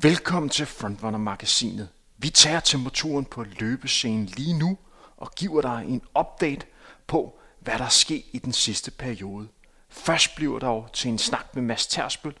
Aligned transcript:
Velkommen 0.00 0.50
til 0.50 0.66
Frontrunner-magasinet. 0.66 1.88
Vi 2.18 2.30
tager 2.30 2.60
temperaturen 2.60 3.24
på 3.24 3.44
løbescenen 3.44 4.26
lige 4.26 4.58
nu 4.58 4.78
og 5.16 5.30
giver 5.36 5.62
dig 5.62 5.84
en 5.88 6.02
update 6.18 6.66
på, 7.06 7.38
hvad 7.60 7.78
der 7.78 7.84
er 7.84 7.88
sket 7.88 8.24
i 8.32 8.38
den 8.38 8.52
sidste 8.52 8.90
periode. 8.90 9.48
Først 9.88 10.34
bliver 10.34 10.58
der 10.58 10.68
jo 10.68 10.86
til 10.92 11.08
en 11.08 11.18
snak 11.18 11.54
med 11.54 11.62
Mads 11.62 11.86
Tersbøl 11.86 12.34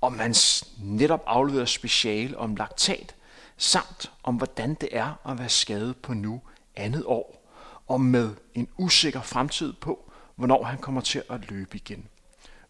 om 0.00 0.18
hans 0.18 0.68
netop 0.78 1.22
afleverede 1.26 1.66
speciale 1.66 2.38
om 2.38 2.56
laktat, 2.56 3.14
samt 3.56 4.12
om 4.22 4.34
hvordan 4.34 4.74
det 4.74 4.88
er 4.92 5.28
at 5.30 5.38
være 5.38 5.48
skadet 5.48 5.96
på 5.96 6.14
nu 6.14 6.40
andet 6.76 7.04
år, 7.06 7.50
og 7.86 8.00
med 8.00 8.30
en 8.54 8.68
usikker 8.78 9.22
fremtid 9.22 9.72
på, 9.72 10.10
hvornår 10.36 10.64
han 10.64 10.78
kommer 10.78 11.00
til 11.00 11.22
at 11.30 11.50
løbe 11.50 11.76
igen. 11.76 12.08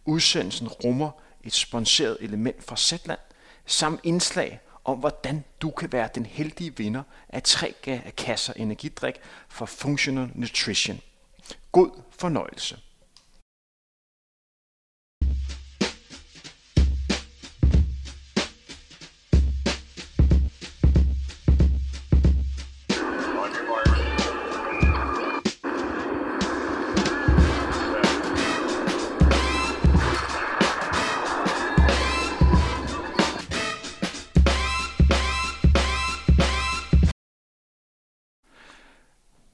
Udsendelsen 0.05 0.69
rummer 0.69 1.11
et 1.45 1.55
sponsoreret 1.55 2.17
element 2.21 2.65
fra 2.65 2.77
Zetland, 2.77 3.19
samt 3.71 4.01
indslag 4.03 4.61
om, 4.85 4.99
hvordan 4.99 5.45
du 5.63 5.71
kan 5.71 5.93
være 5.93 6.09
den 6.15 6.27
heldige 6.27 6.77
vinder 6.77 7.03
af 7.29 7.43
tre 7.43 7.75
kasser 8.17 8.53
energidrik 8.57 9.15
fra 9.49 9.67
Functional 9.67 10.31
Nutrition. 10.35 11.01
God 11.73 11.91
fornøjelse. 12.19 12.79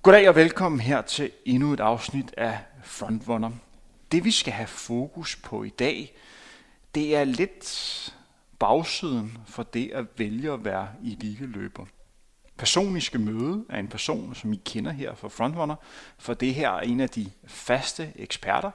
Goddag 0.06 0.28
og 0.28 0.34
velkommen 0.34 0.80
her 0.80 1.02
til 1.02 1.30
endnu 1.44 1.72
et 1.72 1.80
afsnit 1.80 2.34
af 2.36 2.58
Frontrunner. 2.82 3.50
Det 4.12 4.24
vi 4.24 4.30
skal 4.30 4.52
have 4.52 4.66
fokus 4.66 5.36
på 5.36 5.62
i 5.62 5.68
dag, 5.68 6.16
det 6.94 7.16
er 7.16 7.24
lidt 7.24 8.14
bagsiden 8.58 9.38
for 9.46 9.62
det 9.62 9.90
at 9.94 10.04
vælge 10.16 10.52
at 10.52 10.64
være 10.64 10.88
elite-løber. 11.04 11.84
Personligt 12.56 13.04
skal 13.04 13.20
møde 13.20 13.64
af 13.68 13.78
en 13.78 13.88
person, 13.88 14.34
som 14.34 14.52
I 14.52 14.60
kender 14.64 14.92
her 14.92 15.14
fra 15.14 15.28
Frontrunner, 15.28 15.76
for 16.18 16.34
det 16.34 16.54
her 16.54 16.70
er 16.70 16.80
en 16.80 17.00
af 17.00 17.10
de 17.10 17.30
faste 17.46 18.12
eksperter, 18.16 18.70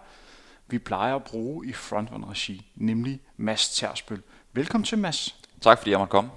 vi 0.68 0.80
plejer 0.80 1.16
at 1.16 1.24
bruge 1.24 1.68
i 1.68 1.74
Frontrunner-regi, 1.74 2.72
nemlig 2.76 3.20
Mads 3.38 3.76
Tersbøl. 3.76 4.22
Velkommen 4.54 4.86
til, 4.86 4.98
Mads. 4.98 5.36
Tak 5.62 5.78
fordi 5.78 5.92
jeg 5.92 6.00
måtte 6.00 6.12
komme. 6.12 6.30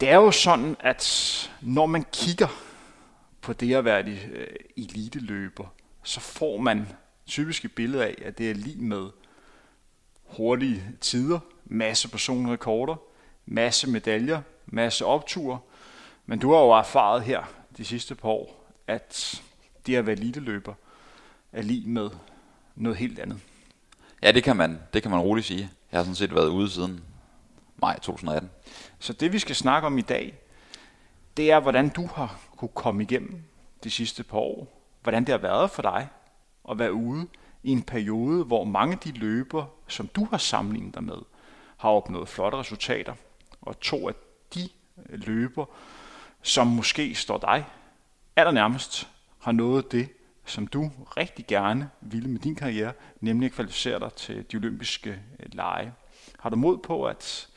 Det 0.00 0.08
er 0.08 0.16
jo 0.16 0.30
sådan, 0.30 0.76
at 0.80 1.50
når 1.60 1.86
man 1.86 2.04
kigger 2.12 2.48
på 3.44 3.52
det 3.52 3.74
at 3.74 3.84
være 3.84 4.04
øh, 4.04 4.46
eliteløber, 4.76 5.66
så 6.02 6.20
får 6.20 6.58
man 6.58 6.86
typisk 7.26 7.64
et 7.64 7.72
billede 7.72 8.04
af, 8.04 8.14
at 8.24 8.38
det 8.38 8.50
er 8.50 8.54
lige 8.54 8.82
med 8.82 9.10
hurtige 10.24 10.82
tider, 11.00 11.38
masse 11.64 12.08
personrekorder, 12.08 12.96
masse 13.46 13.90
medaljer, 13.90 14.42
masse 14.66 15.04
opture. 15.04 15.58
Men 16.26 16.38
du 16.38 16.52
har 16.52 16.60
jo 16.60 16.70
erfaret 16.70 17.22
her 17.22 17.42
de 17.76 17.84
sidste 17.84 18.14
par 18.14 18.28
år, 18.28 18.70
at 18.86 19.42
det 19.86 19.96
at 19.96 20.06
være 20.06 20.16
eliteløber 20.16 20.74
er 21.52 21.62
lige 21.62 21.88
med 21.88 22.10
noget 22.74 22.98
helt 22.98 23.18
andet. 23.18 23.38
Ja, 24.22 24.32
det 24.32 24.44
kan 24.44 24.56
man, 24.56 24.78
det 24.92 25.02
kan 25.02 25.10
man 25.10 25.20
roligt 25.20 25.46
sige. 25.46 25.70
Jeg 25.92 25.98
har 25.98 26.04
sådan 26.04 26.14
set 26.14 26.34
været 26.34 26.48
ude 26.48 26.70
siden 26.70 27.04
maj 27.76 27.98
2018. 27.98 28.50
Så 28.98 29.12
det 29.12 29.32
vi 29.32 29.38
skal 29.38 29.56
snakke 29.56 29.86
om 29.86 29.98
i 29.98 30.02
dag, 30.02 30.34
det 31.36 31.50
er, 31.50 31.60
hvordan 31.60 31.88
du 31.88 32.06
har 32.06 32.40
kunne 32.56 32.70
komme 32.74 33.02
igennem 33.02 33.42
de 33.84 33.90
sidste 33.90 34.22
par 34.24 34.38
år. 34.38 34.80
Hvordan 35.02 35.24
det 35.24 35.32
har 35.32 35.38
været 35.38 35.70
for 35.70 35.82
dig 35.82 36.08
at 36.70 36.78
være 36.78 36.92
ude 36.92 37.26
i 37.62 37.70
en 37.70 37.82
periode, 37.82 38.44
hvor 38.44 38.64
mange 38.64 38.92
af 38.92 38.98
de 38.98 39.12
løber, 39.12 39.66
som 39.88 40.06
du 40.06 40.24
har 40.30 40.38
sammenlignet 40.38 40.94
dig 40.94 41.04
med, 41.04 41.18
har 41.76 41.88
opnået 41.90 42.28
flotte 42.28 42.58
resultater. 42.58 43.14
Og 43.62 43.80
to 43.80 44.08
af 44.08 44.14
de 44.54 44.68
øh, 45.08 45.26
løber, 45.26 45.64
som 46.42 46.66
måske 46.66 47.14
står 47.14 47.38
dig 47.38 47.64
allernærmest, 48.36 49.08
har 49.40 49.52
nået 49.52 49.92
det, 49.92 50.08
som 50.44 50.66
du 50.66 50.90
rigtig 51.16 51.46
gerne 51.46 51.90
ville 52.00 52.28
med 52.28 52.40
din 52.40 52.54
karriere, 52.54 52.92
nemlig 53.20 53.46
at 53.46 53.52
kvalificere 53.52 54.00
dig 54.00 54.12
til 54.12 54.44
de 54.52 54.56
olympiske 54.56 55.10
øh, 55.10 55.46
lege. 55.52 55.92
Har 56.38 56.50
du 56.50 56.56
mod 56.56 56.78
på 56.78 57.04
at, 57.04 57.48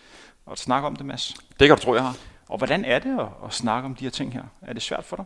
at 0.52 0.60
snakke 0.60 0.88
om 0.88 0.96
det, 0.96 1.06
Mads? 1.06 1.34
Det 1.60 1.68
kan 1.68 1.78
du 1.78 1.84
tro, 1.84 1.94
jeg 1.94 2.04
har. 2.04 2.18
Og 2.48 2.58
hvordan 2.58 2.86
er 2.86 3.00
det 3.00 3.20
at, 3.20 3.28
at 3.46 3.54
snakke 3.54 3.86
om 3.86 3.96
de 3.96 4.04
her 4.04 4.12
ting 4.12 4.34
her? 4.34 4.44
Er 4.62 4.74
det 4.74 4.82
svært 4.82 5.04
for 5.04 5.16
dig? 5.16 5.26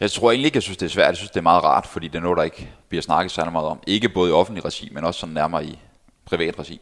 Jeg 0.00 0.10
tror 0.10 0.30
egentlig 0.30 0.46
ikke, 0.46 0.56
jeg 0.56 0.62
synes, 0.62 0.76
det 0.76 0.86
er 0.86 0.90
svært. 0.90 1.08
Jeg 1.08 1.16
synes, 1.16 1.30
det 1.30 1.36
er 1.36 1.42
meget 1.42 1.64
rart, 1.64 1.86
fordi 1.86 2.08
det 2.08 2.18
er 2.18 2.22
noget, 2.22 2.36
der 2.36 2.42
ikke 2.42 2.70
bliver 2.88 3.02
snakket 3.02 3.32
særlig 3.32 3.52
meget 3.52 3.66
om. 3.66 3.80
Ikke 3.86 4.08
både 4.08 4.30
i 4.30 4.32
offentlig 4.32 4.64
regi, 4.64 4.88
men 4.92 5.04
også 5.04 5.20
sådan 5.20 5.34
nærmere 5.34 5.64
i 5.66 5.78
privat 6.24 6.58
regi, 6.58 6.80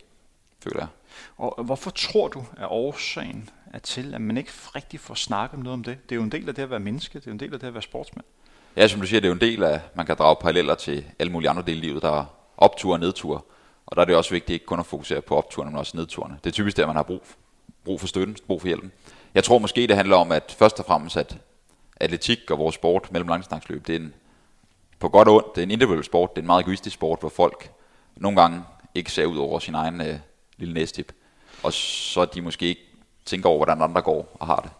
føler 0.65 0.79
jeg. 0.79 0.89
Og 1.37 1.65
hvorfor 1.65 1.91
tror 1.91 2.29
du, 2.29 2.45
at 2.57 2.67
årsagen 2.71 3.51
er 3.73 3.79
til, 3.79 4.15
at 4.15 4.21
man 4.21 4.37
ikke 4.37 4.51
rigtig 4.75 5.01
får 5.01 5.15
snakket 5.15 5.57
om 5.57 5.63
noget 5.63 5.75
om 5.75 5.85
det? 5.85 6.03
Det 6.03 6.13
er 6.13 6.17
jo 6.17 6.23
en 6.23 6.33
del 6.33 6.49
af 6.49 6.55
det 6.55 6.63
at 6.63 6.71
være 6.71 6.81
menneske, 6.81 7.19
det 7.19 7.27
er 7.27 7.31
jo 7.31 7.33
en 7.33 7.41
del 7.41 7.55
af 7.55 7.61
det 7.61 7.67
at 7.67 7.75
være 7.75 7.83
sportsmand. 7.83 8.25
Ja, 8.77 8.89
som 8.89 9.01
du 9.01 9.07
siger, 9.07 9.21
det 9.21 9.27
er 9.27 9.31
jo 9.31 9.35
en 9.35 9.41
del 9.41 9.63
af, 9.63 9.81
man 9.95 10.07
kan 10.07 10.17
drage 10.17 10.37
paralleller 10.41 10.75
til 10.75 11.05
alle 11.19 11.33
mulige 11.33 11.51
andre 11.51 11.63
dele 11.67 11.79
i 11.79 11.81
livet. 11.81 12.03
Der 12.03 12.21
er 12.21 12.25
optur 12.57 12.93
og 12.93 13.01
nedtur. 13.01 13.45
Og 13.87 13.97
der 13.97 14.03
er 14.03 14.07
det 14.07 14.17
også 14.17 14.31
vigtigt 14.31 14.55
ikke 14.55 14.67
kun 14.67 14.81
at 14.81 14.87
fokusere 14.87 15.21
på 15.21 15.37
opturene, 15.37 15.71
men 15.71 15.79
også 15.79 15.97
nedturene. 15.97 16.39
Det 16.45 16.51
er 16.51 16.55
typisk 16.55 16.77
der, 16.77 16.87
man 16.87 16.97
har 16.97 17.03
brug, 17.03 17.23
brug 17.85 18.01
for 18.01 18.07
støtten, 18.07 18.37
brug 18.47 18.61
for 18.61 18.69
hjælpen. 18.69 18.93
Jeg 19.37 19.45
tror 19.45 19.59
måske, 19.59 19.87
det 19.87 19.97
handler 19.97 20.17
om, 20.17 20.33
at 20.33 20.57
først 20.59 20.79
og 20.79 20.87
fremmest, 20.87 21.17
at 21.17 21.39
atletik 21.97 22.51
og 22.51 22.59
vores 22.59 22.75
sport 22.75 23.13
mellem 23.13 23.29
langdistansløb, 23.29 23.87
det 23.87 23.97
er 23.97 24.01
en, 24.01 24.15
på 24.99 25.09
godt 25.09 25.29
og 25.29 25.35
ondt, 25.35 25.55
det 25.55 25.61
er 25.61 25.63
en 25.63 25.71
individuel 25.71 26.05
sport, 26.05 26.31
det 26.31 26.39
er 26.39 26.43
en 26.43 26.47
meget 26.47 26.63
egoistisk 26.63 26.95
sport, 26.95 27.21
hvor 27.21 27.29
folk 27.29 27.71
nogle 28.17 28.41
gange 28.41 28.63
ikke 28.95 29.13
ser 29.13 29.27
ud 29.27 29.37
over 29.37 29.59
sin 29.59 29.75
egen 29.75 30.01
øh, 30.01 30.19
lille 30.57 30.75
næstip, 30.75 31.13
og 31.63 31.73
så 31.73 32.25
de 32.25 32.43
måske 32.43 32.67
ikke 32.67 32.81
tænker 33.25 33.49
over, 33.49 33.59
hvordan 33.59 33.83
andre 33.83 34.03
går 34.03 34.37
og 34.41 34.47
har 34.47 34.57
det. 34.57 34.71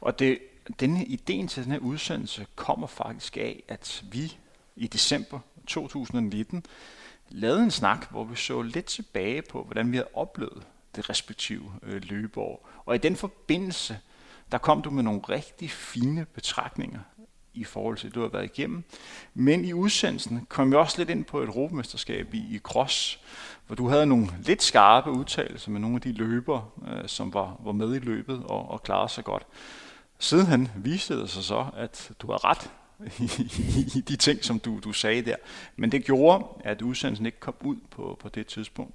Og 0.00 0.18
det, 0.18 0.38
denne 0.80 1.04
ideen 1.04 1.48
til 1.48 1.64
den 1.64 1.72
her 1.72 1.78
udsendelse 1.78 2.46
kommer 2.56 2.86
faktisk 2.86 3.36
af, 3.36 3.62
at 3.68 4.04
vi 4.10 4.36
i 4.76 4.86
december 4.86 5.38
2019 5.66 6.66
lavede 7.28 7.62
en 7.62 7.70
snak, 7.70 8.10
hvor 8.10 8.24
vi 8.24 8.36
så 8.36 8.62
lidt 8.62 8.86
tilbage 8.86 9.42
på, 9.42 9.62
hvordan 9.62 9.92
vi 9.92 9.96
havde 9.96 10.08
oplevet 10.14 10.62
det 10.96 11.10
respektive 11.10 11.72
øh, 11.82 12.02
løbeår. 12.04 12.68
Og 12.84 12.94
i 12.94 12.98
den 12.98 13.16
forbindelse 13.16 13.98
der 14.52 14.58
kom 14.58 14.82
du 14.82 14.90
med 14.90 15.02
nogle 15.02 15.20
rigtig 15.28 15.70
fine 15.70 16.24
betragtninger 16.24 17.00
i 17.54 17.64
forhold 17.64 17.96
til, 17.96 18.06
det 18.06 18.14
du 18.14 18.20
har 18.20 18.28
været 18.28 18.44
igennem. 18.44 18.84
Men 19.34 19.64
i 19.64 19.72
udsendelsen 19.72 20.46
kom 20.48 20.72
jeg 20.72 20.78
også 20.78 20.98
lidt 20.98 21.10
ind 21.10 21.24
på 21.24 21.40
et 21.40 21.46
europamesterskab 21.46 22.34
i, 22.34 22.38
i 22.38 22.58
cross, 22.58 23.20
hvor 23.66 23.76
du 23.76 23.88
havde 23.88 24.06
nogle 24.06 24.28
lidt 24.42 24.62
skarpe 24.62 25.10
udtalelser 25.10 25.70
med 25.70 25.80
nogle 25.80 25.96
af 25.96 26.00
de 26.00 26.12
løber, 26.12 26.72
øh, 26.88 27.08
som 27.08 27.34
var, 27.34 27.60
var 27.64 27.72
med 27.72 27.94
i 27.94 27.98
løbet 27.98 28.42
og, 28.44 28.70
og 28.70 28.82
klarede 28.82 29.08
sig 29.08 29.24
godt. 29.24 29.46
Sidenhen 30.18 30.68
viste 30.76 31.20
det 31.20 31.30
sig 31.30 31.44
så, 31.44 31.66
at 31.76 32.10
du 32.18 32.26
har 32.30 32.44
ret 32.44 32.70
i, 33.18 33.98
i 33.98 34.00
de 34.00 34.16
ting, 34.16 34.44
som 34.44 34.58
du, 34.58 34.80
du 34.84 34.92
sagde 34.92 35.22
der. 35.22 35.36
Men 35.76 35.92
det 35.92 36.04
gjorde, 36.04 36.46
at 36.64 36.82
udsendelsen 36.82 37.26
ikke 37.26 37.40
kom 37.40 37.54
ud 37.60 37.76
på, 37.90 38.16
på 38.20 38.28
det 38.28 38.46
tidspunkt 38.46 38.94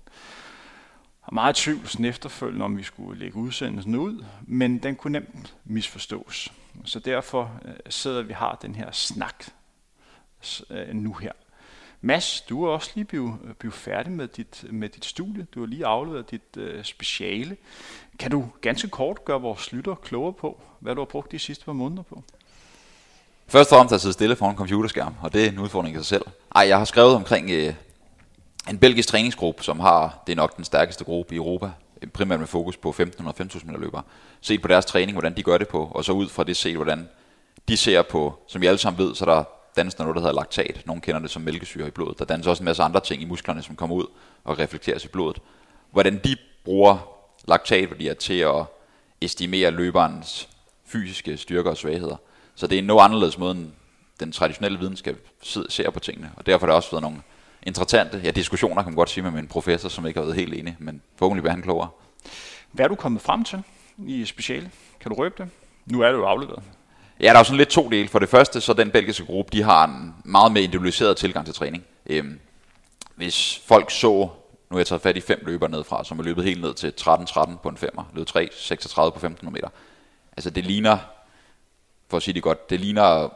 har 1.24 1.32
meget 1.32 1.56
tvivl 1.56 1.88
sådan 1.88 2.06
efterfølgende, 2.06 2.66
om 2.66 2.78
vi 2.78 2.84
skulle 2.84 3.20
lægge 3.20 3.38
udsendelsen 3.38 3.96
ud, 3.96 4.26
men 4.42 4.78
den 4.78 4.96
kunne 4.96 5.12
nemt 5.12 5.56
misforstås. 5.66 6.54
Så 6.86 7.00
derfor 7.00 7.52
øh, 7.66 7.74
sidder 7.90 8.22
vi 8.22 8.34
har 8.34 8.60
den 8.62 8.76
her 8.76 8.92
snak 8.92 9.46
øh, 10.70 10.94
nu 10.94 11.14
her. 11.14 11.32
Mads, 12.02 12.42
du 12.42 12.66
er 12.66 12.70
også 12.70 12.92
lige 12.96 13.06
blevet, 13.06 13.34
øh, 13.44 13.54
blevet 13.54 13.74
færdig 13.74 14.12
med 14.12 14.28
dit, 14.28 14.66
med 14.70 14.90
dit 14.90 15.06
studie. 15.06 15.48
Du 15.56 15.60
har 15.60 15.68
lige 15.68 15.86
afleveret 15.86 16.32
dit 16.32 16.58
øh, 16.58 16.84
speciale. 16.84 17.58
Kan 18.20 18.32
du 18.32 18.48
ganske 18.62 18.90
kort 18.90 19.26
gøre 19.26 19.42
vores 19.42 19.72
lytter 19.72 19.96
klogere 19.96 20.34
på, 20.34 20.62
hvad 20.80 20.96
du 20.96 21.02
har 21.02 21.06
brugt 21.06 21.32
de 21.32 21.40
sidste 21.40 21.66
par 21.66 21.74
måneder 21.74 22.04
på? 22.04 22.24
Først 23.48 23.72
og 23.72 23.76
fremmest 23.76 23.94
at 23.94 24.02
sidde 24.02 24.14
stille 24.14 24.36
foran 24.36 24.52
en 24.52 24.58
computerskærm, 24.58 25.16
og 25.22 25.34
det 25.34 25.46
er 25.46 25.50
en 25.50 25.60
udfordring 25.60 25.96
i 25.96 25.98
sig 25.98 26.06
selv. 26.06 26.26
Ej, 26.56 26.68
jeg 26.68 26.78
har 26.78 26.86
skrevet 26.86 27.16
omkring 27.16 27.50
øh, 27.50 27.74
en 28.70 28.78
belgisk 28.78 29.10
træningsgruppe, 29.10 29.64
som 29.64 29.80
har, 29.80 30.24
det 30.28 30.32
er 30.32 30.38
nok 30.38 30.58
den 30.58 30.66
stærkeste 30.66 31.04
gruppe 31.04 31.34
i 31.34 31.38
Europa, 31.38 31.72
primært 32.14 32.40
med 32.40 32.48
fokus 32.48 32.78
på 32.78 32.96
1500-5000 33.00 33.66
meter 33.66 33.80
løbere, 33.80 34.04
set 34.42 34.62
på 34.62 34.68
deres 34.68 34.86
træning, 34.86 35.12
hvordan 35.12 35.38
de 35.38 35.44
gør 35.44 35.58
det 35.58 35.68
på, 35.68 35.92
og 35.92 36.06
så 36.06 36.12
ud 36.12 36.30
fra 36.30 36.44
det 36.44 36.58
set, 36.58 36.76
hvordan 36.76 37.10
de 37.68 37.78
ser 37.78 38.02
på, 38.02 38.40
som 38.48 38.62
vi 38.62 38.68
alle 38.68 38.78
sammen 38.78 39.06
ved, 39.06 39.16
så 39.16 39.26
der 39.26 39.44
dannes 39.76 39.96
der 39.96 40.04
noget, 40.04 40.16
der 40.16 40.22
hedder 40.22 40.36
laktat. 40.36 40.82
Nogle 40.86 41.02
kender 41.02 41.20
det 41.22 41.30
som 41.30 41.42
mælkesyre 41.42 41.88
i 41.88 41.92
blodet. 41.92 42.20
Der 42.20 42.26
dannes 42.26 42.48
også 42.48 42.64
en 42.64 42.66
masse 42.66 42.84
andre 42.84 43.00
ting 43.00 43.22
i 43.22 43.26
musklerne, 43.26 43.62
som 43.62 43.76
kommer 43.76 43.96
ud 43.96 44.06
og 44.44 44.60
reflekteres 44.60 45.06
i 45.06 45.08
blodet. 45.08 45.42
Hvordan 45.92 46.22
de 46.24 46.36
bruger 46.66 46.98
laktatværdier 47.48 48.14
til 48.14 48.40
at 48.40 48.66
estimere 49.22 49.72
løberens 49.72 50.50
fysiske 50.86 51.38
styrker 51.38 51.72
og 51.72 51.78
svagheder. 51.78 52.16
Så 52.56 52.68
det 52.68 52.76
er 52.76 52.80
en 52.80 52.86
noget 52.86 53.04
anderledes 53.04 53.38
måde, 53.38 53.52
end 53.52 53.72
den 54.20 54.32
traditionelle 54.32 54.80
videnskab 54.80 55.30
ser 55.70 55.90
på 55.90 56.00
tingene. 56.00 56.32
Og 56.36 56.46
derfor 56.46 56.66
har 56.66 56.72
der 56.72 56.76
også 56.76 56.92
været 56.92 57.02
nogle 57.02 57.22
interessante 57.66 58.22
ja, 58.24 58.32
diskussioner, 58.32 58.82
kan 58.84 58.92
man 58.92 58.96
godt 58.96 59.10
sige, 59.10 59.24
med 59.24 59.32
min 59.32 59.48
professor, 59.48 59.90
som 59.90 60.08
ikke 60.08 60.20
har 60.20 60.26
været 60.26 60.38
helt 60.38 60.54
enig, 60.54 60.76
men 60.80 61.02
forhåbentlig 61.16 61.44
bliver 61.44 61.54
han 61.54 61.62
klogere. 61.62 61.90
Hvad 62.72 62.86
er 62.86 62.90
du 62.90 62.96
kommet 62.96 63.22
frem 63.22 63.44
til 63.44 63.64
i 64.08 64.26
speciale? 64.26 64.72
Kan 65.00 65.12
du 65.12 65.18
røbe 65.18 65.36
det? 65.38 65.50
Nu 65.86 66.02
er 66.02 66.08
det 66.08 66.18
jo 66.18 66.26
afleveret. 66.26 66.64
Ja, 67.20 67.26
der 67.26 67.34
er 67.34 67.38
jo 67.38 67.44
sådan 67.44 67.58
lidt 67.58 67.70
to 67.70 67.90
dele. 67.90 68.08
For 68.08 68.20
det 68.20 68.30
første, 68.30 68.62
så 68.62 68.74
den 68.74 68.92
belgiske 68.92 69.26
gruppe, 69.26 69.58
de 69.58 69.64
har 69.64 69.88
en 69.88 70.16
meget 70.26 70.52
mere 70.52 70.64
individualiseret 70.64 71.18
tilgang 71.18 71.46
til 71.46 71.56
træning. 71.56 71.84
Øhm, 72.06 72.40
hvis 73.16 73.62
folk 73.66 73.92
så, 73.92 74.10
nu 74.10 74.30
har 74.72 74.78
jeg 74.78 74.88
taget 74.88 75.02
fat 75.02 75.18
i 75.18 75.22
fem 75.22 75.44
løber 75.46 75.68
nedfra, 75.68 76.04
som 76.04 76.20
er 76.20 76.24
løbet 76.24 76.44
helt 76.44 76.62
ned 76.62 76.74
til 76.74 76.94
13-13 77.02 77.58
på 77.64 77.70
en 77.70 77.78
femmer, 77.78 78.04
løbet 78.14 78.28
3, 78.28 78.50
36 78.52 79.12
på 79.12 79.18
1500 79.18 79.54
meter. 79.54 79.70
Altså 80.38 80.50
det 80.50 80.66
ligner, 80.66 80.98
for 82.10 82.18
at 82.18 82.24
sige 82.24 82.34
det 82.34 82.44
godt, 82.44 82.70
det 82.70 82.80
ligner 82.80 83.30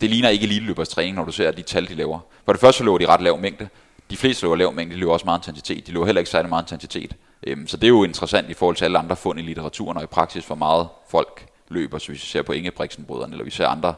det 0.00 0.10
ligner 0.10 0.28
ikke 0.28 0.44
eliteløbers 0.44 0.88
træning, 0.88 1.16
når 1.16 1.24
du 1.24 1.32
ser 1.32 1.50
de 1.50 1.62
tal, 1.62 1.88
de 1.88 1.94
laver. 1.94 2.20
For 2.44 2.52
det 2.52 2.60
første 2.60 2.78
så 2.78 2.84
løber 2.84 2.98
de 2.98 3.06
ret 3.06 3.20
lav 3.20 3.38
mængde. 3.38 3.68
De 4.10 4.16
fleste 4.16 4.42
løber 4.42 4.56
lav 4.56 4.72
mængde, 4.72 4.94
de 4.94 5.00
løber 5.00 5.12
også 5.12 5.24
meget 5.24 5.38
intensitet. 5.38 5.86
De 5.86 5.92
løber 5.92 6.06
heller 6.06 6.20
ikke 6.20 6.30
særlig 6.30 6.48
meget 6.48 6.62
intensitet. 6.62 7.16
Øhm, 7.46 7.66
så 7.66 7.76
det 7.76 7.84
er 7.84 7.88
jo 7.88 8.04
interessant 8.04 8.50
i 8.50 8.54
forhold 8.54 8.76
til 8.76 8.84
alle 8.84 8.98
andre 8.98 9.16
fund 9.16 9.38
i 9.38 9.42
litteraturen, 9.42 9.96
og 9.96 10.02
i 10.02 10.06
praksis, 10.06 10.46
hvor 10.46 10.56
meget 10.56 10.88
folk 11.08 11.46
løber, 11.68 11.98
så 11.98 12.06
hvis 12.06 12.22
vi 12.22 12.26
ser 12.26 12.42
på 12.42 12.52
Ingebrigtsen-brødrene, 12.52 13.32
eller 13.32 13.44
vi 13.44 13.50
ser 13.50 13.66
andre 13.66 13.94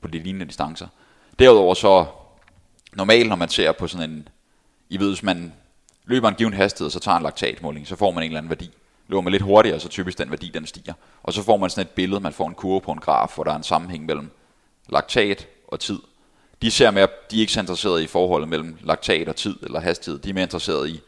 på 0.00 0.08
de 0.08 0.18
lignende 0.18 0.46
distancer. 0.46 0.86
Derudover 1.38 1.74
så, 1.74 2.06
normalt 2.92 3.28
når 3.28 3.36
man 3.36 3.48
ser 3.48 3.72
på 3.72 3.86
sådan 3.86 4.10
en, 4.10 4.28
I 4.88 4.98
ved, 5.00 5.08
hvis 5.08 5.22
man 5.22 5.52
løber 6.04 6.28
en 6.28 6.34
given 6.34 6.54
hastighed, 6.54 6.90
så 6.90 7.00
tager 7.00 7.16
en 7.16 7.22
laktatmåling, 7.22 7.86
så 7.86 7.96
får 7.96 8.10
man 8.10 8.22
en 8.22 8.26
eller 8.26 8.38
anden 8.38 8.50
værdi. 8.50 8.70
Løber 9.08 9.20
man 9.20 9.30
lidt 9.30 9.42
hurtigere, 9.42 9.80
så 9.80 9.88
typisk 9.88 10.18
den 10.18 10.30
værdi, 10.30 10.50
den 10.54 10.66
stiger. 10.66 10.92
Og 11.22 11.32
så 11.32 11.42
får 11.42 11.56
man 11.56 11.70
sådan 11.70 11.82
et 11.86 11.90
billede, 11.90 12.20
man 12.20 12.32
får 12.32 12.48
en 12.48 12.54
kurve 12.54 12.80
på 12.80 12.92
en 12.92 12.98
graf, 12.98 13.32
hvor 13.34 13.44
der 13.44 13.52
er 13.52 13.56
en 13.56 13.62
sammenhæng 13.62 14.06
mellem 14.06 14.30
laktat 14.92 15.48
og 15.68 15.80
tid. 15.80 15.98
De 16.62 16.70
ser 16.70 16.90
mere, 16.90 17.08
de 17.30 17.36
er 17.36 17.40
ikke 17.40 17.52
så 17.52 17.60
interesserede 17.60 18.04
i 18.04 18.06
forholdet 18.06 18.48
mellem 18.48 18.78
laktat 18.82 19.28
og 19.28 19.36
tid 19.36 19.56
eller 19.62 19.80
hastighed. 19.80 20.20
De 20.20 20.30
er 20.30 20.34
mere 20.34 20.42
interesserede 20.42 20.90
i 20.90 21.00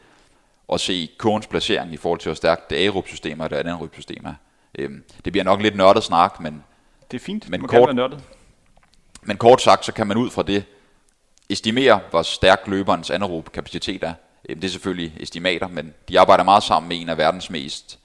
at 0.73 0.81
se 0.81 1.09
kurvens 1.17 1.47
placering 1.47 1.93
i 1.93 1.97
forhold 1.97 2.19
til, 2.19 2.29
hvor 2.29 2.35
stærkt 2.35 2.69
det 2.69 2.75
aerob 2.75 3.07
system 3.07 3.39
og 3.39 3.49
det 3.49 3.55
anaerob 3.55 3.93
system 3.93 4.25
er. 4.25 4.33
Øhm, 4.79 5.03
det 5.25 5.33
bliver 5.33 5.43
nok 5.43 5.61
lidt 5.61 5.75
nørdet 5.75 6.03
snak, 6.03 6.39
men... 6.39 6.63
Det 7.11 7.19
er 7.19 7.23
fint, 7.23 7.49
men 7.49 7.61
man 7.61 7.67
kort, 7.67 7.79
kan 7.79 7.87
være 7.87 7.93
nørdet. 7.93 8.23
Men 9.21 9.37
kort 9.37 9.61
sagt, 9.61 9.85
så 9.85 9.93
kan 9.93 10.07
man 10.07 10.17
ud 10.17 10.29
fra 10.29 10.43
det 10.43 10.63
estimere, 11.49 11.99
hvor 12.09 12.21
stærk 12.21 12.67
løberens 12.67 13.09
anaerob 13.09 13.51
kapacitet 13.51 14.03
er. 14.03 14.13
Øhm, 14.49 14.61
det 14.61 14.67
er 14.67 14.71
selvfølgelig 14.71 15.13
estimater, 15.19 15.67
men 15.67 15.93
de 16.09 16.19
arbejder 16.19 16.43
meget 16.43 16.63
sammen 16.63 16.89
med 16.89 17.01
en 17.01 17.09
af 17.09 17.17
verdens 17.17 17.49
mest 17.49 17.99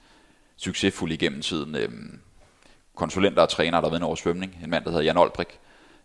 succesfulde 0.57 1.13
igennem 1.13 1.41
tiden 1.41 1.75
øhm, 1.75 2.19
konsulenter 2.95 3.41
og 3.41 3.49
trænere, 3.49 3.81
der 3.81 3.87
har 3.87 3.91
været 3.91 4.03
over 4.03 4.15
svømning. 4.15 4.57
En 4.63 4.69
mand, 4.69 4.83
der 4.83 4.89
hedder 4.89 5.03
Jan 5.03 5.17
Olbrik. 5.17 5.59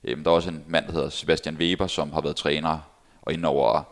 Øhm, 0.05 0.25
der 0.25 0.31
er 0.31 0.35
også 0.35 0.51
en 0.51 0.65
mand, 0.67 0.87
der 0.87 0.93
hedder 0.93 1.09
Sebastian 1.09 1.57
Weber, 1.57 1.87
som 1.87 2.13
har 2.13 2.21
været 2.21 2.37
træner 2.37 2.79
og 3.23 3.33
ind 3.33 3.45
over 3.45 3.83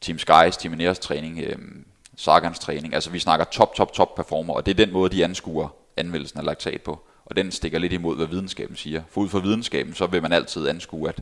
Team 0.00 0.18
Sky's, 0.18 0.60
Team 0.60 0.72
Ineos 0.72 0.98
træning, 0.98 1.40
øhm, 1.40 1.86
Sagans 2.16 2.58
træning. 2.58 2.94
Altså 2.94 3.10
vi 3.10 3.18
snakker 3.18 3.44
top, 3.44 3.74
top, 3.74 3.92
top 3.92 4.14
performer, 4.14 4.54
og 4.54 4.66
det 4.66 4.70
er 4.70 4.84
den 4.84 4.92
måde, 4.92 5.16
de 5.16 5.24
anskuer 5.24 5.68
anvendelsen 5.96 6.38
af 6.38 6.44
laktat 6.44 6.82
på. 6.82 7.00
Og 7.24 7.36
den 7.36 7.50
stikker 7.50 7.78
lidt 7.78 7.92
imod, 7.92 8.16
hvad 8.16 8.26
videnskaben 8.26 8.76
siger. 8.76 9.02
For 9.10 9.20
ud 9.20 9.28
fra 9.28 9.38
videnskaben, 9.38 9.94
så 9.94 10.06
vil 10.06 10.22
man 10.22 10.32
altid 10.32 10.68
anskue, 10.68 11.08
at 11.08 11.20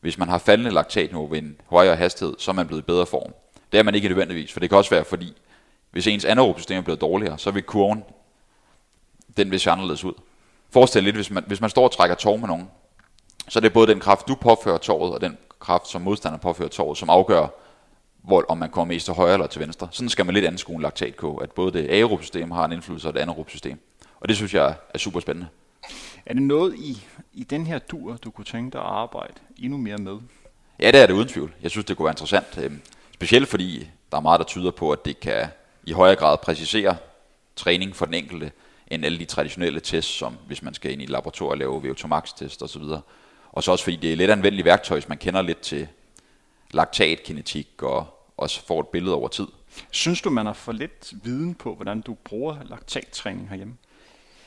hvis 0.00 0.18
man 0.18 0.28
har 0.28 0.38
faldende 0.38 0.70
laktatniveau 0.70 1.26
ved 1.26 1.38
en 1.38 1.56
højere 1.66 1.96
hastighed, 1.96 2.34
så 2.38 2.50
er 2.50 2.54
man 2.54 2.66
blevet 2.66 2.82
i 2.82 2.84
bedre 2.84 3.06
form. 3.06 3.32
Det 3.72 3.78
er 3.78 3.82
man 3.82 3.94
ikke 3.94 4.08
nødvendigvis, 4.08 4.52
for 4.52 4.60
det 4.60 4.68
kan 4.68 4.78
også 4.78 4.90
være, 4.90 5.04
fordi 5.04 5.32
hvis 5.90 6.06
ens 6.06 6.24
anaerobsystem 6.24 6.78
er 6.78 6.82
blevet 6.82 7.00
dårligere, 7.00 7.38
så 7.38 7.50
vil 7.50 7.62
kurven, 7.62 8.04
den 9.36 9.50
vil 9.50 9.60
se 9.60 9.70
anderledes 9.70 10.04
ud. 10.04 10.12
Forestil 10.70 11.04
lidt, 11.04 11.16
hvis 11.16 11.30
man, 11.30 11.44
hvis 11.46 11.60
man 11.60 11.70
står 11.70 11.84
og 11.84 11.92
trækker 11.92 12.16
tår 12.16 12.36
med 12.36 12.48
nogen, 12.48 12.70
så 13.48 13.58
er 13.58 13.60
det 13.60 13.72
både 13.72 13.86
den 13.86 14.00
kraft, 14.00 14.28
du 14.28 14.34
påfører 14.34 14.78
tåret, 14.78 15.14
og 15.14 15.20
den 15.20 15.38
kraft, 15.60 15.88
som 15.88 16.02
modstander 16.02 16.38
påfører 16.38 16.68
tåret, 16.68 16.98
som 16.98 17.10
afgør, 17.10 17.46
hvor, 18.22 18.44
om 18.48 18.58
man 18.58 18.70
kommer 18.70 18.94
mest 18.94 19.04
til 19.04 19.14
højre 19.14 19.32
eller 19.32 19.46
til 19.46 19.60
venstre. 19.60 19.88
Sådan 19.90 20.08
skal 20.08 20.26
man 20.26 20.34
lidt 20.34 20.44
anskue 20.44 20.74
en 20.74 20.82
laktatkurve, 20.82 21.42
at 21.42 21.50
både 21.50 21.72
det 21.72 21.90
aerob-system 21.90 22.50
har 22.50 22.64
en 22.64 22.72
indflydelse, 22.72 23.08
og 23.08 23.14
det 23.14 23.20
anaerob 23.20 23.50
system. 23.50 23.78
Og 24.20 24.28
det 24.28 24.36
synes 24.36 24.54
jeg 24.54 24.74
er 24.94 24.98
super 24.98 25.20
spændende. 25.20 25.48
Er 26.26 26.34
det 26.34 26.42
noget 26.42 26.74
i, 26.74 27.02
i 27.32 27.44
den 27.44 27.66
her 27.66 27.78
dur, 27.78 28.16
du 28.16 28.30
kunne 28.30 28.44
tænke 28.44 28.72
dig 28.72 28.80
at 28.80 28.86
arbejde 28.86 29.34
endnu 29.58 29.78
mere 29.78 29.98
med? 29.98 30.18
Ja, 30.80 30.90
det 30.90 31.00
er 31.00 31.06
det 31.06 31.14
uden 31.14 31.28
tvivl. 31.28 31.54
Jeg 31.62 31.70
synes, 31.70 31.84
det 31.86 31.96
kunne 31.96 32.04
være 32.04 32.12
interessant. 32.12 32.58
Øhm, 32.58 32.80
specielt 33.14 33.48
fordi 33.48 33.88
der 34.12 34.16
er 34.16 34.20
meget, 34.20 34.38
der 34.38 34.44
tyder 34.44 34.70
på, 34.70 34.90
at 34.90 35.04
det 35.04 35.20
kan 35.20 35.46
i 35.84 35.92
højere 35.92 36.16
grad 36.16 36.38
præcisere 36.38 36.96
træning 37.56 37.96
for 37.96 38.04
den 38.04 38.14
enkelte, 38.14 38.52
end 38.88 39.04
alle 39.04 39.18
de 39.18 39.24
traditionelle 39.24 39.80
tests, 39.80 40.12
som 40.12 40.36
hvis 40.46 40.62
man 40.62 40.74
skal 40.74 40.92
ind 40.92 41.00
i 41.00 41.04
et 41.04 41.10
laboratorium 41.10 41.50
og 41.50 41.58
lave 41.58 41.94
VO2 41.94 42.06
max 42.06 42.32
test 42.32 42.62
osv. 42.62 42.82
Og 43.52 43.62
så 43.62 43.72
også 43.72 43.84
fordi 43.84 43.96
det 43.96 44.12
er 44.12 44.16
lidt 44.16 44.30
anvendeligt 44.30 44.64
værktøj, 44.64 44.96
hvis 44.96 45.08
man 45.08 45.18
kender 45.18 45.42
lidt 45.42 45.60
til 45.60 45.88
laktatkinetik 46.70 47.82
og 47.82 48.06
også 48.36 48.66
får 48.66 48.80
et 48.80 48.88
billede 48.88 49.14
over 49.14 49.28
tid. 49.28 49.46
Synes 49.90 50.20
du, 50.20 50.30
man 50.30 50.46
har 50.46 50.52
for 50.52 50.72
lidt 50.72 51.12
viden 51.24 51.54
på, 51.54 51.74
hvordan 51.74 52.00
du 52.00 52.14
bruger 52.14 52.56
laktattræning 52.70 53.48
herhjemme? 53.48 53.74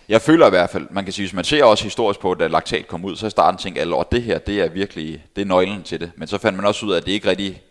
Jeg 0.09 0.21
føler 0.21 0.47
i 0.47 0.49
hvert 0.49 0.69
fald, 0.69 0.87
man 0.91 1.03
kan 1.03 1.13
sige, 1.13 1.23
hvis 1.25 1.33
man 1.33 1.45
ser 1.45 1.63
også 1.63 1.83
historisk 1.83 2.19
på, 2.19 2.33
da 2.33 2.47
laktat 2.47 2.87
kom 2.87 3.05
ud, 3.05 3.15
så 3.15 3.27
i 3.27 3.29
starten 3.29 3.57
tænkte 3.57 3.81
alle, 3.81 3.99
at 3.99 4.11
det 4.11 4.23
her, 4.23 4.37
det 4.37 4.61
er 4.61 4.69
virkelig, 4.69 5.25
det 5.35 5.41
er 5.41 5.45
nøglen 5.45 5.83
til 5.83 5.99
det. 5.99 6.11
Men 6.15 6.27
så 6.27 6.37
fandt 6.37 6.55
man 6.55 6.65
også 6.65 6.85
ud 6.85 6.91
af, 6.91 6.97
at 6.97 7.05
det 7.05 7.11
ikke 7.11 7.29
rigtig, 7.29 7.63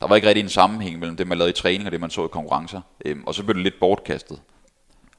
der 0.00 0.06
var 0.06 0.16
ikke 0.16 0.28
rigtig 0.28 0.42
en 0.42 0.48
sammenhæng 0.48 0.98
mellem 0.98 1.16
det, 1.16 1.26
man 1.26 1.38
lavede 1.38 1.50
i 1.50 1.54
træning 1.54 1.86
og 1.86 1.92
det, 1.92 2.00
man 2.00 2.10
så 2.10 2.24
i 2.24 2.28
konkurrencer. 2.28 2.80
Øhm, 3.04 3.24
og 3.24 3.34
så 3.34 3.42
blev 3.42 3.54
det 3.54 3.62
lidt 3.62 3.80
bortkastet. 3.80 4.40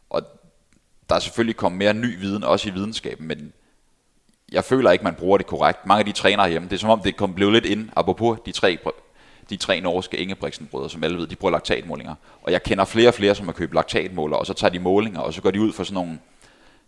Og 0.10 0.22
der 1.10 1.16
er 1.16 1.20
selvfølgelig 1.20 1.56
kommet 1.56 1.80
mere 1.80 1.94
ny 1.94 2.20
viden, 2.20 2.44
også 2.44 2.70
i 2.70 2.72
videnskaben, 2.72 3.28
men 3.28 3.54
jeg 4.52 4.64
føler 4.64 4.92
ikke, 4.92 5.04
man 5.04 5.16
bruger 5.16 5.38
det 5.38 5.48
korrekt. 5.48 5.86
Mange 5.86 6.00
af 6.00 6.06
de 6.06 6.12
trænere 6.12 6.50
hjemme, 6.50 6.68
det 6.68 6.76
er 6.76 6.80
som 6.80 6.90
om, 6.90 7.00
det 7.00 7.18
kom, 7.18 7.34
blevet 7.34 7.54
lidt 7.54 7.66
ind, 7.66 7.90
apropos 7.96 8.40
de 8.46 8.52
tre, 8.52 8.78
de 9.50 9.58
tre 9.58 9.82
norske 9.82 10.18
Ingebrigtsen-brødre, 10.18 10.90
som 10.90 11.04
alle 11.04 11.18
ved, 11.18 11.28
de 11.28 11.36
bruger 11.36 11.52
laktatmålinger. 11.52 12.16
Og 12.42 12.52
jeg 12.52 12.64
kender 12.64 12.86
flere 12.86 13.08
og 13.08 13.14
flere, 13.14 13.36
som 13.36 13.46
har 13.46 13.54
købt 13.54 13.74
laktatmåler, 13.74 14.38
og 14.38 14.46
så 14.46 14.54
tager 14.54 14.72
de 14.72 14.80
målinger, 14.80 15.20
og 15.20 15.34
så 15.34 15.42
går 15.42 15.52
de 15.52 15.62
ud 15.62 15.74
for 15.74 15.84
sådan 15.84 15.94
nogle 15.94 16.20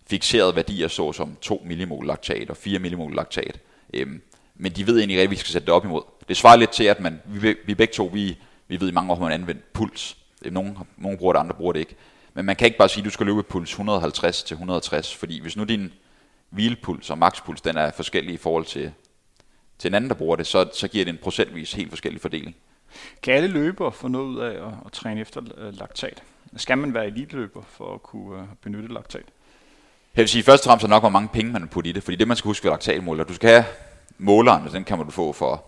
fixerede 0.07 0.55
værdier, 0.55 0.87
så 0.87 1.11
som 1.11 1.37
2 1.41 1.61
millimol 1.65 2.05
laktat 2.05 2.49
og 2.49 2.57
4 2.57 2.79
millimol 2.79 3.15
laktat. 3.15 3.59
Øhm, 3.93 4.21
men 4.55 4.71
de 4.71 4.87
ved 4.87 4.97
egentlig 4.97 5.13
ikke, 5.13 5.23
at 5.23 5.31
vi 5.31 5.35
skal 5.35 5.51
sætte 5.51 5.65
det 5.65 5.73
op 5.73 5.85
imod. 5.85 6.01
Det 6.27 6.37
svarer 6.37 6.55
lidt 6.55 6.71
til, 6.71 6.83
at 6.83 6.99
man, 6.99 7.21
vi, 7.25 7.55
vi 7.65 7.75
begge 7.75 7.93
to, 7.93 8.09
vi, 8.13 8.37
vi 8.67 8.81
ved 8.81 8.89
i 8.89 8.91
mange 8.91 9.11
år, 9.11 9.19
man 9.19 9.31
anvendt 9.31 9.73
puls. 9.73 10.17
Øhm, 10.45 10.53
nogle, 10.53 10.75
nogle 10.97 11.17
bruger 11.17 11.33
det, 11.33 11.39
andre 11.39 11.55
bruger 11.55 11.73
det 11.73 11.79
ikke. 11.79 11.95
Men 12.33 12.45
man 12.45 12.55
kan 12.55 12.65
ikke 12.65 12.77
bare 12.77 12.89
sige, 12.89 13.01
at 13.01 13.05
du 13.05 13.09
skal 13.09 13.25
løbe 13.25 13.43
puls 13.43 13.69
150 13.69 14.43
til 14.43 14.53
160, 14.53 15.15
fordi 15.15 15.41
hvis 15.41 15.57
nu 15.57 15.63
din 15.63 15.93
hvilepuls 16.49 17.09
og 17.09 17.17
makspuls, 17.17 17.61
den 17.61 17.77
er 17.77 17.91
forskellig 17.91 18.33
i 18.33 18.37
forhold 18.37 18.65
til, 18.65 18.91
til 19.79 19.87
en 19.87 19.93
anden, 19.93 20.09
der 20.09 20.15
bruger 20.15 20.35
det, 20.35 20.47
så, 20.47 20.69
så 20.73 20.87
giver 20.87 21.05
det 21.05 21.11
en 21.11 21.19
procentvis 21.23 21.73
helt 21.73 21.89
forskellig 21.89 22.21
fordeling. 22.21 22.55
Kan 23.23 23.33
alle 23.33 23.47
løbere 23.47 23.91
få 23.91 24.07
noget 24.07 24.25
ud 24.25 24.39
af 24.39 24.67
at, 24.67 24.73
at 24.85 24.91
træne 24.91 25.21
efter 25.21 25.41
øh, 25.57 25.79
laktat? 25.79 26.23
Skal 26.55 26.77
man 26.77 26.93
være 26.93 27.07
elitløber 27.07 27.61
for 27.69 27.93
at 27.93 28.03
kunne 28.03 28.41
øh, 28.41 28.47
benytte 28.61 28.93
laktat? 28.93 29.25
Jeg 30.15 30.21
vil 30.21 30.29
sige, 30.29 30.43
først 30.43 30.63
og 30.63 30.69
fremmest 30.69 30.83
er 30.83 30.89
nok, 30.89 31.01
hvor 31.01 31.09
mange 31.09 31.29
penge 31.33 31.51
man 31.51 31.67
putter 31.67 31.89
i 31.89 31.91
det, 31.91 32.03
fordi 32.03 32.17
det 32.17 32.27
man 32.27 32.37
skal 32.37 32.49
huske 32.49 32.63
ved 32.63 32.71
laktatmåler, 32.71 33.23
du 33.23 33.33
skal 33.33 33.49
have 33.49 33.65
måleren, 34.17 34.73
den 34.73 34.83
kan 34.83 34.97
man 34.97 35.05
du 35.05 35.11
få 35.11 35.33
for 35.33 35.63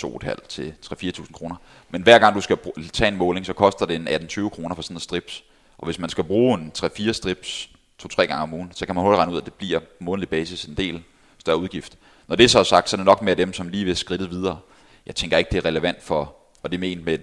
2,5 0.00 0.46
til 0.48 0.74
3-4.000 0.86 1.32
kroner. 1.32 1.56
Men 1.90 2.02
hver 2.02 2.18
gang 2.18 2.34
du 2.34 2.40
skal 2.40 2.58
tage 2.92 3.08
en 3.08 3.16
måling, 3.16 3.46
så 3.46 3.52
koster 3.52 3.86
det 3.86 3.96
en 3.96 4.08
18-20 4.08 4.48
kroner 4.48 4.74
for 4.74 4.82
sådan 4.82 4.96
en 4.96 5.00
strips. 5.00 5.44
Og 5.78 5.84
hvis 5.84 5.98
man 5.98 6.10
skal 6.10 6.24
bruge 6.24 6.58
en 6.58 6.72
3-4 6.78 7.12
strips 7.12 7.70
to-tre 8.00 8.26
gange 8.26 8.42
om 8.42 8.54
ugen, 8.54 8.72
så 8.72 8.86
kan 8.86 8.94
man 8.94 9.04
hurtigt 9.04 9.18
regne 9.18 9.32
ud, 9.32 9.38
at 9.38 9.44
det 9.44 9.54
bliver 9.54 9.80
månedlig 10.00 10.28
basis 10.28 10.64
en 10.64 10.74
del 10.74 11.02
større 11.38 11.56
udgift. 11.56 11.98
Når 12.28 12.36
det 12.36 12.50
så 12.50 12.58
er 12.58 12.62
sagt, 12.62 12.88
så 12.90 12.96
er 12.96 12.98
det 12.98 13.06
nok 13.06 13.22
med 13.22 13.36
dem, 13.36 13.52
som 13.52 13.68
lige 13.68 13.84
vil 13.84 13.96
skridtet 13.96 14.30
videre. 14.30 14.58
Jeg 15.06 15.14
tænker 15.14 15.38
ikke, 15.38 15.50
det 15.50 15.58
er 15.58 15.64
relevant 15.64 16.02
for, 16.02 16.36
og 16.62 16.72
det 16.72 16.76
er 16.76 16.96
med 17.04 17.18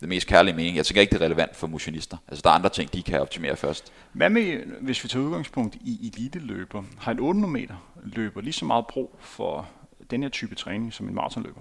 det 0.00 0.08
mest 0.08 0.26
kærlige 0.26 0.56
mening, 0.56 0.76
jeg 0.76 0.86
tænker 0.86 1.00
ikke, 1.00 1.10
det 1.10 1.20
er 1.20 1.24
relevant 1.24 1.56
for 1.56 1.66
motionister. 1.66 2.16
Altså 2.28 2.42
der 2.42 2.50
er 2.50 2.54
andre 2.54 2.68
ting, 2.68 2.92
de 2.92 3.02
kan 3.02 3.20
optimere 3.20 3.56
først. 3.56 3.92
Hvad 4.12 4.30
med, 4.30 4.58
hvis 4.80 5.04
vi 5.04 5.08
tager 5.08 5.24
udgangspunkt 5.24 5.74
i 5.74 6.12
elite-løber? 6.14 6.82
Har 6.98 7.12
en 7.12 7.20
800 7.20 7.52
meter 7.52 7.74
løber 8.04 8.40
lige 8.40 8.52
så 8.52 8.64
meget 8.64 8.86
brug 8.86 9.16
for 9.20 9.68
den 10.10 10.22
her 10.22 10.30
type 10.30 10.54
træning 10.54 10.92
som 10.92 11.08
en 11.08 11.14
maratonløber? 11.14 11.60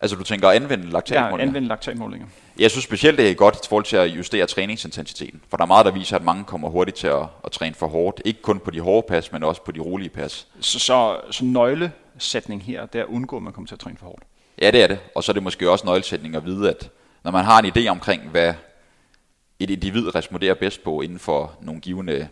Altså 0.00 0.16
du 0.16 0.24
tænker 0.24 0.48
at 0.48 0.56
anvende 0.56 0.90
laktatmålinger? 0.90 1.38
Ja, 1.38 1.48
anvende 1.48 1.68
laktatmålinger. 1.68 2.26
Jeg 2.58 2.70
synes 2.70 2.84
specielt, 2.84 3.18
det 3.18 3.30
er 3.30 3.34
godt 3.34 3.54
i 3.54 3.68
forhold 3.68 3.84
til 3.84 3.96
at 3.96 4.06
justere 4.06 4.46
træningsintensiteten. 4.46 5.42
For 5.48 5.56
der 5.56 5.64
er 5.64 5.66
meget, 5.66 5.86
der 5.86 5.92
viser, 5.92 6.16
at 6.16 6.24
mange 6.24 6.44
kommer 6.44 6.68
hurtigt 6.68 6.96
til 6.96 7.06
at, 7.06 7.22
at 7.44 7.52
træne 7.52 7.74
for 7.74 7.86
hårdt. 7.86 8.22
Ikke 8.24 8.42
kun 8.42 8.58
på 8.60 8.70
de 8.70 8.80
hårde 8.80 9.06
pas, 9.08 9.32
men 9.32 9.42
også 9.42 9.62
på 9.62 9.72
de 9.72 9.80
rolige 9.80 10.08
pas. 10.08 10.46
Så, 10.60 10.78
så, 10.78 11.20
så 11.30 11.44
nøglesætning 11.44 12.62
her, 12.62 12.86
det 12.86 12.98
er 12.98 13.02
at 13.02 13.08
undgå, 13.08 13.36
at 13.36 13.42
man 13.42 13.52
kommer 13.52 13.66
til 13.66 13.74
at 13.74 13.78
træne 13.78 13.96
for 13.96 14.06
hårdt? 14.06 14.22
Ja, 14.62 14.70
det 14.70 14.82
er 14.82 14.86
det. 14.86 14.98
Og 15.14 15.24
så 15.24 15.32
er 15.32 15.34
det 15.34 15.42
måske 15.42 15.70
også 15.70 15.86
nøglesætning 15.86 16.36
at 16.36 16.44
vide, 16.44 16.70
at 16.70 16.90
når 17.24 17.30
man 17.30 17.44
har 17.44 17.58
en 17.58 17.72
idé 17.76 17.88
omkring, 17.88 18.22
hvad 18.22 18.54
et 19.58 19.70
individ 19.70 20.14
responderer 20.14 20.54
bedst 20.54 20.84
på 20.84 21.00
inden 21.00 21.18
for 21.18 21.52
nogle 21.60 21.80
givende 21.80 22.28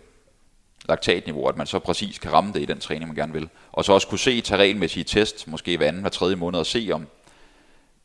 laktatniveauer, 0.89 1.49
at 1.49 1.57
man 1.57 1.67
så 1.67 1.79
præcis 1.79 2.19
kan 2.19 2.33
ramme 2.33 2.53
det 2.53 2.63
i 2.63 2.65
den 2.65 2.79
træning, 2.79 3.07
man 3.09 3.17
gerne 3.17 3.33
vil. 3.33 3.49
Og 3.73 3.85
så 3.85 3.93
også 3.93 4.09
kunne 4.09 4.19
se 4.19 4.41
tage 4.41 4.61
regelmæssige 4.61 5.05
test, 5.05 5.49
måske 5.49 5.77
hver 5.77 5.89
anden, 5.89 6.03
hver 6.03 6.11
tredje 6.11 6.37
måned, 6.37 6.59
og 6.59 6.67
se 6.67 6.91
om, 6.93 7.07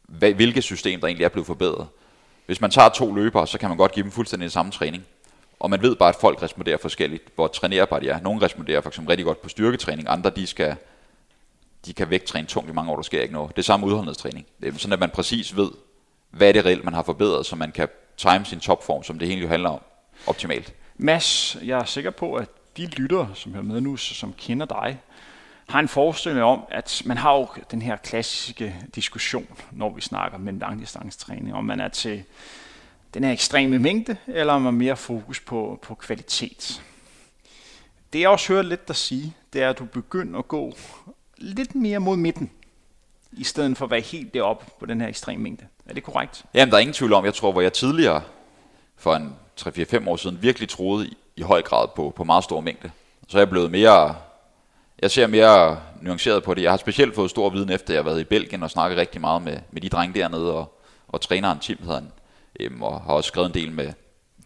hvad, 0.07 0.33
hvilket 0.33 0.63
system, 0.63 0.99
der 0.99 1.07
egentlig 1.07 1.25
er 1.25 1.29
blevet 1.29 1.47
forbedret. 1.47 1.87
Hvis 2.45 2.61
man 2.61 2.71
tager 2.71 2.89
to 2.89 3.13
løbere, 3.13 3.47
så 3.47 3.57
kan 3.57 3.69
man 3.69 3.77
godt 3.77 3.91
give 3.91 4.03
dem 4.03 4.11
fuldstændig 4.11 4.43
den 4.43 4.51
samme 4.51 4.71
træning. 4.71 5.03
Og 5.59 5.69
man 5.69 5.81
ved 5.81 5.95
bare, 5.95 6.09
at 6.09 6.15
folk 6.15 6.43
responderer 6.43 6.77
forskelligt, 6.77 7.23
hvor 7.35 7.47
trænerbare 7.47 7.99
de 7.99 8.09
er. 8.09 8.21
Nogle 8.21 8.41
responderer 8.41 8.81
for 8.81 8.89
eksempel 8.89 9.09
rigtig 9.09 9.25
godt 9.25 9.41
på 9.41 9.49
styrketræning, 9.49 10.07
andre 10.09 10.29
de 10.29 10.47
skal 10.47 10.75
de 11.85 11.93
kan 11.93 12.09
vægttræne 12.09 12.47
tungt 12.47 12.69
i 12.69 12.73
mange 12.73 12.91
år, 12.91 12.95
der 12.95 13.03
sker 13.03 13.21
ikke 13.21 13.33
noget. 13.33 13.49
Det 13.49 13.57
er 13.57 13.63
samme 13.63 13.85
udholdenhedstræning. 13.85 14.45
Det 14.61 14.73
er 14.73 14.77
sådan, 14.77 14.93
at 14.93 14.99
man 14.99 15.09
præcis 15.09 15.55
ved, 15.55 15.71
hvad 16.31 16.47
er 16.47 16.51
det 16.51 16.65
reelt, 16.65 16.83
man 16.83 16.93
har 16.93 17.03
forbedret, 17.03 17.45
så 17.45 17.55
man 17.55 17.71
kan 17.71 17.87
time 18.17 18.45
sin 18.45 18.59
topform, 18.59 19.03
som 19.03 19.19
det 19.19 19.27
egentlig 19.27 19.49
handler 19.49 19.69
om 19.69 19.79
optimalt. 20.27 20.73
Mads, 20.97 21.57
jeg 21.63 21.79
er 21.79 21.83
sikker 21.83 22.11
på, 22.11 22.33
at 22.35 22.49
de 22.77 22.85
lyttere, 22.85 23.29
som 23.33 23.51
hører 23.53 23.63
med 23.63 23.81
nu, 23.81 23.97
som 23.97 24.33
kender 24.37 24.65
dig, 24.65 24.99
har 25.69 25.79
en 25.79 25.87
forestilling 25.87 26.43
om, 26.43 26.63
at 26.69 27.01
man 27.05 27.17
har 27.17 27.35
jo 27.35 27.47
den 27.71 27.81
her 27.81 27.95
klassiske 27.95 28.75
diskussion, 28.95 29.47
når 29.71 29.93
vi 29.93 30.01
snakker 30.01 30.37
med 30.37 30.53
langdistancetræning, 30.53 31.53
om 31.53 31.65
man 31.65 31.79
er 31.79 31.87
til 31.87 32.23
den 33.13 33.23
her 33.23 33.31
ekstreme 33.31 33.79
mængde, 33.79 34.17
eller 34.27 34.53
om 34.53 34.61
man 34.61 34.73
mere 34.73 34.97
fokus 34.97 35.39
på, 35.39 35.79
på 35.81 35.95
kvalitet. 35.95 36.81
Det 38.13 38.19
jeg 38.19 38.29
også 38.29 38.53
hører 38.53 38.63
lidt 38.63 38.87
dig 38.87 38.95
sige, 38.95 39.35
det 39.53 39.63
er, 39.63 39.69
at 39.69 39.79
du 39.79 39.85
begynder 39.85 40.39
at 40.39 40.47
gå 40.47 40.73
lidt 41.37 41.75
mere 41.75 41.99
mod 41.99 42.17
midten, 42.17 42.51
i 43.31 43.43
stedet 43.43 43.77
for 43.77 43.85
at 43.85 43.91
være 43.91 44.01
helt 44.01 44.33
deroppe 44.33 44.65
på 44.79 44.85
den 44.85 45.01
her 45.01 45.07
ekstreme 45.07 45.43
mængde. 45.43 45.65
Er 45.85 45.93
det 45.93 46.03
korrekt? 46.03 46.45
Jamen, 46.53 46.71
der 46.71 46.77
er 46.77 46.81
ingen 46.81 46.93
tvivl 46.93 47.13
om, 47.13 47.25
jeg 47.25 47.33
tror, 47.33 47.51
hvor 47.51 47.61
jeg 47.61 47.73
tidligere, 47.73 48.21
for 48.97 49.15
en 49.15 49.35
3-4-5 49.61 50.09
år 50.09 50.15
siden, 50.15 50.41
virkelig 50.41 50.69
troede 50.69 51.07
i, 51.07 51.17
i 51.35 51.41
høj 51.41 51.61
grad 51.61 51.87
på, 51.95 52.13
på 52.15 52.23
meget 52.23 52.43
stor 52.43 52.61
mængde. 52.61 52.91
Så 53.27 53.37
er 53.37 53.41
jeg 53.41 53.49
blevet 53.49 53.71
mere, 53.71 54.15
jeg 55.03 55.11
ser 55.11 55.27
mere 55.27 55.79
nuanceret 56.01 56.43
på 56.43 56.53
det. 56.53 56.61
Jeg 56.61 56.71
har 56.71 56.77
specielt 56.77 57.15
fået 57.15 57.29
stor 57.29 57.49
viden 57.49 57.69
efter, 57.69 57.87
at 57.87 57.95
jeg 57.95 58.03
har 58.03 58.09
været 58.09 58.21
i 58.21 58.23
Belgien 58.23 58.63
og 58.63 58.71
snakket 58.71 58.97
rigtig 58.97 59.21
meget 59.21 59.41
med, 59.41 59.57
med 59.71 59.81
de 59.81 59.89
drenge 59.89 60.19
dernede, 60.19 60.53
og, 60.53 60.81
og 61.07 61.21
træneren 61.21 61.59
Tim 61.59 61.77
hedder 61.81 61.93
han, 61.93 62.11
øhm, 62.59 62.81
og 62.81 63.01
har 63.01 63.13
også 63.13 63.27
skrevet 63.27 63.47
en 63.47 63.53
del 63.53 63.71
med 63.71 63.93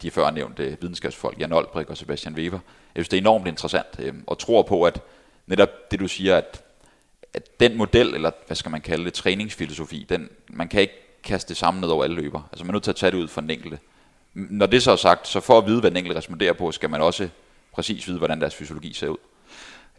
de 0.02 0.12
førnævnte 0.12 0.78
videnskabsfolk, 0.82 1.40
Jan 1.40 1.54
Olbrik 1.54 1.90
og 1.90 1.98
Sebastian 1.98 2.36
Weber. 2.36 2.60
Jeg 2.96 3.00
synes, 3.00 3.10
det 3.10 3.18
er 3.18 3.22
enormt 3.22 3.48
interessant, 3.48 3.88
øhm, 4.00 4.24
og 4.28 4.40
tror 4.40 4.62
på, 4.62 4.84
at 4.84 5.02
netop 5.48 5.70
det 5.92 6.00
du 6.00 6.08
siger, 6.08 6.38
at, 6.38 6.62
at 7.34 7.60
den 7.60 7.78
model, 7.78 8.16
eller 8.16 8.32
hvad 8.48 8.56
skal 8.56 8.72
man 8.72 8.82
kalde 8.82 9.06
det, 9.06 9.14
træningsfilosofi, 9.14 10.06
den, 10.10 10.30
man 10.50 10.68
kan 10.68 10.82
ikke 10.82 11.20
kaste 11.24 11.50
det 11.50 11.58
samme 11.58 11.82
ned 11.82 11.90
over 11.90 12.04
alle 12.04 12.16
løber. 12.16 12.50
Altså 12.52 12.64
man 12.64 12.70
er 12.70 12.74
nødt 12.74 12.84
til 12.84 12.92
at 12.92 12.96
tage 12.96 13.12
det 13.12 13.18
ud 13.18 13.28
for 13.28 13.42
den 13.42 13.50
enkelte. 13.50 13.80
Når 14.34 14.66
det 14.66 14.84
så 14.84 14.92
er 14.92 14.96
sagt, 14.96 15.28
så 15.28 15.40
for 15.40 15.58
at 15.58 15.68
vide, 15.68 15.80
hvad 15.80 15.92
den 15.92 15.98
enkelte 15.98 16.18
responderer 16.18 16.54
på, 16.54 16.72
skal 16.72 16.90
man 16.90 17.02
også 17.02 17.30
præcis 17.72 18.08
vide, 18.08 18.18
hvordan 18.18 18.42
deres 18.42 18.56
fysiologi 18.56 18.94
ser 18.94 19.08
ud. 19.08 19.18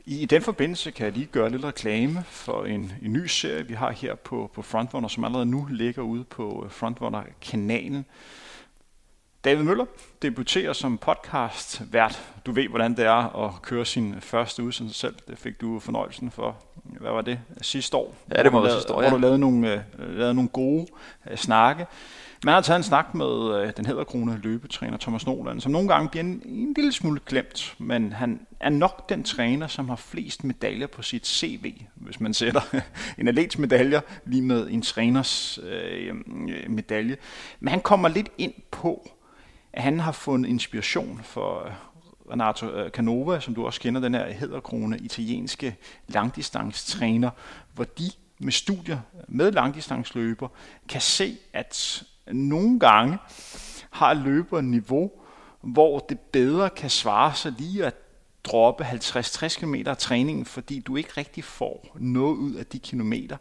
I 0.06 0.26
den 0.26 0.42
forbindelse 0.42 0.90
kan 0.90 1.04
jeg 1.04 1.12
lige 1.12 1.26
gøre 1.26 1.50
lidt 1.50 1.64
reklame 1.64 2.24
for 2.28 2.64
en, 2.64 2.92
en 3.02 3.12
ny 3.12 3.26
serie, 3.26 3.66
vi 3.66 3.74
har 3.74 3.90
her 3.90 4.14
på, 4.14 4.50
på 4.54 4.62
Frontrunner, 4.62 5.08
som 5.08 5.24
allerede 5.24 5.46
nu 5.46 5.66
ligger 5.70 6.02
ude 6.02 6.24
på 6.24 6.62
øh, 6.64 6.70
Frontrunner-kanalen. 6.70 8.04
David 9.44 9.62
Møller 9.62 9.84
debuterer 10.22 10.72
som 10.72 10.98
podcast 10.98 11.82
vært. 11.92 12.22
Du 12.46 12.52
ved, 12.52 12.68
hvordan 12.68 12.96
det 12.96 13.04
er 13.04 13.46
at 13.46 13.62
køre 13.62 13.84
sin 13.84 14.20
første 14.20 14.62
udsendelse 14.62 15.00
selv. 15.00 15.14
Det 15.28 15.38
fik 15.38 15.60
du 15.60 15.78
fornøjelsen 15.78 16.30
for, 16.30 16.56
hvad 16.84 17.10
var 17.10 17.20
det, 17.20 17.40
sidste 17.62 17.96
år? 17.96 18.14
Ja, 18.36 18.42
det 18.42 18.52
være 18.52 18.72
sidste 18.72 18.94
år, 18.94 19.02
ja. 19.02 19.08
Hvor 19.08 19.16
du 19.16 19.20
lavede 19.20 19.38
nogle, 19.38 19.84
uh, 19.98 20.16
lavede 20.16 20.34
nogle 20.34 20.48
gode 20.48 20.86
uh, 21.30 21.36
snakke. 21.36 21.86
Man 22.44 22.54
har 22.54 22.60
taget 22.60 22.76
en 22.76 22.82
snak 22.82 23.14
med 23.14 23.60
øh, 23.60 23.72
den 23.76 23.86
hedderkrone 23.86 24.40
løbetræner 24.42 24.96
Thomas 24.96 25.26
Nolan, 25.26 25.60
som 25.60 25.72
nogle 25.72 25.88
gange 25.88 26.08
bliver 26.08 26.24
en, 26.24 26.42
en 26.44 26.74
lille 26.76 26.92
smule 26.92 27.20
glemt, 27.26 27.74
men 27.78 28.12
han 28.12 28.46
er 28.60 28.70
nok 28.70 29.08
den 29.08 29.22
træner, 29.22 29.66
som 29.66 29.88
har 29.88 29.96
flest 29.96 30.44
medaljer 30.44 30.86
på 30.86 31.02
sit 31.02 31.26
CV, 31.26 31.74
hvis 31.94 32.20
man 32.20 32.34
sætter 32.34 32.60
en 33.18 33.28
atlets 33.28 33.58
medaljer 33.58 34.00
lige 34.24 34.42
med 34.42 34.68
en 34.70 34.82
træners 34.82 35.58
øh, 35.62 36.14
øh, 36.48 36.70
medalje. 36.70 37.16
Men 37.60 37.68
han 37.68 37.80
kommer 37.80 38.08
lidt 38.08 38.28
ind 38.38 38.54
på, 38.70 39.10
at 39.72 39.82
han 39.82 40.00
har 40.00 40.12
fundet 40.12 40.48
inspiration 40.48 41.20
for 41.22 41.66
øh, 41.66 41.72
Renato 42.30 42.70
øh, 42.70 42.90
Canova, 42.90 43.40
som 43.40 43.54
du 43.54 43.66
også 43.66 43.80
kender, 43.80 44.00
den 44.00 44.14
her 44.14 44.32
hedderkrone 44.32 44.98
italienske 44.98 45.76
langdistancetræner, 46.08 47.30
hvor 47.74 47.84
de 47.84 48.10
med 48.38 48.52
studier 48.52 48.98
med 49.28 49.52
langdistanceløber 49.52 50.48
kan 50.88 51.00
se, 51.00 51.36
at 51.52 52.02
nogle 52.32 52.80
gange 52.80 53.18
har 53.90 54.14
løber 54.14 54.60
niveau, 54.60 55.10
hvor 55.60 55.98
det 55.98 56.20
bedre 56.20 56.70
kan 56.70 56.90
svare 56.90 57.34
sig 57.34 57.54
lige 57.58 57.86
at 57.86 57.94
droppe 58.44 58.84
50-60 58.84 59.60
km 59.60 59.74
af 59.86 59.96
træningen, 59.96 60.44
fordi 60.44 60.80
du 60.80 60.96
ikke 60.96 61.10
rigtig 61.16 61.44
får 61.44 61.96
noget 62.00 62.36
ud 62.36 62.54
af 62.54 62.66
de 62.66 62.78
kilometer, 62.78 63.36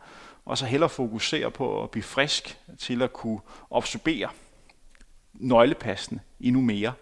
og 0.46 0.58
så 0.58 0.66
hellere 0.66 0.90
fokusere 0.90 1.52
på 1.52 1.84
at 1.84 1.92
blive 1.92 2.04
frisk 2.04 2.58
til 2.80 3.02
at 3.02 3.14
kunne 3.14 3.40
absorbere 3.76 4.30
nøglepassene 5.34 6.20
endnu 6.40 6.62
mere. 6.62 6.94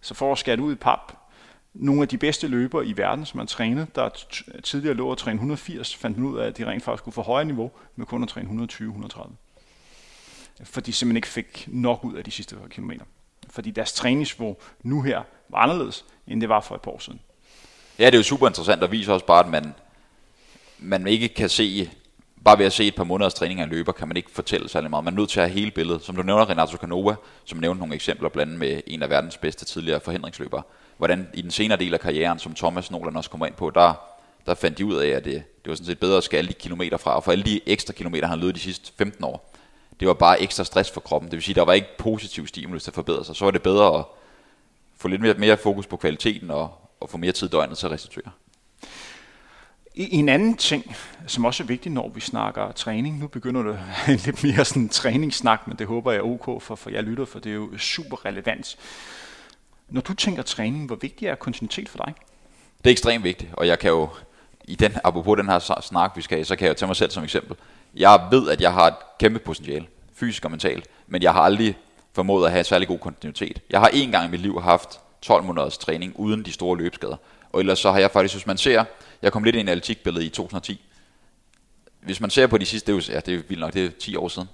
Så 0.00 0.14
for 0.14 0.32
at 0.32 0.38
skære 0.38 0.60
ud 0.60 0.72
i 0.72 0.76
pap, 0.76 1.12
nogle 1.74 2.02
af 2.02 2.08
de 2.08 2.18
bedste 2.18 2.48
løbere 2.48 2.86
i 2.86 2.96
verden, 2.96 3.26
som 3.26 3.38
har 3.38 3.46
trænet, 3.46 3.96
der 3.96 4.08
tidligere 4.64 4.94
lå 4.94 5.12
at 5.12 5.18
træne 5.18 5.34
180, 5.34 5.96
fandt 5.96 6.18
ud 6.18 6.38
af, 6.38 6.46
at 6.46 6.58
de 6.58 6.66
rent 6.66 6.82
faktisk 6.82 7.04
kunne 7.04 7.12
få 7.12 7.22
højere 7.22 7.44
niveau 7.44 7.70
med 7.96 8.06
kun 8.06 8.22
at 8.22 8.28
træne 8.28 8.68
120-130 8.70 9.45
fordi 10.64 10.90
de 10.90 10.92
simpelthen 10.92 11.16
ikke 11.16 11.28
fik 11.28 11.64
nok 11.66 12.04
ud 12.04 12.14
af 12.14 12.24
de 12.24 12.30
sidste 12.30 12.56
par 12.56 12.68
kilometer. 12.68 13.04
Fordi 13.50 13.70
deres 13.70 13.92
træningsniveau 13.92 14.56
nu 14.82 15.02
her 15.02 15.22
var 15.48 15.58
anderledes, 15.58 16.04
end 16.26 16.40
det 16.40 16.48
var 16.48 16.60
for 16.60 16.74
et 16.74 16.80
par 16.80 16.90
år 16.90 16.98
siden. 16.98 17.20
Ja, 17.98 18.06
det 18.06 18.14
er 18.14 18.18
jo 18.18 18.22
super 18.22 18.46
interessant, 18.46 18.82
og 18.82 18.90
viser 18.90 19.12
også 19.12 19.26
bare, 19.26 19.44
at 19.44 19.50
man, 19.50 19.74
man 20.78 21.06
ikke 21.06 21.28
kan 21.28 21.48
se, 21.48 21.90
bare 22.44 22.58
ved 22.58 22.66
at 22.66 22.72
se 22.72 22.86
et 22.86 22.94
par 22.94 23.04
måneders 23.04 23.34
træning 23.34 23.60
af 23.60 23.64
en 23.64 23.70
løber, 23.70 23.92
kan 23.92 24.08
man 24.08 24.16
ikke 24.16 24.30
fortælle 24.30 24.68
særlig 24.68 24.90
meget. 24.90 25.04
Man 25.04 25.14
er 25.14 25.18
nødt 25.18 25.30
til 25.30 25.40
at 25.40 25.46
have 25.46 25.58
hele 25.58 25.70
billedet. 25.70 26.02
Som 26.02 26.16
du 26.16 26.22
nævner 26.22 26.50
Renato 26.50 26.76
Canova, 26.76 27.14
som 27.44 27.58
nævnte 27.58 27.78
nogle 27.78 27.94
eksempler 27.94 28.28
blandt 28.28 28.52
andet 28.52 28.58
med 28.58 28.80
en 28.86 29.02
af 29.02 29.10
verdens 29.10 29.36
bedste 29.36 29.64
tidligere 29.64 30.00
forhindringsløbere. 30.00 30.62
Hvordan 30.96 31.28
i 31.34 31.42
den 31.42 31.50
senere 31.50 31.78
del 31.78 31.94
af 31.94 32.00
karrieren, 32.00 32.38
som 32.38 32.54
Thomas 32.54 32.90
Nolan 32.90 33.16
også 33.16 33.30
kommer 33.30 33.46
ind 33.46 33.54
på, 33.54 33.70
der, 33.70 33.94
der 34.46 34.54
fandt 34.54 34.78
de 34.78 34.86
ud 34.86 34.94
af, 34.94 35.08
at 35.08 35.24
det, 35.24 35.34
det 35.34 35.70
var 35.70 35.74
sådan 35.74 35.86
set 35.86 35.98
bedre 35.98 36.16
at 36.16 36.24
skære 36.24 36.38
alle 36.38 36.48
de 36.48 36.54
kilometer 36.54 36.96
fra, 36.96 37.16
og 37.16 37.24
for 37.24 37.32
alle 37.32 37.44
de 37.44 37.60
ekstra 37.66 37.92
kilometer, 37.92 38.28
han 38.28 38.38
løb 38.38 38.54
de 38.54 38.60
sidste 38.60 38.92
15 38.98 39.24
år, 39.24 39.55
det 40.00 40.08
var 40.08 40.14
bare 40.14 40.40
ekstra 40.40 40.64
stress 40.64 40.90
for 40.90 41.00
kroppen. 41.00 41.30
Det 41.30 41.36
vil 41.36 41.42
sige, 41.42 41.54
der 41.54 41.64
var 41.64 41.72
ikke 41.72 41.96
positiv 41.98 42.46
stimulus 42.46 42.82
til 42.82 42.90
at 42.90 42.94
forbedre 42.94 43.24
sig. 43.24 43.36
Så 43.36 43.44
var 43.44 43.50
det 43.50 43.62
bedre 43.62 43.98
at 43.98 44.04
få 44.96 45.08
lidt 45.08 45.20
mere, 45.20 45.34
mere 45.34 45.56
fokus 45.56 45.86
på 45.86 45.96
kvaliteten 45.96 46.50
og, 46.50 46.70
og 47.00 47.10
få 47.10 47.18
mere 47.18 47.32
tid 47.32 47.48
døgnet 47.48 47.78
til 47.78 47.86
at 47.86 47.92
restituere. 47.92 48.30
En 49.94 50.28
anden 50.28 50.56
ting, 50.56 50.96
som 51.26 51.44
også 51.44 51.62
er 51.62 51.66
vigtig, 51.66 51.92
når 51.92 52.08
vi 52.08 52.20
snakker 52.20 52.72
træning, 52.72 53.18
nu 53.18 53.26
begynder 53.28 53.62
det 53.62 53.78
en 54.08 54.20
lidt 54.24 54.44
mere 54.44 54.64
sådan 54.64 54.88
træningssnak, 54.88 55.66
men 55.66 55.78
det 55.78 55.86
håber 55.86 56.12
jeg 56.12 56.18
er 56.18 56.22
ok 56.22 56.62
for, 56.62 56.74
for 56.74 56.90
jeg 56.90 57.02
lytter, 57.02 57.24
for 57.24 57.38
det 57.38 57.50
er 57.50 57.54
jo 57.54 57.78
super 57.78 58.24
relevant. 58.24 58.76
Når 59.88 60.00
du 60.00 60.14
tænker 60.14 60.42
træning, 60.42 60.86
hvor 60.86 60.96
vigtig 60.96 61.28
er 61.28 61.34
kontinuitet 61.34 61.88
for 61.88 61.98
dig? 61.98 62.14
Det 62.78 62.86
er 62.86 62.90
ekstremt 62.90 63.24
vigtigt, 63.24 63.50
og 63.52 63.66
jeg 63.66 63.78
kan 63.78 63.90
jo, 63.90 64.08
i 64.64 64.74
den, 64.74 64.92
apropos 65.04 65.36
den 65.36 65.48
her 65.48 65.80
snak, 65.82 66.12
vi 66.16 66.22
skal 66.22 66.36
have, 66.38 66.44
så 66.44 66.56
kan 66.56 66.64
jeg 66.64 66.70
jo 66.70 66.78
tage 66.78 66.86
mig 66.86 66.96
selv 66.96 67.10
som 67.10 67.24
eksempel. 67.24 67.56
Jeg 67.94 68.20
ved, 68.30 68.50
at 68.50 68.60
jeg 68.60 68.72
har 68.72 68.86
et 68.86 68.94
kæmpe 69.20 69.38
potentiale, 69.38 69.86
fysisk 70.14 70.44
og 70.44 70.50
mentalt, 70.50 70.86
men 71.06 71.22
jeg 71.22 71.32
har 71.32 71.40
aldrig 71.40 71.78
formået 72.12 72.46
at 72.46 72.52
have 72.52 72.64
særlig 72.64 72.88
god 72.88 72.98
kontinuitet. 72.98 73.62
Jeg 73.70 73.80
har 73.80 73.90
en 73.92 74.10
gang 74.10 74.26
i 74.26 74.30
mit 74.30 74.40
liv 74.40 74.60
haft 74.62 75.00
12 75.22 75.44
måneders 75.44 75.78
træning 75.78 76.12
uden 76.16 76.44
de 76.44 76.52
store 76.52 76.76
løbskader. 76.76 77.16
Og 77.52 77.60
ellers 77.60 77.78
så 77.78 77.92
har 77.92 77.98
jeg 77.98 78.10
faktisk, 78.10 78.34
hvis 78.34 78.46
man 78.46 78.56
ser, 78.56 78.84
jeg 79.22 79.32
kom 79.32 79.44
lidt 79.44 79.56
ind 79.56 79.68
i 79.68 79.72
en 79.72 79.76
atletikbillede 79.78 80.26
i 80.26 80.28
2010. 80.28 80.80
Hvis 82.00 82.20
man 82.20 82.30
ser 82.30 82.46
på 82.46 82.58
de 82.58 82.66
sidste, 82.66 82.92
det 82.92 83.08
er, 83.08 83.12
ja, 83.12 83.20
det 83.20 83.34
er 83.34 83.42
vildt 83.48 83.60
nok, 83.60 83.74
det 83.74 83.84
er 83.84 83.90
10 84.00 84.16
år 84.16 84.28
siden. 84.28 84.48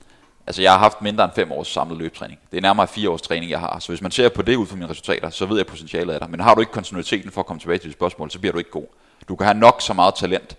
Altså 0.47 0.63
jeg 0.63 0.73
har 0.73 0.79
haft 0.79 1.03
mindre 1.03 1.25
end 1.25 1.33
5 1.35 1.53
års 1.53 1.69
samlet 1.69 1.99
løbetræning. 1.99 2.41
Det 2.51 2.57
er 2.57 2.61
nærmere 2.61 2.89
4 2.89 3.11
års 3.11 3.23
træning, 3.23 3.51
jeg 3.51 3.61
har. 3.61 3.79
Så 3.79 3.89
hvis 3.89 4.03
man 4.03 4.11
ser 4.11 4.29
på 4.29 4.43
det 4.43 4.57
ud 4.57 4.67
fra 4.67 4.77
mine 4.77 4.89
resultater, 4.89 5.31
så 5.31 5.47
ved 5.47 5.57
jeg, 5.57 5.67
potentialet 5.67 6.15
er 6.15 6.19
der. 6.19 6.27
Men 6.27 6.41
har 6.41 6.55
du 6.55 6.61
ikke 6.61 6.73
kontinuiteten 6.73 7.31
for 7.31 7.41
at 7.41 7.47
komme 7.47 7.61
tilbage 7.61 7.79
til 7.79 7.89
dit 7.89 7.97
spørgsmål, 7.97 8.31
så 8.31 8.39
bliver 8.39 8.53
du 8.53 8.59
ikke 8.59 8.71
god. 8.71 8.87
Du 9.29 9.37
kan 9.37 9.47
have 9.47 9.59
nok 9.59 9.81
så 9.81 9.93
meget 9.93 10.15
talent, 10.15 10.57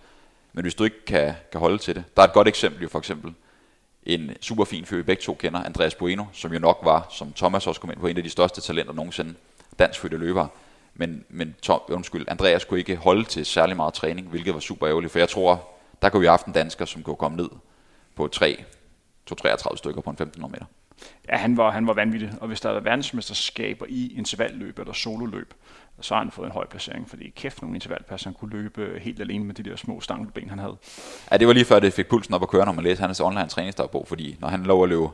men 0.53 0.62
hvis 0.62 0.75
du 0.75 0.83
ikke 0.83 1.05
kan, 1.05 1.33
kan 1.51 1.60
holde 1.60 1.77
til 1.77 1.95
det. 1.95 2.03
Der 2.15 2.22
er 2.22 2.27
et 2.27 2.33
godt 2.33 2.48
eksempel 2.48 2.81
jo 2.81 2.89
for 2.89 3.00
eksempel. 3.00 3.33
En 4.03 4.31
super 4.41 4.65
fin 4.65 4.86
fyr, 4.86 4.98
vi 4.98 5.03
begge 5.03 5.22
to 5.22 5.33
kender, 5.33 5.63
Andreas 5.63 5.95
Bueno, 5.95 6.25
som 6.33 6.53
jo 6.53 6.60
nok 6.60 6.79
var, 6.83 7.07
som 7.10 7.33
Thomas 7.33 7.67
også 7.67 7.81
kom 7.81 7.91
ind 7.91 8.00
på, 8.00 8.07
en 8.07 8.17
af 8.17 8.24
de 8.24 8.29
største 8.29 8.62
talenter 8.62 8.93
nogensinde, 8.93 9.33
danskfødte 9.79 10.17
løbere. 10.17 10.48
Men, 10.93 11.25
men 11.29 11.55
Tom, 11.62 11.81
undskyld, 11.89 12.25
Andreas 12.27 12.65
kunne 12.65 12.79
ikke 12.79 12.95
holde 12.95 13.24
til 13.24 13.45
særlig 13.45 13.75
meget 13.75 13.93
træning, 13.93 14.27
hvilket 14.27 14.53
var 14.53 14.60
super 14.60 14.88
ærgerligt, 14.88 15.12
for 15.12 15.19
jeg 15.19 15.29
tror, 15.29 15.69
der 16.01 16.10
kunne 16.10 16.19
vi 16.19 16.25
have 16.25 16.31
haft 16.31 16.45
en 16.45 16.53
dansker, 16.53 16.86
som 16.86 17.03
kunne 17.03 17.15
komme 17.15 17.38
ned 17.38 17.50
på 18.15 18.27
3, 18.27 18.63
2-33 19.31 19.75
stykker 19.75 20.01
på 20.01 20.10
en 20.10 20.13
1500 20.13 20.51
meter. 20.51 20.65
Ja, 21.29 21.38
han 21.38 21.57
var, 21.57 21.72
han 21.72 21.88
var 21.88 21.93
vanvittig, 21.93 22.31
og 22.41 22.48
hvis 22.48 22.62
der 22.62 22.69
er 22.69 22.79
verdensmesterskaber 22.79 23.86
i 23.89 24.17
intervalløb 24.17 24.79
eller 24.79 24.93
sololøb, 24.93 25.53
så 26.01 26.13
har 26.13 26.21
han 26.21 26.31
fået 26.31 26.45
en 26.45 26.51
høj 26.51 26.67
placering, 26.67 27.09
fordi 27.09 27.29
kæft 27.29 27.62
nogle 27.62 27.75
intervallpasser, 27.75 28.29
han 28.29 28.33
kunne 28.33 28.51
løbe 28.51 29.00
helt 29.01 29.21
alene 29.21 29.45
med 29.45 29.55
de 29.55 29.63
der 29.63 29.75
små 29.75 30.01
stankelben, 30.01 30.50
han 30.50 30.59
havde. 30.59 30.77
Ja, 31.31 31.38
det 31.38 31.47
var 31.47 31.53
lige 31.53 31.65
før 31.65 31.79
det 31.79 31.93
fik 31.93 32.07
pulsen 32.07 32.33
op 32.33 32.41
at 32.43 32.50
køre, 32.50 32.65
når 32.65 32.73
man 32.73 32.83
læste 32.83 33.01
hans 33.01 33.19
online 33.19 33.47
træningsdagbog, 33.47 34.07
fordi 34.07 34.38
når 34.39 34.47
han 34.47 34.63
lov 34.63 34.83
at 34.83 34.89
løbe 34.89 35.07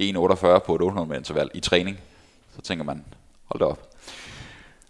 1,48 0.00 0.58
på 0.58 0.74
et 0.74 0.82
800 0.82 1.08
meter 1.08 1.18
interval 1.18 1.50
i 1.54 1.60
træning, 1.60 1.98
så 2.54 2.62
tænker 2.62 2.84
man, 2.84 3.04
hold 3.44 3.60
da 3.60 3.64
op. 3.64 3.88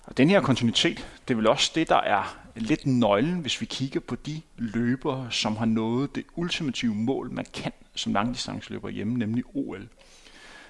Og 0.04 0.16
den 0.16 0.30
her 0.30 0.40
kontinuitet, 0.40 1.06
det 1.28 1.34
er 1.34 1.36
vel 1.36 1.46
også 1.46 1.72
det, 1.74 1.88
der 1.88 2.00
er 2.00 2.36
lidt 2.54 2.86
nøglen, 2.86 3.40
hvis 3.40 3.60
vi 3.60 3.66
kigger 3.66 4.00
på 4.00 4.16
de 4.16 4.42
løbere, 4.56 5.26
som 5.30 5.56
har 5.56 5.64
nået 5.66 6.14
det 6.14 6.24
ultimative 6.36 6.94
mål, 6.94 7.30
man 7.30 7.46
kan 7.54 7.72
som 7.94 8.12
langdistanceløber 8.12 8.88
hjemme, 8.88 9.18
nemlig 9.18 9.44
OL. 9.54 9.88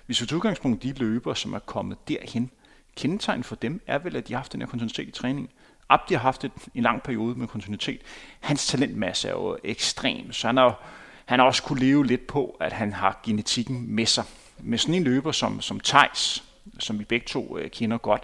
Hvis 0.07 0.21
vi 0.21 0.27
tager 0.27 0.37
udgangspunkt 0.37 0.83
de 0.83 0.93
løbere, 0.93 1.37
som 1.37 1.55
er 1.55 1.59
kommet 1.59 2.09
derhen, 2.09 2.51
kendetegn 2.97 3.45
for 3.45 3.55
dem 3.55 3.83
er 3.87 3.99
vel, 3.99 4.17
at 4.17 4.29
de 4.29 4.33
har 4.33 4.39
haft 4.39 4.53
den 4.53 4.61
her 4.61 4.69
kontinuitet 4.69 5.09
i 5.09 5.11
træning. 5.11 5.51
Abdi 5.89 6.15
har 6.15 6.21
haft 6.21 6.45
et, 6.45 6.53
en 6.75 6.83
lang 6.83 7.03
periode 7.03 7.39
med 7.39 7.47
kontinuitet. 7.47 8.01
Hans 8.41 8.67
talentmasse 8.67 9.29
er 9.29 9.33
jo 9.33 9.59
ekstrem, 9.65 10.33
så 10.33 10.47
han 10.47 10.57
har, 10.57 10.83
han 11.25 11.39
har 11.39 11.47
også 11.47 11.63
kunne 11.63 11.81
leve 11.81 12.07
lidt 12.07 12.27
på, 12.27 12.57
at 12.61 12.73
han 12.73 12.93
har 12.93 13.21
genetikken 13.25 13.95
med 13.95 14.07
sig. 14.07 14.25
med 14.59 14.79
sådan 14.79 14.95
en 14.95 15.05
løber 15.05 15.33
som, 15.33 15.61
som 15.61 15.81
Tejs, 15.81 16.45
som 16.79 16.99
vi 16.99 17.05
begge 17.05 17.27
to 17.27 17.59
øh, 17.59 17.71
kender 17.71 17.99
godt, 17.99 18.23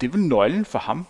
det 0.00 0.06
er 0.06 0.10
vel 0.10 0.20
nøglen 0.20 0.64
for 0.64 0.78
ham, 0.78 1.06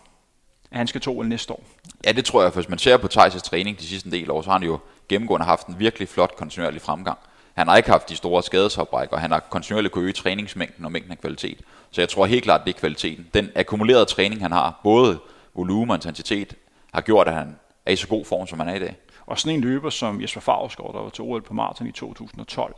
at 0.71 0.79
han 0.79 0.87
skal 0.87 1.01
to 1.01 1.19
OL 1.19 1.29
næste 1.29 1.53
år. 1.53 1.65
Ja, 2.05 2.13
det 2.13 2.25
tror 2.25 2.43
jeg, 2.43 2.51
hvis 2.51 2.69
man 2.69 2.79
ser 2.79 2.97
på 2.97 3.09
Thijs' 3.13 3.39
træning 3.39 3.79
de 3.79 3.87
sidste 3.87 4.11
del 4.11 4.31
år, 4.31 4.43
så 4.43 4.51
har 4.51 4.59
han 4.59 4.67
jo 4.67 4.79
gennemgående 5.09 5.47
haft 5.47 5.67
en 5.67 5.79
virkelig 5.79 6.09
flot 6.09 6.37
kontinuerlig 6.37 6.83
fremgang. 6.83 7.19
Han 7.57 7.69
har 7.69 7.77
ikke 7.77 7.91
haft 7.91 8.09
de 8.09 8.17
store 8.17 8.43
skadesopbræk, 8.43 9.13
og 9.13 9.21
han 9.21 9.31
har 9.31 9.41
kontinuerligt 9.41 9.93
kunne 9.93 10.05
øge 10.05 10.13
træningsmængden 10.13 10.85
og 10.85 10.93
mængden 10.93 11.13
af 11.13 11.19
kvalitet. 11.19 11.61
Så 11.91 12.01
jeg 12.01 12.09
tror 12.09 12.27
helt 12.27 12.45
klart, 12.45 12.61
det 12.65 12.75
er 12.75 12.79
kvaliteten. 12.79 13.29
Den 13.35 13.51
akkumulerede 13.55 14.05
træning, 14.05 14.43
han 14.43 14.53
har, 14.53 14.81
både 14.83 15.19
volumen 15.55 15.91
og 15.91 15.97
intensitet, 15.97 16.55
har 16.95 17.01
gjort, 17.01 17.29
at 17.29 17.35
han 17.35 17.57
er 17.87 17.93
i 17.93 17.97
så 17.97 18.09
god 18.09 18.25
form, 18.25 18.47
som 18.47 18.59
han 18.59 18.69
er 18.69 18.75
i 18.75 18.79
dag. 18.79 18.97
Og 19.27 19.39
sådan 19.39 19.55
en 19.55 19.61
løber 19.61 19.91
som 19.91 20.23
Jesper 20.23 20.41
Favsgaard, 20.41 20.95
der 20.95 21.01
var 21.01 21.09
til 21.09 21.25
OL 21.25 21.43
på 21.43 21.55
maraton 21.55 21.87
i 21.87 21.93
2012. 21.93 22.75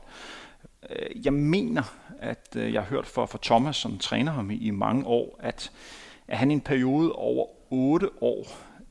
Øh, 0.91 1.25
jeg 1.25 1.33
mener, 1.33 1.83
at 2.21 2.57
øh, 2.57 2.73
jeg 2.73 2.83
har 2.83 2.89
hørt 2.89 3.07
fra, 3.07 3.27
fra 3.27 3.39
Thomas, 3.43 3.77
som 3.77 3.99
træner 3.99 4.33
ham 4.33 4.51
i, 4.51 4.57
i 4.57 4.71
mange 4.71 5.07
år, 5.07 5.41
at, 5.43 5.71
at 6.29 6.39
han 6.39 6.51
i 6.51 6.55
en 6.55 6.61
periode 6.61 7.13
over 7.13 7.47
8 7.71 8.11
år, 8.21 8.47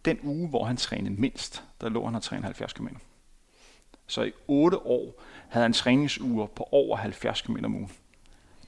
den 0.06 0.20
uge, 0.24 0.50
hvor 0.50 0.65
han 0.65 0.77
trænede 0.77 1.22
mindst, 1.22 1.63
der 1.82 1.89
lå 1.89 2.06
han 2.06 2.15
og 2.15 2.22
trænede 2.22 2.46
70 2.46 2.74
km. 2.74 2.88
Så 4.08 4.24
i 4.24 4.32
8 4.48 4.77
år 4.77 5.22
havde 5.50 5.63
han 5.63 5.74
træningsuger 5.74 6.46
på 6.46 6.68
over 6.72 6.98
70 6.98 7.42
km 7.42 7.56
om 7.66 7.75
ugen. 7.75 7.92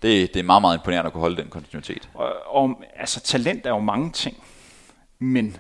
Det, 0.02 0.34
det 0.34 0.40
er 0.40 0.44
meget, 0.44 0.62
meget 0.62 0.78
imponerende 0.78 1.08
at 1.08 1.14
kunne 1.14 1.22
holde 1.22 1.38
den 1.38 1.50
kontinuitet. 1.50 2.10
Og, 2.14 2.56
og 2.56 2.84
altså, 2.96 3.20
talent 3.20 3.66
er 3.66 3.70
jo 3.70 3.80
mange 3.80 4.12
ting, 4.12 4.44
men 5.20 5.58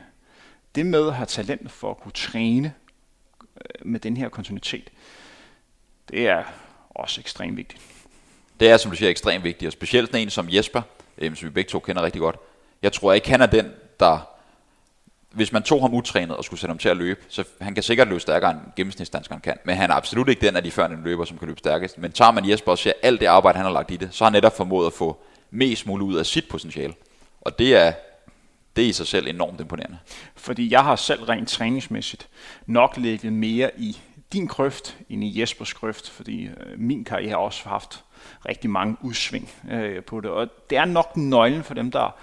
det 0.75 0.85
med 0.85 1.07
at 1.07 1.15
have 1.15 1.25
talent 1.25 1.71
for 1.71 1.91
at 1.91 1.97
kunne 1.97 2.11
træne 2.11 2.73
øh, 3.57 3.88
med 3.88 3.99
den 3.99 4.17
her 4.17 4.29
kontinuitet, 4.29 4.89
det 6.09 6.27
er 6.27 6.43
også 6.89 7.21
ekstremt 7.21 7.57
vigtigt. 7.57 7.81
Det 8.59 8.69
er, 8.69 8.77
som 8.77 8.91
du 8.91 8.97
siger, 8.97 9.09
ekstremt 9.09 9.43
vigtigt, 9.43 9.67
og 9.67 9.73
specielt 9.73 10.15
en 10.15 10.29
som 10.29 10.47
Jesper, 10.49 10.81
øh, 11.17 11.35
som 11.35 11.45
vi 11.45 11.49
begge 11.49 11.69
to 11.69 11.79
kender 11.79 12.01
rigtig 12.01 12.19
godt. 12.19 12.35
Jeg 12.81 12.93
tror 12.93 13.13
ikke, 13.13 13.29
han 13.29 13.41
er 13.41 13.45
den, 13.45 13.71
der 13.99 14.38
hvis 15.31 15.51
man 15.51 15.63
tog 15.63 15.81
ham 15.81 15.93
utrænet 15.93 16.38
og 16.38 16.43
skulle 16.43 16.59
sætte 16.59 16.71
ham 16.71 16.77
til 16.77 16.89
at 16.89 16.98
løbe, 16.98 17.19
så 17.29 17.43
han 17.62 17.74
kan 17.74 17.83
sikkert 17.83 18.07
løbe 18.07 18.19
stærkere 18.19 18.51
end 18.51 18.59
gennemsnitsdanskeren 18.75 19.41
kan, 19.41 19.57
men 19.63 19.75
han 19.75 19.89
er 19.89 19.95
absolut 19.95 20.29
ikke 20.29 20.45
den 20.45 20.55
af 20.55 20.63
de 20.63 20.71
førende 20.71 21.03
løber, 21.03 21.25
som 21.25 21.38
kan 21.38 21.48
løbe 21.48 21.59
stærkest. 21.59 21.98
Men 21.98 22.12
tager 22.12 22.31
man 22.31 22.50
Jesper 22.50 22.71
og 22.71 22.77
ser 22.77 22.93
alt 23.03 23.19
det 23.19 23.25
arbejde, 23.25 23.57
han 23.57 23.65
har 23.65 23.74
lagt 23.74 23.91
i 23.91 23.95
det, 23.95 24.09
så 24.12 24.24
har 24.24 24.29
han 24.29 24.38
netop 24.38 24.57
formået 24.57 24.88
at 24.88 24.93
få 24.93 25.21
mest 25.51 25.88
muligt 25.88 26.07
ud 26.07 26.15
af 26.15 26.25
sit 26.25 26.45
potentiale. 26.50 26.93
Og 27.41 27.59
det 27.59 27.75
er, 27.75 27.93
det 28.75 28.83
er 28.83 28.89
i 28.89 28.91
sig 28.91 29.07
selv 29.07 29.27
enormt 29.27 29.62
imponerende. 29.62 29.98
Fordi 30.36 30.71
jeg 30.71 30.83
har 30.83 30.95
selv 30.95 31.24
rent 31.24 31.50
træningsmæssigt 31.50 32.27
nok 32.65 32.98
ligget 32.98 33.33
mere 33.33 33.71
i 33.77 34.00
din 34.33 34.48
krøft 34.48 34.98
end 35.09 35.24
i 35.24 35.39
Jespers 35.39 35.74
krøft, 35.74 36.09
fordi 36.09 36.43
øh, 36.45 36.53
min 36.77 37.03
karriere 37.03 37.29
har 37.29 37.38
også 37.38 37.69
haft 37.69 38.03
rigtig 38.48 38.69
mange 38.69 38.98
udsving 39.01 39.50
øh, 39.71 40.03
på 40.03 40.21
det. 40.21 40.31
Og 40.31 40.48
det 40.69 40.77
er 40.77 40.86
nok 40.86 41.17
nøglen 41.17 41.63
for 41.63 41.74
dem, 41.74 41.91
der 41.91 42.15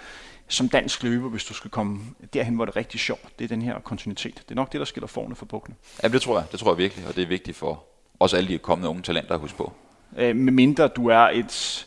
som 0.49 0.69
dansk 0.69 1.03
løber, 1.03 1.29
hvis 1.29 1.45
du 1.45 1.55
skal 1.55 1.71
komme 1.71 2.01
derhen, 2.35 2.55
hvor 2.55 2.65
det 2.65 2.73
er 2.73 2.77
rigtig 2.77 3.01
sjovt. 3.01 3.39
Det 3.39 3.45
er 3.45 3.49
den 3.49 3.63
her 3.63 3.81
kontinuitet. 3.81 4.35
Det 4.35 4.51
er 4.51 4.55
nok 4.55 4.73
det, 4.73 4.79
der 4.79 4.85
skiller 4.85 5.07
forne 5.07 5.37
for 5.37 5.47
bukkene. 5.47 5.77
Ja, 6.03 6.09
det 6.09 6.23
tror 6.23 6.39
jeg. 6.39 6.53
Det 6.53 6.61
tror 6.61 6.71
jeg 6.71 6.79
virkelig, 6.79 7.07
og 7.07 7.17
det 7.17 7.23
er 7.23 7.27
vigtigt 7.27 7.57
for 7.57 7.85
også 8.19 8.37
alle 8.37 8.49
de 8.49 8.59
kommende 8.59 8.89
unge 8.89 9.03
talenter 9.03 9.35
at 9.35 9.41
huske 9.41 9.57
på. 9.57 9.73
Øh, 10.17 10.37
med 10.37 10.53
mindre 10.53 10.89
du 10.89 11.07
er 11.07 11.19
et, 11.19 11.87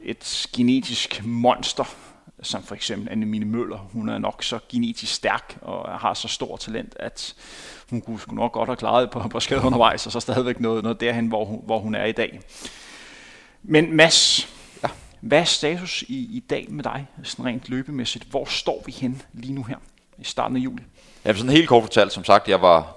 et 0.00 0.46
genetisk 0.52 1.24
monster, 1.24 1.84
som 2.42 2.62
for 2.62 2.74
eksempel 2.74 3.08
Annemine 3.12 3.44
Møller. 3.44 3.78
Hun 3.78 4.08
er 4.08 4.18
nok 4.18 4.42
så 4.42 4.58
genetisk 4.68 5.14
stærk 5.14 5.58
og 5.60 5.98
har 5.98 6.14
så 6.14 6.28
stor 6.28 6.56
talent, 6.56 6.96
at 6.96 7.34
hun 7.90 8.00
kunne 8.00 8.18
nok 8.32 8.52
godt 8.52 8.68
have 8.68 8.76
klaret 8.76 9.10
på, 9.10 9.28
på 9.28 9.40
skade 9.40 9.60
undervejs, 9.64 10.06
og 10.06 10.12
så 10.12 10.20
stadigvæk 10.20 10.60
noget, 10.60 10.82
noget 10.82 11.00
derhen, 11.00 11.26
hvor 11.26 11.44
hun, 11.44 11.60
hvor 11.64 11.78
hun 11.78 11.94
er 11.94 12.04
i 12.04 12.12
dag. 12.12 12.40
Men 13.62 13.96
Mads, 13.96 14.48
hvad 15.22 15.38
er 15.38 15.44
status 15.44 16.02
i, 16.08 16.36
i 16.36 16.44
dag 16.50 16.66
med 16.70 16.84
dig, 16.84 17.06
sådan 17.22 17.44
rent 17.44 17.68
løbemæssigt? 17.68 18.24
Hvor 18.24 18.44
står 18.44 18.82
vi 18.86 18.92
hen 18.92 19.22
lige 19.32 19.54
nu 19.54 19.62
her 19.62 19.76
i 20.18 20.24
starten 20.24 20.56
af 20.56 20.60
juli? 20.60 20.82
Ja, 21.24 21.34
sådan 21.34 21.50
helt 21.50 21.68
kort 21.68 21.82
fortalt, 21.82 22.12
som 22.12 22.24
sagt, 22.24 22.48
jeg 22.48 22.62
var 22.62 22.96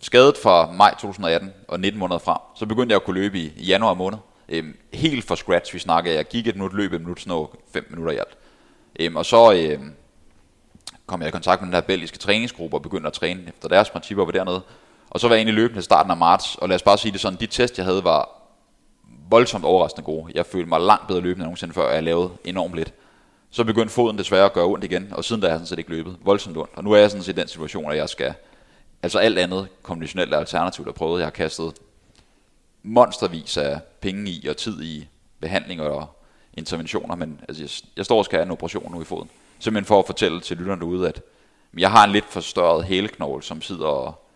skadet 0.00 0.36
fra 0.42 0.70
maj 0.72 0.90
2018 0.90 1.50
og 1.68 1.80
19 1.80 1.98
måneder 1.98 2.18
frem. 2.18 2.38
Så 2.54 2.66
begyndte 2.66 2.92
jeg 2.92 2.96
at 2.96 3.04
kunne 3.04 3.20
løbe 3.20 3.38
i, 3.38 3.52
i 3.56 3.66
januar 3.66 3.94
måned. 3.94 4.18
Øhm, 4.48 4.76
helt 4.92 5.24
fra 5.24 5.36
scratch, 5.36 5.74
vi 5.74 5.78
snakkede. 5.78 6.14
Jeg 6.16 6.24
gik 6.24 6.46
et 6.46 6.54
minut, 6.54 6.72
løb 6.72 6.92
et 6.92 7.00
minut, 7.00 7.20
sådan 7.20 7.46
5 7.72 7.86
minutter 7.90 8.12
i 8.12 8.16
alt. 8.16 8.36
Øhm, 9.00 9.16
og 9.16 9.26
så 9.26 9.52
øhm, 9.52 9.92
kom 11.06 11.20
jeg 11.20 11.28
i 11.28 11.32
kontakt 11.32 11.60
med 11.60 11.66
den 11.66 11.74
her 11.74 11.80
belgiske 11.80 12.18
træningsgruppe 12.18 12.76
og 12.76 12.82
begyndte 12.82 13.06
at 13.06 13.12
træne 13.12 13.42
efter 13.48 13.68
deres 13.68 13.90
principper 13.90 14.24
var 14.24 14.32
dernede. 14.32 14.62
Og 15.10 15.20
så 15.20 15.28
var 15.28 15.34
jeg 15.34 15.38
egentlig 15.38 15.54
løbende 15.54 15.82
starten 15.82 16.10
af 16.10 16.16
marts, 16.16 16.56
og 16.56 16.68
lad 16.68 16.74
os 16.74 16.82
bare 16.82 16.98
sige 16.98 17.12
det 17.12 17.20
sådan, 17.20 17.40
de 17.40 17.46
test, 17.46 17.78
jeg 17.78 17.86
havde, 17.86 18.04
var 18.04 18.37
voldsomt 19.30 19.64
overraskende 19.64 20.04
gode. 20.04 20.32
Jeg 20.34 20.46
følte 20.46 20.68
mig 20.68 20.80
langt 20.80 21.06
bedre 21.08 21.20
løbende 21.20 21.42
end 21.42 21.46
nogensinde 21.46 21.74
før, 21.74 21.88
og 21.88 21.94
jeg 21.94 22.02
lavede 22.02 22.30
enormt 22.44 22.74
lidt. 22.74 22.92
Så 23.50 23.64
begyndte 23.64 23.94
foden 23.94 24.18
desværre 24.18 24.44
at 24.44 24.52
gøre 24.52 24.64
ondt 24.64 24.84
igen, 24.84 25.08
og 25.12 25.24
siden 25.24 25.42
da 25.42 25.46
har 25.46 25.52
jeg 25.52 25.58
sådan 25.58 25.66
set 25.66 25.78
ikke 25.78 25.90
løbet. 25.90 26.16
Voldsomt 26.20 26.56
ondt. 26.56 26.70
Og 26.76 26.84
nu 26.84 26.92
er 26.92 26.96
jeg 26.98 27.10
sådan 27.10 27.22
set 27.22 27.32
i 27.32 27.40
den 27.40 27.48
situation, 27.48 27.90
at 27.90 27.96
jeg 27.96 28.08
skal... 28.08 28.34
Altså 29.02 29.18
alt 29.18 29.38
andet 29.38 29.68
konventionelt 29.82 30.34
og 30.34 30.40
alternativt 30.40 30.88
at 30.88 30.94
prøve. 30.94 31.18
Jeg 31.18 31.26
har 31.26 31.30
kastet 31.30 31.72
monstervis 32.82 33.56
af 33.56 33.80
penge 34.00 34.30
i 34.30 34.46
og 34.48 34.56
tid 34.56 34.82
i 34.82 35.08
behandling 35.40 35.80
og 35.82 36.06
interventioner, 36.54 37.14
men 37.14 37.40
altså, 37.48 37.62
jeg, 37.62 37.70
jeg 37.96 38.04
står 38.04 38.18
og 38.18 38.24
skal 38.24 38.36
have 38.36 38.46
en 38.46 38.50
operation 38.50 38.92
nu 38.92 39.00
i 39.00 39.04
foden. 39.04 39.30
Simpelthen 39.58 39.86
for 39.86 39.98
at 39.98 40.06
fortælle 40.06 40.40
til 40.40 40.56
lytterne 40.56 40.80
derude, 40.80 41.08
at 41.08 41.22
jeg 41.78 41.90
har 41.90 42.04
en 42.04 42.12
lidt 42.12 42.24
forstørret 42.24 42.84
hæleknogle, 42.84 43.42
som 43.42 43.62
sidder 43.62 43.86
og 43.86 44.27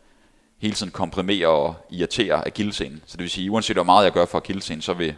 hele 0.62 0.74
tiden 0.74 0.92
komprimere 0.92 1.48
og 1.48 1.74
irritere 1.90 2.46
akillescenen. 2.46 3.02
Så 3.06 3.16
det 3.16 3.22
vil 3.22 3.30
sige, 3.30 3.50
uanset 3.50 3.76
hvor 3.76 3.84
meget 3.84 4.04
jeg 4.04 4.12
gør 4.12 4.26
for 4.26 4.38
akillescenen, 4.38 4.82
så 4.82 4.94
vil 4.94 5.14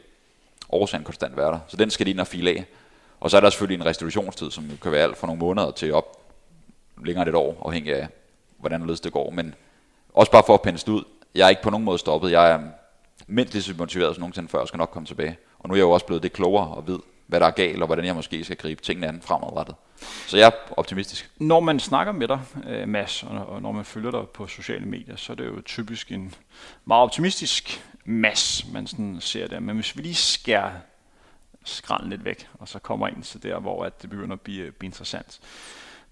årsagen 0.71 1.05
konstant 1.05 1.37
være 1.37 1.53
der. 1.53 1.59
Så 1.69 1.77
den 1.77 1.91
skal 1.91 2.07
lige 2.07 2.13
ind 2.13 2.21
og 2.21 2.27
file 2.27 2.51
af. 2.51 2.65
Og 3.21 3.31
så 3.31 3.37
er 3.37 3.41
der 3.41 3.51
selvfølgelig 3.51 3.81
en 3.83 3.87
restitutionstid, 3.87 4.51
som 4.51 4.71
kan 4.83 4.93
være 4.93 5.03
alt 5.03 5.17
fra 5.17 5.27
nogle 5.27 5.41
måneder 5.41 5.71
til 5.71 5.95
op 5.95 6.21
længere 7.05 7.23
end 7.23 7.29
et 7.29 7.35
år, 7.35 7.63
afhængig 7.67 7.95
af, 7.95 8.09
hvordan 8.59 8.89
det 8.89 9.13
går. 9.13 9.31
Men 9.31 9.55
også 10.15 10.33
bare 10.33 10.43
for 10.47 10.55
at 10.55 10.63
pænse 10.63 10.91
ud, 10.91 11.03
jeg 11.35 11.45
er 11.45 11.49
ikke 11.49 11.63
på 11.63 11.71
nogen 11.71 11.85
måde 11.85 11.99
stoppet. 11.99 12.31
Jeg 12.31 12.51
er 12.51 12.61
mindst 13.27 13.55
lige 13.55 13.63
så 13.63 13.75
motiveret 13.79 14.15
som 14.15 14.21
nogensinde 14.21 14.49
før, 14.49 14.59
og 14.59 14.69
skal 14.69 14.79
nok 14.79 14.91
komme 14.91 15.07
tilbage. 15.07 15.39
Og 15.59 15.69
nu 15.69 15.75
er 15.75 15.79
jeg 15.79 15.83
jo 15.83 15.91
også 15.91 16.07
blevet 16.07 16.23
det 16.23 16.33
klogere 16.33 16.69
og 16.69 16.87
ved, 16.87 16.99
hvad 17.27 17.41
der 17.41 17.47
er 17.47 17.51
galt, 17.51 17.83
og 17.83 17.87
hvordan 17.87 18.05
jeg 18.05 18.15
måske 18.15 18.45
skal 18.45 18.57
gribe 18.57 18.83
tingene 18.83 19.09
an 19.09 19.23
fremadrettet. 19.23 19.75
Så 20.27 20.37
jeg 20.37 20.47
er 20.47 20.73
optimistisk. 20.77 21.31
Når 21.39 21.61
man 21.61 21.81
snakker 21.81 22.13
med 22.13 22.29
dig, 22.29 22.41
øh, 22.67 22.89
Mads, 22.89 23.23
og 23.23 23.63
når 23.63 23.73
man 23.73 23.85
følger 23.85 24.11
dig 24.11 24.29
på 24.29 24.47
sociale 24.47 24.87
medier, 24.87 25.17
så 25.17 25.33
er 25.33 25.37
det 25.37 25.47
jo 25.47 25.61
typisk 25.61 26.13
en 26.13 26.35
meget 26.85 27.03
optimistisk 27.03 27.85
Mads, 28.05 28.67
man 28.73 28.87
sådan 28.87 29.17
ser 29.21 29.47
det. 29.47 29.63
Men 29.63 29.77
hvis 29.77 29.97
vi 29.97 30.03
lige 30.03 30.15
skærer 30.15 30.71
skralden 31.65 32.11
lidt 32.11 32.25
væk, 32.25 32.49
og 32.59 32.69
så 32.69 32.79
kommer 32.79 33.09
ind 33.09 33.23
til 33.23 33.43
der, 33.43 33.59
hvor 33.59 33.85
at 33.85 34.03
det 34.03 34.11
begynder 34.11 34.33
at 34.33 34.41
blive, 34.41 34.65
øh, 34.65 34.73
blive 34.73 34.89
interessant. 34.89 35.41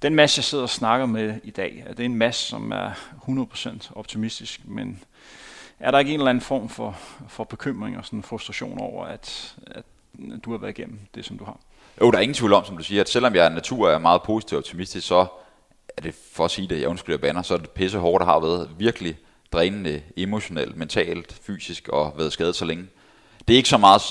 Den 0.03 0.15
masse, 0.15 0.39
jeg 0.39 0.45
sidder 0.45 0.65
og 0.65 0.71
snakker 0.71 1.07
med 1.07 1.41
i 1.45 1.51
dag, 1.51 1.85
er 1.87 1.95
det 1.95 2.05
en 2.05 2.17
masse, 2.17 2.47
som 2.47 2.73
er 2.73 2.91
100% 3.29 3.91
optimistisk, 3.95 4.61
men 4.65 5.03
er 5.81 5.91
der 5.91 5.99
ikke 5.99 6.15
en 6.15 6.21
eller 6.21 6.31
anden 6.31 6.43
form 6.43 6.69
for, 6.69 6.99
for 7.29 7.45
bekymring 7.45 7.99
og 7.99 8.05
sådan 8.05 8.23
frustration 8.23 8.79
over, 8.79 9.05
at, 9.05 9.57
at 9.67 9.85
du 10.45 10.51
har 10.51 10.59
været 10.59 10.79
igennem 10.79 10.99
det, 11.15 11.25
som 11.25 11.39
du 11.39 11.45
har? 11.45 11.59
Jo, 12.01 12.11
der 12.11 12.19
er 12.19 12.23
ingen 12.23 12.35
tvivl 12.35 12.53
om, 12.53 12.65
som 12.65 12.77
du 12.77 12.83
siger, 12.83 13.01
at 13.01 13.09
selvom 13.09 13.35
jeg 13.35 13.45
er 13.45 13.49
natur 13.49 13.91
er 13.91 13.99
meget 13.99 14.23
positiv 14.23 14.57
og 14.57 14.59
optimistisk, 14.59 15.07
så 15.07 15.27
er 15.97 16.03
det 16.03 16.15
for 16.33 16.45
at 16.45 16.51
sige 16.51 16.69
det, 16.69 16.81
jeg 16.81 16.89
undskylder 16.89 17.19
banner, 17.19 17.43
så 17.43 17.55
er 17.55 17.59
det 17.59 17.71
pisse 17.71 17.99
hårdt, 17.99 18.21
der 18.21 18.27
har 18.27 18.41
været 18.41 18.71
virkelig 18.79 19.19
drænende, 19.53 20.03
emotionelt, 20.17 20.77
mentalt, 20.77 21.41
fysisk 21.47 21.89
og 21.89 22.15
været 22.17 22.33
skadet 22.33 22.55
så 22.55 22.65
længe. 22.65 22.87
Det 23.49 23.55
er 23.55 23.57
ikke 23.57 23.69
så 23.69 23.79
meget, 23.79 24.03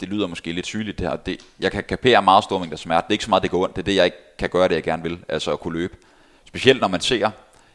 det 0.00 0.08
lyder 0.08 0.26
måske 0.26 0.52
lidt 0.52 0.66
sygeligt 0.66 0.98
det 0.98 1.08
her, 1.08 1.16
det, 1.16 1.40
jeg 1.60 1.72
kan 1.72 1.84
kapere 1.84 2.22
meget 2.22 2.44
stor 2.44 2.58
mængder 2.58 2.76
smerte, 2.76 3.04
det 3.04 3.10
er 3.10 3.14
ikke 3.14 3.24
så 3.24 3.30
meget, 3.30 3.42
det 3.42 3.50
går 3.50 3.62
ondt, 3.62 3.76
det 3.76 3.82
er 3.82 3.84
det, 3.84 3.96
jeg 3.96 4.04
ikke 4.04 4.16
kan 4.38 4.48
gøre 4.48 4.68
det, 4.68 4.74
jeg 4.74 4.82
gerne 4.82 5.02
vil, 5.02 5.24
altså 5.28 5.52
at 5.52 5.60
kunne 5.60 5.78
løbe. 5.78 5.96
Specielt 6.44 6.80
når 6.80 6.88
man 6.88 7.00
ser, 7.00 7.30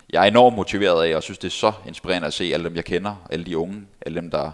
jeg 0.10 0.24
er 0.24 0.28
enormt 0.28 0.56
motiveret 0.56 1.04
af, 1.04 1.16
og 1.16 1.24
synes, 1.24 1.38
det 1.38 1.48
er 1.48 1.52
så 1.52 1.72
inspirerende 1.88 2.28
at 2.28 2.34
se 2.34 2.52
alle 2.54 2.66
dem, 2.66 2.76
jeg 2.76 2.86
kender, 2.86 3.16
alle 3.30 3.46
de 3.46 3.58
unge, 3.58 3.88
alle 4.06 4.22
dem, 4.22 4.32
der, 4.32 4.52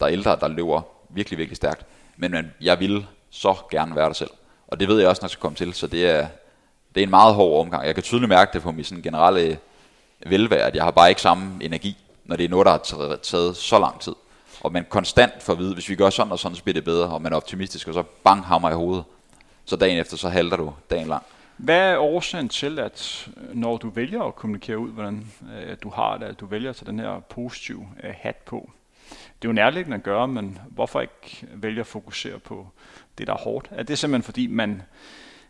der 0.00 0.06
er 0.06 0.12
ældre, 0.12 0.38
der 0.40 0.48
løber 0.48 0.82
virkelig, 1.10 1.38
virkelig 1.38 1.56
stærkt. 1.56 1.86
Men, 2.16 2.30
men 2.30 2.52
jeg 2.60 2.80
vil 2.80 3.06
så 3.30 3.56
gerne 3.70 3.96
være 3.96 4.06
der 4.06 4.12
selv. 4.12 4.30
Og 4.68 4.80
det 4.80 4.88
ved 4.88 4.98
jeg 4.98 5.08
også, 5.08 5.20
når 5.20 5.26
jeg 5.26 5.30
skal 5.30 5.40
komme 5.40 5.56
til, 5.56 5.74
så 5.74 5.86
det 5.86 6.06
er, 6.06 6.26
det 6.94 7.00
er 7.00 7.04
en 7.04 7.10
meget 7.10 7.34
hård 7.34 7.60
omgang. 7.60 7.86
Jeg 7.86 7.94
kan 7.94 8.04
tydeligt 8.04 8.28
mærke 8.28 8.52
det 8.52 8.62
på 8.62 8.72
min 8.72 8.84
sådan 8.84 9.02
generelle 9.02 9.40
øh, 9.40 9.56
velvære, 10.30 10.66
at 10.66 10.74
jeg 10.74 10.84
har 10.84 10.90
bare 10.90 11.08
ikke 11.08 11.20
samme 11.20 11.64
energi, 11.64 11.96
når 12.24 12.36
det 12.36 12.44
er 12.44 12.48
noget, 12.48 12.66
der 12.66 12.72
har 12.72 13.16
taget 13.16 13.56
så 13.56 13.78
lang 13.78 14.00
tid. 14.00 14.14
Og 14.60 14.72
man 14.72 14.86
konstant 14.88 15.42
får 15.42 15.52
at 15.52 15.58
vide, 15.58 15.74
hvis 15.74 15.88
vi 15.88 15.94
gør 15.94 16.10
sådan 16.10 16.32
og 16.32 16.38
sådan, 16.38 16.56
så 16.56 16.62
bliver 16.62 16.74
det 16.74 16.84
bedre, 16.84 17.08
og 17.08 17.22
man 17.22 17.32
er 17.32 17.36
optimistisk, 17.36 17.88
og 17.88 17.94
så 17.94 18.02
bang 18.02 18.44
hammer 18.44 18.70
i 18.70 18.74
hovedet. 18.74 19.04
Så 19.64 19.76
dagen 19.76 19.98
efter, 19.98 20.16
så 20.16 20.28
halter 20.28 20.56
du 20.56 20.72
dagen 20.90 21.08
lang. 21.08 21.22
Hvad 21.56 21.78
er 21.78 21.98
årsagen 21.98 22.48
til, 22.48 22.78
at 22.78 23.28
øh, 23.36 23.56
når 23.56 23.76
du 23.76 23.88
vælger 23.88 24.22
at 24.22 24.36
kommunikere 24.36 24.78
ud, 24.78 24.90
hvordan 24.90 25.26
øh, 25.56 25.76
du 25.82 25.90
har 25.90 26.18
det, 26.18 26.26
at 26.26 26.40
du 26.40 26.46
vælger 26.46 26.70
at 26.70 26.76
tage 26.76 26.90
den 26.90 27.00
her 27.00 27.20
positive 27.20 27.88
øh, 28.02 28.14
hat 28.18 28.36
på? 28.36 28.70
Det 29.10 29.44
er 29.44 29.48
jo 29.48 29.52
nærliggende 29.52 29.96
at 29.96 30.02
gøre, 30.02 30.28
men 30.28 30.58
hvorfor 30.70 31.00
ikke 31.00 31.46
vælge 31.54 31.80
at 31.80 31.86
fokusere 31.86 32.38
på 32.38 32.66
det, 33.18 33.26
der 33.26 33.32
er 33.32 33.38
hårdt? 33.38 33.68
Er 33.70 33.82
det 33.82 33.98
simpelthen 33.98 34.22
fordi, 34.22 34.46
man, 34.46 34.82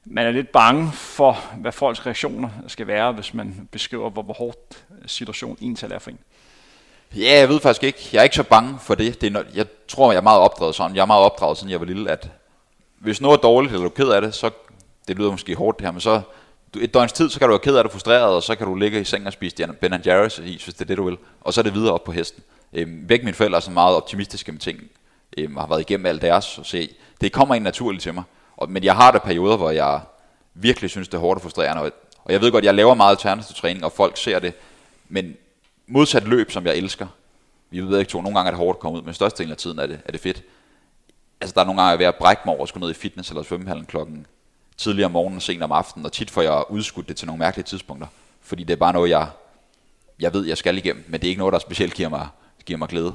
man 0.04 0.26
er 0.26 0.30
lidt 0.30 0.52
bange 0.52 0.92
for, 0.92 1.38
hvad 1.56 1.72
folks 1.72 2.06
reaktioner 2.06 2.50
skal 2.66 2.86
være, 2.86 3.12
hvis 3.12 3.34
man 3.34 3.68
beskriver, 3.72 4.10
hvor, 4.10 4.22
hvor 4.22 4.34
hårdt 4.34 4.84
situationen 5.06 5.58
egentlig 5.60 5.92
er 5.92 5.98
for 5.98 6.10
en? 6.10 6.18
Ja, 7.16 7.38
jeg 7.38 7.48
ved 7.48 7.60
faktisk 7.60 7.82
ikke. 7.82 8.08
Jeg 8.12 8.18
er 8.18 8.22
ikke 8.22 8.36
så 8.36 8.42
bange 8.42 8.78
for 8.78 8.94
det. 8.94 9.20
det 9.20 9.36
er, 9.36 9.42
jeg 9.54 9.66
tror, 9.88 10.12
jeg 10.12 10.18
er 10.18 10.22
meget 10.22 10.40
opdraget 10.40 10.74
sådan. 10.74 10.96
Jeg 10.96 11.02
er 11.02 11.06
meget 11.06 11.24
opdraget, 11.24 11.58
siden 11.58 11.70
jeg 11.70 11.80
var 11.80 11.86
lille, 11.86 12.10
at 12.10 12.30
hvis 12.98 13.20
noget 13.20 13.36
er 13.36 13.42
dårligt, 13.42 13.72
eller 13.72 13.88
du 13.88 13.90
er 13.90 14.04
ked 14.04 14.08
af 14.08 14.22
det, 14.22 14.34
så, 14.34 14.50
det 15.08 15.16
lyder 15.16 15.30
måske 15.30 15.54
hårdt 15.54 15.78
det 15.78 15.86
her, 15.86 15.92
men 15.92 16.00
så 16.00 16.22
du, 16.74 16.78
et 16.82 16.94
døgns 16.94 17.12
tid, 17.12 17.30
så 17.30 17.38
kan 17.38 17.48
du 17.48 17.52
være 17.52 17.58
ked 17.58 17.76
af 17.76 17.84
det, 17.84 17.92
frustreret, 17.92 18.34
og 18.34 18.42
så 18.42 18.54
kan 18.54 18.66
du 18.66 18.74
ligge 18.74 19.00
i 19.00 19.04
sengen 19.04 19.26
og 19.26 19.32
spise 19.32 19.66
Ben 19.80 19.94
Jerry's 19.94 20.42
is, 20.42 20.64
hvis 20.64 20.74
det 20.74 20.80
er 20.80 20.84
det, 20.84 20.96
du 20.96 21.04
vil. 21.04 21.16
Og 21.40 21.54
så 21.54 21.60
er 21.60 21.62
det 21.62 21.74
videre 21.74 21.92
op 21.92 22.04
på 22.04 22.12
hesten. 22.12 22.42
Øhm, 22.72 23.06
begge 23.06 23.24
mine 23.24 23.34
forældre 23.34 23.56
er 23.56 23.60
så 23.60 23.70
meget 23.70 23.96
optimistiske 23.96 24.52
med 24.52 24.60
ting, 24.60 24.80
øhm, 25.38 25.56
har 25.56 25.66
været 25.66 25.80
igennem 25.80 26.06
alt 26.06 26.22
deres, 26.22 26.58
og 26.58 26.66
se, 26.66 26.94
det 27.20 27.32
kommer 27.32 27.54
ind 27.54 27.64
naturligt 27.64 28.02
til 28.02 28.14
mig. 28.14 28.22
Og, 28.56 28.70
men 28.70 28.84
jeg 28.84 28.96
har 28.96 29.10
der 29.10 29.18
perioder, 29.18 29.56
hvor 29.56 29.70
jeg 29.70 30.00
virkelig 30.54 30.90
synes, 30.90 31.08
det 31.08 31.14
er 31.14 31.20
hårdt 31.20 31.38
og 31.38 31.42
frustrerende, 31.42 31.82
og, 31.82 31.92
og 32.24 32.32
jeg 32.32 32.40
ved 32.40 32.52
godt, 32.52 32.64
jeg 32.64 32.74
laver 32.74 32.94
meget 32.94 33.10
alternativ 33.10 33.56
træning, 33.56 33.84
og 33.84 33.92
folk 33.92 34.16
ser 34.16 34.38
det, 34.38 34.54
men 35.08 35.36
modsat 35.86 36.28
løb, 36.28 36.50
som 36.50 36.66
jeg 36.66 36.76
elsker, 36.76 37.06
vi 37.70 37.80
ved 37.80 37.98
ikke 37.98 38.10
to, 38.10 38.20
nogle 38.20 38.38
gange 38.38 38.48
er 38.48 38.50
det 38.50 38.58
hårdt 38.58 38.76
at 38.76 38.80
komme 38.80 38.98
ud, 38.98 39.02
men 39.02 39.14
størstedelen 39.14 39.50
af 39.52 39.56
tiden 39.56 39.78
er 39.78 39.86
det, 39.86 40.00
er 40.04 40.12
det 40.12 40.20
fedt. 40.20 40.42
Altså 41.40 41.54
der 41.54 41.60
er 41.60 41.64
nogle 41.64 41.80
gange, 41.80 41.88
jeg 41.88 41.94
er 41.94 41.98
ved 41.98 42.06
at 42.06 42.14
brække 42.14 42.42
mig 42.44 42.54
over 42.54 42.62
at 42.62 42.68
skulle 42.68 42.82
ned 42.82 42.90
i 42.90 42.98
fitness 42.98 43.30
eller 43.30 43.42
svømmehallen 43.42 43.86
klokken 43.86 44.26
tidligere 44.76 45.06
om 45.06 45.12
morgenen 45.12 45.36
og 45.36 45.42
sent 45.42 45.62
om 45.62 45.72
aftenen, 45.72 46.06
og 46.06 46.12
tit 46.12 46.30
får 46.30 46.42
jeg 46.42 46.64
udskudt 46.70 47.08
det 47.08 47.16
til 47.16 47.26
nogle 47.26 47.38
mærkelige 47.38 47.64
tidspunkter, 47.64 48.06
fordi 48.40 48.64
det 48.64 48.72
er 48.72 48.76
bare 48.76 48.92
noget, 48.92 49.10
jeg, 49.10 49.28
jeg 50.20 50.34
ved, 50.34 50.46
jeg 50.46 50.58
skal 50.58 50.78
igennem, 50.78 51.04
men 51.08 51.20
det 51.20 51.26
er 51.26 51.28
ikke 51.28 51.38
noget, 51.38 51.52
der 51.52 51.58
specielt 51.58 51.94
giver 51.94 52.08
mig, 52.08 52.28
giver 52.66 52.78
mig 52.78 52.88
glæde. 52.88 53.14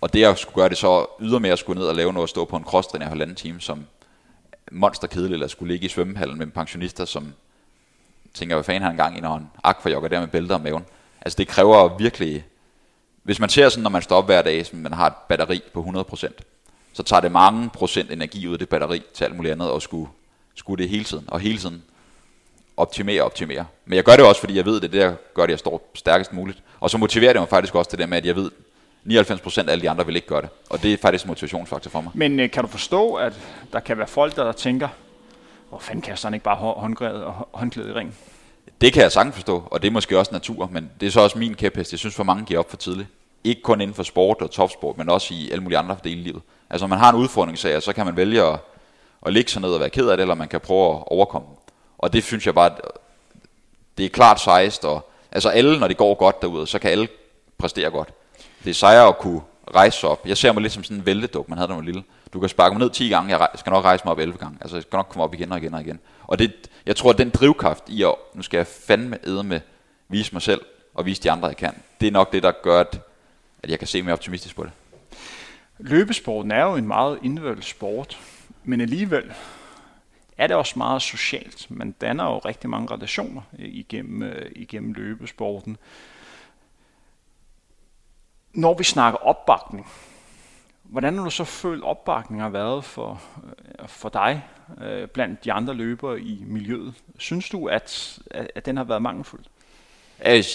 Og 0.00 0.12
det 0.12 0.24
at 0.24 0.38
skulle 0.38 0.54
gøre 0.54 0.68
det 0.68 0.78
så 0.78 1.06
ydermere 1.20 1.52
at 1.52 1.58
skulle 1.58 1.80
ned 1.80 1.88
og 1.88 1.94
lave 1.94 2.12
noget, 2.12 2.26
at 2.26 2.30
stå 2.30 2.44
på 2.44 2.56
en 2.56 2.64
crosstræner 2.64 3.06
i 3.06 3.08
halvanden 3.08 3.36
time, 3.36 3.60
som 3.60 3.86
monster 4.72 5.08
kedeligt, 5.08 5.32
eller 5.32 5.46
skulle 5.46 5.72
ligge 5.72 5.86
i 5.86 5.88
svømmehallen 5.88 6.38
med 6.38 6.46
pensionister, 6.46 7.04
som 7.04 7.32
tænker, 8.34 8.56
hvad 8.56 8.64
fanden 8.64 8.82
har 8.82 8.90
en 8.90 8.96
gang 8.96 9.18
i, 9.18 9.20
når 9.20 9.32
han 9.32 9.50
akvajogger 9.64 10.08
der 10.08 10.20
med 10.20 10.28
bælter 10.28 10.54
om 10.54 10.60
maven. 10.60 10.84
Altså 11.20 11.36
det 11.36 11.48
kræver 11.48 11.98
virkelig, 11.98 12.44
hvis 13.22 13.40
man 13.40 13.48
ser 13.48 13.68
sådan, 13.68 13.82
når 13.82 13.90
man 13.90 14.02
står 14.02 14.16
op 14.16 14.26
hver 14.26 14.42
dag, 14.42 14.66
som 14.66 14.78
man 14.78 14.92
har 14.92 15.06
et 15.06 15.14
batteri 15.28 15.62
på 15.72 16.06
100%, 16.12 16.28
så 16.92 17.02
tager 17.02 17.20
det 17.20 17.32
mange 17.32 17.70
procent 17.70 18.10
energi 18.10 18.46
ud 18.46 18.52
af 18.52 18.58
det 18.58 18.68
batteri 18.68 19.02
til 19.14 19.24
alt 19.24 19.36
muligt 19.36 19.52
andet, 19.52 19.70
og 19.70 19.82
skulle, 19.82 20.10
skulle 20.54 20.82
det 20.82 20.90
hele 20.90 21.04
tiden, 21.04 21.24
og 21.28 21.40
hele 21.40 21.58
tiden 21.58 21.82
optimere 22.76 23.22
og 23.22 23.26
optimere. 23.26 23.66
Men 23.84 23.96
jeg 23.96 24.04
gør 24.04 24.16
det 24.16 24.24
også, 24.24 24.40
fordi 24.40 24.56
jeg 24.56 24.64
ved, 24.64 24.74
det 24.74 24.84
er 24.84 24.88
det, 24.88 25.00
der 25.00 25.14
gør 25.34 25.46
det, 25.46 25.50
jeg 25.50 25.58
står 25.58 25.90
stærkest 25.94 26.32
muligt. 26.32 26.62
Og 26.80 26.90
så 26.90 26.98
motiverer 26.98 27.32
det 27.32 27.42
mig 27.42 27.48
faktisk 27.48 27.74
også 27.74 27.90
til 27.90 27.98
det 27.98 28.08
med, 28.08 28.18
at 28.18 28.26
jeg 28.26 28.36
ved, 28.36 28.50
99% 29.06 29.58
af 29.58 29.72
alle 29.72 29.82
de 29.82 29.90
andre 29.90 30.06
vil 30.06 30.16
ikke 30.16 30.28
gøre 30.28 30.42
det. 30.42 30.50
Og 30.70 30.82
det 30.82 30.92
er 30.92 30.96
faktisk 30.96 31.24
en 31.24 31.28
motivationsfaktor 31.28 31.90
for 31.90 32.00
mig. 32.00 32.12
Men 32.14 32.40
øh, 32.40 32.50
kan 32.50 32.62
du 32.62 32.68
forstå, 32.68 33.14
at 33.14 33.32
der 33.72 33.80
kan 33.80 33.98
være 33.98 34.06
folk, 34.06 34.36
der 34.36 34.52
tænker, 34.52 34.88
hvor 35.68 35.78
fanden 35.78 36.02
kaster 36.02 36.28
han 36.28 36.34
ikke 36.34 36.44
bare 36.44 36.56
håndgrædet 36.56 37.24
og 37.24 37.48
håndklædet 37.52 37.90
i 37.90 37.92
ring? 37.92 38.14
Det 38.80 38.92
kan 38.92 39.02
jeg 39.02 39.12
sagtens 39.12 39.34
forstå, 39.34 39.62
og 39.70 39.82
det 39.82 39.88
er 39.88 39.92
måske 39.92 40.18
også 40.18 40.32
natur, 40.32 40.68
men 40.72 40.90
det 41.00 41.06
er 41.06 41.10
så 41.10 41.20
også 41.20 41.38
min 41.38 41.54
kæphest. 41.54 41.92
Jeg 41.92 41.98
synes, 41.98 42.14
for 42.14 42.24
mange 42.24 42.44
giver 42.44 42.60
op 42.60 42.70
for 42.70 42.76
tidligt. 42.76 43.08
Ikke 43.44 43.62
kun 43.62 43.80
inden 43.80 43.94
for 43.94 44.02
sport 44.02 44.36
og 44.40 44.50
topsport, 44.50 44.98
men 44.98 45.10
også 45.10 45.34
i 45.34 45.50
alle 45.50 45.62
mulige 45.62 45.78
andre 45.78 45.96
dele 46.04 46.20
i 46.20 46.24
livet. 46.24 46.42
Altså, 46.70 46.86
når 46.86 46.88
man 46.88 46.98
har 46.98 47.10
en 47.10 47.16
udfordring, 47.16 47.58
så 47.58 47.92
kan 47.94 48.06
man 48.06 48.16
vælge 48.16 48.42
at, 48.42 48.58
at 49.26 49.32
ligge 49.32 49.50
sig 49.50 49.62
ned 49.62 49.70
og 49.70 49.80
være 49.80 49.90
ked 49.90 50.08
af 50.08 50.16
det, 50.16 50.22
eller 50.22 50.34
man 50.34 50.48
kan 50.48 50.60
prøve 50.60 50.96
at 50.96 51.02
overkomme 51.06 51.48
Og 51.98 52.12
det 52.12 52.24
synes 52.24 52.46
jeg 52.46 52.54
bare, 52.54 52.70
det 53.98 54.04
er 54.04 54.10
klart 54.10 54.40
sejst, 54.40 54.84
og 54.84 55.10
altså 55.32 55.48
alle, 55.48 55.80
når 55.80 55.88
det 55.88 55.96
går 55.96 56.14
godt 56.14 56.42
derude, 56.42 56.66
så 56.66 56.78
kan 56.78 56.90
alle 56.90 57.08
præstere 57.58 57.90
godt. 57.90 58.12
Det 58.64 58.70
er 58.70 58.74
sejre 58.74 59.08
at 59.08 59.18
kunne 59.18 59.40
rejse 59.74 59.98
sig 59.98 60.08
op. 60.08 60.26
Jeg 60.26 60.36
ser 60.36 60.52
mig 60.52 60.62
lidt 60.62 60.72
som 60.72 60.84
sådan 60.84 60.96
en 60.96 61.06
vælteduk, 61.06 61.48
man 61.48 61.58
havde, 61.58 61.70
da 61.70 61.74
man 61.74 61.84
lille. 61.84 62.04
Du 62.32 62.40
kan 62.40 62.48
sparke 62.48 62.74
mig 62.74 62.80
ned 62.80 62.90
10 62.90 63.08
gange, 63.08 63.38
jeg 63.38 63.48
skal 63.54 63.70
nok 63.70 63.84
rejse 63.84 64.04
mig 64.04 64.12
op 64.12 64.18
11 64.18 64.38
gange. 64.38 64.58
Altså, 64.60 64.76
jeg 64.76 64.82
skal 64.82 64.96
nok 64.96 65.06
komme 65.08 65.24
op 65.24 65.34
igen 65.34 65.52
og 65.52 65.58
igen 65.58 65.74
og 65.74 65.80
igen. 65.80 66.00
Og 66.22 66.38
det, 66.38 66.70
jeg 66.86 66.96
tror, 66.96 67.10
at 67.10 67.18
den 67.18 67.30
drivkraft 67.30 67.84
i 67.88 68.02
at, 68.02 68.14
nu 68.34 68.42
skal 68.42 68.56
jeg 68.56 68.66
fandme 68.66 69.18
æde 69.26 69.42
med, 69.42 69.60
vise 70.08 70.32
mig 70.32 70.42
selv 70.42 70.60
og 70.94 71.06
vise 71.06 71.22
de 71.22 71.30
andre, 71.30 71.48
jeg 71.48 71.56
kan, 71.56 71.74
det 72.00 72.06
er 72.06 72.12
nok 72.12 72.32
det, 72.32 72.42
der 72.42 72.52
gør, 72.62 72.80
at, 72.80 73.00
at 73.62 73.70
jeg 73.70 73.78
kan 73.78 73.88
se 73.88 74.02
mere 74.02 74.12
optimistisk 74.12 74.56
på 74.56 74.64
det. 74.64 74.72
Løbesporten 75.78 76.50
er 76.50 76.64
jo 76.64 76.76
en 76.76 76.86
meget 76.86 77.18
indvældet 77.22 77.64
sport, 77.64 78.18
men 78.64 78.80
alligevel 78.80 79.32
er 80.38 80.46
det 80.46 80.56
også 80.56 80.74
meget 80.76 81.02
socialt. 81.02 81.66
Man 81.70 81.92
danner 82.00 82.24
jo 82.24 82.38
rigtig 82.38 82.70
mange 82.70 82.94
relationer 82.94 83.42
igennem, 83.58 84.22
øh, 84.22 84.50
igennem 84.56 84.92
løbesporten. 84.92 85.76
Når 88.54 88.74
vi 88.74 88.84
snakker 88.84 89.18
opbakning, 89.18 89.86
hvordan 90.82 91.16
har 91.16 91.24
du 91.24 91.30
så 91.30 91.44
følt 91.44 91.84
opbakningen 91.84 92.42
har 92.42 92.48
været 92.48 92.84
for, 92.84 93.20
øh, 93.78 93.88
for 93.88 94.08
dig 94.08 94.44
øh, 94.82 95.08
blandt 95.08 95.44
de 95.44 95.52
andre 95.52 95.74
løbere 95.74 96.20
i 96.20 96.44
miljøet? 96.46 96.94
Synes 97.18 97.48
du, 97.48 97.66
at, 97.66 98.18
at 98.30 98.66
den 98.66 98.76
har 98.76 98.84
været 98.84 99.02
mangelfuld? 99.02 99.40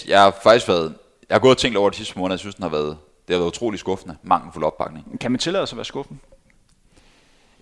Jeg 0.08 0.22
har 0.22 0.36
faktisk 0.42 0.68
været, 0.68 0.94
jeg 1.28 1.34
har 1.34 1.40
gået 1.40 1.50
og 1.50 1.58
tænkt 1.58 1.76
over 1.76 1.90
de 1.90 1.96
sidste 1.96 2.18
måneder, 2.18 2.34
jeg 2.34 2.40
synes, 2.40 2.54
den 2.54 2.62
har 2.62 2.70
været, 2.70 2.98
det 3.28 3.34
har 3.34 3.38
været 3.38 3.48
utrolig 3.48 3.80
skuffende, 3.80 4.16
mangelfuld 4.22 4.64
opbakning. 4.64 5.20
Kan 5.20 5.30
man 5.30 5.38
tillade 5.38 5.66
sig 5.66 5.74
at 5.74 5.76
være 5.76 5.84
skuffende? 5.84 6.20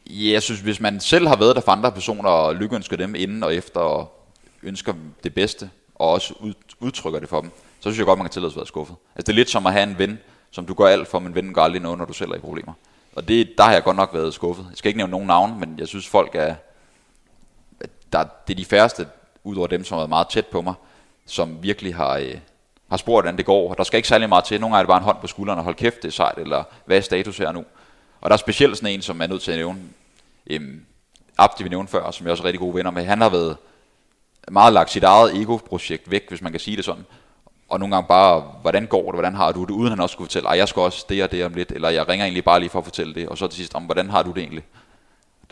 Ja, 0.06 0.32
jeg 0.32 0.42
synes, 0.42 0.60
hvis 0.60 0.80
man 0.80 1.00
selv 1.00 1.28
har 1.28 1.36
været 1.36 1.56
der 1.56 1.62
for 1.62 1.72
andre 1.72 1.92
personer, 1.92 2.30
og 2.30 2.54
lykkeønsker 2.54 2.96
dem 2.96 3.14
inden 3.14 3.42
og 3.42 3.54
efter, 3.54 3.80
og 3.80 4.28
ønsker 4.62 4.94
det 5.24 5.34
bedste, 5.34 5.70
og 5.94 6.10
også 6.10 6.54
udtrykker 6.80 7.20
det 7.20 7.28
for 7.28 7.40
dem, 7.40 7.50
så 7.80 7.82
synes 7.82 7.98
jeg 7.98 8.06
godt, 8.06 8.18
man 8.18 8.26
kan 8.26 8.32
tillade 8.32 8.52
sig 8.52 8.56
at 8.56 8.60
være 8.60 8.66
skuffet. 8.66 8.96
Altså 9.16 9.26
det 9.26 9.28
er 9.28 9.36
lidt 9.36 9.50
som 9.50 9.66
at 9.66 9.72
have 9.72 9.82
en 9.82 9.98
ven, 9.98 10.18
som 10.50 10.66
du 10.66 10.74
gør 10.74 10.86
alt 10.86 11.08
for, 11.08 11.18
men 11.18 11.34
vennen 11.34 11.54
gør 11.54 11.62
aldrig 11.62 11.82
noget, 11.82 11.98
når 11.98 12.04
du 12.04 12.12
selv 12.12 12.30
er 12.30 12.34
i 12.34 12.38
problemer. 12.38 12.72
Og 13.16 13.28
det, 13.28 13.58
der 13.58 13.64
har 13.64 13.72
jeg 13.72 13.82
godt 13.82 13.96
nok 13.96 14.14
været 14.14 14.34
skuffet. 14.34 14.66
Jeg 14.70 14.78
skal 14.78 14.88
ikke 14.88 14.98
nævne 14.98 15.10
nogen 15.10 15.26
navn, 15.26 15.60
men 15.60 15.78
jeg 15.78 15.88
synes 15.88 16.08
folk 16.08 16.34
er, 16.34 16.54
der, 18.12 18.24
det 18.48 18.54
er 18.54 18.56
de 18.56 18.64
færreste, 18.64 19.06
udover 19.44 19.66
dem, 19.66 19.84
som 19.84 19.94
har 19.94 20.00
været 20.00 20.08
meget 20.08 20.28
tæt 20.28 20.46
på 20.46 20.60
mig, 20.60 20.74
som 21.26 21.62
virkelig 21.62 21.94
har, 21.94 22.16
øh, 22.16 22.38
har 22.90 22.96
spurgt, 22.96 23.24
hvordan 23.24 23.36
det 23.36 23.46
går. 23.46 23.74
Der 23.74 23.84
skal 23.84 23.96
ikke 23.96 24.08
særlig 24.08 24.28
meget 24.28 24.44
til. 24.44 24.60
Nogle 24.60 24.76
gange 24.76 24.80
er 24.80 24.84
det 24.84 24.88
bare 24.88 24.98
en 24.98 25.04
hånd 25.04 25.16
på 25.20 25.26
skulderen 25.26 25.58
og 25.58 25.64
hold 25.64 25.74
kæft, 25.74 26.02
det 26.02 26.08
er 26.08 26.12
sejt, 26.12 26.38
eller 26.38 26.64
hvad 26.84 26.96
er 26.96 27.00
status 27.00 27.38
her 27.38 27.52
nu? 27.52 27.64
Og 28.20 28.30
der 28.30 28.34
er 28.34 28.38
specielt 28.38 28.76
sådan 28.76 28.94
en, 28.94 29.02
som 29.02 29.20
er 29.20 29.26
nødt 29.26 29.42
til 29.42 29.50
at 29.50 29.56
nævne, 29.56 29.80
øhm, 30.46 30.84
Abdi 31.38 31.62
vi 31.62 31.68
nævnte 31.68 31.90
før, 31.90 32.10
som 32.10 32.26
jeg 32.26 32.30
også 32.30 32.42
er 32.42 32.44
rigtig 32.44 32.60
gode 32.60 32.74
venner 32.74 32.90
med. 32.90 33.04
Han 33.04 33.20
har 33.20 33.28
været 33.28 33.56
meget 34.50 34.72
lagt 34.72 34.90
sit 34.90 35.02
eget 35.02 35.36
ego-projekt 35.42 36.10
væk, 36.10 36.28
hvis 36.28 36.42
man 36.42 36.52
kan 36.52 36.60
sige 36.60 36.76
det 36.76 36.84
sådan. 36.84 37.04
Og 37.68 37.80
nogle 37.80 37.94
gange 37.94 38.08
bare, 38.08 38.40
hvordan 38.40 38.86
går 38.86 39.02
det, 39.02 39.14
hvordan 39.14 39.34
har 39.34 39.52
du 39.52 39.64
det, 39.64 39.70
uden 39.70 39.88
han 39.88 40.00
også 40.00 40.12
skulle 40.12 40.26
fortælle, 40.26 40.50
at 40.50 40.58
jeg 40.58 40.68
skal 40.68 40.80
også 40.80 41.06
det 41.08 41.22
og 41.22 41.32
det 41.32 41.44
om 41.44 41.54
lidt, 41.54 41.72
eller 41.72 41.88
jeg 41.88 42.08
ringer 42.08 42.26
egentlig 42.26 42.44
bare 42.44 42.60
lige 42.60 42.70
for 42.70 42.78
at 42.78 42.84
fortælle 42.84 43.14
det, 43.14 43.28
og 43.28 43.38
så 43.38 43.46
til 43.46 43.56
sidst, 43.56 43.74
om 43.74 43.82
hvordan 43.82 44.10
har 44.10 44.22
du 44.22 44.30
det 44.30 44.38
egentlig? 44.38 44.64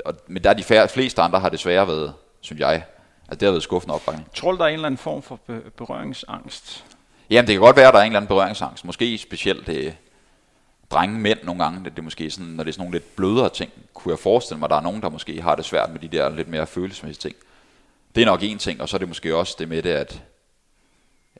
Og, 0.05 0.15
men 0.27 0.45
der 0.45 0.51
er 0.51 0.55
de 0.55 0.63
færre, 0.63 0.89
fleste 0.89 1.23
andre 1.23 1.41
har 1.41 1.49
desværre 1.49 1.89
været, 1.89 2.15
synes 2.41 2.61
jeg, 2.61 2.85
at 3.29 3.41
det 3.41 3.47
har 3.47 3.53
været 3.53 3.63
skuffende 3.63 3.95
opbakning. 3.95 4.29
Tror 4.35 4.53
du, 4.53 4.59
der 4.59 4.65
er 4.65 4.69
en 4.69 4.75
eller 4.75 4.87
anden 4.87 4.99
form 4.99 5.23
for 5.23 5.41
berøringsangst? 5.77 6.85
Jamen, 7.31 7.47
det 7.47 7.55
kan 7.55 7.61
godt 7.61 7.77
være, 7.77 7.89
at 7.89 7.95
der 7.95 8.01
er 8.01 8.05
en 8.05 8.11
eller 8.11 8.19
anden 8.19 8.29
berøringsangst. 8.29 8.85
Måske 8.85 9.19
specielt 9.19 9.67
det, 9.67 9.85
øh, 9.85 9.93
drenge 10.91 11.19
mænd 11.19 11.39
nogle 11.43 11.65
gange, 11.65 11.85
det 11.85 11.99
er 11.99 12.03
måske 12.03 12.31
sådan, 12.31 12.47
når 12.47 12.65
det 12.65 12.71
er 12.71 12.73
sådan 12.73 12.83
nogle 12.83 12.95
lidt 12.95 13.17
blødere 13.17 13.49
ting, 13.49 13.73
kunne 13.95 14.13
jeg 14.13 14.19
forestille 14.19 14.59
mig, 14.59 14.67
at 14.67 14.71
der 14.71 14.77
er 14.77 14.81
nogen, 14.81 15.03
der 15.03 15.09
måske 15.09 15.43
har 15.43 15.55
det 15.55 15.65
svært 15.65 15.91
med 15.91 16.01
de 16.01 16.09
der 16.09 16.29
lidt 16.29 16.49
mere 16.49 16.67
følelsesmæssige 16.67 17.31
ting. 17.31 17.37
Det 18.15 18.23
er 18.23 18.27
nok 18.27 18.43
en 18.43 18.59
ting, 18.59 18.81
og 18.81 18.89
så 18.89 18.97
er 18.97 18.99
det 18.99 19.09
måske 19.09 19.37
også 19.37 19.57
det 19.59 19.69
med 19.69 19.83
det, 19.83 19.91
at 19.91 20.23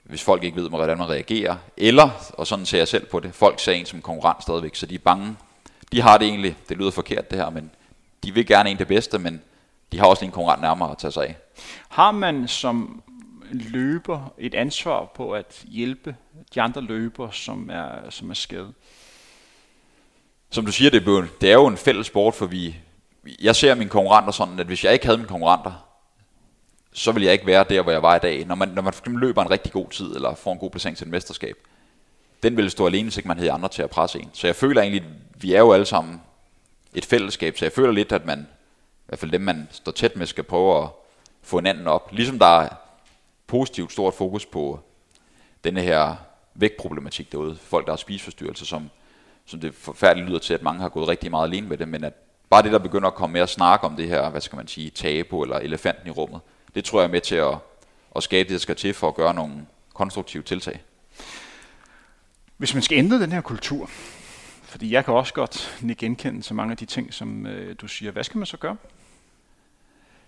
hvis 0.05 0.23
folk 0.23 0.45
ikke 0.45 0.57
ved, 0.57 0.69
hvordan 0.69 0.99
man 0.99 1.09
reagerer, 1.09 1.57
eller, 1.77 2.11
og 2.33 2.47
sådan 2.47 2.67
ser 2.67 2.79
jeg 2.79 2.89
selv 2.89 3.07
på 3.07 3.21
det, 3.21 3.35
folk 3.35 3.61
ser 3.61 3.73
en 3.73 3.87
som 3.87 4.03
konkurrent 4.03 4.43
stadigvæk, 4.43 4.75
så 4.75 4.87
de 4.87 4.95
er 4.95 4.99
bange. 4.99 5.37
De 5.93 6.01
har 6.01 6.19
det 6.19 6.29
egentlig, 6.29 6.57
det 6.69 6.77
lyder 6.77 6.91
forkert 6.91 7.31
det 7.31 7.39
her, 7.39 7.51
men 7.51 7.71
de 8.25 8.35
vil 8.35 8.47
gerne 8.47 8.71
en 8.71 8.79
det 8.79 8.89
bedste, 8.89 9.19
men 9.19 9.43
de 9.93 9.99
har 9.99 10.07
også 10.07 10.25
en 10.25 10.31
konkurrent 10.31 10.63
nærmere 10.63 10.91
at 10.91 10.99
tage 10.99 11.11
sig 11.11 11.23
af. 11.25 11.37
Har 11.89 12.13
man 12.13 12.49
som 12.49 13.03
løber 13.53 14.33
et 14.39 14.55
ansvar 14.55 15.13
på 15.15 15.33
at 15.33 15.65
hjælpe 15.65 16.17
de 16.55 16.63
andre 16.63 16.81
løbere, 16.81 17.33
som 17.33 17.71
er, 17.73 18.11
som 18.11 18.31
er 18.31 18.35
skadet? 18.35 18.75
Som 20.51 20.67
du 20.67 20.73
siger, 20.73 20.91
det 20.91 21.09
er, 21.09 21.27
det 21.41 21.49
er 21.49 21.55
jo 21.55 21.67
en 21.67 21.77
fælles 21.77 22.07
sport, 22.07 22.35
for 22.35 22.47
vi, 22.47 22.77
jeg 23.41 23.57
ser 23.57 23.75
mine 23.75 23.91
konkurrenter 23.91 24.33
sådan, 24.33 24.59
at 24.59 24.67
hvis 24.67 24.85
jeg 24.85 24.93
ikke 24.93 25.05
havde 25.05 25.19
mine 25.19 25.29
konkurrenter, 25.29 25.87
så 26.97 27.13
vil 27.13 27.23
jeg 27.23 27.33
ikke 27.33 27.47
være 27.47 27.65
der, 27.69 27.83
hvor 27.83 27.93
jeg 27.93 28.03
var 28.03 28.17
i 28.17 28.19
dag. 28.19 28.47
Når 28.47 28.55
man, 28.55 28.69
når 28.69 28.83
man 28.83 28.93
for 28.93 29.01
eksempel 29.01 29.21
løber 29.21 29.43
en 29.43 29.51
rigtig 29.51 29.73
god 29.73 29.89
tid, 29.91 30.15
eller 30.15 30.35
får 30.35 30.53
en 30.53 30.59
god 30.59 30.71
placering 30.71 30.97
til 30.97 31.05
et 31.05 31.11
mesterskab, 31.11 31.57
den 32.43 32.57
ville 32.57 32.71
stå 32.71 32.87
alene, 32.87 33.03
hvis 33.03 33.17
ikke 33.17 33.29
man 33.29 33.39
havde 33.39 33.53
andre 33.53 33.69
til 33.69 33.83
at 33.83 33.91
presse 33.91 34.19
en. 34.19 34.31
Så 34.33 34.47
jeg 34.47 34.57
føler 34.57 34.83
egentlig, 34.83 35.03
at 35.03 35.43
vi 35.43 35.55
er 35.55 35.59
jo 35.59 35.73
alle 35.73 35.87
sammen 35.87 36.23
et 36.95 37.05
fællesskab, 37.05 37.57
så 37.57 37.65
jeg 37.65 37.73
føler 37.73 37.93
lidt, 37.93 38.13
at 38.13 38.27
man, 38.27 38.39
i 38.39 39.07
hvert 39.07 39.19
fald 39.19 39.31
dem, 39.31 39.41
man 39.41 39.69
står 39.71 39.93
tæt 39.93 40.17
med, 40.17 40.27
skal 40.27 40.45
prøve 40.45 40.83
at 40.83 40.89
få 41.43 41.59
hinanden 41.59 41.87
op. 41.87 42.09
Ligesom 42.13 42.39
der 42.39 42.61
er 42.61 42.69
positivt 43.47 43.93
stort 43.93 44.15
fokus 44.15 44.47
på 44.47 44.81
denne 45.65 45.81
her 45.81 46.17
vægtproblematik 46.55 47.33
derude. 47.33 47.57
Folk, 47.57 47.87
der 47.87 47.93
har 47.93 47.97
spiseforstyrrelser, 47.97 48.67
som, 48.67 48.91
som 49.47 49.61
det 49.61 49.75
forfærdeligt 49.75 50.29
lyder 50.29 50.39
til, 50.39 50.55
at 50.55 50.63
mange 50.63 50.81
har 50.81 50.89
gået 50.89 51.09
rigtig 51.09 51.31
meget 51.31 51.49
alene 51.49 51.69
med 51.69 51.79
det, 51.79 51.89
men 51.89 52.05
at 52.05 52.13
bare 52.51 52.63
det, 52.63 52.73
der 52.73 52.79
begynder 52.79 53.09
at 53.09 53.15
komme 53.15 53.33
mere 53.33 53.49
snak 53.49 53.85
om 53.85 53.97
det 53.97 54.09
her, 54.09 54.31
hvad 54.31 54.41
skal 54.41 54.57
man 54.57 54.69
sige, 54.69 54.91
tabu 54.91 55.43
eller 55.43 55.57
elefanten 55.59 56.07
i 56.07 56.11
rummet, 56.11 56.41
det 56.75 56.85
tror 56.85 57.01
jeg 57.01 57.07
er 57.07 57.13
med 57.13 57.21
til 57.21 57.35
at, 57.35 57.55
at 58.17 58.23
skabe 58.23 58.49
det, 58.49 58.55
der 58.55 58.59
skal 58.59 58.77
til 58.77 58.95
for 58.95 59.09
at 59.09 59.15
gøre 59.15 59.35
nogle 59.35 59.67
konstruktive 59.95 60.43
tiltag. 60.43 60.83
Hvis 62.57 62.75
man 62.75 62.83
skal 62.83 62.99
ændre 62.99 63.21
den 63.21 63.33
her 63.33 63.41
kultur, 63.41 63.91
fordi 64.63 64.93
jeg 64.93 65.05
kan 65.05 65.15
også 65.15 65.35
godt 65.35 65.81
genkende 65.99 66.43
til 66.43 66.55
mange 66.55 66.71
af 66.71 66.77
de 66.77 66.85
ting, 66.87 67.15
som 67.15 67.47
øh, 67.47 67.77
du 67.81 67.89
siger, 67.89 68.13
hvad 68.13 68.25
skal 68.25 68.39
man 68.39 68.47
så 68.47 68.57
gøre? 68.57 68.77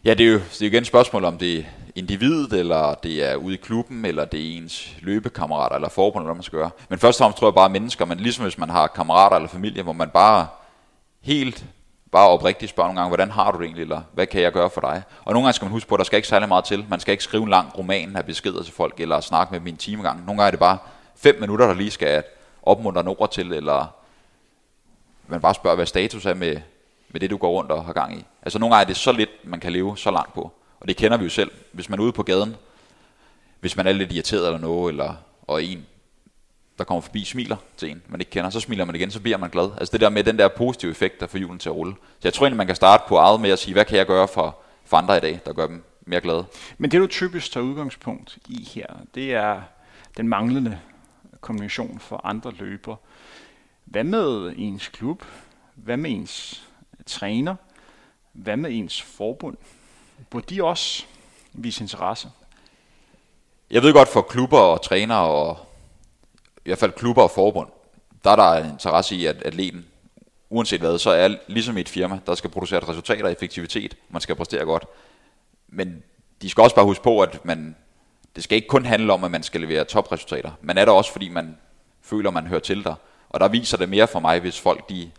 Ja, 0.05 0.15
det 0.15 0.27
er 0.27 0.31
jo, 0.31 0.39
det 0.39 0.63
er 0.63 0.67
igen 0.67 0.83
et 0.83 0.87
spørgsmål, 0.87 1.25
om 1.25 1.39
det 1.39 1.59
er 1.59 1.65
individet, 1.95 2.53
eller 2.53 2.95
det 2.95 3.25
er 3.25 3.37
ude 3.37 3.55
i 3.55 3.57
klubben, 3.63 4.05
eller 4.05 4.25
det 4.25 4.41
er 4.41 4.57
ens 4.57 4.97
løbekammerater, 5.01 5.77
eller 5.77 5.89
forbund, 5.89 6.23
eller 6.23 6.29
hvad 6.29 6.35
man 6.35 6.43
skal 6.43 6.59
gøre. 6.59 6.71
Men 6.89 6.99
først 6.99 7.21
og 7.21 7.25
fremmest 7.25 7.39
tror 7.39 7.49
jeg 7.49 7.55
bare 7.55 7.71
mennesker, 7.71 8.05
men 8.05 8.19
ligesom 8.19 8.45
hvis 8.45 8.59
man 8.59 8.71
har 8.71 8.87
kammerater 8.87 9.37
eller 9.37 9.49
familie, 9.49 9.83
hvor 9.83 9.93
man 9.93 10.11
bare 10.11 10.47
helt 11.21 11.65
bare 12.13 12.29
oprigtigt 12.29 12.71
spørge 12.71 12.87
nogle 12.89 13.01
gange, 13.01 13.09
hvordan 13.09 13.31
har 13.31 13.51
du 13.51 13.59
det 13.59 13.65
egentlig, 13.65 13.83
eller 13.83 14.03
hvad 14.13 14.27
kan 14.27 14.43
jeg 14.43 14.53
gøre 14.53 14.71
for 14.71 14.81
dig? 14.81 15.03
Og 15.25 15.33
nogle 15.33 15.47
gange 15.47 15.53
skal 15.53 15.65
man 15.65 15.73
huske 15.73 15.89
på, 15.89 15.95
at 15.95 15.99
der 15.99 16.05
skal 16.05 16.17
ikke 16.17 16.29
særlig 16.29 16.49
meget 16.49 16.65
til. 16.65 16.87
Man 16.89 17.01
skal 17.01 17.13
ikke 17.13 17.25
skrive 17.25 17.43
en 17.43 17.49
lang 17.49 17.79
roman 17.79 18.17
af 18.17 18.25
beskeder 18.27 18.63
til 18.63 18.73
folk, 18.73 19.01
eller 19.01 19.21
snakke 19.21 19.53
med 19.53 19.61
min 19.61 19.77
timegang. 19.77 20.19
Nogle 20.19 20.29
gange 20.29 20.47
er 20.47 20.51
det 20.51 20.61
bare 20.61 20.79
fem 21.17 21.41
minutter, 21.41 21.67
der 21.67 21.75
lige 21.75 21.91
skal 21.91 22.23
opmuntre 22.63 23.01
en 23.01 23.09
ord 23.09 23.31
til, 23.31 23.53
eller 23.53 23.87
man 25.27 25.41
bare 25.41 25.55
spørger, 25.55 25.77
hvad 25.77 25.87
status 25.87 26.27
er 26.27 26.35
med, 26.35 26.57
med 27.09 27.21
det, 27.21 27.31
du 27.31 27.37
går 27.37 27.51
rundt 27.51 27.71
og 27.71 27.85
har 27.85 27.93
gang 27.93 28.19
i. 28.19 28.25
Altså 28.43 28.59
nogle 28.59 28.75
gange 28.75 28.83
er 28.83 28.87
det 28.87 28.97
så 28.97 29.13
lidt, 29.13 29.31
man 29.45 29.61
kan 29.61 29.73
leve 29.73 29.97
så 29.97 30.11
langt 30.11 30.35
på. 30.35 30.53
Og 30.81 30.89
det 30.89 30.97
kender 30.97 31.17
vi 31.17 31.25
jo 31.25 31.31
selv. 31.31 31.51
Hvis 31.73 31.89
man 31.89 31.99
er 31.99 32.05
ude 32.05 32.13
på 32.13 32.23
gaden, 32.23 32.57
hvis 33.61 33.77
man 33.77 33.87
er 33.87 33.93
lidt 33.93 34.13
irriteret 34.13 34.47
eller 34.47 34.59
noget, 34.59 34.93
eller, 34.93 35.15
og 35.47 35.63
en, 35.63 35.87
der 36.79 36.85
kommer 36.85 37.01
forbi, 37.01 37.25
smiler 37.25 37.57
til 37.77 37.91
en, 37.91 38.03
man 38.09 38.21
ikke 38.21 38.31
kender, 38.31 38.51
så 38.51 38.61
smiler 38.61 38.85
man 38.85 38.95
igen, 38.95 39.11
så 39.11 39.21
bliver 39.21 39.37
man 39.37 39.51
glad. 39.51 39.71
Altså 39.79 39.93
det 39.93 40.01
der 40.01 40.09
med 40.09 40.25
den 40.25 40.39
der 40.39 40.49
positive 40.49 40.91
effekt, 40.91 41.21
der 41.21 41.27
får 41.27 41.39
julen 41.39 41.59
til 41.59 41.69
at 41.69 41.75
rulle. 41.75 41.95
Så 41.95 42.21
jeg 42.25 42.33
tror 42.33 42.47
egentlig, 42.47 42.57
man 42.57 42.67
kan 42.67 42.77
starte 42.77 43.05
på 43.09 43.17
eget 43.17 43.41
med 43.41 43.51
at 43.51 43.59
sige, 43.59 43.75
hvad 43.75 43.85
kan 43.85 43.99
jeg 43.99 44.07
gøre 44.07 44.29
for, 44.29 44.59
for 44.85 44.97
andre 44.97 45.17
i 45.17 45.21
dag, 45.21 45.41
der 45.47 45.53
gør 45.53 45.67
dem 45.67 45.85
mere 46.07 46.21
glade. 46.21 46.45
Men 46.79 46.91
det 46.91 47.01
du 47.01 47.07
typisk 47.07 47.53
tager 47.53 47.65
udgangspunkt 47.67 48.39
i 48.49 48.69
her, 48.75 48.87
det 49.15 49.35
er 49.35 49.61
den 50.17 50.29
manglende 50.29 50.79
kommunikation 51.41 51.99
for 51.99 52.21
andre 52.25 52.53
løber. 52.59 52.97
Hvad 53.85 54.05
med 54.05 54.55
ens 54.57 54.89
klub? 54.89 55.25
Hvad 55.75 55.97
med 55.97 56.11
ens 56.11 56.65
træner? 57.07 57.55
Hvad 58.33 58.57
med 58.57 58.71
ens 58.73 59.03
forbund? 59.03 59.57
Burde 60.31 60.55
de 60.55 60.65
også 60.65 61.05
vise 61.53 61.85
interesse? 61.85 62.29
Jeg 63.71 63.83
ved 63.83 63.93
godt 63.93 64.09
for 64.09 64.23
klubber 64.23 64.59
og 64.59 64.83
trænere 64.83 65.25
og 65.25 65.66
i 66.67 66.69
hvert 66.69 66.79
fald 66.79 66.93
klubber 66.93 67.23
og 67.23 67.31
forbund, 67.31 67.69
der 68.25 68.31
er 68.31 68.37
der 68.37 68.71
interesse 68.73 69.15
i, 69.15 69.27
at 69.27 69.43
atleten, 69.43 69.87
uanset 70.51 70.81
hvad, 70.81 70.99
så 70.99 71.11
er 71.11 71.29
ligesom 71.47 71.79
et 71.79 71.89
firma, 71.89 72.19
der 72.27 72.35
skal 72.35 72.51
producere 72.51 72.89
resultater 72.89 73.25
og 73.25 73.33
effektivitet, 73.33 73.97
man 74.11 74.21
skal 74.21 74.35
præstere 74.35 74.65
godt. 74.65 74.85
Men 75.69 76.03
de 76.43 76.51
skal 76.51 76.63
også 76.63 76.77
bare 76.77 76.85
huske 76.85 77.05
på, 77.05 77.21
at 77.21 77.45
man, 77.45 77.77
det 78.37 78.45
skal 78.45 78.57
ikke 78.57 78.69
kun 78.69 78.85
handle 78.85 79.13
om, 79.13 79.25
at 79.25 79.31
man 79.31 79.43
skal 79.43 79.61
levere 79.61 79.85
topresultater. 79.85 80.51
Man 80.63 80.79
er 80.79 80.85
der 80.85 80.93
også, 80.93 81.13
fordi 81.13 81.29
man 81.29 81.57
føler, 82.03 82.31
man 82.31 82.47
hører 82.47 82.61
til 82.61 82.85
der. 82.85 82.95
Og 83.29 83.41
der 83.41 83.49
viser 83.49 83.79
det 83.79 83.89
mere 83.89 84.07
for 84.07 84.21
mig, 84.21 84.41
hvis 84.41 84.61
folk 84.61 84.89
de, 84.89 85.11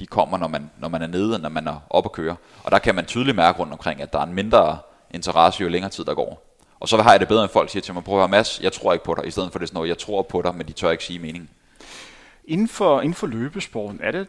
de 0.00 0.06
kommer, 0.06 0.38
når 0.38 0.48
man, 0.48 0.70
når 0.78 0.88
man 0.88 1.02
er 1.02 1.06
nede, 1.06 1.34
end 1.34 1.42
når 1.42 1.48
man 1.48 1.66
er 1.66 1.80
oppe 1.90 2.08
at 2.08 2.12
køre. 2.12 2.36
Og 2.64 2.70
der 2.70 2.78
kan 2.78 2.94
man 2.94 3.04
tydeligt 3.04 3.36
mærke 3.36 3.58
rundt 3.58 3.72
omkring, 3.72 4.02
at 4.02 4.12
der 4.12 4.18
er 4.18 4.24
en 4.26 4.34
mindre 4.34 4.78
interesse, 5.10 5.62
jo 5.62 5.68
længere 5.68 5.90
tid 5.90 6.04
der 6.04 6.14
går. 6.14 6.47
Og 6.80 6.88
så 6.88 7.02
har 7.02 7.10
jeg 7.10 7.20
det 7.20 7.28
bedre, 7.28 7.42
end 7.42 7.52
folk 7.52 7.70
siger 7.70 7.82
til 7.82 7.94
mig, 7.94 8.04
prøv 8.04 8.14
at 8.14 8.20
høre 8.20 8.28
Mads, 8.28 8.60
jeg 8.60 8.72
tror 8.72 8.92
ikke 8.92 9.04
på 9.04 9.14
dig, 9.14 9.26
i 9.26 9.30
stedet 9.30 9.52
for 9.52 9.58
det 9.58 9.68
sådan 9.68 9.76
noget, 9.76 9.88
jeg 9.88 9.98
tror 9.98 10.22
på 10.22 10.42
dig, 10.42 10.54
men 10.54 10.66
de 10.66 10.72
tør 10.72 10.90
ikke 10.90 11.04
sige 11.04 11.18
meningen. 11.18 11.48
Inden 12.44 12.68
for, 12.68 13.00
inden 13.00 13.14
for 13.14 13.26
løbesporten 13.26 14.00
er 14.02 14.10
det 14.10 14.26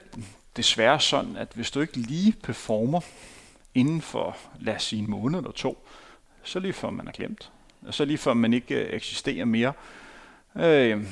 desværre 0.57 0.99
sådan, 0.99 1.37
at 1.37 1.47
hvis 1.55 1.71
du 1.71 1.81
ikke 1.81 1.97
lige 1.97 2.35
performer 2.43 3.01
inden 3.75 4.01
for, 4.01 4.37
lad 4.59 4.75
os 4.75 4.83
sige 4.83 5.01
en 5.01 5.09
måned 5.09 5.39
eller 5.39 5.51
to, 5.51 5.87
så 6.43 6.59
lige 6.59 6.73
før 6.73 6.89
man 6.89 7.07
er 7.07 7.11
glemt. 7.11 7.51
Og 7.87 7.93
så 7.93 8.05
lige 8.05 8.17
før 8.17 8.33
man 8.33 8.53
ikke 8.53 8.75
øh, 8.75 8.93
eksisterer 8.93 9.45
mere. 9.45 9.73
Øh, 10.55 11.03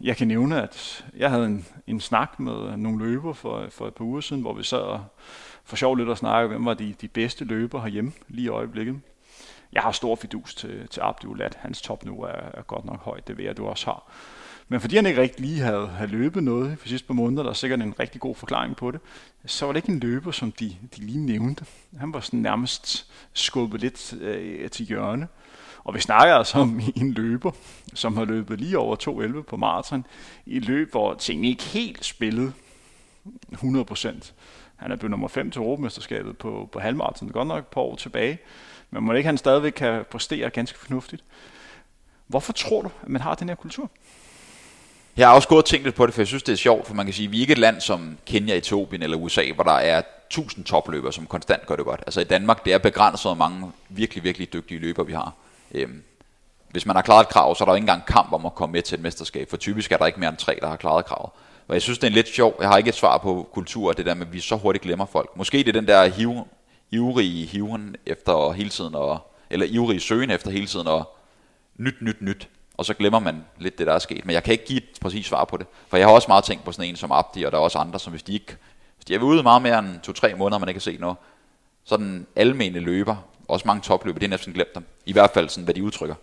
jeg 0.00 0.16
kan 0.16 0.28
nævne, 0.28 0.62
at 0.62 1.04
jeg 1.16 1.30
havde 1.30 1.46
en, 1.46 1.66
en 1.86 2.00
snak 2.00 2.40
med 2.40 2.76
nogle 2.76 3.06
løber 3.06 3.32
for, 3.32 3.66
for 3.70 3.86
et 3.86 3.94
par 3.94 4.04
uger 4.04 4.20
siden, 4.20 4.42
hvor 4.42 4.52
vi 4.52 4.62
sad 4.62 4.98
for 5.64 5.76
sjov 5.76 5.94
lidt 5.94 6.08
og 6.08 6.18
snakkede, 6.18 6.48
hvem 6.48 6.64
var 6.64 6.74
de, 6.74 6.94
de 7.00 7.08
bedste 7.08 7.44
løber 7.44 7.80
herhjemme 7.80 8.12
lige 8.28 8.44
i 8.44 8.48
øjeblikket. 8.48 9.00
Jeg 9.74 9.82
har 9.82 9.92
stor 9.92 10.16
fidus 10.16 10.54
til, 10.54 10.88
til 10.88 11.00
Abdulat. 11.00 11.54
Hans 11.60 11.82
top 11.82 12.04
nu 12.04 12.22
er, 12.22 12.32
er 12.54 12.62
godt 12.62 12.84
nok 12.84 13.00
højt, 13.00 13.28
det 13.28 13.38
ved 13.38 13.44
jeg, 13.44 13.56
du 13.56 13.66
også 13.66 13.86
har. 13.86 14.12
Men 14.68 14.80
fordi 14.80 14.96
han 14.96 15.06
ikke 15.06 15.20
rigtig 15.20 15.40
lige 15.40 15.60
havde, 15.60 15.86
havde 15.86 16.10
løbet 16.10 16.42
noget 16.42 16.78
for 16.78 16.88
sidste 16.88 17.06
par 17.06 17.14
måneder, 17.14 17.42
der 17.42 17.50
er 17.50 17.54
sikkert 17.54 17.80
en 17.80 17.94
rigtig 18.00 18.20
god 18.20 18.34
forklaring 18.34 18.76
på 18.76 18.90
det, 18.90 19.00
så 19.46 19.66
var 19.66 19.72
det 19.72 19.78
ikke 19.78 19.92
en 19.92 20.00
løber, 20.00 20.30
som 20.30 20.52
de, 20.52 20.76
de 20.96 21.00
lige 21.00 21.18
nævnte. 21.18 21.66
Han 21.98 22.12
var 22.12 22.20
sådan 22.20 22.40
nærmest 22.40 23.10
skubbet 23.32 23.80
lidt 23.80 24.14
øh, 24.20 24.70
til 24.70 24.86
hjørne. 24.86 25.28
Og 25.84 25.94
vi 25.94 26.00
snakker 26.00 26.34
altså 26.34 26.58
om 26.58 26.80
en 26.96 27.12
løber, 27.12 27.50
som 27.94 28.16
har 28.16 28.24
løbet 28.24 28.60
lige 28.60 28.78
over 28.78 28.96
2.11 29.36 29.42
på 29.42 29.56
maraton, 29.56 30.06
i 30.46 30.56
et 30.56 30.64
løb, 30.64 30.90
hvor 30.90 31.14
tingene 31.14 31.48
ikke 31.48 31.62
helt 31.62 32.04
spillede 32.04 32.52
100%. 33.52 34.32
Han 34.76 34.92
er 34.92 34.96
blevet 34.96 35.10
nummer 35.10 35.28
5 35.28 35.50
til 35.50 35.60
Europamesterskabet 35.60 36.38
på, 36.38 36.68
på 36.72 36.78
halvmaraton, 36.78 37.28
godt 37.28 37.48
nok 37.48 37.58
et 37.58 37.66
par 37.66 37.80
år 37.80 37.96
tilbage. 37.96 38.38
Men 38.94 39.04
må 39.04 39.12
ikke 39.12 39.26
han 39.26 39.38
stadigvæk 39.38 39.72
kan 39.72 40.04
præstere 40.10 40.50
ganske 40.50 40.78
fornuftigt. 40.78 41.22
Hvorfor 42.26 42.52
tror 42.52 42.82
du, 42.82 42.90
at 43.02 43.08
man 43.08 43.20
har 43.20 43.34
den 43.34 43.48
her 43.48 43.56
kultur? 43.56 43.90
Jeg 45.16 45.28
har 45.28 45.34
også 45.34 45.48
gået 45.48 45.62
og 45.62 45.64
tænkt 45.64 45.84
lidt 45.84 45.94
på 45.94 46.06
det, 46.06 46.14
for 46.14 46.20
jeg 46.20 46.26
synes, 46.26 46.42
det 46.42 46.52
er 46.52 46.56
sjovt, 46.56 46.86
for 46.86 46.94
man 46.94 47.06
kan 47.06 47.14
sige, 47.14 47.26
at 47.26 47.32
vi 47.32 47.36
er 47.36 47.40
ikke 47.40 47.52
et 47.52 47.58
land 47.58 47.80
som 47.80 48.18
Kenya, 48.26 48.56
Etiopien 48.56 49.02
eller 49.02 49.16
USA, 49.16 49.52
hvor 49.54 49.64
der 49.64 49.72
er 49.72 50.02
tusind 50.30 50.64
topløbere, 50.64 51.12
som 51.12 51.26
konstant 51.26 51.66
gør 51.66 51.76
det 51.76 51.84
godt. 51.84 52.00
Altså 52.06 52.20
i 52.20 52.24
Danmark, 52.24 52.64
det 52.64 52.72
er 52.72 52.78
begrænset, 52.78 53.28
hvor 53.28 53.34
mange 53.34 53.72
virkelig, 53.88 54.24
virkelig 54.24 54.52
dygtige 54.52 54.80
løbere 54.80 55.06
vi 55.06 55.12
har. 55.12 55.32
Øhm, 55.72 56.02
hvis 56.70 56.86
man 56.86 56.96
har 56.96 57.02
klaret 57.02 57.22
et 57.22 57.28
krav, 57.28 57.54
så 57.54 57.64
er 57.64 57.66
der 57.66 57.72
jo 57.72 57.76
ikke 57.76 57.82
engang 57.82 58.06
kamp 58.06 58.32
om 58.32 58.46
at 58.46 58.54
komme 58.54 58.72
med 58.72 58.82
til 58.82 58.96
et 58.96 59.02
mesterskab, 59.02 59.50
for 59.50 59.56
typisk 59.56 59.92
er 59.92 59.96
der 59.96 60.06
ikke 60.06 60.20
mere 60.20 60.30
end 60.30 60.36
tre, 60.38 60.58
der 60.60 60.68
har 60.68 60.76
klaret 60.76 61.06
kravet. 61.06 61.30
Og 61.68 61.74
jeg 61.74 61.82
synes, 61.82 61.98
det 61.98 62.06
er 62.06 62.10
lidt 62.10 62.28
sjovt. 62.28 62.60
jeg 62.60 62.68
har 62.68 62.78
ikke 62.78 62.88
et 62.88 62.94
svar 62.94 63.18
på 63.18 63.48
kultur, 63.52 63.92
det 63.92 64.06
der 64.06 64.14
med, 64.14 64.26
at 64.26 64.32
vi 64.32 64.40
så 64.40 64.56
hurtigt 64.56 64.82
glemmer 64.84 65.06
folk. 65.06 65.36
Måske 65.36 65.58
det 65.58 65.68
er 65.68 65.72
den 65.72 65.88
der 65.88 66.06
hive, 66.06 66.44
ivrige 66.94 67.46
hiven 67.46 67.96
efter 68.06 68.52
hele 68.52 68.70
tiden, 68.70 68.94
og, 68.94 69.32
eller 69.50 69.66
ivrige 69.66 70.00
søgen 70.00 70.30
efter 70.30 70.50
hele 70.50 70.66
tiden, 70.66 70.86
og 70.86 71.16
nyt, 71.76 71.94
nyt, 72.00 72.22
nyt. 72.22 72.48
Og 72.76 72.84
så 72.84 72.94
glemmer 72.94 73.18
man 73.18 73.44
lidt 73.58 73.78
det, 73.78 73.86
der 73.86 73.92
er 73.92 73.98
sket. 73.98 74.24
Men 74.24 74.34
jeg 74.34 74.42
kan 74.42 74.52
ikke 74.52 74.66
give 74.66 74.78
et 74.78 74.98
præcist 75.00 75.28
svar 75.28 75.44
på 75.44 75.56
det. 75.56 75.66
For 75.88 75.96
jeg 75.96 76.06
har 76.06 76.14
også 76.14 76.28
meget 76.28 76.44
tænkt 76.44 76.64
på 76.64 76.72
sådan 76.72 76.90
en 76.90 76.96
som 76.96 77.12
Abdi, 77.12 77.42
og 77.42 77.52
der 77.52 77.58
er 77.58 77.62
også 77.62 77.78
andre, 77.78 78.00
som 78.00 78.10
hvis 78.10 78.22
de 78.22 78.32
ikke... 78.32 78.56
Hvis 78.96 79.04
de 79.04 79.14
er 79.14 79.18
ude 79.18 79.42
meget 79.42 79.62
mere 79.62 79.78
end 79.78 80.00
to-tre 80.00 80.34
måneder, 80.34 80.58
man 80.58 80.68
ikke 80.68 80.78
kan 80.78 80.92
se 80.92 80.96
noget, 81.00 81.16
så 81.84 81.96
den 81.96 82.26
almene 82.36 82.80
løber, 82.80 83.16
også 83.48 83.66
mange 83.66 83.82
topløber, 83.82 84.18
det 84.18 84.26
er 84.26 84.30
næsten 84.30 84.52
glemt 84.52 84.74
dem. 84.74 84.84
I 85.06 85.12
hvert 85.12 85.30
fald 85.30 85.48
sådan, 85.48 85.64
hvad 85.64 85.74
de 85.74 85.84
udtrykker. 85.84 86.14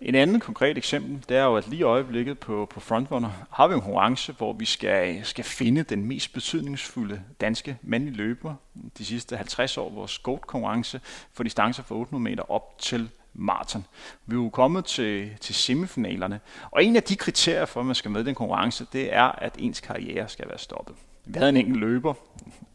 En 0.00 0.14
anden 0.14 0.40
konkret 0.40 0.78
eksempel, 0.78 1.24
det 1.28 1.36
er 1.36 1.44
jo, 1.44 1.56
at 1.56 1.68
lige 1.68 1.80
i 1.80 1.82
øjeblikket 1.82 2.38
på, 2.38 2.66
på 2.70 2.80
Frontrunner 2.80 3.30
har 3.50 3.68
vi 3.68 3.74
en 3.74 3.80
konkurrence, 3.80 4.32
hvor 4.32 4.52
vi 4.52 4.64
skal, 4.64 5.24
skal 5.24 5.44
finde 5.44 5.82
den 5.82 6.04
mest 6.04 6.32
betydningsfulde 6.32 7.22
danske 7.40 7.78
mandlige 7.82 8.16
løber 8.16 8.54
de 8.98 9.04
sidste 9.04 9.36
50 9.36 9.78
år, 9.78 9.90
vores 9.90 10.18
GOAT-konkurrence 10.18 11.00
for 11.32 11.42
distancer 11.42 11.82
fra 11.82 11.94
800 11.94 12.30
meter 12.30 12.50
op 12.50 12.78
til 12.78 13.10
maraton. 13.34 13.84
Vi 14.26 14.36
er 14.36 14.40
jo 14.40 14.48
kommet 14.48 14.84
til, 14.84 15.30
til 15.40 15.54
semifinalerne, 15.54 16.40
og 16.70 16.84
en 16.84 16.96
af 16.96 17.02
de 17.02 17.16
kriterier 17.16 17.64
for, 17.64 17.80
at 17.80 17.86
man 17.86 17.94
skal 17.94 18.10
med 18.10 18.20
i 18.20 18.24
den 18.24 18.34
konkurrence, 18.34 18.86
det 18.92 19.14
er, 19.14 19.24
at 19.24 19.54
ens 19.58 19.80
karriere 19.80 20.28
skal 20.28 20.48
være 20.48 20.58
stoppet. 20.58 20.96
Vi 21.24 21.38
havde 21.38 21.48
en 21.48 21.56
enkelt 21.56 21.78
løber, 21.78 22.14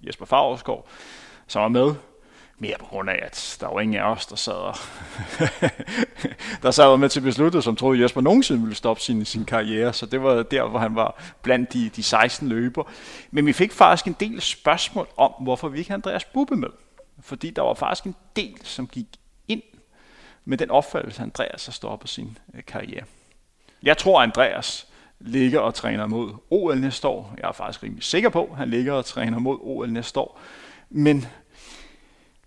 Jesper 0.07 0.25
Favresgaard, 0.25 0.85
som 1.47 1.61
var 1.61 1.67
med 1.67 1.95
mere 2.57 2.75
på 2.79 2.85
grund 2.85 3.09
af, 3.09 3.19
at 3.21 3.57
der 3.61 3.67
var 3.67 3.81
ingen 3.81 4.01
af 4.01 4.11
os, 4.11 4.25
der 4.25 4.35
sad, 4.35 4.53
og 4.53 4.75
der 6.63 6.71
sad 6.71 6.97
med 6.97 7.09
til 7.09 7.21
besluttet, 7.21 7.63
som 7.63 7.75
troede, 7.75 7.97
at 7.97 8.03
Jesper 8.03 8.21
nogensinde 8.21 8.61
ville 8.61 8.75
stoppe 8.75 9.01
sin, 9.01 9.25
sin 9.25 9.45
karriere. 9.45 9.93
Så 9.93 10.05
det 10.05 10.23
var 10.23 10.43
der, 10.43 10.67
hvor 10.67 10.79
han 10.79 10.95
var 10.95 11.23
blandt 11.41 11.73
de, 11.73 11.89
de 11.89 12.03
16 12.03 12.49
løber. 12.49 12.83
Men 13.31 13.45
vi 13.45 13.53
fik 13.53 13.71
faktisk 13.71 14.07
en 14.07 14.15
del 14.19 14.41
spørgsmål 14.41 15.07
om, 15.17 15.31
hvorfor 15.41 15.67
vi 15.67 15.77
ikke 15.77 15.89
havde 15.89 15.99
Andreas 15.99 16.25
Bubbe 16.25 16.55
med. 16.55 16.69
Fordi 17.21 17.49
der 17.49 17.61
var 17.61 17.73
faktisk 17.73 18.05
en 18.05 18.15
del, 18.35 18.57
som 18.63 18.87
gik 18.87 19.07
ind 19.47 19.61
med 20.45 20.57
den 20.57 20.71
opfattelse, 20.71 21.21
at 21.21 21.23
Andreas 21.23 21.65
har 21.65 21.71
stoppet 21.71 22.09
sin 22.09 22.37
øh, 22.53 22.61
karriere. 22.67 23.03
Jeg 23.83 23.97
tror, 23.97 24.21
Andreas 24.21 24.87
ligger 25.19 25.59
og 25.59 25.73
træner 25.73 26.07
mod 26.07 26.33
OL 26.49 26.77
næste 26.77 27.07
år. 27.07 27.33
Jeg 27.37 27.47
er 27.47 27.51
faktisk 27.51 27.83
rimelig 27.83 28.03
sikker 28.03 28.29
på, 28.29 28.43
at 28.51 28.57
han 28.57 28.69
ligger 28.69 28.93
og 28.93 29.05
træner 29.05 29.39
mod 29.39 29.57
OL 29.61 29.91
næste 29.91 30.19
år. 30.19 30.39
Men 30.89 31.25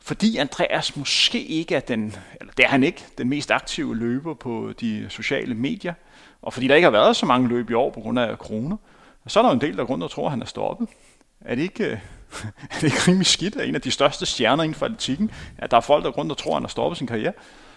fordi 0.06 0.36
Andreas 0.36 0.96
måske 0.96 1.44
ikke 1.44 1.74
er 1.74 1.80
den, 1.80 2.16
eller 2.40 2.52
det 2.56 2.64
er 2.64 2.68
han 2.68 2.82
ikke, 2.82 3.04
den 3.18 3.28
mest 3.28 3.50
aktive 3.50 3.96
løber 3.96 4.34
på 4.34 4.72
de 4.80 5.06
sociale 5.08 5.54
medier, 5.54 5.94
og 6.42 6.52
fordi 6.52 6.68
der 6.68 6.74
ikke 6.74 6.86
har 6.86 6.90
været 6.90 7.16
så 7.16 7.26
mange 7.26 7.48
løb 7.48 7.70
i 7.70 7.74
år 7.74 7.90
på 7.90 8.00
grund 8.00 8.18
af 8.18 8.36
corona, 8.36 8.76
så 9.26 9.40
er 9.40 9.42
der 9.42 9.50
en 9.50 9.60
del, 9.60 9.76
der 9.76 9.84
grund 9.84 10.02
og 10.02 10.10
tror, 10.10 10.24
at 10.24 10.30
han 10.30 10.42
er 10.42 10.46
stoppet. 10.46 10.88
Er 11.40 11.54
det 11.54 11.62
ikke, 11.62 11.84
er 12.70 12.74
det 12.74 12.82
ikke 12.82 12.96
rimelig 13.08 13.26
skidt 13.26 13.56
at 13.56 13.68
en 13.68 13.74
af 13.74 13.80
de 13.80 13.90
største 13.90 14.26
stjerner 14.26 14.62
inden 14.62 14.74
for 14.74 14.86
atletikken, 14.86 15.30
at 15.58 15.70
der 15.70 15.76
er 15.76 15.80
folk, 15.80 16.04
der 16.04 16.10
grund 16.10 16.30
og 16.30 16.38
tror, 16.38 16.50
at 16.50 16.56
han 16.56 16.62
har 16.62 16.68
stoppet 16.68 16.98
sin 16.98 17.06
karriere? 17.06 17.32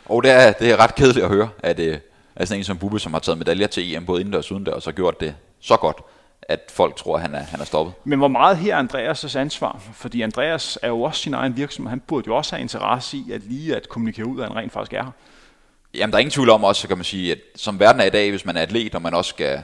Og 0.06 0.24
det 0.24 0.32
er, 0.32 0.52
det 0.52 0.72
er 0.72 0.78
ret 0.78 0.96
kedeligt 0.96 1.26
at 1.26 1.32
høre, 1.32 1.50
at 1.60 1.80
øh, 1.80 1.86
det 1.86 2.02
er 2.36 2.46
sådan 2.46 2.60
en 2.60 2.64
som 2.64 2.78
Bubbe, 2.78 3.00
som 3.00 3.14
har 3.14 3.20
taget 3.20 3.38
medaljer 3.38 3.68
til 3.68 3.96
EM 3.96 4.06
både 4.06 4.22
indendørs 4.22 4.52
og 4.52 4.56
udendørs, 4.56 4.76
og 4.76 4.82
så 4.82 4.92
gjort 4.92 5.20
det 5.20 5.36
så 5.60 5.78
godt, 5.78 5.98
at 6.50 6.72
folk 6.74 6.96
tror, 6.96 7.16
at 7.16 7.22
han 7.22 7.36
er, 7.36 7.40
han 7.40 7.60
er 7.62 7.66
stoppet. 7.66 7.94
Men 8.04 8.20
hvor 8.20 8.28
meget 8.28 8.58
her 8.58 8.76
er 8.76 8.84
Andreas' 8.84 9.38
ansvar? 9.38 9.82
Fordi 9.94 10.22
Andreas 10.22 10.80
er 10.82 10.88
jo 10.88 11.02
også 11.02 11.22
sin 11.22 11.34
egen 11.34 11.58
virksomhed. 11.58 11.90
Han 11.90 12.00
burde 12.00 12.28
jo 12.28 12.36
også 12.36 12.56
have 12.56 12.62
interesse 12.62 13.18
i 13.18 13.32
at 13.32 13.42
lige 13.44 13.76
at 13.76 13.90
kommunikere 13.90 14.26
ud, 14.26 14.42
at 14.42 14.48
han 14.48 14.56
rent 14.56 14.74
faktisk 14.74 14.94
er 14.94 15.04
her. 15.04 15.12
Jamen, 15.94 16.12
der 16.12 16.18
er 16.18 16.20
ingen 16.20 16.32
tvivl 16.32 16.50
om 16.50 16.64
også, 16.64 16.82
så 16.82 16.88
kan 16.88 16.98
man 16.98 17.04
sige, 17.04 17.32
at 17.32 17.38
som 17.56 17.80
verden 17.80 18.02
er 18.02 18.06
i 18.06 18.10
dag, 18.10 18.30
hvis 18.30 18.46
man 18.46 18.58
er 18.58 18.62
atlet, 18.62 18.96
og 18.96 19.02
man 19.02 19.14
også 19.14 19.30
skal 19.30 19.62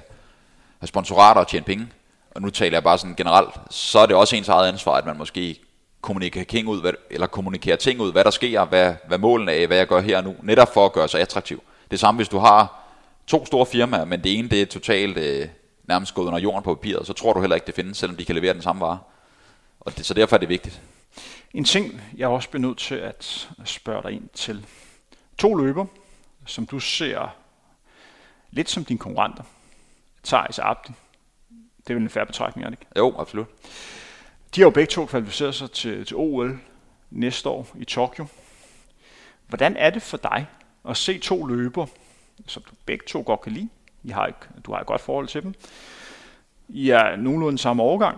have 0.80 0.88
sponsorater 0.88 1.41
og 1.41 1.48
tjene 1.48 1.65
penge, 1.65 1.88
og 2.36 2.41
nu 2.41 2.50
taler 2.50 2.76
jeg 2.76 2.84
bare 2.84 2.98
sådan 2.98 3.15
generelt, 3.15 3.54
så 3.69 4.00
er 4.00 4.06
det 4.06 4.15
også 4.15 4.36
ens 4.36 4.50
eget 4.50 4.67
ansvar, 4.67 4.93
at 4.93 5.06
man 5.06 5.17
måske 5.17 5.60
kommunikere 6.02 6.43
ting 6.43 6.67
ud, 6.67 6.82
hvad, 6.82 6.93
eller 7.10 7.28
kommunikere 7.28 7.78
ting 7.78 8.02
ud, 8.02 8.12
hvad 8.12 8.24
der 8.24 8.32
sker, 8.32 8.65
hvad, 8.65 8.93
hvad 9.08 9.17
målene 9.17 9.52
er, 9.52 9.67
hvad 9.67 9.78
jeg 9.78 9.88
gør 9.88 10.02
her 10.02 10.21
nu, 10.21 10.36
netop 10.41 10.74
for 10.74 10.86
at 10.86 10.93
gøre 10.93 11.08
sig 11.08 11.21
attraktiv. 11.21 11.63
Det 11.91 12.00
samme, 12.00 12.17
hvis 12.17 12.30
du 12.30 12.38
har 12.38 12.82
to 13.28 13.45
store 13.45 13.65
firmaer, 13.65 14.06
men 14.06 14.24
det 14.24 14.39
ene 14.39 14.50
det 14.50 14.62
er 14.62 14.65
totalt 14.65 15.17
øh, 15.17 15.48
nærmest 15.88 16.13
gået 16.13 16.28
under 16.28 16.39
jorden 16.39 16.63
på 16.63 16.76
papiret, 16.76 17.08
så 17.08 17.13
tror 17.13 17.34
du 17.34 17.39
heller 17.39 17.56
ikke, 17.56 17.67
det 17.67 17.76
findes, 17.76 17.98
selvom 17.98 18.17
de 18.17 18.26
kan 18.26 18.36
levere 18.36 18.54
den 18.54 18.62
samme 18.62 18.82
vare. 18.82 19.00
Og 19.80 19.98
det, 19.98 20.06
så 20.06 20.13
derfor 20.13 20.36
er 20.36 20.39
det 20.39 20.50
vigtigt. 20.50 20.82
En 21.54 21.63
ting, 21.63 22.02
jeg 22.17 22.28
også 22.28 22.50
bliver 22.50 22.62
nødt 22.62 22.78
til 22.78 22.95
at 22.95 23.48
spørge 23.65 24.04
dig 24.04 24.12
ind 24.12 24.30
til. 24.34 24.65
To 25.38 25.56
løber, 25.56 25.86
som 26.45 26.65
du 26.65 26.80
ser 26.80 27.36
lidt 28.52 28.69
som 28.69 28.86
dine 28.86 29.00
konkurrenter. 29.00 29.43
Thijs 30.24 30.60
Abdi. 30.60 30.91
Det 31.78 31.89
er 31.89 31.93
vel 31.93 32.04
en 32.04 32.10
færre 32.10 32.26
betragtning, 32.26 32.65
er 32.65 32.69
det 32.69 32.80
ikke? 32.80 32.91
Jo, 32.98 33.15
absolut. 33.19 33.48
De 34.56 34.62
har 34.62 34.65
jo 34.65 34.69
begge 34.69 34.91
to 34.91 35.06
kvalificeret 35.06 35.56
sig 35.56 35.71
til, 35.71 36.06
til 36.06 36.15
OL 36.15 36.60
næste 37.12 37.50
år 37.50 37.67
i 37.76 37.86
Tokyo. 37.86 38.26
Hvordan 39.48 39.78
er 39.78 39.89
det 39.89 40.02
for 40.02 40.17
dig 40.17 40.48
at 40.89 40.98
se 40.98 41.19
to 41.19 41.45
løber, 41.45 41.86
som 42.48 42.63
du 42.63 42.76
begge 42.86 43.06
to 43.08 43.24
godt 43.26 43.41
kan 43.41 43.52
lide? 43.52 43.69
I 44.06 44.10
har 44.10 44.28
ikke, 44.28 44.39
du 44.65 44.74
har 44.74 44.80
et 44.80 44.88
godt 44.88 45.02
forhold 45.02 45.28
til 45.28 45.44
dem. 45.44 45.54
I 46.70 46.89
er 46.89 47.15
nogenlunde 47.15 47.58
samme 47.58 47.84
årgang. 47.84 48.18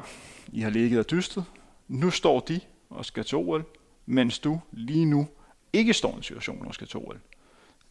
I 0.54 0.62
har 0.62 0.70
ligget 0.70 1.00
og 1.00 1.12
dystet. 1.12 1.46
Nu 1.88 2.12
står 2.12 2.40
de 2.40 2.60
og 2.90 3.06
skal 3.06 3.24
til 3.24 3.38
OL, 3.38 3.66
mens 4.06 4.40
du 4.40 4.60
lige 4.72 5.06
nu 5.06 5.28
ikke 5.74 5.94
står 5.94 6.12
i 6.12 6.16
en 6.16 6.24
situation 6.24 6.68
og 6.68 6.74
skal 6.74 6.88
til 6.88 6.98
OL. 6.98 7.20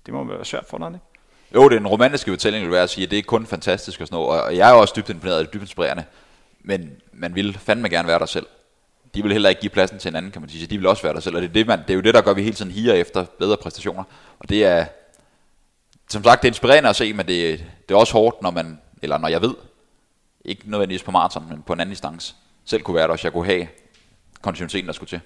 Det 0.06 0.14
må 0.14 0.24
være 0.24 0.44
svært 0.44 0.64
for 0.66 0.78
dig, 0.78 0.87
ikke? 0.87 0.98
Jo, 1.54 1.68
det 1.68 1.76
er 1.76 1.80
en 1.80 1.87
romantisk 1.87 2.28
fortælling, 2.28 2.64
vil 2.64 2.72
være 2.72 2.82
at 2.82 2.90
sige, 2.90 3.04
at 3.04 3.11
det 3.11 3.18
er 3.18 3.22
kun 3.22 3.46
fantastisk 3.46 4.00
og 4.00 4.06
sådan 4.06 4.16
noget, 4.22 4.42
og 4.42 4.56
jeg 4.56 4.70
er 4.70 4.74
også 4.74 4.94
dybt 4.96 5.11
imponeret, 5.11 5.46
og 5.46 5.52
dybt 5.52 5.62
inspirerende, 5.62 6.04
men 6.61 6.90
man 7.12 7.35
vil 7.35 7.59
fandme 7.59 7.88
gerne 7.88 8.09
være 8.09 8.18
der 8.18 8.26
selv. 8.26 8.46
De 9.14 9.22
vil 9.22 9.32
heller 9.32 9.48
ikke 9.48 9.61
give 9.61 9.70
pladsen 9.70 9.98
til 9.98 10.09
en 10.09 10.16
anden, 10.16 10.32
kan 10.32 10.42
man 10.42 10.48
sige, 10.48 10.61
så 10.61 10.66
de 10.66 10.78
vil 10.78 10.87
også 10.87 11.02
være 11.02 11.14
der 11.14 11.20
selv, 11.20 11.37
og 11.37 11.42
det 11.42 11.48
er, 11.48 11.52
det, 11.52 11.66
man, 11.66 11.78
det 11.78 11.90
er 11.90 11.94
jo 11.94 12.00
det, 12.00 12.14
der 12.14 12.20
gør, 12.20 12.35
vi 12.35 12.42
hele 12.42 12.54
tiden 12.54 12.70
higer 12.70 12.94
efter 12.94 13.24
bedre 13.38 13.56
præstationer, 13.56 14.04
og 14.38 14.48
det 14.48 14.64
er, 14.64 14.87
som 16.10 16.24
sagt, 16.24 16.42
det 16.42 16.48
er 16.48 16.50
inspirerende 16.50 16.88
at 16.88 16.96
se, 16.96 17.12
men 17.12 17.26
det, 17.26 17.64
det 17.88 17.94
er 17.94 17.98
også 17.98 18.12
hårdt, 18.12 18.42
når 18.42 18.50
man, 18.50 18.80
eller 19.02 19.18
når 19.18 19.28
jeg 19.28 19.42
ved, 19.42 19.54
ikke 20.44 20.70
nødvendigvis 20.70 21.02
på 21.02 21.10
maraton, 21.10 21.48
men 21.48 21.62
på 21.62 21.72
en 21.72 21.80
anden 21.80 21.92
distance, 21.92 22.34
selv 22.64 22.82
kunne 22.82 22.94
være 22.94 23.06
der, 23.06 23.12
også 23.12 23.26
jeg 23.26 23.32
kunne 23.32 23.46
have 23.46 23.68
kontinuiteten, 24.40 24.86
der 24.86 24.92
skulle 24.92 25.08
til. 25.08 25.20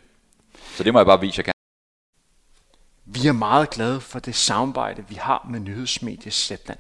Så 0.77 0.83
det 0.83 0.93
må 0.93 0.99
jeg 0.99 1.07
bare 1.07 1.21
vise, 1.21 1.39
jeg 1.39 1.45
kan. 1.45 1.55
Vi 3.05 3.27
er 3.27 3.33
meget 3.33 3.71
glade 3.71 4.01
for 4.01 4.19
det 4.19 4.35
samarbejde, 4.35 5.05
vi 5.09 5.15
har 5.15 5.47
med 5.51 5.61
nyhedsmediet 5.61 6.35
Zetland. 6.35 6.79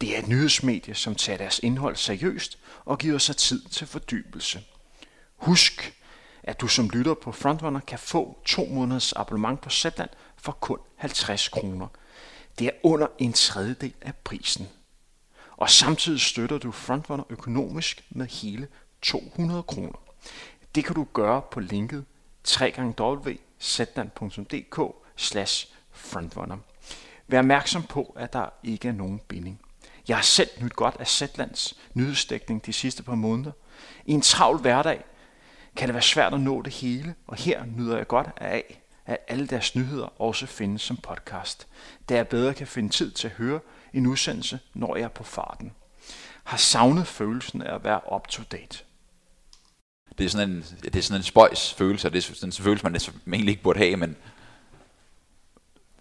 Det 0.00 0.14
er 0.14 0.18
et 0.18 0.28
nyhedsmedie, 0.28 0.94
som 0.94 1.14
tager 1.14 1.38
deres 1.38 1.58
indhold 1.58 1.96
seriøst 1.96 2.58
og 2.84 2.98
giver 2.98 3.18
sig 3.18 3.36
tid 3.36 3.68
til 3.68 3.86
fordybelse. 3.86 4.60
Husk, 5.36 5.94
at 6.42 6.60
du 6.60 6.68
som 6.68 6.90
lytter 6.90 7.14
på 7.14 7.32
Frontrunner 7.32 7.80
kan 7.80 7.98
få 7.98 8.42
to 8.44 8.64
måneders 8.64 9.12
abonnement 9.12 9.60
på 9.60 9.70
Zetland 9.70 10.10
for 10.36 10.52
kun 10.52 10.78
50 10.96 11.48
kroner. 11.48 11.86
Det 12.60 12.68
er 12.68 12.72
under 12.82 13.06
en 13.18 13.32
tredjedel 13.32 13.94
af 14.00 14.14
prisen. 14.14 14.68
Og 15.56 15.70
samtidig 15.70 16.20
støtter 16.20 16.58
du 16.58 16.70
Frontrunner 16.70 17.24
økonomisk 17.30 18.04
med 18.10 18.26
hele 18.26 18.68
200 19.02 19.62
kroner. 19.62 19.98
Det 20.74 20.84
kan 20.84 20.94
du 20.94 21.06
gøre 21.12 21.42
på 21.50 21.60
linket 21.60 22.04
www.zetland.dk 22.58 24.80
slash 25.16 25.68
frontrunner. 25.90 26.58
Vær 27.28 27.38
opmærksom 27.38 27.82
på, 27.82 28.14
at 28.16 28.32
der 28.32 28.46
ikke 28.62 28.88
er 28.88 28.92
nogen 28.92 29.20
binding. 29.28 29.60
Jeg 30.08 30.16
har 30.16 30.22
selv 30.22 30.50
nyt 30.62 30.72
godt 30.72 30.96
af 30.98 31.06
Zetlands 31.06 31.78
nyhedsdækning 31.94 32.66
de 32.66 32.72
sidste 32.72 33.02
par 33.02 33.14
måneder. 33.14 33.52
I 34.06 34.12
en 34.12 34.20
travl 34.20 34.58
hverdag 34.58 35.04
kan 35.76 35.88
det 35.88 35.94
være 35.94 36.02
svært 36.02 36.34
at 36.34 36.40
nå 36.40 36.62
det 36.62 36.72
hele, 36.72 37.14
og 37.26 37.36
her 37.36 37.64
nyder 37.64 37.96
jeg 37.96 38.06
godt 38.06 38.28
af, 38.36 38.79
at 39.10 39.18
alle 39.28 39.46
deres 39.46 39.76
nyheder 39.76 40.20
også 40.20 40.46
findes 40.46 40.82
som 40.82 40.96
podcast, 40.96 41.66
da 42.08 42.14
jeg 42.14 42.28
bedre 42.28 42.54
kan 42.54 42.66
finde 42.66 42.88
tid 42.88 43.10
til 43.10 43.28
at 43.28 43.34
høre 43.34 43.60
en 43.94 44.06
udsendelse, 44.06 44.58
når 44.74 44.96
jeg 44.96 45.04
er 45.04 45.08
på 45.08 45.24
farten. 45.24 45.72
Har 46.44 46.56
savnet 46.56 47.06
følelsen 47.06 47.62
af 47.62 47.74
at 47.74 47.84
være 47.84 48.00
up 48.14 48.28
to 48.28 48.42
date. 48.52 48.78
Det 50.18 50.24
er 50.24 50.30
sådan 50.30 50.50
en, 50.50 50.64
det 50.82 50.96
er 50.96 51.02
sådan 51.02 51.20
en 51.20 51.24
spøjs 51.24 51.74
følelse, 51.74 52.08
og 52.08 52.12
det 52.12 52.18
er 52.18 52.34
sådan 52.34 52.48
en 52.48 52.52
følelse, 52.52 53.12
man 53.24 53.34
egentlig 53.34 53.52
ikke 53.52 53.62
burde 53.62 53.78
have, 53.78 53.96
men 53.96 54.16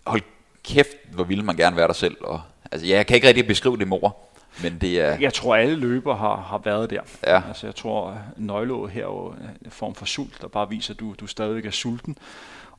hold 0.07 0.21
kæft, 0.63 0.97
hvor 1.11 1.23
ville 1.23 1.43
man 1.45 1.55
gerne 1.55 1.75
være 1.75 1.87
der 1.87 1.93
selv. 1.93 2.17
Og, 2.21 2.41
altså, 2.71 2.87
ja, 2.87 2.95
jeg 2.95 3.07
kan 3.07 3.15
ikke 3.15 3.27
rigtig 3.27 3.47
beskrive 3.47 3.77
det 3.77 3.87
mor, 3.87 4.17
men 4.61 4.81
det 4.81 5.01
er... 5.01 5.17
Jeg 5.19 5.33
tror, 5.33 5.55
alle 5.55 5.75
løber 5.75 6.15
har, 6.15 6.35
har 6.35 6.57
været 6.57 6.89
der. 6.89 7.01
Ja. 7.23 7.41
Altså, 7.47 7.67
jeg 7.67 7.75
tror, 7.75 8.21
nøglået 8.37 8.91
her 8.91 9.01
er 9.01 9.05
jo 9.05 9.35
en 9.65 9.71
form 9.71 9.95
for 9.95 10.05
sult, 10.05 10.41
der 10.41 10.47
bare 10.47 10.69
viser, 10.69 10.93
at 10.93 10.99
du, 10.99 11.15
du 11.19 11.27
stadig 11.27 11.65
er 11.65 11.71
sulten. 11.71 12.17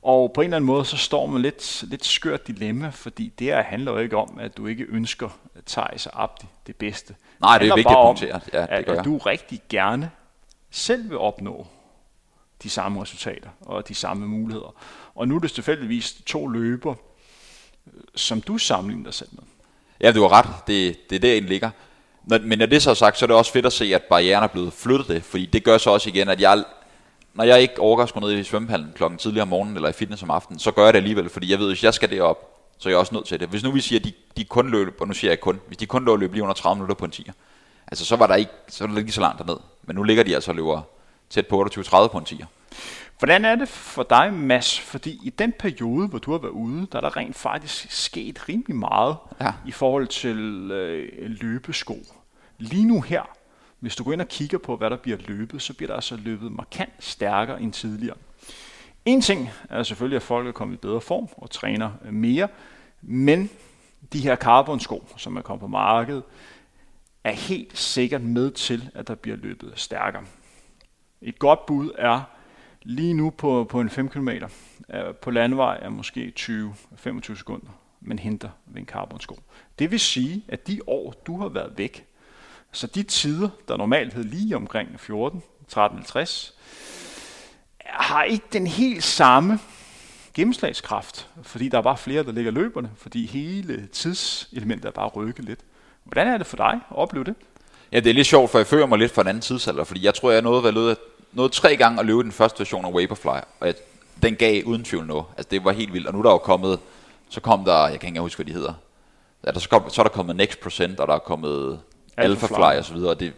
Og 0.02 0.32
på 0.32 0.40
en 0.40 0.44
eller 0.44 0.56
anden 0.56 0.66
måde, 0.66 0.84
så 0.84 0.96
står 0.96 1.26
man 1.26 1.42
lidt, 1.42 1.84
lidt 1.86 2.04
skørt 2.04 2.46
dilemma, 2.46 2.88
fordi 2.88 3.32
det 3.38 3.46
her 3.46 3.62
handler 3.62 3.92
jo 3.92 3.98
ikke 3.98 4.16
om, 4.16 4.38
at 4.40 4.56
du 4.56 4.66
ikke 4.66 4.84
ønsker 4.88 5.28
Thijs 5.66 6.06
og 6.06 6.22
Abdi 6.22 6.46
det 6.66 6.76
bedste. 6.76 7.14
Nej, 7.40 7.58
det 7.58 7.68
er 7.68 7.74
vigtigt 7.74 7.96
at 7.96 8.04
punktere. 8.04 8.40
Ja, 8.52 8.60
det 8.60 8.68
at, 8.68 8.88
at 8.88 9.04
du 9.04 9.18
rigtig 9.18 9.60
gerne 9.68 10.10
selv 10.70 11.10
vil 11.10 11.18
opnå 11.18 11.66
de 12.62 12.70
samme 12.70 13.02
resultater 13.02 13.48
og 13.60 13.88
de 13.88 13.94
samme 13.94 14.28
muligheder. 14.28 14.74
Og 15.14 15.28
nu 15.28 15.36
er 15.36 15.40
det 15.40 15.52
tilfældigvis 15.52 16.12
to 16.26 16.46
løber, 16.46 16.94
som 18.14 18.40
du 18.40 18.58
sammenligner 18.58 19.04
dig 19.04 19.14
selv 19.14 19.28
med. 19.32 19.42
Ja, 20.00 20.12
du 20.12 20.22
har 20.22 20.32
ret. 20.32 20.66
Det, 20.66 21.10
det 21.10 21.16
er 21.16 21.20
der, 21.20 21.34
den 21.34 21.48
ligger. 21.48 21.70
Men 22.24 22.58
når 22.58 22.66
det 22.66 22.76
er 22.76 22.80
så 22.80 22.94
sagt, 22.94 23.18
så 23.18 23.24
er 23.24 23.26
det 23.26 23.36
også 23.36 23.52
fedt 23.52 23.66
at 23.66 23.72
se, 23.72 23.94
at 23.94 24.02
barrieren 24.02 24.44
er 24.44 24.48
blevet 24.48 24.72
flyttet 24.72 25.08
det, 25.08 25.22
fordi 25.24 25.46
det 25.46 25.64
gør 25.64 25.78
så 25.78 25.90
også 25.90 26.08
igen, 26.08 26.28
at 26.28 26.40
jeg, 26.40 26.64
når 27.34 27.44
jeg 27.44 27.60
ikke 27.60 27.80
overgår 27.80 28.02
at 28.02 28.12
gå 28.12 28.20
ned 28.20 28.32
i 28.32 28.44
svømmehallen 28.44 28.92
klokken 28.94 29.18
tidligere 29.18 29.42
om 29.42 29.48
morgenen 29.48 29.76
eller 29.76 29.88
i 29.88 29.92
fitness 29.92 30.22
om 30.22 30.30
aftenen, 30.30 30.58
så 30.58 30.70
gør 30.70 30.84
jeg 30.84 30.92
det 30.92 30.98
alligevel, 30.98 31.28
fordi 31.28 31.50
jeg 31.50 31.58
ved, 31.58 31.66
at 31.66 31.70
hvis 31.70 31.84
jeg 31.84 31.94
skal 31.94 32.10
derop, 32.10 32.50
så 32.78 32.88
er 32.88 32.90
jeg 32.90 32.98
også 32.98 33.14
nødt 33.14 33.26
til 33.26 33.40
det. 33.40 33.48
Hvis 33.48 33.62
nu 33.62 33.70
vi 33.70 33.80
siger, 33.80 34.00
at 34.00 34.04
de, 34.04 34.12
de 34.36 34.44
kun 34.44 34.70
løb, 34.70 35.00
og 35.00 35.08
nu 35.08 35.14
siger 35.14 35.30
jeg 35.30 35.40
kun, 35.40 35.60
hvis 35.66 35.76
de 35.76 35.86
kun 35.86 36.04
lå 36.04 36.16
løb 36.16 36.32
lige 36.32 36.42
under 36.42 36.54
30 36.54 36.76
minutter 36.76 36.94
på 36.94 37.04
en 37.04 37.10
10, 37.10 37.30
altså 37.86 38.04
så 38.04 38.16
var 38.16 38.26
der 38.26 38.34
ikke, 38.34 38.50
så 38.68 38.86
var 38.86 38.92
der 38.92 39.00
ikke 39.00 39.12
så 39.12 39.20
langt 39.20 39.38
derned. 39.38 39.56
Men 39.82 39.96
nu 39.96 40.02
ligger 40.02 40.22
de 40.24 40.34
altså 40.34 40.50
og 40.50 40.54
løber 40.56 40.82
tæt 41.30 41.46
på 41.46 41.64
28-30 41.64 42.08
på 42.08 42.18
en 42.18 42.24
10. 42.24 42.44
Hvordan 43.18 43.44
er 43.44 43.54
det 43.54 43.68
for 43.68 44.02
dig, 44.02 44.32
Mads? 44.32 44.80
Fordi 44.80 45.20
i 45.24 45.30
den 45.30 45.52
periode, 45.58 46.08
hvor 46.08 46.18
du 46.18 46.30
har 46.32 46.38
været 46.38 46.52
ude, 46.52 46.86
der 46.92 46.96
er 46.98 47.00
der 47.00 47.16
rent 47.16 47.36
faktisk 47.36 47.86
sket 47.90 48.48
rimelig 48.48 48.76
meget 48.76 49.16
ja. 49.40 49.52
i 49.66 49.70
forhold 49.70 50.06
til 50.06 50.70
øh, 50.70 51.08
løbesko. 51.20 51.98
Lige 52.58 52.84
nu 52.84 53.00
her, 53.00 53.22
hvis 53.80 53.96
du 53.96 54.04
går 54.04 54.12
ind 54.12 54.20
og 54.20 54.28
kigger 54.28 54.58
på, 54.58 54.76
hvad 54.76 54.90
der 54.90 54.96
bliver 54.96 55.18
løbet, 55.26 55.62
så 55.62 55.74
bliver 55.74 55.86
der 55.86 55.94
altså 55.94 56.16
løbet 56.16 56.52
markant 56.52 56.92
stærkere 56.98 57.62
end 57.62 57.72
tidligere. 57.72 58.16
En 59.04 59.20
ting 59.20 59.50
er 59.68 59.82
selvfølgelig, 59.82 60.16
at 60.16 60.22
folk 60.22 60.48
er 60.48 60.52
kommet 60.52 60.74
i 60.74 60.78
bedre 60.78 61.00
form 61.00 61.28
og 61.36 61.50
træner 61.50 61.90
øh, 62.04 62.12
mere, 62.12 62.48
men 63.02 63.50
de 64.12 64.20
her 64.20 64.36
carbon-sko, 64.36 65.08
som 65.16 65.36
er 65.36 65.42
kommet 65.42 65.60
på 65.60 65.66
markedet, 65.66 66.22
er 67.24 67.32
helt 67.32 67.78
sikkert 67.78 68.22
med 68.22 68.50
til, 68.50 68.90
at 68.94 69.08
der 69.08 69.14
bliver 69.14 69.36
løbet 69.36 69.72
stærkere. 69.76 70.24
Et 71.22 71.38
godt 71.38 71.66
bud 71.66 71.90
er 71.98 72.22
lige 72.82 73.14
nu 73.14 73.30
på, 73.30 73.66
på 73.70 73.80
en 73.80 73.90
5 73.90 74.08
km 74.08 74.28
øh, 74.28 75.14
på 75.14 75.30
landevej 75.30 75.78
er 75.82 75.88
måske 75.88 76.32
20-25 76.40 77.34
sekunder, 77.34 77.70
man 78.00 78.18
henter 78.18 78.50
ved 78.66 78.80
en 78.80 78.86
carbon-sko. 78.86 79.38
Det 79.78 79.90
vil 79.90 80.00
sige, 80.00 80.44
at 80.48 80.66
de 80.66 80.80
år, 80.86 81.14
du 81.26 81.40
har 81.40 81.48
været 81.48 81.72
væk, 81.76 82.06
så 82.72 82.86
de 82.86 83.02
tider, 83.02 83.48
der 83.68 83.76
normalt 83.76 84.14
hed 84.14 84.24
lige 84.24 84.56
omkring 84.56 85.00
14, 85.00 85.42
13.50, 85.72 86.52
har 87.84 88.22
ikke 88.22 88.46
den 88.52 88.66
helt 88.66 89.04
samme 89.04 89.58
gennemslagskraft, 90.34 91.28
fordi 91.42 91.68
der 91.68 91.78
er 91.78 91.82
bare 91.82 91.96
flere, 91.96 92.22
der 92.22 92.32
ligger 92.32 92.50
løberne, 92.50 92.90
fordi 92.96 93.26
hele 93.26 93.88
tidselementet 93.92 94.88
er 94.88 94.92
bare 94.92 95.08
rykket 95.08 95.44
lidt. 95.44 95.60
Hvordan 96.04 96.28
er 96.28 96.38
det 96.38 96.46
for 96.46 96.56
dig 96.56 96.80
at 96.90 96.96
opleve 96.96 97.24
det? 97.24 97.34
Ja, 97.92 98.00
det 98.00 98.10
er 98.10 98.14
lidt 98.14 98.26
sjovt, 98.26 98.50
for 98.50 98.58
jeg 98.58 98.66
føler 98.66 98.86
mig 98.86 98.98
lidt 98.98 99.12
fra 99.12 99.22
en 99.22 99.28
anden 99.28 99.40
tidsalder, 99.40 99.84
fordi 99.84 100.04
jeg 100.04 100.14
tror, 100.14 100.30
jeg 100.30 100.42
nåede, 100.42 100.60
hvad 100.60 100.72
lød, 100.72 100.96
nåede 101.32 101.52
tre 101.52 101.76
gange 101.76 102.00
at 102.00 102.06
løbe 102.06 102.22
den 102.22 102.32
første 102.32 102.58
version 102.58 102.84
af 102.84 102.94
Vaporfly, 102.94 103.40
og 103.60 103.66
jeg, 103.66 103.74
den 104.22 104.36
gav 104.36 104.62
uden 104.64 104.84
tvivl 104.84 105.06
noget. 105.06 105.24
Altså, 105.36 105.48
det 105.50 105.64
var 105.64 105.72
helt 105.72 105.92
vildt, 105.92 106.06
og 106.06 106.12
nu 106.12 106.18
er 106.18 106.22
der 106.22 106.30
jo 106.30 106.38
kommet, 106.38 106.78
så 107.28 107.40
kom 107.40 107.64
der, 107.64 107.88
jeg 107.88 108.00
kan 108.00 108.08
ikke 108.08 108.20
huske, 108.20 108.38
hvad 108.38 108.46
de 108.46 108.52
hedder, 108.52 108.74
ja, 109.46 109.50
der, 109.50 109.58
så, 109.58 109.68
kom, 109.68 109.90
så 109.90 110.02
er 110.02 110.04
der 110.04 110.10
kommet 110.10 110.36
Next 110.36 110.60
Percent, 110.60 111.00
og 111.00 111.08
der 111.08 111.14
er 111.14 111.18
kommet 111.18 111.80
Alpha 112.20 112.46
Fly 112.46 112.78
og 112.78 112.84
så 112.84 112.92
videre, 112.92 113.10
og 113.10 113.20
det, 113.20 113.32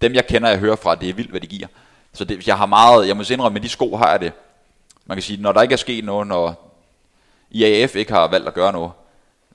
dem 0.00 0.14
jeg 0.14 0.26
kender, 0.26 0.48
jeg 0.48 0.58
hører 0.58 0.76
fra, 0.76 0.94
det 0.94 1.08
er 1.08 1.14
vildt, 1.14 1.30
hvad 1.30 1.40
de 1.40 1.46
giver. 1.46 1.66
Så 2.12 2.24
det, 2.24 2.46
jeg 2.46 2.58
har 2.58 2.66
meget, 2.66 3.08
jeg 3.08 3.16
må 3.16 3.22
indrømme, 3.30 3.54
med 3.54 3.60
de 3.60 3.68
sko 3.68 3.96
har 3.96 4.10
jeg 4.10 4.20
det, 4.20 4.32
man 5.06 5.16
kan 5.16 5.22
sige, 5.22 5.42
når 5.42 5.52
der 5.52 5.62
ikke 5.62 5.72
er 5.72 5.76
sket 5.76 6.04
noget, 6.04 6.26
når 6.26 6.76
IAF 7.50 7.96
ikke 7.96 8.12
har 8.12 8.28
valgt 8.28 8.48
at 8.48 8.54
gøre 8.54 8.72
noget, 8.72 8.90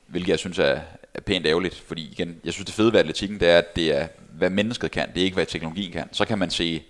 hvilket 0.07 0.29
jeg 0.29 0.39
synes 0.39 0.59
er, 0.59 0.79
er 1.13 1.21
pænt 1.25 1.45
ærgerligt, 1.45 1.83
fordi 1.87 2.11
igen, 2.11 2.41
jeg 2.43 2.53
synes 2.53 2.65
det 2.65 2.75
fede 2.75 2.93
ved 2.93 2.99
atletikken, 2.99 3.39
det 3.39 3.49
er, 3.49 3.57
at 3.57 3.75
det 3.75 3.97
er, 3.97 4.07
hvad 4.31 4.49
mennesket 4.49 4.91
kan, 4.91 5.09
det 5.13 5.21
er 5.21 5.23
ikke, 5.23 5.35
hvad 5.35 5.45
teknologien 5.45 5.91
kan. 5.91 6.09
Så 6.11 6.25
kan 6.25 6.37
man 6.37 6.49
se 6.49 6.83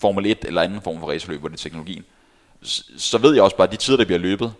Formel 0.00 0.26
1 0.26 0.44
eller 0.44 0.62
anden 0.62 0.80
form 0.80 1.00
for 1.00 1.10
racerløb, 1.10 1.40
hvor 1.40 1.48
det 1.48 1.56
er 1.56 1.62
teknologien. 1.62 2.04
Så 2.96 3.18
ved 3.18 3.34
jeg 3.34 3.42
også 3.42 3.56
bare, 3.56 3.66
at 3.66 3.72
de 3.72 3.76
tider, 3.76 3.96
der 3.96 4.04
bliver 4.04 4.18
løbet, 4.18 4.52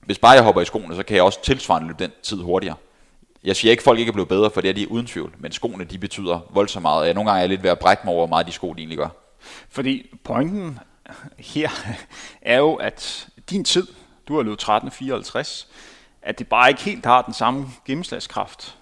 hvis 0.00 0.18
bare 0.18 0.32
jeg 0.32 0.42
hopper 0.42 0.60
i 0.60 0.64
skoene, 0.64 0.96
så 0.96 1.02
kan 1.02 1.16
jeg 1.16 1.24
også 1.24 1.42
tilsvarende 1.42 1.88
løbe 1.88 2.02
den 2.04 2.12
tid 2.22 2.36
hurtigere. 2.36 2.76
Jeg 3.46 3.56
siger 3.56 3.70
ikke, 3.70 3.80
at 3.80 3.84
folk 3.84 3.98
ikke 3.98 4.10
er 4.10 4.12
blevet 4.12 4.28
bedre, 4.28 4.50
for 4.50 4.60
det 4.60 4.70
er 4.70 4.74
de 4.74 4.90
uden 4.90 5.06
tvivl, 5.06 5.34
men 5.38 5.52
skoene 5.52 5.84
de 5.84 5.98
betyder 5.98 6.40
voldsomt 6.50 6.82
meget. 6.82 7.06
Jeg, 7.06 7.14
nogle 7.14 7.30
gange 7.30 7.38
er 7.38 7.42
jeg 7.42 7.48
lidt 7.48 7.62
ved 7.62 7.70
at 7.70 7.78
brække 7.78 8.02
mig 8.04 8.14
over, 8.14 8.20
hvor 8.20 8.36
meget 8.36 8.46
de 8.46 8.52
sko 8.52 8.72
de 8.72 8.78
egentlig 8.78 8.98
gør. 8.98 9.08
Fordi 9.68 10.16
pointen 10.24 10.78
her 11.38 11.68
er 12.42 12.58
jo, 12.58 12.74
at 12.74 13.28
din 13.50 13.64
tid, 13.64 13.86
du 14.28 14.36
har 14.36 14.42
løbet 14.42 14.62
13.54, 14.68 15.66
at 16.22 16.38
det 16.38 16.48
bare 16.48 16.68
ikke 16.68 16.82
helt 16.82 17.06
har 17.06 17.22
den 17.22 17.34
samme 17.34 17.66
gennemslagskraft 17.86 18.76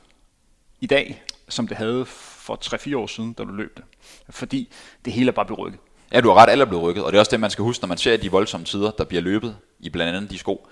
i 0.81 0.87
dag, 0.87 1.23
som 1.49 1.69
det 1.69 1.77
havde 1.77 2.05
for 2.07 2.59
3-4 2.65 2.97
år 2.97 3.07
siden, 3.07 3.33
da 3.33 3.45
du 3.45 3.53
løb 3.53 3.77
det. 3.77 3.85
Fordi 4.31 4.73
det 5.05 5.12
hele 5.12 5.29
er 5.29 5.33
bare 5.33 5.47
blevet 5.47 5.59
rykket. 5.59 5.81
Ja, 6.12 6.21
du 6.21 6.29
har 6.29 6.35
ret, 6.35 6.51
alle 6.51 6.62
er 6.62 6.69
blevet 6.69 6.85
rykket, 6.85 7.05
og 7.05 7.12
det 7.12 7.19
er 7.19 7.21
også 7.21 7.31
det, 7.31 7.41
man 7.41 7.51
skal 7.51 7.62
huske, 7.62 7.83
når 7.83 7.89
man 7.89 7.99
ser 7.99 8.17
de 8.17 8.31
voldsomme 8.31 8.67
tider, 8.67 8.91
der 8.91 9.05
bliver 9.05 9.23
løbet 9.23 9.57
i 9.81 9.91
blandt 9.91 10.17
andet 10.17 10.31
de 10.31 10.39
sko, 10.39 10.69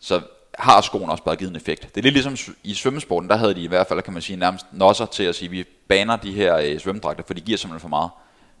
så 0.00 0.22
har 0.58 0.80
skoen 0.80 1.10
også 1.10 1.24
bare 1.24 1.36
givet 1.36 1.50
en 1.50 1.56
effekt. 1.56 1.94
Det 1.94 2.00
er 2.00 2.02
lidt 2.02 2.14
ligesom 2.14 2.54
i 2.64 2.74
svømmesporten, 2.74 3.30
der 3.30 3.36
havde 3.36 3.54
de 3.54 3.60
i 3.62 3.66
hvert 3.66 3.86
fald, 3.86 4.02
kan 4.02 4.12
man 4.12 4.22
sige, 4.22 4.36
nærmest 4.36 4.66
nosser 4.72 5.06
til 5.06 5.22
at 5.22 5.34
sige, 5.34 5.46
at 5.46 5.52
vi 5.52 5.64
baner 5.88 6.16
de 6.16 6.32
her 6.32 6.56
øh, 6.56 6.80
svømmedragter, 6.80 7.24
for 7.26 7.34
de 7.34 7.40
giver 7.40 7.58
simpelthen 7.58 7.80
for 7.80 7.88
meget. 7.88 8.10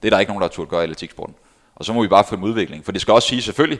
Det 0.02 0.08
er 0.08 0.10
der 0.10 0.18
ikke 0.18 0.30
nogen, 0.30 0.40
der 0.40 0.48
har 0.48 0.52
turde 0.52 0.70
gøre 0.70 0.80
i 0.80 0.82
atletiksporten. 0.82 1.34
Og 1.74 1.84
så 1.84 1.92
må 1.92 2.02
vi 2.02 2.08
bare 2.08 2.24
få 2.24 2.34
en 2.34 2.42
udvikling. 2.42 2.84
For 2.84 2.92
det 2.92 3.00
skal 3.00 3.14
også 3.14 3.28
sige 3.28 3.42
selvfølgelig, 3.42 3.78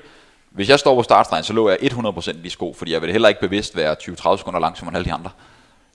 hvis 0.51 0.69
jeg 0.69 0.79
står 0.79 0.95
på 0.95 1.03
startstregen, 1.03 1.45
så 1.45 1.53
lå 1.53 1.69
jeg 1.69 1.79
100% 1.83 2.31
i 2.31 2.43
de 2.43 2.51
sko, 2.51 2.75
fordi 2.79 2.93
jeg 2.93 3.03
vil 3.03 3.13
heller 3.13 3.29
ikke 3.29 3.41
bevidst 3.41 3.77
være 3.77 3.97
20-30 4.03 4.37
sekunder 4.37 4.61
langsommere 4.61 4.91
end 4.91 4.97
alle 4.97 5.05
de 5.05 5.13
andre. 5.13 5.31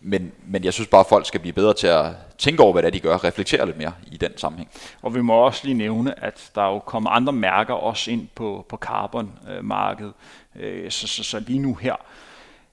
Men, 0.05 0.31
men 0.47 0.63
jeg 0.63 0.73
synes 0.73 0.87
bare, 0.87 0.99
at 0.99 1.07
folk 1.07 1.27
skal 1.27 1.39
blive 1.39 1.53
bedre 1.53 1.73
til 1.73 1.87
at 1.87 2.05
tænke 2.37 2.63
over, 2.63 2.73
hvad 2.73 2.83
det 2.83 2.87
er, 2.87 2.91
de 2.91 2.99
gør, 2.99 3.23
reflektere 3.23 3.65
lidt 3.65 3.77
mere 3.77 3.93
i 4.11 4.17
den 4.17 4.37
sammenhæng. 4.37 4.69
Og 5.01 5.15
vi 5.15 5.21
må 5.21 5.33
også 5.33 5.61
lige 5.63 5.73
nævne, 5.73 6.23
at 6.23 6.51
der 6.55 6.61
er 6.61 6.71
jo 6.73 6.79
kommet 6.79 7.09
andre 7.13 7.33
mærker 7.33 7.73
også 7.73 8.11
ind 8.11 8.27
på, 8.35 8.65
på 8.69 8.77
carbon-markedet. 8.77 10.09
Øh, 10.09 10.13
Øh, 10.59 10.91
så, 10.91 11.07
så, 11.07 11.23
så 11.23 11.39
lige 11.39 11.59
nu 11.59 11.73
her 11.73 11.95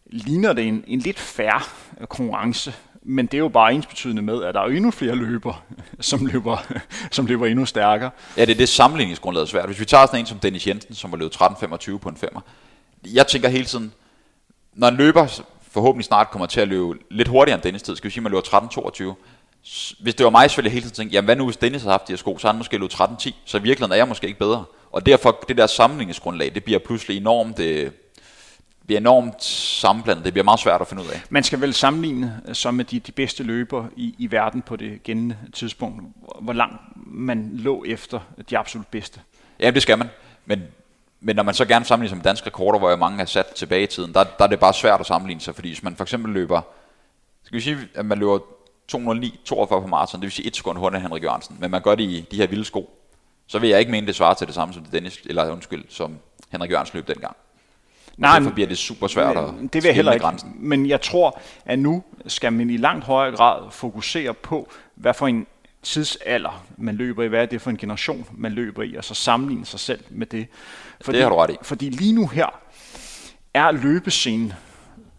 ligner 0.07 0.53
det 0.53 0.69
en, 0.69 0.85
en 0.87 0.99
lidt 0.99 1.19
færre 1.19 1.63
øh, 2.01 2.07
konkurrence 2.07 2.75
men 3.03 3.27
det 3.27 3.35
er 3.35 3.39
jo 3.39 3.49
bare 3.49 3.75
ens 3.75 3.87
betydende 3.87 4.23
med, 4.23 4.45
at 4.45 4.55
der 4.55 4.61
er 4.61 4.67
endnu 4.67 4.91
flere 4.91 5.15
løber, 5.15 5.65
som 6.01 6.27
løber, 6.27 6.59
som 7.11 7.27
løber 7.27 7.47
endnu 7.47 7.67
stærkere. 7.67 8.11
Ja, 8.37 8.45
det 8.45 8.53
er 8.53 8.57
det 8.57 8.69
sammenligningsgrundlaget 8.69 9.49
svært. 9.49 9.67
Hvis 9.67 9.81
vi 9.81 9.85
tager 9.85 10.07
sådan 10.07 10.21
en 10.21 10.27
som 10.27 10.39
Dennis 10.39 10.67
Jensen, 10.67 10.95
som 10.95 11.11
har 11.11 11.17
løbet 11.17 11.37
13.25 11.37 11.99
på 11.99 12.09
en 12.09 12.17
femmer. 12.17 12.41
Jeg 13.07 13.27
tænker 13.27 13.49
hele 13.49 13.65
tiden, 13.65 13.93
når 14.75 14.89
en 14.89 14.97
løber 14.97 15.41
forhåbentlig 15.71 16.05
snart 16.05 16.31
kommer 16.31 16.47
til 16.47 16.61
at 16.61 16.69
løbe 16.69 16.99
lidt 17.11 17.29
hurtigere 17.29 17.55
end 17.55 17.63
Dennis 17.63 17.83
tid, 17.83 17.97
skal 17.97 18.09
vi 18.09 18.13
sige, 18.13 18.21
at 18.21 18.23
man 18.23 18.33
løber 18.33 19.15
13.22. 19.15 20.03
Hvis 20.03 20.15
det 20.15 20.25
var 20.25 20.31
mig, 20.31 20.51
så 20.51 20.57
ville 20.57 20.67
jeg 20.67 20.73
hele 20.73 20.83
tiden 20.83 20.95
tænke, 20.95 21.13
jamen 21.13 21.25
hvad 21.25 21.37
nu 21.37 21.45
hvis 21.45 21.57
Dennis 21.57 21.83
har 21.83 21.91
haft 21.91 22.09
de 22.09 22.13
her 22.13 22.17
sko, 22.17 22.39
så 22.39 22.47
har 22.47 22.53
han 22.53 22.59
måske 22.59 22.79
løbet 22.79 22.95
13.10, 22.95 23.33
så 23.45 23.59
i 23.59 23.63
virkeligheden 23.63 23.93
er 23.93 23.97
jeg 23.97 24.09
måske 24.09 24.27
ikke 24.27 24.39
bedre. 24.39 24.65
Og 24.93 25.07
derfor, 25.07 25.45
det 25.49 25.57
der 25.57 25.67
sammenligningsgrundlag, 25.67 26.55
det 26.55 26.65
bliver 26.65 26.79
pludselig 26.79 27.17
enormt 27.17 27.59
øh, 27.59 27.91
bliver 28.91 29.01
enormt 29.01 29.45
sammenblandet. 29.45 30.25
Det 30.25 30.33
bliver 30.33 30.45
meget 30.45 30.61
svært 30.61 30.81
at 30.81 30.89
finde 30.89 31.03
ud 31.03 31.09
af. 31.09 31.23
Man 31.31 31.45
skal 31.45 31.61
vel 31.61 31.75
sammenligne 31.75 32.41
så 32.53 32.71
med 32.71 32.85
de, 32.85 33.01
de 33.01 33.13
bedste 33.13 33.43
løber 33.43 33.87
i, 33.97 34.15
i 34.19 34.31
verden 34.31 34.63
på 34.63 34.77
det 34.77 35.03
gældende 35.03 35.37
tidspunkt, 35.53 36.03
hvor 36.41 36.53
langt 36.53 36.81
man 37.07 37.51
lå 37.53 37.85
efter 37.87 38.21
de 38.51 38.59
absolut 38.59 38.87
bedste. 38.87 39.21
Ja, 39.61 39.71
det 39.71 39.83
skal 39.83 39.99
man. 39.99 40.09
Men, 40.47 40.63
men 41.21 41.37
når 41.37 41.43
man 41.43 41.55
så 41.55 41.65
gerne 41.65 41.85
sammenligner 41.85 42.17
med 42.17 42.25
danske 42.25 42.47
rekorder, 42.47 42.79
hvor 42.79 42.97
mange 42.97 43.21
er 43.21 43.27
sat 43.27 43.47
tilbage 43.47 43.83
i 43.83 43.87
tiden, 43.87 44.15
der, 44.15 44.25
der 44.25 44.45
er 44.45 44.49
det 44.49 44.61
bare 44.61 44.75
svært 44.75 45.01
at 45.01 45.07
sammenligne 45.07 45.41
sig, 45.41 45.55
fordi 45.55 45.69
hvis 45.69 45.83
man 45.83 45.97
for 45.97 46.05
eksempel 46.05 46.33
løber, 46.33 46.61
skal 47.45 47.57
vi 47.57 47.61
sige, 47.61 47.79
at 47.95 48.07
man 48.07 48.19
løber 48.19 48.39
209, 48.89 49.41
42 49.45 49.81
på 49.81 49.87
maraton, 49.87 50.21
det 50.21 50.27
vil 50.27 50.33
sige 50.33 50.47
et 50.47 50.57
sekund 50.57 50.79
hurtigere 50.79 51.01
end 51.01 51.09
Henrik 51.09 51.23
Jørgensen, 51.23 51.57
men 51.61 51.71
man 51.71 51.83
gør 51.83 51.95
det 51.95 52.05
i 52.05 52.27
de 52.31 52.37
her 52.37 52.47
vilde 52.47 52.65
sko, 52.65 53.00
så 53.51 53.59
vil 53.59 53.69
jeg 53.69 53.79
ikke 53.81 53.91
mene, 53.91 54.07
det 54.07 54.15
svarer 54.15 54.35
til 54.35 54.47
det 54.47 54.55
samme 54.55 54.75
som 54.75 54.85
det 54.85 54.93
Dennis, 54.93 55.21
eller 55.27 55.51
undskyld, 55.51 55.85
som 55.89 56.19
Henrik 56.53 56.71
Jørgensen 56.71 56.97
løb 56.97 57.09
dengang. 57.09 57.37
Nej, 58.17 58.39
derfor 58.39 58.51
bliver 58.51 58.69
det 58.69 58.79
super 58.79 59.07
svært 59.07 59.37
at 59.37 59.45
det 59.63 59.75
vil 59.75 59.85
jeg 59.85 59.95
heller 59.95 60.13
ikke. 60.13 60.25
Grænsen. 60.25 60.57
Men 60.59 60.89
jeg 60.89 61.01
tror, 61.01 61.41
at 61.65 61.79
nu 61.79 62.05
skal 62.27 62.53
man 62.53 62.71
i 62.71 62.77
langt 62.77 63.05
højere 63.05 63.37
grad 63.37 63.71
fokusere 63.71 64.35
på, 64.35 64.71
hvad 64.95 65.15
for 65.15 65.27
en 65.27 65.47
tidsalder 65.83 66.65
man 66.77 66.95
løber 66.95 67.23
i, 67.23 67.27
hvad 67.27 67.43
er 67.43 67.47
det 67.47 67.61
for 67.61 67.71
en 67.71 67.77
generation 67.77 68.27
man 68.33 68.53
løber 68.53 68.83
i, 68.83 68.95
og 68.95 69.05
så 69.05 69.15
sammenligne 69.15 69.67
sig 69.67 69.81
selv 69.81 70.01
med 70.11 70.27
det. 70.27 70.47
Fordi, 71.01 71.17
det 71.17 71.23
har 71.25 71.31
du 71.31 71.37
ret 71.37 71.51
i. 71.51 71.57
Fordi 71.63 71.89
lige 71.89 72.13
nu 72.13 72.27
her 72.27 72.61
er 73.55 73.71
løbescenen 73.71 74.53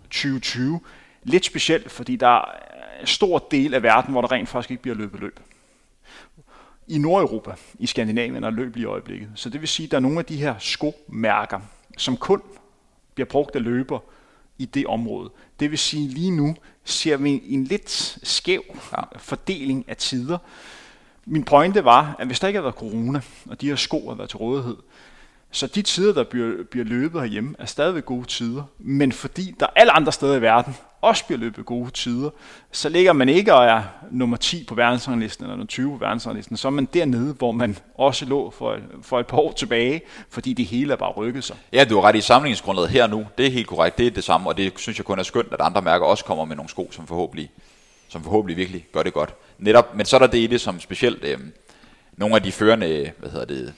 2020 0.04 0.80
lidt 1.24 1.46
specielt, 1.46 1.92
fordi 1.92 2.16
der 2.16 2.28
er 2.28 2.46
en 3.02 3.08
stor 3.08 3.48
del 3.52 3.74
af 3.74 3.84
verden, 3.84 4.12
hvor 4.12 4.22
der 4.22 4.32
rent 4.32 4.50
faktisk 4.50 4.72
ikke 4.72 4.84
bliver 4.84 4.96
løbet 4.98 5.20
løb. 5.20 5.40
I 6.92 6.98
Nordeuropa, 6.98 7.52
i 7.80 7.86
Skandinavien, 7.86 8.44
og 8.44 8.54
løb 8.54 8.78
i 8.78 8.86
øjeblikket. 8.86 9.30
Så 9.36 9.50
det 9.50 9.62
vil 9.62 9.70
sige, 9.70 9.86
at 9.86 9.92
der 9.92 9.98
er 9.98 10.02
nogle 10.02 10.20
af 10.20 10.26
de 10.26 10.38
her 10.38 10.56
skomærker, 10.60 11.60
som 11.98 12.18
kun 12.18 12.42
bliver 13.14 13.28
brugt 13.28 13.56
af 13.56 13.64
løber 13.64 14.00
i 14.58 14.66
det 14.66 14.88
område. 14.88 15.30
Det 15.60 15.72
vil 15.72 15.80
sige, 15.80 16.08
lige 16.08 16.32
nu 16.32 16.56
ser 16.84 17.18
vi 17.18 17.42
en 17.46 17.64
lidt 17.64 18.20
skæv 18.24 18.64
fordeling 19.18 19.86
af 19.88 19.98
tider. 19.98 20.38
Min 21.26 21.44
pointe 21.44 21.86
var, 21.86 22.16
at 22.20 22.28
hvis 22.28 22.40
der 22.40 22.48
ikke 22.48 22.58
havde 22.58 22.66
været 22.66 22.76
corona, 22.76 23.22
og 23.46 23.62
de 23.62 23.68
her 23.68 23.76
sko 23.76 24.08
havde 24.08 24.18
været 24.18 24.30
til 24.30 24.38
rådighed, 24.38 24.78
så 25.52 25.68
de 25.68 25.82
tider, 25.82 26.14
der 26.14 26.24
bliver, 26.24 26.64
bliver 26.72 26.86
løbet 26.86 27.22
herhjemme, 27.22 27.56
er 27.60 27.66
stadigvæk 27.66 28.06
gode 28.06 28.26
tider. 28.26 28.64
Men 28.80 29.12
fordi 29.12 29.56
der 29.60 29.68
alle 29.76 29.92
andre 29.92 30.12
steder 30.12 30.36
i 30.36 30.42
verden 30.42 30.76
også 31.02 31.26
bliver 31.26 31.40
løbet 31.40 31.66
gode 31.66 31.92
tider, 31.92 32.30
så 32.72 32.90
ligger 32.90 33.14
man 33.14 33.30
ikke 33.30 33.54
og 33.54 33.66
er 33.66 33.84
nummer 34.12 34.38
10 34.38 34.64
på 34.64 34.76
verdensranglisten 34.76 35.46
eller 35.46 35.56
nummer 35.56 35.68
20 35.68 35.92
på 35.92 35.98
verdensranglisten, 35.98 36.58
så 36.58 36.68
er 36.68 36.72
man 36.72 36.88
dernede, 36.94 37.34
hvor 37.34 37.52
man 37.52 37.78
også 37.96 38.26
lå 38.26 38.50
for, 38.50 38.78
for 39.02 39.20
et 39.20 39.28
par 39.28 39.38
år 39.38 39.52
tilbage, 39.52 40.02
fordi 40.30 40.54
det 40.54 40.66
hele 40.66 40.94
er 40.94 40.98
bare 40.98 41.12
rykket 41.12 41.44
sig. 41.44 41.56
Ja, 41.74 41.84
du 41.84 41.96
har 41.96 42.02
ret 42.02 42.16
i 42.16 42.22
samlingsgrundlaget 42.22 42.90
her 42.90 43.08
nu. 43.08 43.26
Det 43.38 43.46
er 43.46 43.52
helt 43.52 43.68
korrekt, 43.68 43.98
det 43.98 44.08
er 44.08 44.12
det 44.12 44.24
samme, 44.24 44.50
og 44.50 44.58
det 44.58 44.74
synes 44.76 44.98
jeg 44.98 45.06
kun 45.06 45.20
er 45.20 45.24
skønt, 45.24 45.54
at 45.54 45.62
andre 45.62 45.82
mærker 45.82 46.06
også 46.06 46.26
kommer 46.26 46.46
med 46.46 46.56
nogle 46.56 46.70
sko, 46.70 46.90
som 46.92 47.08
forhåbentlig, 47.08 47.52
som 48.10 48.24
forhåbentlig 48.24 48.58
virkelig 48.58 48.88
gør 48.94 49.04
det 49.04 49.14
godt. 49.14 49.34
Netop, 49.58 49.96
men 49.96 50.06
så 50.06 50.16
er 50.16 50.20
der 50.20 50.28
det 50.28 50.38
i 50.38 50.48
det, 50.48 50.62
som 50.62 50.80
specielt 50.80 51.24
øh, 51.24 51.38
nogle 52.18 52.36
af 52.36 52.44
de 52.44 52.52
førende, 52.52 53.12
hvad 53.20 53.30
hedder 53.30 53.46
det, 53.46 53.74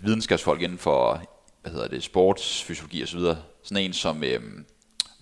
videnskabsfolk 0.00 0.62
inden 0.62 0.78
for 0.78 1.22
hvad 1.62 1.72
hedder 1.72 1.88
det, 1.88 2.02
sportsfysiologi 2.02 3.02
osv. 3.02 3.20
Sådan 3.62 3.84
en 3.84 3.92
som 3.92 4.24
øh, 4.24 4.40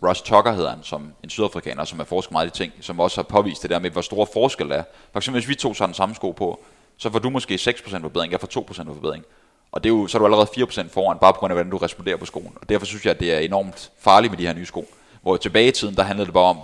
Russ 0.03 0.23
Tucker 0.23 0.53
hedder 0.53 0.71
han, 0.71 0.83
som 0.83 1.13
en 1.25 1.31
sydafrikaner, 1.31 1.85
som 1.85 1.99
har 1.99 2.05
forsket 2.05 2.33
meget 2.33 2.47
i 2.47 2.51
ting, 2.51 2.73
som 2.81 3.01
også 3.01 3.17
har 3.17 3.23
påvist 3.23 3.63
det 3.63 3.71
der 3.71 3.79
med, 3.79 3.91
hvor 3.91 4.01
store 4.01 4.27
forskel 4.33 4.69
der 4.69 4.77
er. 4.77 4.83
For 5.13 5.19
eksempel, 5.19 5.41
hvis 5.41 5.49
vi 5.49 5.55
to 5.55 5.75
tager 5.75 5.87
den 5.87 5.95
samme 5.95 6.15
sko 6.15 6.31
på, 6.31 6.61
så 6.97 7.11
får 7.11 7.19
du 7.19 7.31
måske 7.31 7.55
6% 7.55 8.01
forbedring, 8.01 8.33
jeg 8.33 8.41
får 8.41 8.61
2% 8.73 8.85
forbedring. 8.95 9.25
Og 9.73 9.85
det 9.85 9.91
er 9.91 9.95
jo, 9.95 10.07
så 10.07 10.19
er 10.19 10.19
du 10.19 10.25
allerede 10.25 10.49
4% 10.57 10.89
foran, 10.89 11.19
bare 11.19 11.33
på 11.33 11.39
grund 11.39 11.53
af, 11.53 11.57
hvordan 11.57 11.71
du 11.71 11.77
responderer 11.77 12.17
på 12.17 12.27
skoen. 12.27 12.53
Og 12.61 12.69
derfor 12.69 12.87
synes 12.87 13.05
jeg, 13.05 13.11
at 13.11 13.21
det 13.21 13.35
er 13.35 13.39
enormt 13.39 13.91
farligt 13.99 14.31
med 14.31 14.39
de 14.39 14.47
her 14.47 14.55
nye 14.55 14.67
sko. 14.67 14.89
Hvor 15.23 15.37
tilbage 15.37 15.69
i 15.69 15.71
tiden, 15.71 15.97
der 15.97 16.03
handlede 16.03 16.27
det 16.27 16.35
bare 16.35 16.45
om, 16.45 16.59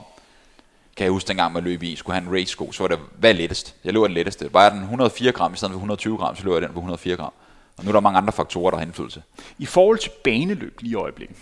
kan 0.96 1.04
jeg 1.04 1.12
huske 1.12 1.28
dengang, 1.28 1.52
man 1.52 1.64
løb 1.64 1.82
i, 1.82 1.96
skulle 1.96 2.14
have 2.14 2.28
en 2.28 2.34
race 2.34 2.52
sko, 2.52 2.72
så 2.72 2.82
var 2.82 2.88
det, 2.88 2.98
hvad 3.18 3.30
er 3.30 3.34
lettest? 3.34 3.74
Jeg 3.84 3.92
løber 3.92 4.06
den 4.06 4.14
letteste. 4.14 4.54
Var 4.54 4.70
den 4.70 4.80
104 4.80 5.32
gram 5.32 5.54
i 5.54 5.56
stedet 5.56 5.72
for 5.72 5.76
120 5.76 6.16
gram, 6.16 6.36
så 6.36 6.44
løber 6.44 6.56
jeg 6.56 6.62
den 6.62 6.72
på 6.72 6.78
104 6.78 7.16
gram. 7.16 7.32
Og 7.78 7.84
nu 7.84 7.90
er 7.90 7.92
der 7.92 8.00
mange 8.00 8.18
andre 8.18 8.32
faktorer, 8.32 8.70
der 8.70 8.78
har 8.78 8.84
indflydelse. 8.84 9.22
I 9.58 9.66
forhold 9.66 9.98
til 9.98 10.10
baneløb 10.24 10.80
lige 10.80 10.92
i 10.92 10.94
øjeblikket. 10.94 11.36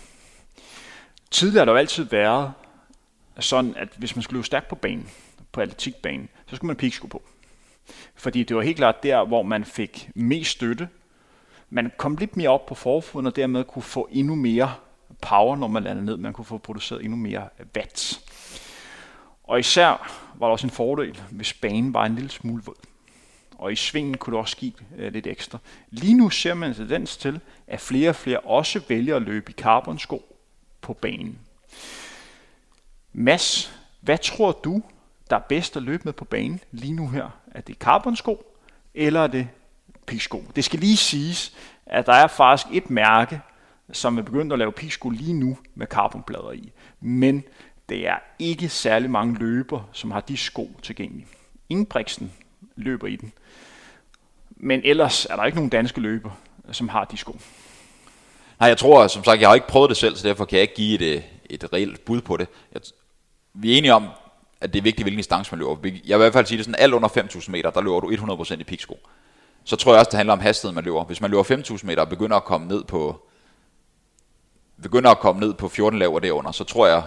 Tidligere 1.31 1.59
har 1.61 1.65
der 1.65 1.71
jo 1.71 1.77
altid 1.77 2.03
været 2.03 2.53
sådan, 3.39 3.75
at 3.77 3.89
hvis 3.97 4.15
man 4.15 4.23
skulle 4.23 4.37
løbe 4.37 4.45
stærkt 4.45 4.67
på 4.67 4.75
banen, 4.75 5.09
på 5.51 5.61
atletikbanen, 5.61 6.29
så 6.47 6.55
skulle 6.55 6.67
man 6.67 6.75
piksko 6.75 7.07
på. 7.07 7.21
Fordi 8.15 8.43
det 8.43 8.55
var 8.55 8.61
helt 8.61 8.77
klart 8.77 9.03
der, 9.03 9.25
hvor 9.25 9.43
man 9.43 9.65
fik 9.65 10.09
mest 10.15 10.51
støtte. 10.51 10.89
Man 11.69 11.91
kom 11.97 12.15
lidt 12.15 12.37
mere 12.37 12.49
op 12.49 12.65
på 12.65 12.75
forfoden, 12.75 13.27
og 13.27 13.35
dermed 13.35 13.63
kunne 13.63 13.83
få 13.83 14.07
endnu 14.11 14.35
mere 14.35 14.73
power, 15.21 15.55
når 15.55 15.67
man 15.67 15.83
landede 15.83 16.05
ned. 16.05 16.17
Man 16.17 16.33
kunne 16.33 16.45
få 16.45 16.57
produceret 16.57 17.03
endnu 17.03 17.17
mere 17.17 17.49
watt. 17.75 18.21
Og 19.43 19.59
især 19.59 19.87
var 20.35 20.47
der 20.47 20.51
også 20.51 20.67
en 20.67 20.71
fordel, 20.71 21.21
hvis 21.31 21.53
banen 21.53 21.93
var 21.93 22.05
en 22.05 22.15
lille 22.15 22.29
smule 22.29 22.63
våd 22.63 22.75
og 23.57 23.71
i 23.71 23.75
svingen 23.75 24.17
kunne 24.17 24.31
det 24.31 24.39
også 24.39 24.57
give 24.57 24.73
øh, 24.97 25.13
lidt 25.13 25.27
ekstra. 25.27 25.57
Lige 25.89 26.13
nu 26.13 26.29
ser 26.29 26.53
man 26.53 26.69
en 26.69 26.75
tendens 26.75 27.17
til, 27.17 27.39
at 27.67 27.79
flere 27.79 28.09
og 28.09 28.15
flere 28.15 28.39
også 28.39 28.81
vælger 28.87 29.15
at 29.15 29.21
løbe 29.21 29.51
i 29.51 29.53
carbonsko 29.53 30.35
på 30.81 30.93
banen. 30.93 31.39
Mads, 33.13 33.73
hvad 34.01 34.17
tror 34.17 34.51
du, 34.51 34.81
der 35.29 35.35
er 35.35 35.41
bedst 35.49 35.77
at 35.77 35.83
løbe 35.83 36.01
med 36.05 36.13
på 36.13 36.25
banen 36.25 36.59
lige 36.71 36.93
nu 36.93 37.09
her? 37.09 37.29
Er 37.51 37.61
det 37.61 37.75
carbonsko, 37.75 38.45
eller 38.93 39.19
er 39.19 39.27
det 39.27 39.47
piksko? 40.05 40.43
Det 40.55 40.63
skal 40.63 40.79
lige 40.79 40.97
siges, 40.97 41.55
at 41.85 42.05
der 42.05 42.13
er 42.13 42.27
faktisk 42.27 42.75
et 42.75 42.89
mærke, 42.89 43.41
som 43.91 44.17
er 44.17 44.21
begyndt 44.21 44.53
at 44.53 44.59
lave 44.59 44.71
piksko 44.71 45.09
lige 45.09 45.33
nu 45.33 45.57
med 45.75 45.87
carbonplader 45.87 46.51
i. 46.51 46.71
Men 46.99 47.43
det 47.89 48.07
er 48.07 48.17
ikke 48.39 48.69
særlig 48.69 49.09
mange 49.09 49.39
løber, 49.39 49.89
som 49.91 50.11
har 50.11 50.21
de 50.21 50.37
sko 50.37 50.79
tilgængelige. 50.83 51.27
Ingebrigtsen 51.69 52.31
løber 52.75 53.07
i 53.07 53.15
den. 53.15 53.33
Men 54.49 54.81
ellers 54.83 55.25
er 55.25 55.35
der 55.35 55.45
ikke 55.45 55.57
nogen 55.57 55.69
danske 55.69 56.01
løber, 56.01 56.31
som 56.71 56.89
har 56.89 57.05
de 57.05 57.17
sko. 57.17 57.39
Nej, 58.59 58.69
jeg 58.69 58.77
tror, 58.77 59.07
som 59.07 59.23
sagt, 59.23 59.41
jeg 59.41 59.49
har 59.49 59.55
ikke 59.55 59.67
prøvet 59.67 59.89
det 59.89 59.97
selv, 59.97 60.15
så 60.15 60.27
derfor 60.27 60.45
kan 60.45 60.55
jeg 60.55 60.61
ikke 60.61 60.75
give 60.75 60.99
et, 60.99 61.15
øh, 61.15 61.21
et 61.49 61.73
reelt 61.73 62.05
bud 62.05 62.21
på 62.21 62.37
det. 62.37 62.47
Jeg, 62.73 62.81
vi 63.53 63.73
er 63.73 63.77
enige 63.77 63.93
om, 63.93 64.07
at 64.61 64.73
det 64.73 64.79
er 64.79 64.83
vigtigt, 64.83 65.03
hvilken 65.03 65.17
distance 65.17 65.51
man 65.51 65.59
løber. 65.59 65.77
Jeg 65.83 65.91
vil 65.93 66.09
i 66.09 66.15
hvert 66.15 66.33
fald 66.33 66.45
sige 66.45 66.57
det 66.57 66.65
sådan, 66.65 66.81
alt 66.81 66.93
under 66.93 67.09
5.000 67.09 67.51
meter, 67.51 67.69
der 67.69 67.81
løber 67.81 67.99
du 67.99 68.11
100% 68.11 68.59
i 68.59 68.63
piksko. 68.63 68.99
Så 69.63 69.75
tror 69.75 69.91
jeg 69.91 69.99
også, 69.99 70.09
det 70.09 70.17
handler 70.17 70.33
om 70.33 70.39
hastigheden, 70.39 70.75
man 70.75 70.83
løber. 70.83 71.03
Hvis 71.03 71.21
man 71.21 71.31
løber 71.31 71.43
5.000 71.43 71.85
meter 71.85 72.01
og 72.01 72.09
begynder 72.09 72.37
at 72.37 72.43
komme 72.43 72.67
ned 72.67 72.83
på 72.83 73.21
begynder 74.81 75.11
at 75.11 75.19
komme 75.19 75.41
ned 75.41 75.53
på 75.53 75.67
14 75.67 75.99
laver 75.99 76.19
derunder, 76.19 76.51
så 76.51 76.63
tror 76.63 76.87
jeg, 76.87 77.03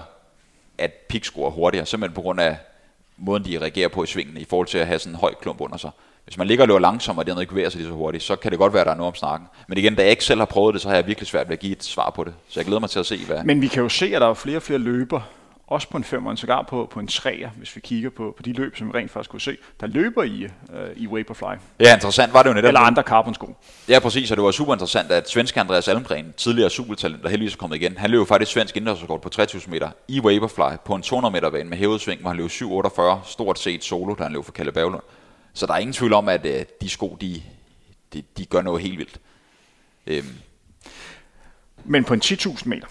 at 0.78 0.92
piksko 1.08 1.44
er 1.44 1.50
hurtigere, 1.50 1.86
simpelthen 1.86 2.14
på 2.14 2.20
grund 2.20 2.40
af 2.40 2.56
måden, 3.18 3.44
de 3.44 3.58
reagerer 3.58 3.88
på 3.88 4.02
i 4.04 4.06
svingene, 4.06 4.40
i 4.40 4.44
forhold 4.44 4.66
til 4.66 4.78
at 4.78 4.86
have 4.86 4.98
sådan 4.98 5.12
en 5.12 5.20
høj 5.20 5.34
klump 5.42 5.60
under 5.60 5.76
sig. 5.76 5.90
Hvis 6.24 6.38
man 6.38 6.46
ligger 6.46 6.64
og 6.64 6.68
løber 6.68 6.78
langsomt, 6.78 7.18
og 7.18 7.26
dermed 7.26 7.40
ikke 7.40 7.50
bevæger 7.50 7.68
sig 7.68 7.80
lige 7.80 7.88
så 7.88 7.94
hurtigt, 7.94 8.24
så 8.24 8.36
kan 8.36 8.50
det 8.50 8.58
godt 8.58 8.72
være, 8.72 8.80
at 8.80 8.86
der 8.86 8.92
er 8.92 8.96
noget 8.96 9.08
om 9.08 9.14
snakken. 9.14 9.48
Men 9.68 9.78
igen, 9.78 9.94
da 9.94 10.02
jeg 10.02 10.10
ikke 10.10 10.24
selv 10.24 10.40
har 10.40 10.46
prøvet 10.46 10.74
det, 10.74 10.82
så 10.82 10.88
har 10.88 10.96
jeg 10.96 11.06
virkelig 11.06 11.26
svært 11.26 11.48
ved 11.48 11.52
at 11.52 11.60
give 11.60 11.72
et 11.72 11.84
svar 11.84 12.10
på 12.10 12.24
det. 12.24 12.34
Så 12.48 12.60
jeg 12.60 12.64
glæder 12.66 12.80
mig 12.80 12.90
til 12.90 12.98
at 12.98 13.06
se, 13.06 13.18
hvad... 13.26 13.44
Men 13.44 13.62
vi 13.62 13.68
kan 13.68 13.82
jo 13.82 13.88
se, 13.88 14.14
at 14.14 14.20
der 14.20 14.28
er 14.28 14.34
flere 14.34 14.56
og 14.56 14.62
flere 14.62 14.78
løber, 14.78 15.20
også 15.68 15.88
på 15.88 15.96
en 15.96 16.04
5 16.04 16.26
og 16.26 16.38
sågar 16.38 16.62
på, 16.62 16.88
på 16.90 17.00
en 17.00 17.08
3'er, 17.12 17.48
hvis 17.56 17.76
vi 17.76 17.80
kigger 17.80 18.10
på, 18.10 18.34
på 18.36 18.42
de 18.42 18.52
løb, 18.52 18.76
som 18.76 18.88
vi 18.88 18.98
rent 18.98 19.10
faktisk 19.10 19.30
kunne 19.30 19.40
se, 19.40 19.56
der 19.80 19.86
løber 19.86 20.22
i, 20.22 20.42
øh, 20.44 20.90
i 20.96 21.06
Vaporfly. 21.10 21.60
Ja, 21.80 21.94
interessant 21.94 22.32
var 22.32 22.42
det 22.42 22.50
jo 22.50 22.54
netop. 22.54 22.68
Eller 22.68 22.80
andre 22.80 23.02
carbonsko. 23.02 23.56
Ja, 23.88 23.98
præcis, 23.98 24.30
og 24.30 24.36
det 24.36 24.44
var 24.44 24.50
super 24.50 24.72
interessant, 24.72 25.10
at 25.10 25.30
svenske 25.30 25.60
Andreas 25.60 25.88
Almgren, 25.88 26.34
tidligere 26.36 26.70
supertalent, 26.70 27.22
der 27.22 27.28
heldigvis 27.28 27.54
er 27.54 27.58
kommet 27.58 27.76
igen, 27.76 27.96
han 27.96 28.10
løb 28.10 28.28
faktisk 28.28 28.52
svensk 28.52 28.76
indendørsrekord 28.76 29.22
på 29.22 29.28
3000 29.28 29.72
meter 29.72 29.90
i 30.08 30.18
Vaporfly 30.24 30.76
på 30.84 30.94
en 30.94 31.02
200 31.02 31.32
meter 31.32 31.50
bane 31.50 31.68
med 31.68 31.78
hævet 31.78 32.00
sving, 32.00 32.20
hvor 32.20 32.30
han 32.30 32.36
løb 32.36 32.50
7.48, 32.50 33.30
stort 33.30 33.58
set 33.58 33.84
solo, 33.84 34.14
da 34.14 34.22
han 34.22 34.32
løb 34.32 34.44
for 34.44 34.52
Kalle 34.52 34.72
Bavlund. 34.72 35.02
Så 35.54 35.66
der 35.66 35.72
er 35.72 35.78
ingen 35.78 35.94
tvivl 35.94 36.12
om, 36.12 36.28
at 36.28 36.46
øh, 36.46 36.64
de 36.80 36.88
sko, 36.88 37.16
de, 37.20 37.42
de, 38.12 38.22
de 38.38 38.44
gør 38.46 38.62
noget 38.62 38.82
helt 38.82 38.98
vildt. 38.98 39.20
Øhm. 40.06 40.34
Men 41.84 42.04
på 42.04 42.14
en 42.14 42.20
10.000 42.24 42.68
meter, 42.68 42.86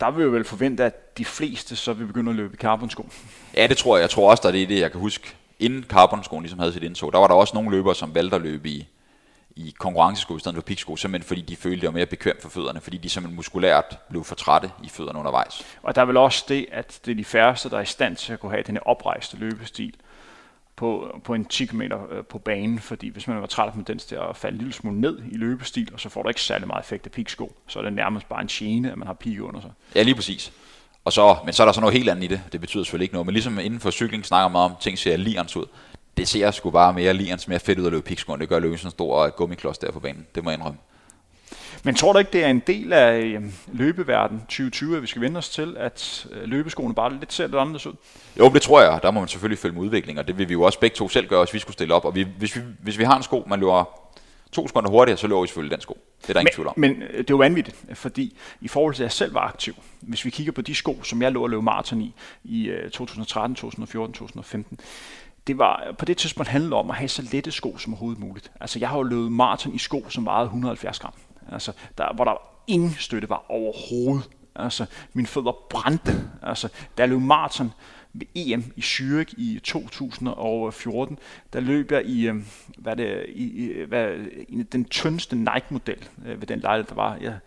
der 0.00 0.10
vil 0.10 0.22
jeg 0.22 0.32
vel 0.32 0.44
forvente, 0.44 0.84
at 0.84 1.18
de 1.18 1.24
fleste 1.24 1.76
så 1.76 1.92
vil 1.92 2.06
begynde 2.06 2.30
at 2.30 2.36
løbe 2.36 2.54
i 2.54 2.56
carbonsko. 2.56 3.08
Ja, 3.56 3.66
det 3.66 3.76
tror 3.76 3.96
jeg. 3.96 4.02
Jeg 4.02 4.10
tror 4.10 4.30
også, 4.30 4.48
at 4.48 4.54
det 4.54 4.62
er 4.62 4.66
det, 4.66 4.80
jeg 4.80 4.90
kan 4.90 5.00
huske. 5.00 5.34
Inden 5.58 5.84
carbonskoen 5.84 6.42
ligesom 6.42 6.58
havde 6.58 6.72
sit 6.72 6.82
indtog, 6.82 7.12
der 7.12 7.18
var 7.18 7.26
der 7.26 7.34
også 7.34 7.54
nogle 7.54 7.70
løbere, 7.70 7.94
som 7.94 8.14
valgte 8.14 8.36
at 8.36 8.42
løbe 8.42 8.68
i, 8.68 8.88
i 9.56 9.74
konkurrencesko 9.78 10.36
i 10.36 10.40
stedet 10.40 10.54
for 10.54 10.62
piksko, 10.62 10.96
simpelthen 10.96 11.28
fordi 11.28 11.40
de 11.40 11.56
følte, 11.56 11.80
det 11.80 11.86
var 11.86 11.92
mere 11.92 12.06
bekvemt 12.06 12.42
for 12.42 12.48
fødderne, 12.48 12.80
fordi 12.80 12.96
de 12.96 13.08
simpelthen 13.08 13.36
muskulært 13.36 13.98
blev 14.10 14.24
for 14.24 14.34
trætte 14.34 14.70
i 14.84 14.88
fødderne 14.88 15.18
undervejs. 15.18 15.62
Og 15.82 15.94
der 15.94 16.00
er 16.00 16.06
vel 16.06 16.16
også 16.16 16.44
det, 16.48 16.66
at 16.72 17.00
det 17.04 17.10
er 17.10 17.16
de 17.16 17.24
færreste, 17.24 17.70
der 17.70 17.76
er 17.76 17.82
i 17.82 17.86
stand 17.86 18.16
til 18.16 18.32
at 18.32 18.40
kunne 18.40 18.52
have 18.52 18.62
den 18.62 18.74
her 18.74 18.82
oprejste 18.82 19.36
løbestil 19.36 19.94
på, 20.76 21.20
på 21.24 21.34
en 21.34 21.44
10 21.44 21.66
km 21.66 21.82
øh, 21.82 22.24
på 22.24 22.38
banen, 22.38 22.78
fordi 22.78 23.08
hvis 23.08 23.28
man 23.28 23.40
var 23.40 23.46
træt 23.46 23.66
af 23.66 23.72
tendens 23.72 24.04
til 24.04 24.14
at 24.14 24.36
falde 24.36 24.54
en 24.54 24.58
lille 24.58 24.72
smule 24.72 25.00
ned 25.00 25.18
i 25.30 25.36
løbestil, 25.36 25.90
og 25.94 26.00
så 26.00 26.08
får 26.08 26.22
du 26.22 26.28
ikke 26.28 26.40
særlig 26.40 26.66
meget 26.66 26.82
effekt 26.82 27.06
af 27.06 27.12
piksko, 27.12 27.56
så 27.66 27.78
er 27.78 27.82
det 27.82 27.92
nærmest 27.92 28.28
bare 28.28 28.42
en 28.42 28.48
gene, 28.48 28.92
at 28.92 28.98
man 28.98 29.06
har 29.06 29.14
pik 29.14 29.40
under 29.40 29.60
sig. 29.60 29.70
Ja, 29.94 30.02
lige 30.02 30.14
præcis. 30.14 30.52
Og 31.04 31.12
så, 31.12 31.36
men 31.44 31.54
så 31.54 31.62
er 31.62 31.64
der 31.64 31.72
så 31.72 31.80
noget 31.80 31.94
helt 31.94 32.08
andet 32.08 32.24
i 32.24 32.26
det. 32.26 32.40
Det 32.52 32.60
betyder 32.60 32.84
selvfølgelig 32.84 33.04
ikke 33.04 33.14
noget. 33.14 33.26
Men 33.26 33.32
ligesom 33.32 33.58
inden 33.58 33.80
for 33.80 33.90
cykling 33.90 34.26
snakker 34.26 34.48
man 34.48 34.62
om, 34.62 34.72
ting 34.80 34.98
ser 34.98 35.16
lians 35.16 35.56
ud. 35.56 35.64
Det 36.16 36.28
ser 36.28 36.50
sgu 36.50 36.70
bare 36.70 36.92
mere 36.92 37.12
lians, 37.12 37.48
mere 37.48 37.60
fedt 37.60 37.78
ud 37.78 37.86
at 37.86 37.92
løbe 37.92 38.04
piksko, 38.04 38.36
det 38.36 38.48
gør 38.48 38.58
løbe 38.58 38.78
sådan 38.78 38.86
en 38.86 38.90
stor 38.90 39.18
øh, 39.18 39.32
gummiklods 39.32 39.78
der 39.78 39.92
på 39.92 40.00
banen. 40.00 40.26
Det 40.34 40.44
må 40.44 40.50
jeg 40.50 40.58
indrømme. 40.58 40.78
Men 41.86 41.94
tror 41.94 42.12
du 42.12 42.18
ikke, 42.18 42.32
det 42.32 42.44
er 42.44 42.48
en 42.48 42.62
del 42.66 42.92
af 42.92 43.20
øh, 43.20 43.42
løbeverden 43.72 44.38
2020, 44.38 44.96
at 44.96 45.02
vi 45.02 45.06
skal 45.06 45.22
vende 45.22 45.38
os 45.38 45.48
til, 45.48 45.76
at 45.78 46.26
øh, 46.32 46.48
løbeskoene 46.48 46.94
bare 46.94 47.18
lidt 47.18 47.32
ser 47.32 47.46
lidt 47.46 47.56
anderledes 47.56 47.86
ud? 47.86 47.92
Jo, 48.38 48.48
det 48.48 48.62
tror 48.62 48.80
jeg. 48.80 49.00
Der 49.02 49.10
må 49.10 49.20
man 49.20 49.28
selvfølgelig 49.28 49.58
følge 49.58 49.74
med 49.74 49.82
udviklingen, 49.82 50.18
og 50.18 50.28
det 50.28 50.38
vil 50.38 50.48
vi 50.48 50.52
jo 50.52 50.62
også 50.62 50.80
begge 50.80 50.96
to 50.96 51.08
selv 51.08 51.28
gøre, 51.28 51.44
hvis 51.44 51.54
vi 51.54 51.58
skulle 51.58 51.74
stille 51.74 51.94
op. 51.94 52.04
Og 52.04 52.14
vi, 52.14 52.26
hvis, 52.38 52.56
vi, 52.56 52.60
hvis 52.82 52.98
vi 52.98 53.04
har 53.04 53.16
en 53.16 53.22
sko, 53.22 53.44
man 53.46 53.60
løber 53.60 53.84
to 54.52 54.68
sekunder 54.68 54.90
hurtigere, 54.90 55.18
så 55.18 55.26
løber 55.26 55.40
vi 55.40 55.46
selvfølgelig 55.46 55.74
den 55.74 55.80
sko. 55.80 55.98
Det 56.22 56.28
er 56.30 56.32
der 56.32 56.40
men, 56.40 56.42
ingen 56.42 56.54
tvivl 56.54 56.68
om. 56.68 56.74
Men 56.76 57.02
øh, 57.02 57.18
det 57.18 57.18
er 57.18 57.24
jo 57.30 57.36
vanvittigt, 57.36 57.76
fordi 57.94 58.36
i 58.60 58.68
forhold 58.68 58.94
til, 58.94 59.02
at 59.02 59.04
jeg 59.04 59.12
selv 59.12 59.34
var 59.34 59.40
aktiv, 59.40 59.74
hvis 60.00 60.24
vi 60.24 60.30
kigger 60.30 60.52
på 60.52 60.62
de 60.62 60.74
sko, 60.74 61.02
som 61.02 61.22
jeg 61.22 61.32
lå 61.32 61.42
og 61.42 61.50
løb 61.50 61.62
maraton 61.62 62.00
i, 62.00 62.14
i 62.44 62.72
2013, 62.92 63.54
2014, 63.54 64.14
2015, 64.14 64.80
det 65.46 65.58
var 65.58 65.94
på 65.98 66.04
det 66.04 66.16
tidspunkt 66.16 66.48
handlede 66.48 66.74
om 66.74 66.90
at 66.90 66.96
have 66.96 67.08
så 67.08 67.22
lette 67.32 67.50
sko 67.50 67.78
som 67.78 67.92
overhovedet 67.92 68.20
muligt. 68.20 68.52
Altså 68.60 68.78
jeg 68.78 68.88
har 68.88 68.96
jo 68.96 69.02
løbet 69.02 69.32
maraton 69.32 69.74
i 69.74 69.78
sko, 69.78 70.06
som 70.08 70.26
vejede 70.26 70.44
170 70.44 70.98
gram. 70.98 71.12
Altså, 71.52 71.72
der, 71.98 72.14
hvor 72.14 72.24
der 72.24 72.34
ingen 72.66 72.94
støtte 72.98 73.28
var 73.28 73.44
overhovedet. 73.48 74.30
Altså, 74.56 74.86
mine 75.12 75.26
fødder 75.26 75.52
brændte. 75.70 76.12
Altså, 76.42 76.68
da 76.98 77.02
jeg 77.02 77.08
løb 77.08 77.20
maraton 77.20 77.72
ved 78.12 78.26
EM 78.34 78.64
i 78.76 78.80
Zürich 78.80 79.34
i 79.36 79.60
2014, 79.64 81.18
der 81.52 81.60
løb 81.60 81.92
jeg 81.92 82.04
i, 82.04 82.28
øh, 82.28 82.34
hvad 82.78 82.96
det, 82.96 83.26
i, 83.28 83.72
hvad, 83.88 84.08
i 84.48 84.62
den 84.62 84.84
tyndeste 84.84 85.36
Nike-model 85.36 86.08
øh, 86.26 86.40
ved 86.40 86.46
den 86.46 86.60
lejlighed, 86.60 86.88
der 86.88 86.94
var. 86.94 87.18
Jeg, 87.20 87.38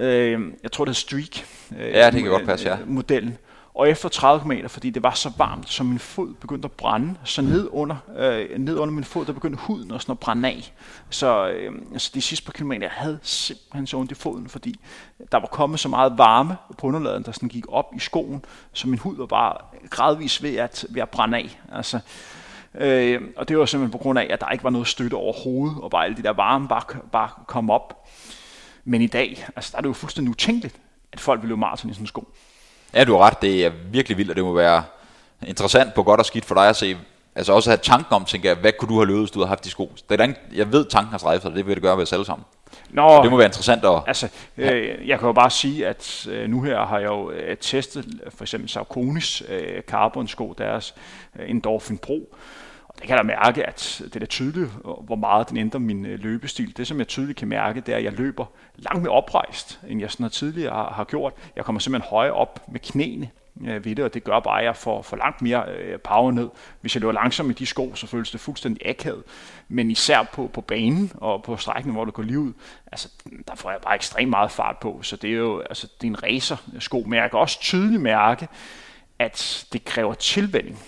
øh, 0.00 0.52
jeg 0.62 0.72
tror, 0.72 0.84
det 0.84 0.92
er 0.92 0.94
Streak. 0.94 1.46
Øh, 1.78 1.92
ja, 1.92 2.10
det 2.10 2.22
kan 2.22 2.30
godt 2.30 2.46
passe, 2.46 2.68
ja. 2.68 2.76
Modellen. 2.86 3.38
Og 3.74 3.90
efter 3.90 4.08
30 4.08 4.44
km, 4.44 4.66
fordi 4.68 4.90
det 4.90 5.02
var 5.02 5.14
så 5.14 5.32
varmt, 5.36 5.70
så 5.70 5.84
min 5.84 5.98
fod 5.98 6.34
begyndte 6.34 6.66
at 6.66 6.72
brænde, 6.72 7.14
så 7.24 7.42
ned 7.42 7.68
under, 7.70 7.96
øh, 8.16 8.58
ned 8.58 8.78
under 8.78 8.94
min 8.94 9.04
fod, 9.04 9.26
der 9.26 9.32
begyndte 9.32 9.58
huden 9.58 9.90
at, 9.90 10.02
sådan 10.02 10.12
at 10.12 10.18
brænde 10.18 10.48
af. 10.48 10.72
Så 11.10 11.48
øh, 11.48 11.72
altså 11.92 12.10
de 12.14 12.22
sidste 12.22 12.46
par 12.46 12.52
kilometer, 12.52 12.82
jeg 12.82 12.90
havde 12.90 13.18
simpelthen 13.22 13.86
så 13.86 13.96
ondt 13.96 14.12
i 14.12 14.14
foden, 14.14 14.48
fordi 14.48 14.80
der 15.32 15.38
var 15.38 15.46
kommet 15.46 15.80
så 15.80 15.88
meget 15.88 16.18
varme 16.18 16.56
på 16.78 16.86
underladen, 16.86 17.22
der 17.22 17.32
sådan 17.32 17.48
gik 17.48 17.64
op 17.68 17.92
i 17.96 17.98
skoen, 17.98 18.44
så 18.72 18.88
min 18.88 18.98
hud 18.98 19.16
var 19.16 19.26
bare 19.26 19.56
gradvist 19.90 20.42
ved 20.42 20.56
at, 20.56 20.86
ved 20.88 21.02
at 21.02 21.08
brænde 21.08 21.36
af. 21.36 21.60
Altså, 21.72 22.00
øh, 22.74 23.20
og 23.36 23.48
det 23.48 23.58
var 23.58 23.66
simpelthen 23.66 23.98
på 23.98 24.02
grund 24.02 24.18
af, 24.18 24.26
at 24.30 24.40
der 24.40 24.48
ikke 24.48 24.64
var 24.64 24.70
noget 24.70 24.86
støtte 24.86 25.14
overhovedet, 25.14 25.76
og 25.82 25.90
bare 25.90 26.04
alle 26.04 26.16
de 26.16 26.22
der 26.22 26.32
varme 26.32 26.68
bare, 26.68 26.82
bare 27.12 27.28
kom 27.46 27.70
op. 27.70 28.08
Men 28.84 29.02
i 29.02 29.06
dag, 29.06 29.46
altså 29.56 29.70
der 29.72 29.78
er 29.78 29.82
det 29.82 29.88
jo 29.88 29.92
fuldstændig 29.92 30.30
utænkeligt, 30.30 30.76
at 31.12 31.20
folk 31.20 31.40
vil 31.42 31.48
løbe 31.48 31.60
maraton 31.60 31.90
i 31.90 31.94
sådan 31.94 32.02
en 32.02 32.06
sko. 32.06 32.28
Ja, 32.94 33.04
du 33.04 33.12
har 33.12 33.26
ret. 33.26 33.42
Det 33.42 33.66
er 33.66 33.70
virkelig 33.90 34.18
vildt, 34.18 34.30
og 34.30 34.36
det 34.36 34.44
må 34.44 34.52
være 34.52 34.84
interessant 35.46 35.94
på 35.94 36.02
godt 36.02 36.20
og 36.20 36.26
skidt 36.26 36.44
for 36.44 36.54
dig 36.54 36.68
at 36.68 36.76
se. 36.76 36.96
Altså 37.34 37.52
også 37.52 37.70
at 37.70 37.78
have 37.78 37.82
tanken 37.82 38.14
om, 38.14 38.24
tænker 38.24 38.48
jeg, 38.48 38.58
hvad 38.58 38.72
kunne 38.72 38.88
du 38.88 38.94
have 38.94 39.06
løbet, 39.06 39.20
hvis 39.20 39.30
du 39.30 39.38
havde 39.38 39.48
haft 39.48 39.64
de 39.64 39.70
sko? 39.70 39.92
Det 40.08 40.20
er 40.20 40.24
ingen, 40.24 40.38
jeg 40.54 40.72
ved, 40.72 40.84
tanken 40.84 41.10
har 41.10 41.18
drevet 41.18 41.42
sig, 41.42 41.54
det 41.54 41.66
vil 41.66 41.74
det 41.74 41.82
gøre 41.82 41.96
ved 41.96 42.02
os 42.02 42.12
alle 42.12 42.24
sammen. 42.24 42.44
Nå, 42.90 43.22
det 43.22 43.30
må 43.30 43.36
være 43.36 43.46
interessant 43.46 43.84
at... 43.84 44.02
Altså, 44.06 44.28
øh, 44.58 45.08
jeg 45.08 45.18
kan 45.18 45.26
jo 45.26 45.32
bare 45.32 45.50
sige, 45.50 45.86
at 45.86 46.26
øh, 46.30 46.50
nu 46.50 46.62
her 46.62 46.86
har 46.86 46.98
jeg 46.98 47.08
jo 47.08 47.30
øh, 47.30 47.56
testet 47.56 48.20
for 48.36 48.44
eksempel 48.44 48.68
Sauconis 48.68 49.42
øh, 49.48 49.82
carbon-sko, 49.82 50.54
deres 50.58 50.94
øh, 51.38 51.50
Endorphin 51.50 51.98
Pro, 51.98 52.36
og 52.94 53.00
det 53.00 53.06
kan 53.06 53.16
jeg 53.16 53.26
mærke, 53.26 53.66
at 53.66 54.02
det 54.14 54.22
er 54.22 54.26
tydeligt, 54.26 54.70
hvor 54.82 55.16
meget 55.16 55.48
den 55.48 55.56
ændrer 55.56 55.80
min 55.80 56.06
øh, 56.06 56.18
løbestil. 56.18 56.76
Det, 56.76 56.86
som 56.86 56.98
jeg 56.98 57.08
tydeligt 57.08 57.38
kan 57.38 57.48
mærke, 57.48 57.80
det 57.80 57.92
er, 57.92 57.96
at 57.96 58.04
jeg 58.04 58.12
løber 58.12 58.46
langt 58.76 59.02
mere 59.02 59.12
oprejst, 59.12 59.80
end 59.88 60.00
jeg 60.00 60.10
sådan 60.10 60.30
tidligere 60.30 60.92
har, 60.94 61.04
gjort. 61.04 61.32
Jeg 61.56 61.64
kommer 61.64 61.80
simpelthen 61.80 62.10
højere 62.10 62.32
op 62.32 62.72
med 62.72 62.80
knæene 62.80 63.30
øh, 63.60 63.84
ved 63.84 63.94
det, 63.96 64.04
og 64.04 64.14
det 64.14 64.24
gør 64.24 64.40
bare, 64.40 64.58
at 64.58 64.64
jeg 64.64 64.76
får, 64.76 65.02
får 65.02 65.16
langt 65.16 65.42
mere 65.42 65.64
øh, 65.68 65.98
power 65.98 66.30
ned. 66.30 66.48
Hvis 66.80 66.94
jeg 66.94 67.00
løber 67.00 67.12
langsomt 67.12 67.50
i 67.50 67.54
de 67.54 67.66
sko, 67.66 67.94
så 67.94 68.06
føles 68.06 68.30
det 68.30 68.40
fuldstændig 68.40 68.88
akavet. 68.88 69.22
Men 69.68 69.90
især 69.90 70.22
på, 70.22 70.50
på 70.52 70.60
banen 70.60 71.12
og 71.14 71.42
på 71.42 71.56
strækningen, 71.56 71.94
hvor 71.94 72.04
det 72.04 72.14
går 72.14 72.22
lige 72.22 72.38
ud, 72.38 72.52
altså, 72.92 73.08
der 73.48 73.54
får 73.54 73.70
jeg 73.70 73.80
bare 73.80 73.94
ekstremt 73.94 74.30
meget 74.30 74.50
fart 74.50 74.76
på. 74.78 74.98
Så 75.02 75.16
det 75.16 75.30
er 75.30 75.34
jo 75.34 75.60
altså, 75.60 75.88
det 76.00 76.06
er 76.06 76.10
en 76.10 76.22
racer-sko, 76.22 77.04
men 77.06 77.18
jeg 77.18 77.30
kan 77.30 77.38
også 77.38 77.60
tydeligt 77.60 78.02
mærke, 78.02 78.48
at 79.18 79.66
det 79.72 79.84
kræver 79.84 80.14
tilvænding 80.14 80.78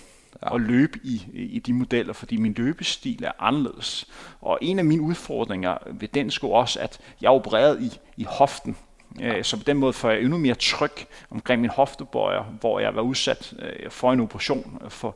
at 0.41 0.61
løbe 0.61 0.99
i, 1.03 1.25
i 1.33 1.59
de 1.59 1.73
modeller, 1.73 2.13
fordi 2.13 2.37
min 2.37 2.53
løbestil 2.53 3.23
er 3.23 3.31
anderledes. 3.39 4.07
Og 4.41 4.59
en 4.61 4.79
af 4.79 4.85
mine 4.85 5.01
udfordringer 5.01 5.77
ved 5.91 6.07
den 6.07 6.31
sko 6.31 6.51
også, 6.51 6.79
at 6.79 6.99
jeg 7.21 7.27
er 7.27 7.31
opereret 7.31 7.81
i, 7.81 7.99
i 8.17 8.23
hoften, 8.23 8.77
øh, 9.21 9.43
så 9.43 9.57
på 9.57 9.63
den 9.63 9.77
måde 9.77 9.93
får 9.93 10.09
jeg 10.09 10.21
endnu 10.21 10.37
mere 10.37 10.55
tryk 10.55 11.05
omkring 11.29 11.61
min 11.61 11.69
hoftebøjer, 11.69 12.43
hvor 12.43 12.79
jeg 12.79 12.95
var 12.95 13.01
udsat 13.01 13.53
øh, 13.59 13.91
for 13.91 14.13
en 14.13 14.19
operation. 14.19 14.81
Øh, 14.83 14.91
for, 14.91 15.15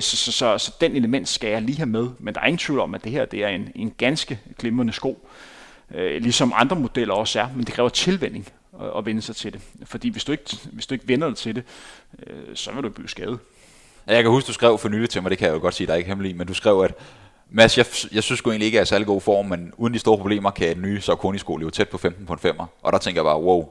så, 0.00 0.16
så, 0.16 0.32
så, 0.32 0.58
så 0.58 0.72
den 0.80 0.96
element 0.96 1.28
skal 1.28 1.50
jeg 1.50 1.62
lige 1.62 1.76
have 1.76 1.86
med. 1.86 2.08
Men 2.18 2.34
der 2.34 2.40
er 2.40 2.46
ingen 2.46 2.58
tvivl 2.58 2.80
om, 2.80 2.94
at 2.94 3.04
det 3.04 3.12
her 3.12 3.24
det 3.24 3.44
er 3.44 3.48
en, 3.48 3.72
en 3.74 3.90
ganske 3.90 4.40
glimrende 4.58 4.92
sko. 4.92 5.28
Ligesom 5.94 6.52
andre 6.56 6.76
modeller 6.76 7.14
også 7.14 7.40
er, 7.40 7.48
men 7.56 7.64
det 7.64 7.74
kræver 7.74 7.88
tilvænding 7.88 8.48
at 8.96 9.06
vende 9.06 9.22
sig 9.22 9.36
til 9.36 9.52
det. 9.52 9.60
Fordi 9.84 10.08
hvis 10.08 10.24
du 10.24 10.32
ikke, 10.32 10.56
hvis 10.72 10.86
du 10.86 10.94
ikke 10.94 11.08
vender 11.08 11.28
dig 11.28 11.36
til 11.36 11.54
det, 11.54 11.64
så 12.54 12.72
vil 12.72 12.82
du 12.82 12.88
blive 12.88 13.08
skadet. 13.08 13.38
Altså, 14.06 14.14
jeg 14.14 14.22
kan 14.22 14.30
huske, 14.30 14.46
du 14.46 14.52
skrev 14.52 14.78
for 14.78 14.88
nylig 14.88 15.10
til 15.10 15.22
mig, 15.22 15.30
det 15.30 15.38
kan 15.38 15.48
jeg 15.48 15.54
jo 15.54 15.60
godt 15.60 15.74
sige, 15.74 15.86
der 15.86 15.92
er 15.92 15.96
ikke 15.96 16.08
hemmelig, 16.08 16.36
men 16.36 16.46
du 16.46 16.54
skrev, 16.54 16.80
at 16.80 16.94
Mads, 17.54 17.78
jeg, 17.78 17.86
jeg 18.12 18.22
synes 18.22 18.38
sgu 18.38 18.50
egentlig 18.50 18.66
ikke, 18.66 18.76
at 18.76 18.78
jeg 18.78 18.80
er 18.80 18.86
særlig 18.86 19.06
god 19.06 19.20
form, 19.20 19.46
men 19.46 19.72
uden 19.76 19.94
de 19.94 19.98
store 19.98 20.18
problemer 20.18 20.50
kan 20.50 20.76
en 20.76 20.82
nye 20.82 21.00
Saucony-sko 21.00 21.56
leve 21.56 21.70
tæt 21.70 21.88
på 21.88 21.98
15 21.98 22.26
på 22.26 22.32
en 22.32 22.38
femmer. 22.38 22.66
Og 22.82 22.92
der 22.92 22.98
tænker 22.98 23.20
jeg 23.20 23.24
bare, 23.24 23.40
wow, 23.40 23.68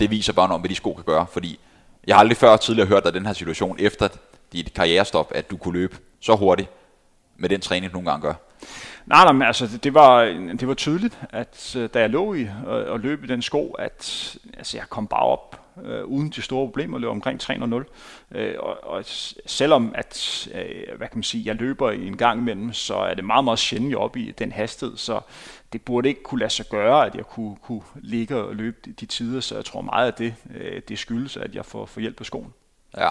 det 0.00 0.10
viser 0.10 0.32
bare 0.32 0.48
noget 0.48 0.54
om, 0.54 0.60
hvad 0.60 0.68
de 0.68 0.74
sko 0.74 0.94
kan 0.94 1.04
gøre, 1.04 1.26
fordi 1.32 1.58
jeg 2.06 2.16
har 2.16 2.20
aldrig 2.20 2.36
før 2.36 2.56
tidligere 2.56 2.88
hørt 2.88 3.04
dig 3.04 3.14
den 3.14 3.26
her 3.26 3.32
situation, 3.32 3.76
efter 3.78 4.08
dit 4.52 4.74
karrierestop, 4.74 5.32
at 5.34 5.50
du 5.50 5.56
kunne 5.56 5.74
løbe 5.74 5.96
så 6.20 6.36
hurtigt 6.36 6.68
med 7.36 7.48
den 7.48 7.60
træning, 7.60 7.92
du 7.92 7.96
nogle 7.96 8.10
gange 8.10 8.22
gør. 8.22 8.34
Nej, 9.06 9.24
nej, 9.24 9.32
men 9.32 9.42
altså, 9.42 9.78
det, 9.82 9.94
var, 9.94 10.24
det 10.60 10.68
var 10.68 10.74
tydeligt, 10.74 11.18
at 11.30 11.76
øh, 11.78 11.88
da 11.94 12.00
jeg 12.00 12.10
lå 12.10 12.34
i 12.34 12.46
og, 12.66 12.84
og 12.84 13.00
løb 13.00 13.24
i 13.24 13.26
den 13.26 13.42
sko, 13.42 13.70
at 13.70 14.36
altså, 14.56 14.76
jeg 14.76 14.86
kom 14.88 15.06
bare 15.06 15.22
op 15.22 15.61
øh, 15.84 16.04
uden 16.04 16.30
de 16.30 16.42
store 16.42 16.66
problemer, 16.66 16.98
løb 16.98 17.10
omkring 17.10 17.42
3.0. 17.42 18.38
Øh, 18.38 18.54
og, 18.58 18.84
og 18.84 19.04
selvom 19.46 19.92
at, 19.94 20.48
øh, 20.54 20.96
hvad 20.96 21.08
kan 21.08 21.18
man 21.18 21.22
sige, 21.22 21.46
jeg 21.46 21.54
løber 21.54 21.90
i 21.90 22.06
en 22.06 22.16
gang 22.16 22.40
imellem, 22.40 22.72
så 22.72 22.94
er 22.94 23.14
det 23.14 23.24
meget, 23.24 23.44
meget 23.44 23.58
sjældent, 23.58 23.90
jeg 23.90 23.98
oppe 23.98 24.20
i 24.20 24.30
den 24.30 24.52
hastighed, 24.52 24.96
så 24.96 25.20
det 25.72 25.82
burde 25.82 26.08
ikke 26.08 26.22
kunne 26.22 26.38
lade 26.38 26.50
sig 26.50 26.66
gøre, 26.68 27.06
at 27.06 27.14
jeg 27.14 27.24
kunne, 27.26 27.56
kunne 27.56 27.82
ligge 27.94 28.36
og 28.36 28.56
løbe 28.56 28.76
de, 28.84 28.92
de 28.92 29.06
tider, 29.06 29.40
så 29.40 29.54
jeg 29.54 29.64
tror 29.64 29.80
meget 29.80 30.06
af 30.06 30.14
det, 30.14 30.34
øh, 30.54 30.82
det 30.88 30.98
skyldes, 30.98 31.36
at 31.36 31.54
jeg 31.54 31.64
får, 31.64 31.86
får 31.86 32.00
hjælp 32.00 32.20
af 32.20 32.26
skoen. 32.26 32.52
Ja. 32.96 33.10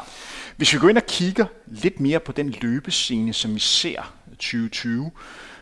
Hvis 0.58 0.74
vi 0.74 0.80
går 0.80 0.90
ind 0.90 0.98
og 0.98 1.06
kigger 1.06 1.46
lidt 1.68 2.00
mere 2.00 2.20
på 2.20 2.32
den 2.32 2.50
løbescene, 2.50 3.34
som 3.34 3.56
vi 3.56 3.60
ser 3.60 4.14
2020, 4.30 5.12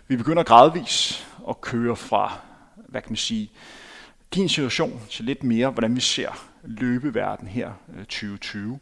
vi 0.07 0.17
begynder 0.17 0.43
gradvis 0.43 1.27
at 1.49 1.61
køre 1.61 1.95
fra, 1.95 2.39
hvad 2.75 3.01
kan 3.01 3.11
man 3.11 3.17
sige, 3.17 3.51
din 4.35 4.49
situation 4.49 5.01
til 5.09 5.25
lidt 5.25 5.43
mere, 5.43 5.69
hvordan 5.69 5.95
vi 5.95 6.01
ser 6.01 6.48
løbeverden 6.69 7.47
her 7.47 7.71
øh, 7.97 7.99
2020. 7.99 8.79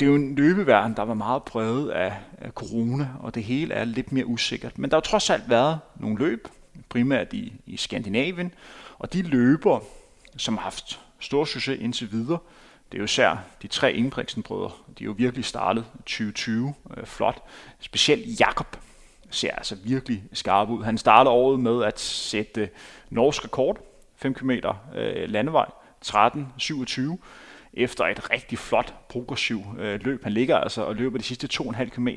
Det 0.00 0.06
er 0.06 0.10
jo 0.10 0.16
en 0.16 0.34
løbeverden, 0.34 0.96
der 0.96 1.02
var 1.02 1.14
meget 1.14 1.42
præget 1.42 1.90
af, 1.90 2.16
corona, 2.50 3.08
og 3.20 3.34
det 3.34 3.42
hele 3.42 3.74
er 3.74 3.84
lidt 3.84 4.12
mere 4.12 4.26
usikkert. 4.26 4.78
Men 4.78 4.90
der 4.90 4.96
har 4.96 5.00
trods 5.00 5.30
alt 5.30 5.50
været 5.50 5.78
nogle 5.96 6.18
løb, 6.18 6.48
primært 6.88 7.32
i, 7.32 7.52
i 7.66 7.76
Skandinavien, 7.76 8.54
og 8.98 9.12
de 9.12 9.22
løber, 9.22 9.80
som 10.36 10.56
har 10.56 10.62
haft 10.62 11.00
stor 11.20 11.44
succes 11.44 11.78
indtil 11.80 12.12
videre, 12.12 12.38
det 12.92 12.98
er 12.98 12.98
jo 12.98 13.04
især 13.04 13.36
de 13.62 13.68
tre 13.68 13.92
Ingebrigtsen-brødre. 13.92 14.70
De 14.98 15.04
er 15.04 15.06
jo 15.06 15.14
virkelig 15.16 15.44
startet 15.44 15.84
2020 15.96 16.74
øh, 16.96 17.06
flot. 17.06 17.42
Specielt 17.80 18.40
Jakob 18.40 18.76
ser 19.30 19.50
altså 19.50 19.76
virkelig 19.84 20.24
skarp 20.32 20.68
ud. 20.68 20.84
Han 20.84 20.98
starter 20.98 21.30
året 21.30 21.60
med 21.60 21.84
at 21.84 22.00
sætte 22.00 22.68
norsk 23.10 23.44
rekord, 23.44 23.78
5 24.16 24.34
km 24.34 24.50
øh, 24.94 25.30
landevej, 25.30 25.70
13.27, 26.06 27.18
efter 27.72 28.04
et 28.04 28.30
rigtig 28.30 28.58
flot 28.58 28.94
progressiv 29.08 29.62
øh, 29.78 30.00
løb. 30.04 30.22
Han 30.24 30.32
ligger 30.32 30.56
altså 30.56 30.82
og 30.82 30.96
løber 30.96 31.18
de 31.18 31.24
sidste 31.24 31.48
2,5 31.52 31.84
km 31.84 32.08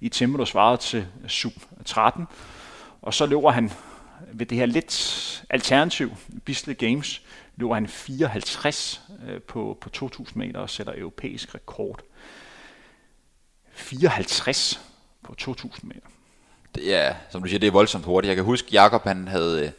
i 0.00 0.08
tempo, 0.08 0.38
der 0.38 0.44
svarede 0.44 0.76
til 0.76 1.06
sub 1.28 1.52
13. 1.84 2.26
Og 3.02 3.14
så 3.14 3.26
løber 3.26 3.50
han 3.50 3.70
ved 4.32 4.46
det 4.46 4.58
her 4.58 4.66
lidt 4.66 5.44
alternativ, 5.50 6.10
Bisle 6.44 6.74
Games, 6.74 7.22
løber 7.56 7.74
han 7.74 7.88
54 7.88 9.00
øh, 9.28 9.40
på, 9.40 9.78
på 9.80 9.88
2000 9.88 10.38
meter 10.38 10.60
og 10.60 10.70
sætter 10.70 10.92
europæisk 10.96 11.54
rekord. 11.54 12.00
54 13.72 14.80
på 15.22 15.34
2000 15.34 15.88
meter. 15.88 16.06
Det 16.74 16.94
er, 16.94 17.14
som 17.30 17.42
du 17.42 17.48
siger, 17.48 17.58
det 17.58 17.66
er 17.66 17.70
voldsomt 17.70 18.04
hurtigt. 18.04 18.28
Jeg 18.28 18.36
kan 18.36 18.44
huske, 18.44 18.68
Jakob 18.72 19.04
han 19.04 19.28
havde 19.28 19.66
øh, 19.66 19.70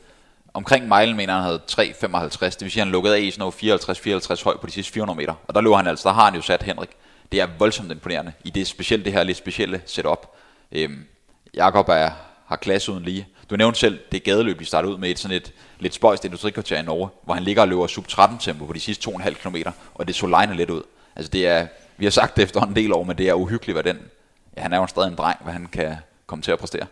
omkring 0.55 0.87
mejlen, 0.87 1.17
mener 1.17 1.33
han 1.33 1.43
havde 1.43 1.61
3,55. 1.71 2.45
Det 2.45 2.61
vil 2.61 2.71
sige, 2.71 2.83
han 2.83 2.91
lukkede 2.91 3.15
af 3.15 3.21
i 3.21 3.31
sådan 3.31 3.51
noget 3.61 3.79
54-54 4.35 4.43
høj 4.43 4.57
på 4.57 4.67
de 4.67 4.71
sidste 4.71 4.93
400 4.93 5.17
meter. 5.17 5.33
Og 5.47 5.55
der 5.55 5.61
lå 5.61 5.75
han 5.75 5.87
altså, 5.87 6.09
der 6.09 6.15
har 6.15 6.25
han 6.25 6.35
jo 6.35 6.41
sat 6.41 6.63
Henrik. 6.63 6.89
Det 7.31 7.41
er 7.41 7.47
voldsomt 7.59 7.91
imponerende 7.91 8.33
i 8.43 8.49
det 8.49 8.67
specielt 8.67 9.05
det 9.05 9.13
her 9.13 9.23
lidt 9.23 9.37
specielle 9.37 9.81
setup. 9.85 10.31
Øhm, 10.71 11.05
Jakob 11.53 11.89
er, 11.89 12.09
har 12.45 12.55
klasse 12.55 12.91
uden 12.91 13.03
lige. 13.03 13.27
Du 13.49 13.55
nævnte 13.55 13.79
selv 13.79 13.99
det 14.11 14.23
gadeløb, 14.23 14.59
vi 14.59 14.65
startede 14.65 14.93
ud 14.93 14.97
med, 14.97 15.09
et 15.09 15.19
sådan 15.19 15.37
et 15.37 15.53
lidt 15.79 15.93
spøjst 15.93 16.25
industrikvarter 16.25 16.79
i 16.79 16.81
Norge, 16.81 17.09
hvor 17.23 17.33
han 17.33 17.43
ligger 17.43 17.61
og 17.61 17.67
løber 17.67 17.87
sub 17.87 18.07
13 18.07 18.37
tempo 18.37 18.65
på 18.65 18.73
de 18.73 18.79
sidste 18.79 19.09
2,5 19.09 19.33
km, 19.33 19.55
og 19.93 20.07
det 20.07 20.15
så 20.15 20.27
lejende 20.27 20.55
lidt 20.55 20.69
ud. 20.69 20.81
Altså 21.15 21.29
det 21.29 21.47
er, 21.47 21.67
vi 21.97 22.05
har 22.05 22.11
sagt 22.11 22.35
det 22.35 22.43
efter 22.43 22.61
en 22.61 22.75
del 22.75 22.93
år, 22.93 23.03
men 23.03 23.17
det 23.17 23.29
er 23.29 23.33
uhyggeligt, 23.33 23.75
hvad 23.75 23.93
den, 23.93 24.01
ja, 24.57 24.61
han 24.61 24.73
er 24.73 24.77
jo 24.77 24.87
stadig 24.87 25.07
en 25.07 25.15
dreng, 25.15 25.39
hvad 25.43 25.53
han 25.53 25.65
kan 25.65 25.95
komme 26.25 26.41
til 26.41 26.51
at 26.51 26.59
præstere. 26.59 26.85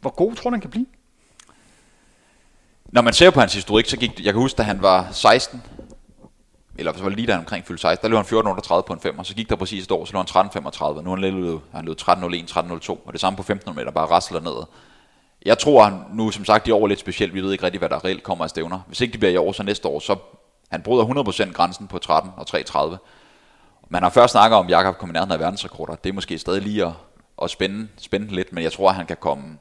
Hvor 0.00 0.10
god 0.10 0.34
tror 0.34 0.50
du, 0.50 0.54
han 0.54 0.60
kan 0.60 0.70
blive? 0.70 0.86
Når 2.92 3.02
man 3.02 3.12
ser 3.12 3.30
på 3.30 3.40
hans 3.40 3.54
historik, 3.54 3.86
så 3.86 3.96
gik 3.96 4.24
jeg 4.24 4.32
kan 4.32 4.42
huske, 4.42 4.56
da 4.56 4.62
han 4.62 4.82
var 4.82 5.08
16, 5.12 5.62
eller 6.78 6.92
så 6.92 7.02
var 7.02 7.08
det 7.08 7.16
lige 7.16 7.26
da 7.26 7.32
han 7.32 7.40
omkring 7.40 7.66
fyldte 7.66 7.80
16, 7.80 8.02
der 8.02 8.08
løb 8.08 8.16
han 8.16 8.20
1438 8.20 8.82
på 8.86 8.92
en 8.92 9.00
5, 9.00 9.18
og 9.18 9.26
så 9.26 9.34
gik 9.34 9.48
der 9.48 9.56
præcis 9.56 9.84
et 9.84 9.90
år, 9.90 10.04
så 10.04 10.12
løb 10.12 10.28
han 10.34 10.46
13.35, 10.46 11.02
nu 11.02 11.10
han 11.10 11.18
løb, 11.18 11.60
han 11.72 11.84
løb 11.84 11.96
13.01, 12.00 12.08
13.02, 12.08 13.06
og 13.06 13.12
det 13.12 13.20
samme 13.20 13.36
på 13.36 13.42
1500 13.42 13.76
meter, 13.76 13.90
bare 13.90 14.06
rasler 14.06 14.40
ned. 14.40 14.66
Jeg 15.46 15.58
tror 15.58 15.84
han 15.84 16.00
nu, 16.12 16.30
som 16.30 16.44
sagt, 16.44 16.68
i 16.68 16.70
år 16.70 16.82
er 16.82 16.86
lidt 16.86 17.00
specielt, 17.00 17.34
vi 17.34 17.40
ved 17.40 17.52
ikke 17.52 17.64
rigtig, 17.64 17.78
hvad 17.78 17.88
der 17.88 18.04
reelt 18.04 18.22
kommer 18.22 18.44
af 18.44 18.50
stævner. 18.50 18.80
Hvis 18.86 19.00
ikke 19.00 19.12
det 19.12 19.20
bliver 19.20 19.32
i 19.32 19.36
år, 19.36 19.52
så 19.52 19.62
næste 19.62 19.88
år, 19.88 20.00
så 20.00 20.16
han 20.70 20.82
bryder 20.82 21.04
100% 21.04 21.52
grænsen 21.52 21.86
på 21.86 21.98
13 21.98 22.30
og 22.36 22.46
3.30. 22.48 22.96
Man 23.88 24.02
har 24.02 24.10
først 24.10 24.32
snakket 24.32 24.58
om, 24.58 24.66
at 24.66 24.70
Jakob 24.70 24.98
kommer 24.98 25.12
nærheden 25.12 25.32
af 25.32 25.40
verdensrekorder. 25.40 25.94
Det 25.94 26.10
er 26.10 26.14
måske 26.14 26.38
stadig 26.38 26.62
lige 26.62 26.86
at, 26.86 26.92
at 27.42 27.50
spænde, 27.50 27.88
spænde 27.96 28.34
lidt, 28.34 28.52
men 28.52 28.64
jeg 28.64 28.72
tror, 28.72 28.88
at 28.88 28.94
han 28.94 29.06
kan 29.06 29.16
komme 29.20 29.58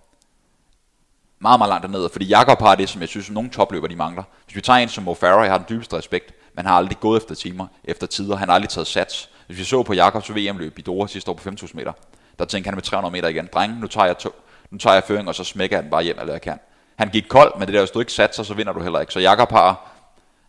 meget, 1.39 1.59
meget 1.59 1.69
langt 1.69 1.83
dernede, 1.83 2.09
fordi 2.09 2.25
Jakob 2.25 2.59
har 2.59 2.75
det, 2.75 2.89
som 2.89 3.01
jeg 3.01 3.09
synes, 3.09 3.31
nogle 3.31 3.49
topløber 3.49 3.87
de 3.87 3.95
mangler. 3.95 4.23
Hvis 4.45 4.55
vi 4.55 4.61
tager 4.61 4.79
en 4.79 4.89
som 4.89 5.03
Mo 5.03 5.13
Farah, 5.13 5.43
jeg 5.43 5.51
har 5.51 5.57
den 5.57 5.65
dybeste 5.69 5.97
respekt, 5.97 6.33
man 6.53 6.65
har 6.65 6.73
aldrig 6.73 6.99
gået 6.99 7.21
efter 7.21 7.35
timer, 7.35 7.67
efter 7.83 8.07
tider, 8.07 8.35
han 8.35 8.47
har 8.47 8.55
aldrig 8.55 8.69
taget 8.69 8.87
sats. 8.87 9.29
Hvis 9.47 9.57
vi 9.57 9.63
så 9.63 9.83
på 9.83 9.93
Jakobs 9.93 10.35
VM-løb 10.35 10.79
i 10.79 10.81
Dora 10.81 11.07
sidste 11.07 11.31
år 11.31 11.35
på 11.35 11.49
5.000 11.49 11.69
meter, 11.73 11.93
der 12.39 12.45
tænkte 12.45 12.67
han 12.67 12.75
med 12.75 12.83
300 12.83 13.11
meter 13.11 13.27
igen, 13.27 13.49
drenge, 13.53 13.79
nu 13.79 13.87
tager 13.87 14.05
jeg, 14.05 14.17
to, 14.17 14.29
nu 14.71 14.77
tager 14.77 14.93
jeg 14.93 15.03
føring, 15.03 15.27
og 15.27 15.35
så 15.35 15.43
smækker 15.43 15.77
jeg 15.77 15.83
den 15.83 15.91
bare 15.91 16.03
hjem, 16.03 16.19
eller 16.19 16.33
jeg 16.33 16.41
kan. 16.41 16.59
Han 16.95 17.09
gik 17.09 17.25
kold, 17.29 17.59
men 17.59 17.67
det 17.67 17.73
der, 17.73 17.79
hvis 17.79 17.91
du 17.91 17.99
ikke 17.99 18.11
satser, 18.11 18.43
så 18.43 18.53
vinder 18.53 18.73
du 18.73 18.81
heller 18.81 18.99
ikke. 18.99 19.13
Så 19.13 19.19
Jakob 19.19 19.51
har, 19.51 19.91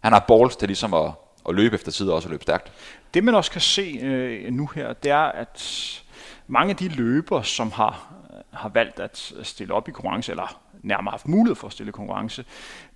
han 0.01 0.13
har 0.13 0.21
balls 0.21 0.57
til 0.57 0.69
ligesom 0.69 0.95
at, 0.95 1.11
at 1.49 1.55
løbe 1.55 1.75
efter 1.75 1.93
tid 1.93 2.09
og 2.09 2.15
også 2.15 2.29
at 2.29 2.31
løbe 2.31 2.43
stærkt. 2.43 2.73
Det 3.15 3.25
man 3.25 3.35
også 3.35 3.51
kan 3.51 3.61
se 3.61 3.99
øh, 4.03 4.53
nu 4.53 4.71
her, 4.75 4.93
det 4.93 5.11
er, 5.11 5.25
at 5.25 5.63
mange 6.47 6.71
af 6.71 6.77
de 6.77 6.89
løber, 6.89 7.43
som 7.43 7.73
har, 7.73 8.15
har 8.57 8.69
valgt 8.69 9.01
at 9.01 9.33
stille 9.43 9.75
op 9.75 9.89
i 9.89 9.91
konkurrence, 9.91 10.33
eller 10.33 10.61
nærmere 10.83 11.11
haft 11.11 11.29
mulighed 11.29 11.57
for 11.57 11.67
at 11.67 11.73
stille 11.73 11.93
konkurrence, 11.93 12.45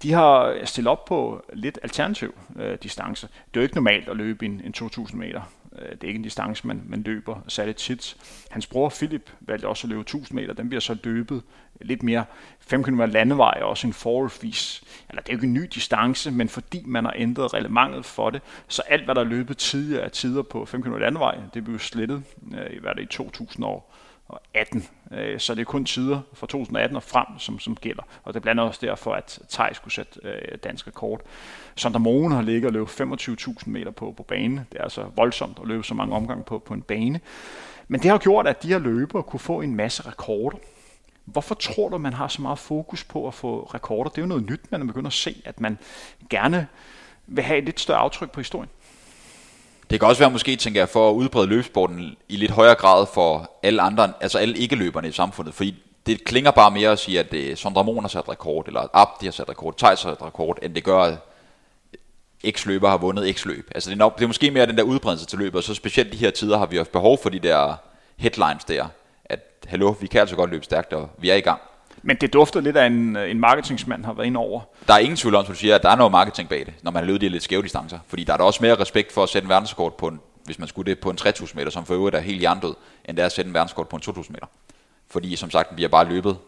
de 0.02 0.12
har 0.12 0.64
stillet 0.64 0.90
op 0.90 1.04
på 1.04 1.44
lidt 1.52 1.78
alternativ 1.82 2.34
øh, 2.56 2.78
distance. 2.82 3.26
Det 3.26 3.56
er 3.56 3.60
jo 3.60 3.62
ikke 3.62 3.74
normalt 3.74 4.08
at 4.08 4.16
løbe 4.16 4.46
en, 4.46 4.60
en 4.64 4.72
2000 4.72 5.20
meter. 5.20 5.42
Øh, 5.78 5.90
det 5.90 6.04
er 6.04 6.08
ikke 6.08 6.18
en 6.18 6.22
distance, 6.22 6.66
man, 6.66 6.82
man 6.86 7.02
løber 7.02 7.40
særligt 7.48 7.78
tit. 7.78 8.16
Hans 8.50 8.66
bror 8.66 8.88
Philip 8.88 9.30
valgte 9.40 9.68
også 9.68 9.86
at 9.86 9.88
løbe 9.88 10.00
1000 10.00 10.40
meter. 10.40 10.54
Den 10.54 10.68
bliver 10.68 10.80
så 10.80 10.96
løbet 11.04 11.42
lidt 11.80 12.02
mere 12.02 12.24
5 12.60 12.84
km 12.84 13.00
landevej, 13.00 13.60
også 13.62 13.86
en 13.86 13.92
forholdsvis, 13.92 14.82
eller 15.08 15.22
det 15.22 15.28
er 15.28 15.32
jo 15.32 15.36
ikke 15.38 15.46
en 15.46 15.54
ny 15.54 15.68
distance, 15.74 16.30
men 16.30 16.48
fordi 16.48 16.82
man 16.86 17.04
har 17.04 17.14
ændret 17.16 17.54
relevantet 17.54 18.04
for 18.04 18.30
det, 18.30 18.42
så 18.68 18.82
alt 18.88 19.04
hvad 19.04 19.14
der 19.14 19.20
er 19.20 19.24
løbet 19.24 19.58
tidligere 19.58 20.04
er 20.04 20.08
tider 20.08 20.42
på 20.42 20.64
5 20.64 20.82
km 20.82 20.94
landevej, 20.94 21.38
det 21.54 21.64
bliver 21.64 21.78
slettet 21.78 22.22
øh, 22.54 22.76
i, 22.76 22.78
hvad 22.78 22.94
det, 22.94 23.02
i 23.02 23.06
2000 23.06 23.64
år. 23.64 23.89
2018. 24.30 24.88
Øh, 25.12 25.40
så 25.40 25.54
det 25.54 25.60
er 25.60 25.64
kun 25.64 25.84
tider 25.84 26.20
fra 26.32 26.46
2018 26.46 26.96
og 26.96 27.02
frem, 27.02 27.26
som, 27.38 27.58
som 27.58 27.76
gælder. 27.76 28.02
Og 28.24 28.34
det 28.34 28.40
er 28.40 28.42
blandt 28.42 28.60
andet 28.60 28.68
også 28.68 28.86
derfor, 28.86 29.14
at 29.14 29.38
Thijs 29.50 29.76
skulle 29.76 29.94
sætte 29.94 30.20
øh, 30.22 30.58
dansk 30.64 30.86
rekord. 30.86 31.20
Sondre 31.76 32.00
Mogen 32.00 32.32
har 32.32 32.42
ligget 32.42 32.64
og 32.64 32.72
løbet 32.72 33.00
25.000 33.00 33.62
meter 33.66 33.90
på, 33.90 34.14
på 34.16 34.22
banen. 34.22 34.60
Det 34.72 34.78
er 34.78 34.82
altså 34.82 35.04
voldsomt 35.16 35.58
at 35.62 35.68
løbe 35.68 35.84
så 35.84 35.94
mange 35.94 36.14
omgange 36.14 36.44
på, 36.44 36.58
på 36.58 36.74
en 36.74 36.82
bane. 36.82 37.20
Men 37.88 38.02
det 38.02 38.10
har 38.10 38.18
gjort, 38.18 38.46
at 38.46 38.62
de 38.62 38.68
her 38.68 38.78
løbere 38.78 39.22
kunne 39.22 39.40
få 39.40 39.60
en 39.60 39.74
masse 39.74 40.08
rekorder. 40.08 40.56
Hvorfor 41.24 41.54
tror 41.54 41.88
du, 41.88 41.98
man 41.98 42.12
har 42.12 42.28
så 42.28 42.42
meget 42.42 42.58
fokus 42.58 43.04
på 43.04 43.28
at 43.28 43.34
få 43.34 43.70
rekorder? 43.74 44.10
Det 44.10 44.18
er 44.18 44.22
jo 44.22 44.28
noget 44.28 44.50
nyt, 44.50 44.72
man 44.72 44.86
begynder 44.86 45.06
at 45.06 45.12
se, 45.12 45.42
at 45.44 45.60
man 45.60 45.78
gerne 46.30 46.66
vil 47.26 47.44
have 47.44 47.58
et 47.58 47.64
lidt 47.64 47.80
større 47.80 47.98
aftryk 47.98 48.30
på 48.30 48.40
historien. 48.40 48.70
Det 49.90 50.00
kan 50.00 50.08
også 50.08 50.22
være 50.22 50.30
måske, 50.30 50.56
tænker 50.56 50.80
jeg, 50.80 50.88
for 50.88 51.10
at 51.10 51.14
udbrede 51.14 51.46
løbsporten 51.46 52.16
i 52.28 52.36
lidt 52.36 52.50
højere 52.50 52.74
grad 52.74 53.06
for 53.14 53.50
alle 53.62 53.82
andre, 53.82 54.12
altså 54.20 54.38
alle 54.38 54.58
ikke-løberne 54.58 55.08
i 55.08 55.12
samfundet, 55.12 55.54
fordi 55.54 55.74
det 56.06 56.24
klinger 56.24 56.50
bare 56.50 56.70
mere 56.70 56.90
at 56.90 56.98
sige, 56.98 57.20
at 57.20 57.34
øh, 57.34 57.48
det 57.48 57.58
Sondra 57.58 58.00
har 58.00 58.08
sat 58.08 58.28
rekord, 58.28 58.66
eller 58.66 58.88
Abdi 58.92 59.26
har 59.26 59.32
sat 59.32 59.48
rekord, 59.48 59.76
Thijs 59.76 60.02
har 60.02 60.10
sat 60.10 60.22
rekord, 60.22 60.58
end 60.62 60.74
det 60.74 60.84
gør, 60.84 61.02
at 61.02 61.18
X-løber 62.50 62.88
har 62.88 62.96
vundet 62.96 63.36
X-løb. 63.36 63.70
Altså 63.74 63.90
det 63.90 63.94
er, 63.94 63.98
nok, 63.98 64.18
det 64.18 64.22
er 64.22 64.26
måske 64.26 64.50
mere 64.50 64.66
den 64.66 64.76
der 64.76 64.82
udbredelse 64.82 65.26
til 65.26 65.38
løbet, 65.38 65.56
og 65.56 65.62
så 65.62 65.74
specielt 65.74 66.12
de 66.12 66.16
her 66.16 66.30
tider 66.30 66.58
har 66.58 66.66
vi 66.66 66.76
haft 66.76 66.92
behov 66.92 67.18
for 67.22 67.30
de 67.30 67.38
der 67.38 67.74
headlines 68.16 68.64
der, 68.64 68.86
at 69.24 69.40
hallo, 69.66 69.94
vi 70.00 70.06
kan 70.06 70.20
altså 70.20 70.36
godt 70.36 70.50
løbe 70.50 70.64
stærkt, 70.64 70.92
og 70.92 71.08
vi 71.18 71.30
er 71.30 71.34
i 71.34 71.40
gang. 71.40 71.60
Men 72.02 72.16
det 72.16 72.32
dufter 72.32 72.60
lidt 72.60 72.76
af 72.76 72.86
en, 72.86 73.16
en 73.16 73.40
marketingsmand 73.40 74.04
har 74.04 74.12
været 74.12 74.26
ind 74.26 74.36
over. 74.36 74.60
Der 74.88 74.94
er 74.94 74.98
ingen 74.98 75.16
tvivl 75.16 75.34
om, 75.34 75.44
som 75.44 75.54
du 75.54 75.58
siger, 75.58 75.74
at 75.74 75.82
der 75.82 75.90
er 75.90 75.96
noget 75.96 76.12
marketing 76.12 76.48
bag 76.48 76.66
det, 76.66 76.74
når 76.82 76.90
man 76.90 77.02
har 77.02 77.06
løbet 77.06 77.20
de 77.20 77.28
lidt 77.28 77.42
skæve 77.42 77.62
distancer. 77.62 77.98
Fordi 78.08 78.24
der 78.24 78.32
er 78.32 78.36
der 78.36 78.44
også 78.44 78.62
mere 78.62 78.74
respekt 78.74 79.12
for 79.12 79.22
at 79.22 79.28
sætte 79.28 79.46
en 79.46 79.48
verdensrekord 79.48 79.98
på 79.98 80.08
en, 80.08 80.20
hvis 80.44 80.58
man 80.58 80.68
skulle 80.68 80.90
det 80.90 81.00
på 81.00 81.10
en 81.10 81.16
3000 81.16 81.58
meter, 81.58 81.70
som 81.70 81.86
for 81.86 81.94
øvrigt 81.94 82.16
er 82.16 82.20
helt 82.20 82.42
jerndød, 82.42 82.74
end 83.04 83.16
det 83.16 83.22
er 83.22 83.26
at 83.26 83.32
sætte 83.32 83.48
en 83.48 83.54
verdensrekord 83.54 83.88
på 83.88 83.96
en 83.96 84.02
2000 84.02 84.34
meter. 84.34 84.46
Fordi 85.10 85.36
som 85.36 85.50
sagt, 85.50 85.76
vi 85.76 85.82
har 85.82 85.88
bare 85.88 86.08
løbet 86.08 86.38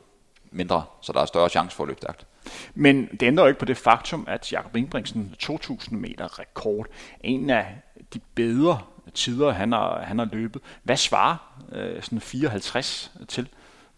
mindre, 0.51 0.85
så 1.01 1.13
der 1.13 1.21
er 1.21 1.27
større 1.27 1.49
chance 1.49 1.77
for 1.77 1.85
at 1.85 1.89
løbe 1.89 2.01
stærkt. 2.03 2.27
Men 2.75 3.07
det 3.07 3.23
ændrer 3.23 3.45
jo 3.45 3.49
ikke 3.49 3.59
på 3.59 3.65
det 3.65 3.77
faktum, 3.77 4.25
at 4.29 4.53
Jakob 4.53 4.77
Ingebrigtsen 4.77 5.35
2000 5.39 6.01
meter 6.01 6.39
rekord 6.39 6.87
en 7.21 7.51
af 7.51 7.67
de 8.15 8.21
bedre 8.35 8.79
tider, 9.15 9.51
han 9.51 9.73
har, 9.73 10.03
han 10.03 10.19
har 10.19 10.29
løbet. 10.33 10.63
Hvad 10.83 10.97
svarer 10.97 11.37
øh, 11.73 12.03
sådan 12.03 12.21
54 12.21 13.13
til 13.29 13.49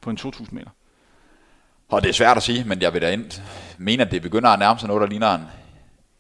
på 0.01 0.11
en 0.11 0.17
2000 0.17 0.59
meter? 0.59 0.71
Og 1.89 2.03
det 2.03 2.09
er 2.09 2.13
svært 2.13 2.37
at 2.37 2.43
sige, 2.43 2.65
men 2.65 2.83
jeg 2.83 2.93
vil 2.93 3.03
da 3.03 3.11
ind, 3.11 3.43
mene, 3.79 4.03
at 4.05 4.11
det 4.11 4.23
begynder 4.23 4.51
at 4.51 4.59
nærme 4.59 4.79
sig 4.79 4.89
noget, 4.89 5.01
der 5.01 5.07
ligner 5.07 5.35
en, 5.35 5.45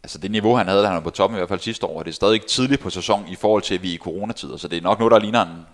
altså 0.03 0.19
det 0.19 0.31
niveau, 0.31 0.57
han 0.57 0.69
havde, 0.69 0.83
da 0.83 0.87
han 0.87 0.95
var 0.95 1.01
på 1.01 1.11
toppen 1.11 1.37
i 1.37 1.39
hvert 1.39 1.49
fald 1.49 1.61
sidste 1.61 1.87
år, 1.87 1.99
og 1.99 2.05
det 2.05 2.11
er 2.11 2.15
stadig 2.15 2.35
ikke 2.35 2.47
tidligt 2.47 2.81
på 2.81 2.91
sæsonen 2.91 3.29
i 3.29 3.37
forhold 3.37 3.63
til, 3.63 3.75
at 3.75 3.83
vi 3.83 3.91
er 3.91 3.95
i 3.95 3.99
coronatider, 3.99 4.57
så 4.57 4.69
det 4.69 4.77
er 4.77 4.83
nok 4.83 4.99
noget, 4.99 5.13
der 5.13 5.19
ligner 5.19 5.43
en 5.43 5.67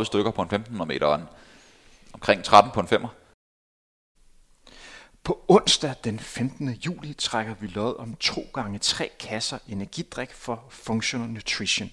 3-30 0.00 0.04
stykker 0.04 0.30
på 0.30 0.42
en 0.42 0.46
1500 0.46 0.88
meter, 0.88 1.06
og 1.06 1.14
en, 1.14 1.28
omkring 2.12 2.44
13 2.44 2.72
på 2.72 2.80
en 2.80 2.86
5'er. 2.86 3.08
På 5.24 5.44
onsdag 5.48 5.94
den 6.04 6.18
15. 6.18 6.70
juli 6.70 7.14
trækker 7.14 7.54
vi 7.60 7.66
lod 7.66 7.98
om 7.98 8.14
to 8.14 8.46
gange 8.54 8.78
tre 8.78 9.10
kasser 9.18 9.58
energidrik 9.68 10.32
for 10.32 10.64
Functional 10.70 11.28
Nutrition. 11.28 11.90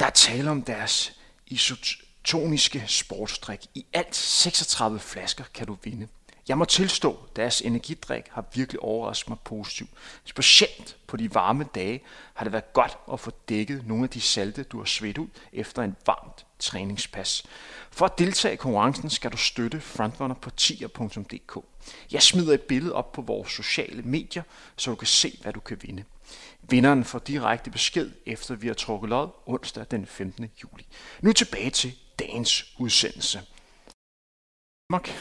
Der 0.00 0.06
er 0.06 0.10
tale 0.10 0.50
om 0.50 0.62
deres 0.62 1.12
isotoniske 1.46 2.84
sportsdrik. 2.86 3.60
I 3.74 3.86
alt 3.92 4.16
36 4.16 4.98
flasker 4.98 5.44
kan 5.54 5.66
du 5.66 5.76
vinde. 5.84 6.08
Jeg 6.50 6.58
må 6.58 6.64
tilstå, 6.64 7.18
deres 7.36 7.60
energidrik 7.60 8.24
har 8.30 8.44
virkelig 8.54 8.80
overrasket 8.80 9.28
mig 9.28 9.38
positivt. 9.44 9.90
Specielt 10.24 10.96
på 11.06 11.16
de 11.16 11.34
varme 11.34 11.66
dage 11.74 12.00
har 12.34 12.44
det 12.44 12.52
været 12.52 12.72
godt 12.72 12.98
at 13.12 13.20
få 13.20 13.30
dækket 13.48 13.86
nogle 13.86 14.04
af 14.04 14.10
de 14.10 14.20
salte, 14.20 14.62
du 14.62 14.78
har 14.78 14.84
svedt 14.84 15.18
ud 15.18 15.26
efter 15.52 15.82
en 15.82 15.96
varmt 16.06 16.46
træningspas. 16.58 17.44
For 17.90 18.04
at 18.04 18.18
deltage 18.18 18.54
i 18.54 18.56
konkurrencen 18.56 19.10
skal 19.10 19.32
du 19.32 19.36
støtte 19.36 19.80
Frontrunner 19.80 20.34
på 20.34 20.50
tier.dk. 20.50 21.64
Jeg 22.12 22.22
smider 22.22 22.54
et 22.54 22.62
billede 22.62 22.94
op 22.94 23.12
på 23.12 23.22
vores 23.22 23.52
sociale 23.52 24.02
medier, 24.02 24.42
så 24.76 24.90
du 24.90 24.96
kan 24.96 25.06
se, 25.06 25.38
hvad 25.42 25.52
du 25.52 25.60
kan 25.60 25.78
vinde. 25.82 26.04
Vinderen 26.62 27.04
får 27.04 27.18
direkte 27.18 27.70
besked, 27.70 28.10
efter 28.26 28.54
vi 28.54 28.66
har 28.66 28.74
trukket 28.74 29.10
lod 29.10 29.28
onsdag 29.46 29.86
den 29.90 30.06
15. 30.06 30.50
juli. 30.62 30.86
Nu 31.20 31.32
tilbage 31.32 31.70
til 31.70 31.92
dagens 32.18 32.74
udsendelse. 32.78 33.40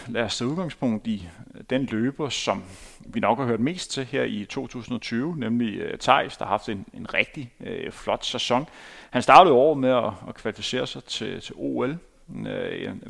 Lad 0.08 0.24
os 0.24 0.38
tage 0.38 0.48
udgangspunkt 0.48 1.08
i 1.08 1.28
øh, 1.56 1.62
den 1.70 1.86
løber, 1.86 2.30
som 2.30 2.64
vi 3.00 3.20
nok 3.20 3.38
har 3.38 3.46
hørt 3.46 3.60
mest 3.60 3.92
til 3.92 4.06
her 4.06 4.24
i 4.24 4.46
2020, 4.50 5.36
nemlig 5.38 5.76
øh, 5.76 5.94
uh, 5.94 6.00
Thijs, 6.00 6.38
der 6.38 6.46
har 6.46 6.52
haft 6.52 6.70
en, 6.70 6.86
en 6.94 7.14
rigtig 7.14 7.54
uh, 7.60 7.92
flot 7.92 8.26
sæson. 8.26 8.68
Han 9.10 9.22
startede 9.22 9.56
over 9.56 9.76
med 9.76 9.90
at, 9.90 10.12
at 10.28 10.36
kvalificere 10.36 10.88
sig 10.88 11.04
til, 11.04 11.42
til 11.42 11.56
OL 11.58 11.98
uh, 12.28 12.46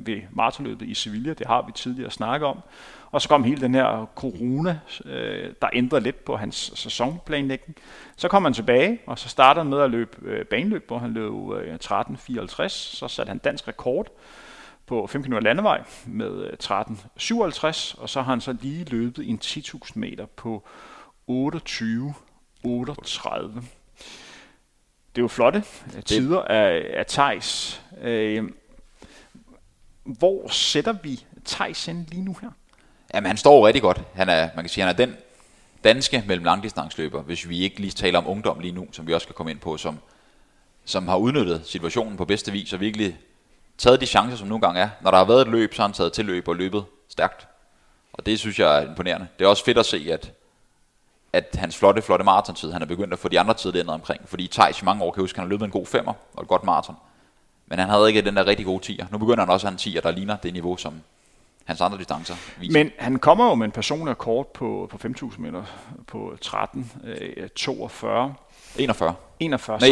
ved 0.08 0.22
maratonløbet 0.32 0.88
i 0.88 0.94
Sevilla. 0.94 1.34
Det 1.34 1.48
har 1.48 1.62
vi 1.62 1.72
tidligere 1.72 2.12
snakket 2.12 2.48
om. 2.48 2.60
Og 3.12 3.22
så 3.22 3.30
kom 3.30 3.44
hele 3.44 3.62
den 3.62 3.76
her 3.76 4.10
corona, 4.16 4.80
øh, 5.06 5.54
der 5.62 5.70
ændrede 5.74 6.04
lidt 6.04 6.26
på 6.26 6.36
hans 6.36 6.72
sæsonplanlægning. 6.76 7.78
Så 8.16 8.28
kom 8.28 8.44
han 8.44 8.54
tilbage, 8.54 9.00
og 9.06 9.20
så 9.20 9.30
startede 9.30 9.64
han 9.64 9.70
med 9.70 9.82
at 9.82 9.92
løbe 9.92 10.18
øh, 10.22 10.46
baneløb, 10.46 10.88
hvor 10.88 10.98
han 10.98 11.14
løb 11.14 11.34
øh, 11.34 11.76
13.54. 11.84 12.68
Så 12.68 13.08
satte 13.08 13.30
han 13.30 13.38
dansk 13.38 13.68
rekord 13.68 14.08
på 14.90 15.08
5 15.08 15.24
km 15.24 15.34
landevej 15.34 15.84
med 16.06 16.50
13.57, 16.64 17.96
øh, 17.96 18.02
og 18.02 18.10
så 18.10 18.22
har 18.22 18.32
han 18.32 18.42
så 18.42 18.56
lige 18.62 18.86
løbet 18.86 19.30
en 19.30 19.40
10.000 19.44 19.92
meter 19.96 20.26
på 20.26 20.64
28.38. 21.32 21.36
Det 25.16 25.18
er 25.18 25.22
jo 25.22 25.28
flotte 25.28 25.64
tider 26.06 26.42
af, 26.42 26.86
af 26.94 27.06
Thijs. 27.06 27.82
Øh, 28.02 28.44
hvor 30.04 30.48
sætter 30.52 30.94
vi 31.04 31.26
Thijs 31.46 31.88
ind 31.88 32.08
lige 32.08 32.22
nu 32.22 32.38
her? 32.42 32.50
Jamen, 33.14 33.28
han 33.28 33.38
står 33.38 33.68
rigtig 33.68 33.82
godt. 33.82 34.02
Han 34.14 34.30
er, 34.30 34.50
man 34.56 34.64
kan 34.64 34.70
sige, 34.70 34.86
han 34.86 34.94
er 34.94 34.98
den 34.98 35.16
danske 35.84 36.24
mellem 36.28 36.46
langdistansløber, 36.46 37.22
hvis 37.22 37.50
vi 37.50 37.60
ikke 37.60 37.80
lige 37.80 37.92
taler 37.92 38.20
om 38.20 38.28
ungdom 38.28 38.60
lige 38.60 38.72
nu, 38.72 38.88
som 38.92 39.08
vi 39.08 39.14
også 39.14 39.26
skal 39.26 39.36
komme 39.36 39.52
ind 39.52 39.60
på, 39.60 39.78
som, 39.78 40.00
som 40.86 41.08
har 41.08 41.18
udnyttet 41.18 41.62
situationen 41.66 42.18
på 42.18 42.26
bedste 42.26 42.52
vis 42.52 42.74
og 42.74 42.80
virkelig 42.80 43.18
taget 43.80 44.02
de 44.02 44.06
chancer, 44.06 44.38
som 44.38 44.48
nogle 44.48 44.62
gange 44.62 44.82
er. 44.82 44.90
Når 45.02 45.12
der 45.12 45.18
har 45.18 45.26
været 45.26 45.42
et 45.42 45.48
løb, 45.48 45.74
så 45.74 45.82
har 45.82 45.88
han 45.88 45.94
taget 45.94 46.14
til 46.14 46.26
løb 46.26 46.48
og 46.48 46.56
løbet 46.56 46.86
stærkt. 47.10 47.48
Og 48.14 48.26
det 48.26 48.40
synes 48.40 48.60
jeg 48.60 48.78
er 48.78 48.88
imponerende. 48.88 49.28
Det 49.40 49.46
er 49.46 49.50
også 49.50 49.66
fedt 49.66 49.78
at 49.78 49.86
se, 49.86 50.08
at, 50.12 50.32
at 51.34 51.56
hans 51.60 51.78
flotte, 51.78 52.02
flotte 52.02 52.26
maratontid, 52.26 52.72
han 52.72 52.82
er 52.82 52.86
begyndt 52.86 53.14
at 53.14 53.20
få 53.20 53.28
de 53.28 53.40
andre 53.40 53.54
tider 53.54 53.80
ændret 53.80 53.94
omkring. 53.94 54.22
Fordi 54.30 54.48
Thijs 54.48 54.82
i 54.82 54.86
mange 54.86 55.04
år 55.04 55.12
kan 55.12 55.22
huske, 55.24 55.36
at 55.36 55.40
han 55.40 55.48
har 55.48 55.50
løbet 55.50 55.66
en 55.66 55.72
god 55.72 55.86
femmer 55.86 56.14
og 56.34 56.42
et 56.42 56.48
godt 56.48 56.64
maraton. 56.64 56.96
Men 57.68 57.80
han 57.80 57.90
havde 57.90 58.08
ikke 58.08 58.22
den 58.22 58.36
der 58.36 58.48
rigtig 58.48 58.66
gode 58.66 58.84
tiger. 58.84 59.06
Nu 59.12 59.18
begynder 59.18 59.40
han 59.40 59.50
også 59.50 59.68
at 59.68 59.70
have 59.70 59.74
en 59.74 59.78
tiger, 59.78 60.02
der 60.02 60.12
ligner 60.12 60.38
det 60.38 60.54
niveau, 60.54 60.78
som, 60.78 61.02
hans 61.70 61.82
andre 61.82 61.98
distancer 61.98 62.36
viser. 62.60 62.74
Men 62.74 62.92
han 62.98 63.20
kommer 63.20 63.46
jo 63.46 63.56
med 63.56 63.66
en 63.66 63.72
personlig 63.72 64.18
kort 64.18 64.48
på, 64.48 64.88
på 64.92 65.08
5.000 65.08 65.42
meter 65.42 65.64
på 66.08 66.38
13, 66.42 66.92
øh, 67.04 67.50
42. 67.50 68.34
41. 68.78 69.16
41. 69.40 69.80
Nej, 69.80 69.90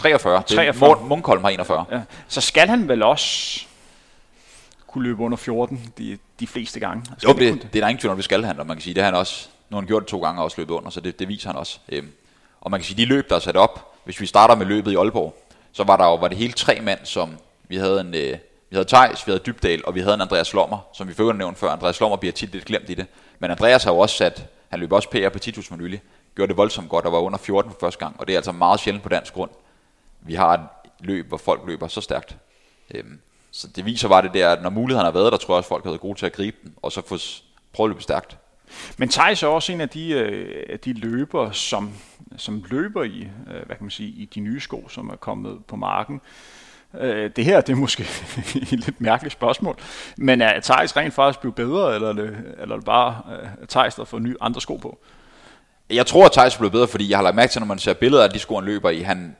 43. 0.00 0.42
43. 0.42 0.96
Munkholm 1.08 1.44
har 1.44 1.50
41. 1.50 1.84
Ja. 1.92 2.00
Så 2.28 2.40
skal 2.40 2.68
han 2.68 2.88
vel 2.88 3.02
også 3.02 3.60
kunne 4.86 5.04
løbe 5.04 5.22
under 5.22 5.36
14 5.36 5.92
de, 5.98 6.18
de 6.40 6.46
fleste 6.46 6.80
gange? 6.80 7.04
Skal 7.18 7.28
jo, 7.28 7.38
det, 7.38 7.54
det, 7.54 7.72
det 7.72 7.78
er 7.78 7.82
der 7.82 7.88
ingen 7.88 8.00
tvivl 8.00 8.10
om, 8.10 8.16
det 8.16 8.24
skal 8.24 8.44
han, 8.44 8.60
og 8.60 8.66
man 8.66 8.76
kan 8.76 8.82
sige, 8.82 8.94
det 8.94 9.02
har 9.02 9.10
han 9.10 9.18
også, 9.18 9.48
nu 9.70 9.76
har 9.76 9.80
han 9.80 9.86
gjort 9.86 10.02
det 10.02 10.08
to 10.08 10.20
gange 10.20 10.40
og 10.40 10.44
også 10.44 10.60
løbet 10.60 10.74
under, 10.74 10.90
så 10.90 11.00
det, 11.00 11.18
det 11.18 11.28
viser 11.28 11.48
han 11.48 11.56
også. 11.56 11.78
Øhm, 11.88 12.12
og 12.60 12.70
man 12.70 12.80
kan 12.80 12.84
sige, 12.84 12.96
de 12.96 13.04
løb, 13.04 13.28
der 13.28 13.36
er 13.36 13.40
sat 13.40 13.56
op, 13.56 13.94
hvis 14.04 14.20
vi 14.20 14.26
starter 14.26 14.54
med 14.54 14.66
løbet 14.66 14.92
i 14.92 14.96
Aalborg, 14.96 15.34
så 15.72 15.84
var 15.84 15.96
der 15.96 16.04
jo 16.04 16.14
var 16.14 16.28
det 16.28 16.36
hele 16.36 16.52
tre 16.52 16.80
mand, 16.80 16.98
som 17.04 17.36
vi 17.68 17.76
havde 17.76 18.00
en, 18.00 18.14
øh, 18.14 18.38
vi 18.70 18.76
havde 18.76 18.88
Thijs, 18.88 19.26
vi 19.26 19.32
havde 19.32 19.42
Dybdal, 19.46 19.82
og 19.86 19.94
vi 19.94 20.00
havde 20.00 20.14
en 20.14 20.20
Andreas 20.20 20.52
Lommer, 20.52 20.78
som 20.94 21.08
vi 21.08 21.14
før 21.14 21.32
nævnt 21.32 21.58
før. 21.58 21.70
Andreas 21.70 22.00
Lommer 22.00 22.16
bliver 22.16 22.32
tit 22.32 22.52
lidt 22.52 22.64
glemt 22.64 22.90
i 22.90 22.94
det. 22.94 23.06
Men 23.38 23.50
Andreas 23.50 23.84
har 23.84 23.92
jo 23.92 23.98
også 23.98 24.16
sat, 24.16 24.44
han 24.68 24.80
løb 24.80 24.92
også 24.92 25.10
PR 25.10 25.28
på 25.28 25.38
10.000 25.44 25.76
nylig, 25.76 26.00
gjorde 26.34 26.48
det 26.48 26.56
voldsomt 26.56 26.88
godt 26.88 27.04
og 27.04 27.12
var 27.12 27.18
under 27.18 27.38
14 27.38 27.72
for 27.72 27.78
første 27.80 27.98
gang. 27.98 28.16
Og 28.18 28.26
det 28.26 28.32
er 28.32 28.38
altså 28.38 28.52
meget 28.52 28.80
sjældent 28.80 29.02
på 29.02 29.08
dansk 29.08 29.32
grund. 29.34 29.50
Vi 30.22 30.34
har 30.34 30.54
et 30.54 30.60
løb, 31.00 31.28
hvor 31.28 31.36
folk 31.36 31.60
løber 31.66 31.88
så 31.88 32.00
stærkt. 32.00 32.36
Øhm, 32.94 33.20
så 33.50 33.68
det 33.68 33.84
viser 33.84 34.08
bare 34.08 34.22
det 34.22 34.34
der, 34.34 34.52
at 34.52 34.62
når 34.62 34.70
muligheden 34.70 35.04
har 35.04 35.12
været 35.12 35.32
der, 35.32 35.38
tror 35.38 35.54
jeg 35.54 35.58
også, 35.58 35.68
folk 35.68 35.84
har 35.84 35.90
været 35.90 36.00
gode 36.00 36.18
til 36.18 36.26
at 36.26 36.32
gribe 36.32 36.56
den, 36.62 36.74
og 36.82 36.92
så 36.92 37.02
få 37.06 37.18
prøve 37.72 37.84
at 37.84 37.90
løbe 37.90 38.02
stærkt. 38.02 38.38
Men 38.96 39.08
Thijs 39.08 39.42
er 39.42 39.46
også 39.46 39.72
en 39.72 39.80
af 39.80 39.88
de, 39.88 40.10
øh, 40.10 40.78
de 40.84 40.92
løber, 40.92 41.50
som, 41.50 41.92
som 42.36 42.64
løber 42.70 43.02
i, 43.02 43.28
øh, 43.46 43.66
hvad 43.66 43.76
kan 43.76 43.84
man 43.84 43.90
sige, 43.90 44.08
i 44.08 44.24
de 44.24 44.40
nye 44.40 44.60
sko, 44.60 44.88
som 44.88 45.08
er 45.08 45.16
kommet 45.16 45.64
på 45.68 45.76
marken. 45.76 46.20
Øh, 47.00 47.30
det 47.36 47.44
her 47.44 47.60
det 47.60 47.72
er 47.72 47.76
måske 47.76 48.02
et 48.62 48.70
lidt 48.70 49.00
mærkeligt 49.00 49.32
spørgsmål, 49.32 49.76
men 50.16 50.40
er 50.40 50.60
Thijs 50.60 50.96
rent 50.96 51.14
faktisk 51.14 51.40
blevet 51.40 51.54
bedre, 51.54 51.94
eller 51.94 52.08
er 52.08 52.12
det, 52.12 52.36
eller 52.58 52.74
er 52.74 52.78
det 52.78 52.84
bare 52.84 53.22
uh, 53.26 53.66
Thijs, 53.68 53.94
der 53.94 54.04
får 54.04 54.18
nye 54.18 54.36
andre 54.40 54.60
sko 54.60 54.76
på? 54.76 54.98
Jeg 55.90 56.06
tror, 56.06 56.26
at 56.26 56.32
Thijs 56.32 56.54
er 56.54 56.58
blevet 56.58 56.72
bedre, 56.72 56.88
fordi 56.88 57.10
jeg 57.10 57.18
har 57.18 57.22
lagt 57.22 57.36
mærke 57.36 57.52
til, 57.52 57.60
når 57.60 57.66
man 57.66 57.78
ser 57.78 57.94
billeder 57.94 58.24
af 58.24 58.30
de 58.30 58.38
sko, 58.38 58.54
han 58.54 58.64
løber 58.64 58.90
i, 58.90 59.00
han, 59.00 59.36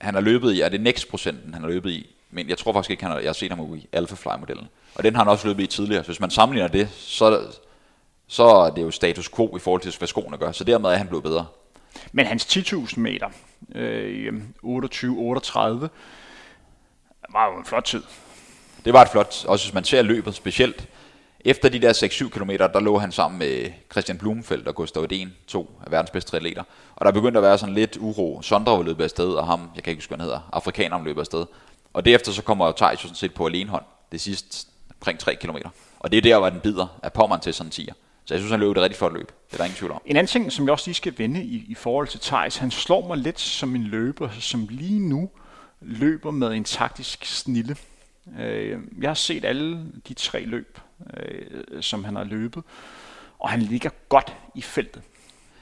han 0.00 0.14
har 0.14 0.20
løbet 0.20 0.52
i, 0.52 0.60
er 0.60 0.68
det 0.68 0.80
next 0.80 1.08
procenten, 1.08 1.54
han 1.54 1.62
har 1.62 1.70
løbet 1.70 1.90
i, 1.90 2.10
men 2.30 2.48
jeg 2.48 2.58
tror 2.58 2.72
faktisk 2.72 2.90
ikke, 2.90 3.02
han 3.02 3.12
har, 3.12 3.18
jeg 3.18 3.28
har 3.28 3.32
set 3.32 3.50
ham 3.52 3.74
i 3.74 3.88
Alpha 3.92 4.14
Fly-modellen. 4.14 4.68
Og 4.94 5.04
den 5.04 5.14
har 5.14 5.24
han 5.24 5.30
også 5.30 5.48
løbet 5.48 5.62
i 5.62 5.66
tidligere, 5.66 6.04
så 6.04 6.08
hvis 6.08 6.20
man 6.20 6.30
sammenligner 6.30 6.68
det, 6.68 6.88
så, 6.90 7.42
så 8.26 8.44
er 8.44 8.70
det 8.70 8.82
jo 8.82 8.90
status 8.90 9.28
quo 9.28 9.56
i 9.56 9.60
forhold 9.60 9.82
til, 9.82 9.94
hvad 9.98 10.08
skoene 10.08 10.36
gør, 10.38 10.52
så 10.52 10.64
dermed 10.64 10.90
er 10.90 10.94
han 10.94 11.06
blevet 11.06 11.22
bedre. 11.22 11.46
Men 12.12 12.26
hans 12.26 12.56
10.000 12.56 13.00
meter, 13.00 13.28
øh, 13.74 14.34
28-38, 14.34 15.88
var 17.32 17.52
jo 17.52 17.58
en 17.58 17.64
flot 17.64 17.84
tid. 17.84 18.02
Det 18.84 18.92
var 18.92 19.02
et 19.02 19.08
flot, 19.08 19.44
også 19.48 19.66
hvis 19.66 19.74
man 19.74 19.84
ser 19.84 20.02
løbet 20.02 20.34
specielt. 20.34 20.88
Efter 21.44 21.68
de 21.68 21.78
der 21.78 21.92
6-7 21.92 22.28
km, 22.28 22.50
der 22.50 22.80
lå 22.80 22.98
han 22.98 23.12
sammen 23.12 23.38
med 23.38 23.72
Christian 23.92 24.18
Blumenfeldt 24.18 24.68
og 24.68 24.74
Gustav 24.74 25.02
Eden, 25.02 25.34
to 25.46 25.80
af 25.86 25.92
verdens 25.92 26.10
bedste 26.10 26.36
atleter. 26.36 26.62
Og 26.96 27.06
der 27.06 27.12
begyndte 27.12 27.38
at 27.38 27.42
være 27.42 27.58
sådan 27.58 27.74
lidt 27.74 27.96
uro. 28.00 28.42
Sondre 28.42 28.76
var 28.76 28.82
løbet 28.82 29.04
afsted, 29.04 29.32
og 29.32 29.46
ham, 29.46 29.70
jeg 29.74 29.82
kan 29.82 29.90
ikke 29.90 30.00
huske, 30.00 30.10
hvad 30.10 30.18
han 30.18 30.24
hedder, 30.24 30.48
afrikaneren 30.52 31.04
løbet 31.04 31.20
afsted. 31.20 31.46
Og 31.92 32.04
derefter 32.04 32.32
så 32.32 32.42
kommer 32.42 32.72
Thijs 32.72 33.00
sådan 33.00 33.14
set 33.14 33.34
på 33.34 33.46
alenehånd, 33.46 33.84
det 34.12 34.20
sidste 34.20 34.66
omkring 35.00 35.18
3 35.18 35.34
km. 35.34 35.56
Og 35.98 36.12
det 36.12 36.18
er 36.18 36.22
der, 36.22 36.38
hvor 36.38 36.50
den 36.50 36.60
bider 36.60 36.98
af 37.02 37.12
pommeren 37.12 37.40
til 37.40 37.54
sådan 37.54 37.66
en 37.66 37.70
tiger. 37.70 37.94
Så 38.24 38.34
jeg 38.34 38.40
synes, 38.40 38.50
han 38.50 38.60
løb 38.60 38.70
et 38.70 38.76
rigtig 38.76 38.98
flot 38.98 39.12
løb. 39.12 39.26
Det 39.26 39.52
er 39.52 39.56
der 39.56 39.64
ingen 39.64 39.76
tvivl 39.76 39.92
om. 39.92 40.00
En 40.06 40.16
anden 40.16 40.30
ting, 40.30 40.52
som 40.52 40.64
jeg 40.64 40.72
også 40.72 40.86
lige 40.86 40.94
skal 40.94 41.14
vende 41.18 41.42
i, 41.42 41.64
i 41.68 41.74
forhold 41.74 42.08
til 42.08 42.20
Thijs, 42.20 42.56
han 42.56 42.70
slår 42.70 43.06
mig 43.06 43.18
lidt 43.18 43.40
som 43.40 43.74
en 43.76 43.82
løber, 43.82 44.28
som 44.40 44.66
lige 44.70 45.00
nu 45.00 45.30
løber 45.80 46.30
med 46.30 46.52
en 46.52 46.64
taktisk 46.64 47.24
snille. 47.24 47.76
Øh, 48.38 48.78
jeg 49.00 49.10
har 49.10 49.14
set 49.14 49.44
alle 49.44 49.84
de 50.08 50.14
tre 50.14 50.40
løb, 50.40 50.78
øh, 51.16 51.82
som 51.82 52.04
han 52.04 52.16
har 52.16 52.24
løbet, 52.24 52.62
og 53.38 53.50
han 53.50 53.62
ligger 53.62 53.90
godt 54.08 54.36
i 54.54 54.62
feltet. 54.62 55.02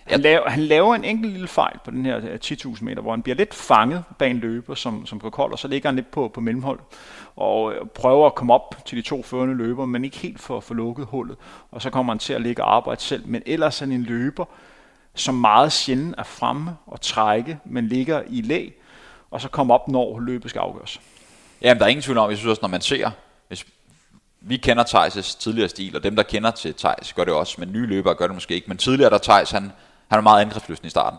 Han 0.08 0.20
laver, 0.20 0.48
han 0.48 0.62
laver 0.62 0.94
en 0.94 1.04
enkelt 1.04 1.32
lille 1.32 1.48
fejl 1.48 1.78
på 1.84 1.90
den 1.90 2.06
her 2.06 2.20
10.000 2.20 2.68
øh, 2.68 2.84
meter, 2.84 3.02
hvor 3.02 3.10
han 3.10 3.22
bliver 3.22 3.36
lidt 3.36 3.54
fanget 3.54 4.04
bag 4.18 4.30
en 4.30 4.38
løber, 4.38 4.74
som, 4.74 5.06
som 5.06 5.20
går 5.20 5.30
kold, 5.30 5.52
og 5.52 5.58
så 5.58 5.68
ligger 5.68 5.88
han 5.88 5.96
lidt 5.96 6.10
på, 6.10 6.28
på 6.28 6.40
mellemhold, 6.40 6.80
og 7.36 7.74
prøver 7.94 8.26
at 8.26 8.34
komme 8.34 8.54
op 8.54 8.76
til 8.86 8.98
de 8.98 9.02
to 9.02 9.22
førende 9.22 9.54
løber, 9.54 9.86
men 9.86 10.04
ikke 10.04 10.16
helt 10.16 10.40
for, 10.40 10.60
for 10.60 10.74
lukket 10.74 11.06
hullet, 11.06 11.36
og 11.70 11.82
så 11.82 11.90
kommer 11.90 12.12
han 12.12 12.18
til 12.18 12.32
at 12.32 12.42
ligge 12.42 12.64
og 12.64 12.76
arbejde 12.76 13.00
selv. 13.00 13.26
Men 13.26 13.42
ellers 13.46 13.82
er 13.82 13.86
han 13.86 13.94
en 13.94 14.02
løber, 14.02 14.44
som 15.14 15.34
meget 15.34 15.72
sjældent 15.72 16.14
er 16.18 16.22
fremme 16.22 16.76
og 16.86 17.00
trække, 17.00 17.58
men 17.64 17.88
ligger 17.88 18.22
i 18.28 18.40
læ, 18.40 18.68
og 19.30 19.40
så 19.40 19.48
komme 19.48 19.74
op, 19.74 19.88
når 19.88 20.20
løbet 20.20 20.50
skal 20.50 20.60
afgøres. 20.60 21.00
Jamen, 21.62 21.78
der 21.78 21.84
er 21.84 21.88
ingen 21.88 22.02
tvivl 22.02 22.18
om, 22.18 22.30
jeg 22.30 22.38
synes 22.38 22.50
også, 22.50 22.62
når 22.62 22.68
man 22.68 22.80
ser, 22.80 23.10
hvis 23.48 23.66
vi 24.48 24.56
kender 24.56 24.84
Thijs' 24.84 25.38
tidligere 25.40 25.68
stil, 25.68 25.96
og 25.96 26.02
dem, 26.02 26.16
der 26.16 26.22
kender 26.22 26.50
til 26.50 26.74
Thijs, 26.74 27.12
gør 27.12 27.24
det 27.24 27.34
også, 27.34 27.54
men 27.58 27.72
nye 27.72 27.86
løbere 27.86 28.14
gør 28.14 28.26
det 28.26 28.34
måske 28.34 28.54
ikke. 28.54 28.68
Men 28.68 28.76
tidligere, 28.76 29.10
der 29.10 29.18
Thijs, 29.18 29.50
han, 29.50 29.62
han 30.08 30.16
var 30.16 30.20
meget 30.20 30.40
angrebslysten 30.40 30.86
i 30.86 30.90
starten. 30.90 31.18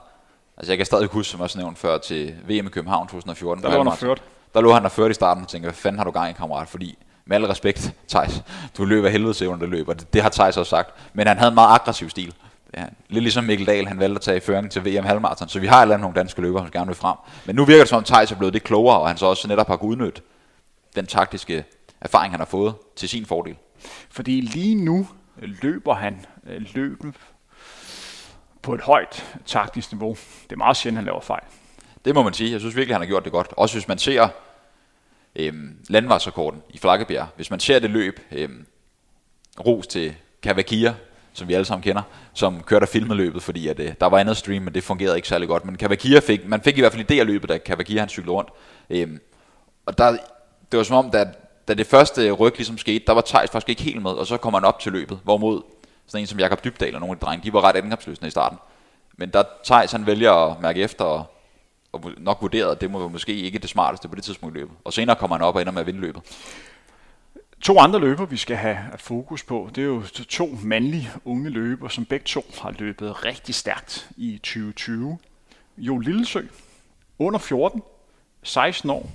Altså, 0.58 0.72
jeg 0.72 0.78
kan 0.78 0.86
stadig 0.86 1.08
huske, 1.08 1.32
som 1.32 1.42
også 1.42 1.58
nævnt 1.58 1.78
før, 1.78 1.98
til 1.98 2.36
VM 2.48 2.68
i 2.68 2.70
København 2.70 3.08
2014. 3.08 3.64
Der 3.64 3.72
lå 3.72 3.84
han 3.84 3.98
ført. 3.98 4.22
Der 4.54 4.62
lå 4.62 4.74
han 4.74 4.84
der 4.84 4.90
ført 4.90 5.12
i 5.12 5.14
starten 5.14 5.44
og 5.44 5.50
tænkte, 5.50 5.66
hvad 5.66 5.74
fanden 5.76 5.98
har 5.98 6.06
du 6.06 6.12
gang 6.12 6.30
i, 6.30 6.34
kammerat? 6.34 6.70
Fordi 6.70 6.98
med 7.26 7.38
al 7.38 7.46
respekt, 7.46 7.94
Thijs, 8.10 8.44
du 8.78 8.86
løber 8.86 9.10
helvede 9.10 9.34
til 9.34 9.48
under 9.48 9.60
det 9.60 9.70
løber. 9.70 9.94
Det, 9.94 10.14
det 10.14 10.22
har 10.22 10.30
Thijs 10.30 10.58
også 10.58 10.70
sagt. 10.70 10.94
Men 11.14 11.28
han 11.28 11.38
havde 11.38 11.50
en 11.50 11.56
meget 11.56 11.74
aggressiv 11.74 12.10
stil 12.10 12.34
ja, 12.78 12.86
lidt 13.10 13.24
ligesom 13.24 13.44
Mikkel 13.44 13.68
Dahl, 13.68 13.88
han 13.88 14.00
valgte 14.00 14.16
at 14.16 14.22
tage 14.22 14.38
i 14.38 14.40
føring 14.40 14.72
til 14.72 14.86
VM 14.86 15.06
halvmarathon, 15.06 15.50
så 15.50 15.60
vi 15.60 15.68
har 15.68 15.82
allerede 15.82 16.02
nogle 16.02 16.16
danske 16.16 16.42
løbere, 16.42 16.64
som 16.64 16.72
gerne 16.72 16.88
vil 16.88 16.96
frem. 16.96 17.16
Men 17.46 17.56
nu 17.56 17.66
virker 17.66 17.82
det 17.82 17.90
som 17.90 17.98
om 17.98 18.04
Thijs 18.04 18.32
er 18.32 18.36
blevet 18.36 18.54
det 18.54 18.64
klogere, 18.64 19.00
og 19.00 19.08
han 19.08 19.18
så 19.18 19.26
også 19.26 19.48
netop 19.48 19.68
har 19.68 19.84
udnyttet 19.84 20.24
den 20.96 21.06
taktiske 21.06 21.66
erfaring, 22.02 22.34
han 22.34 22.40
har 22.40 22.46
fået 22.46 22.76
til 22.96 23.10
sin 23.10 23.26
fordel. 23.26 23.56
Fordi 24.10 24.42
lige 24.42 24.76
nu 24.76 25.08
løber 25.40 25.94
han 25.94 26.26
øh, 26.48 26.66
løben 26.74 27.16
på 28.62 28.74
et 28.74 28.82
højt 28.82 29.38
taktisk 29.46 29.92
niveau. 29.92 30.18
Det 30.44 30.52
er 30.52 30.58
meget 30.58 30.78
sjældent, 30.78 30.98
han 30.98 31.06
laver 31.06 31.22
fejl. 31.22 31.44
Det 32.06 32.16
må 32.16 32.24
man 32.24 32.34
sige. 32.34 32.52
Jeg 32.52 32.60
synes 32.60 32.76
virkelig, 32.76 32.96
han 32.96 33.02
har 33.02 33.08
gjort 33.08 33.24
det 33.24 33.32
godt. 33.32 33.48
Også 33.58 33.76
hvis 33.76 33.88
man 33.88 33.98
ser 33.98 34.28
øhm, 35.36 35.78
landvejsrekorden 35.90 36.62
i 36.70 36.78
Flakkebjerg. 36.78 37.28
Hvis 37.36 37.50
man 37.50 37.60
ser 37.60 37.80
det 37.80 37.90
løb, 37.90 38.20
øhm, 38.32 38.66
ros 39.66 39.88
til 39.88 40.16
Kavakia, 40.44 40.96
som 41.34 41.48
vi 41.48 41.54
alle 41.54 41.66
sammen 41.66 41.84
kender, 41.84 42.02
som 42.34 42.64
kørte 42.64 42.84
og 42.84 42.90
filmede 42.90 43.18
løbet, 43.18 43.44
fordi 43.44 43.68
at, 43.68 43.80
øh, 43.80 43.94
der 44.02 44.06
var 44.06 44.20
andet 44.20 44.38
stream, 44.38 44.64
men 44.64 44.74
det 44.74 44.84
fungerede 44.84 45.16
ikke 45.16 45.28
særlig 45.28 45.48
godt. 45.48 45.66
Men 45.66 45.78
Kavakia 45.78 46.20
fik, 46.20 46.48
man 46.48 46.62
fik 46.62 46.78
i 46.78 46.82
hvert 46.82 46.94
fald 46.94 47.12
idé 47.12 47.16
af 47.16 47.26
løbet, 47.26 47.50
da 47.50 47.58
Kavakia 47.58 48.00
han 48.00 48.10
cyklede 48.10 48.32
rundt. 48.32 48.50
Øhm, 48.90 49.20
og 49.86 49.98
der, 49.98 50.18
det 50.72 50.78
var 50.78 50.84
som 50.84 51.06
om, 51.06 51.12
da, 51.12 51.26
da 51.70 51.74
det 51.74 51.88
første 51.88 52.32
ryg 52.32 52.54
ligesom 52.58 52.78
skete, 52.78 53.06
der 53.08 53.14
var 53.14 53.22
Thijs 53.22 53.50
faktisk 53.50 53.70
ikke 53.70 53.82
helt 53.82 54.02
med, 54.02 54.12
og 54.12 54.28
så 54.28 54.38
kom 54.38 54.54
han 54.54 54.66
op 54.66 54.80
til 54.80 54.92
løbet, 54.92 55.20
hvorimod 55.24 55.62
sådan 56.08 56.24
en 56.24 56.28
som 56.28 56.40
Jakob 56.40 56.64
Dybdal 56.64 56.96
og 56.96 57.00
nogle 57.00 57.12
af 57.12 57.20
de 57.20 57.26
drenge, 57.26 57.44
de 57.44 57.54
var 57.54 57.62
ret 57.62 57.76
angrebsløsende 57.76 58.28
i 58.28 58.32
starten. 58.32 58.58
Men 59.18 59.30
der 59.30 59.44
Thijs 59.66 59.92
han 59.92 60.06
vælger 60.06 60.32
at 60.32 60.62
mærke 60.62 60.82
efter 60.82 61.06
og, 61.06 61.26
og 61.92 62.12
nok 62.18 62.38
vurderede, 62.42 62.72
at 62.72 62.82
det 62.82 62.92
må 62.92 63.08
måske 63.08 63.34
ikke 63.36 63.60
det 63.60 63.70
smarteste 63.70 64.08
på 64.08 64.16
det 64.16 64.24
tidspunkt 64.24 64.56
i 64.56 64.60
løbet. 64.60 64.76
Og 64.84 64.94
senere 64.94 65.16
kommer 65.16 65.36
han 65.36 65.46
op 65.46 65.56
og 65.56 65.62
ender 65.62 65.74
med 65.74 65.82
at 65.82 65.88
vinde 65.88 66.00
løbet. 66.00 66.22
To 67.62 67.80
andre 67.80 68.00
løber, 68.00 68.26
vi 68.26 68.38
skal 68.38 68.56
have 68.56 68.78
fokus 68.98 69.44
på, 69.44 69.70
det 69.76 69.82
er 69.82 69.86
jo 69.86 70.04
to 70.30 70.58
mandlige 70.64 71.10
unge 71.26 71.50
løber, 71.50 71.88
som 71.88 72.06
begge 72.06 72.26
to 72.26 72.46
har 72.62 72.76
løbet 72.80 73.26
rigtig 73.26 73.56
stærkt 73.56 74.10
i 74.18 74.38
2020. 74.38 75.18
Jo 75.78 75.98
Lillesø, 75.98 76.42
under 77.20 77.40
14, 77.40 77.82
16 78.44 78.90
år, 78.90 79.10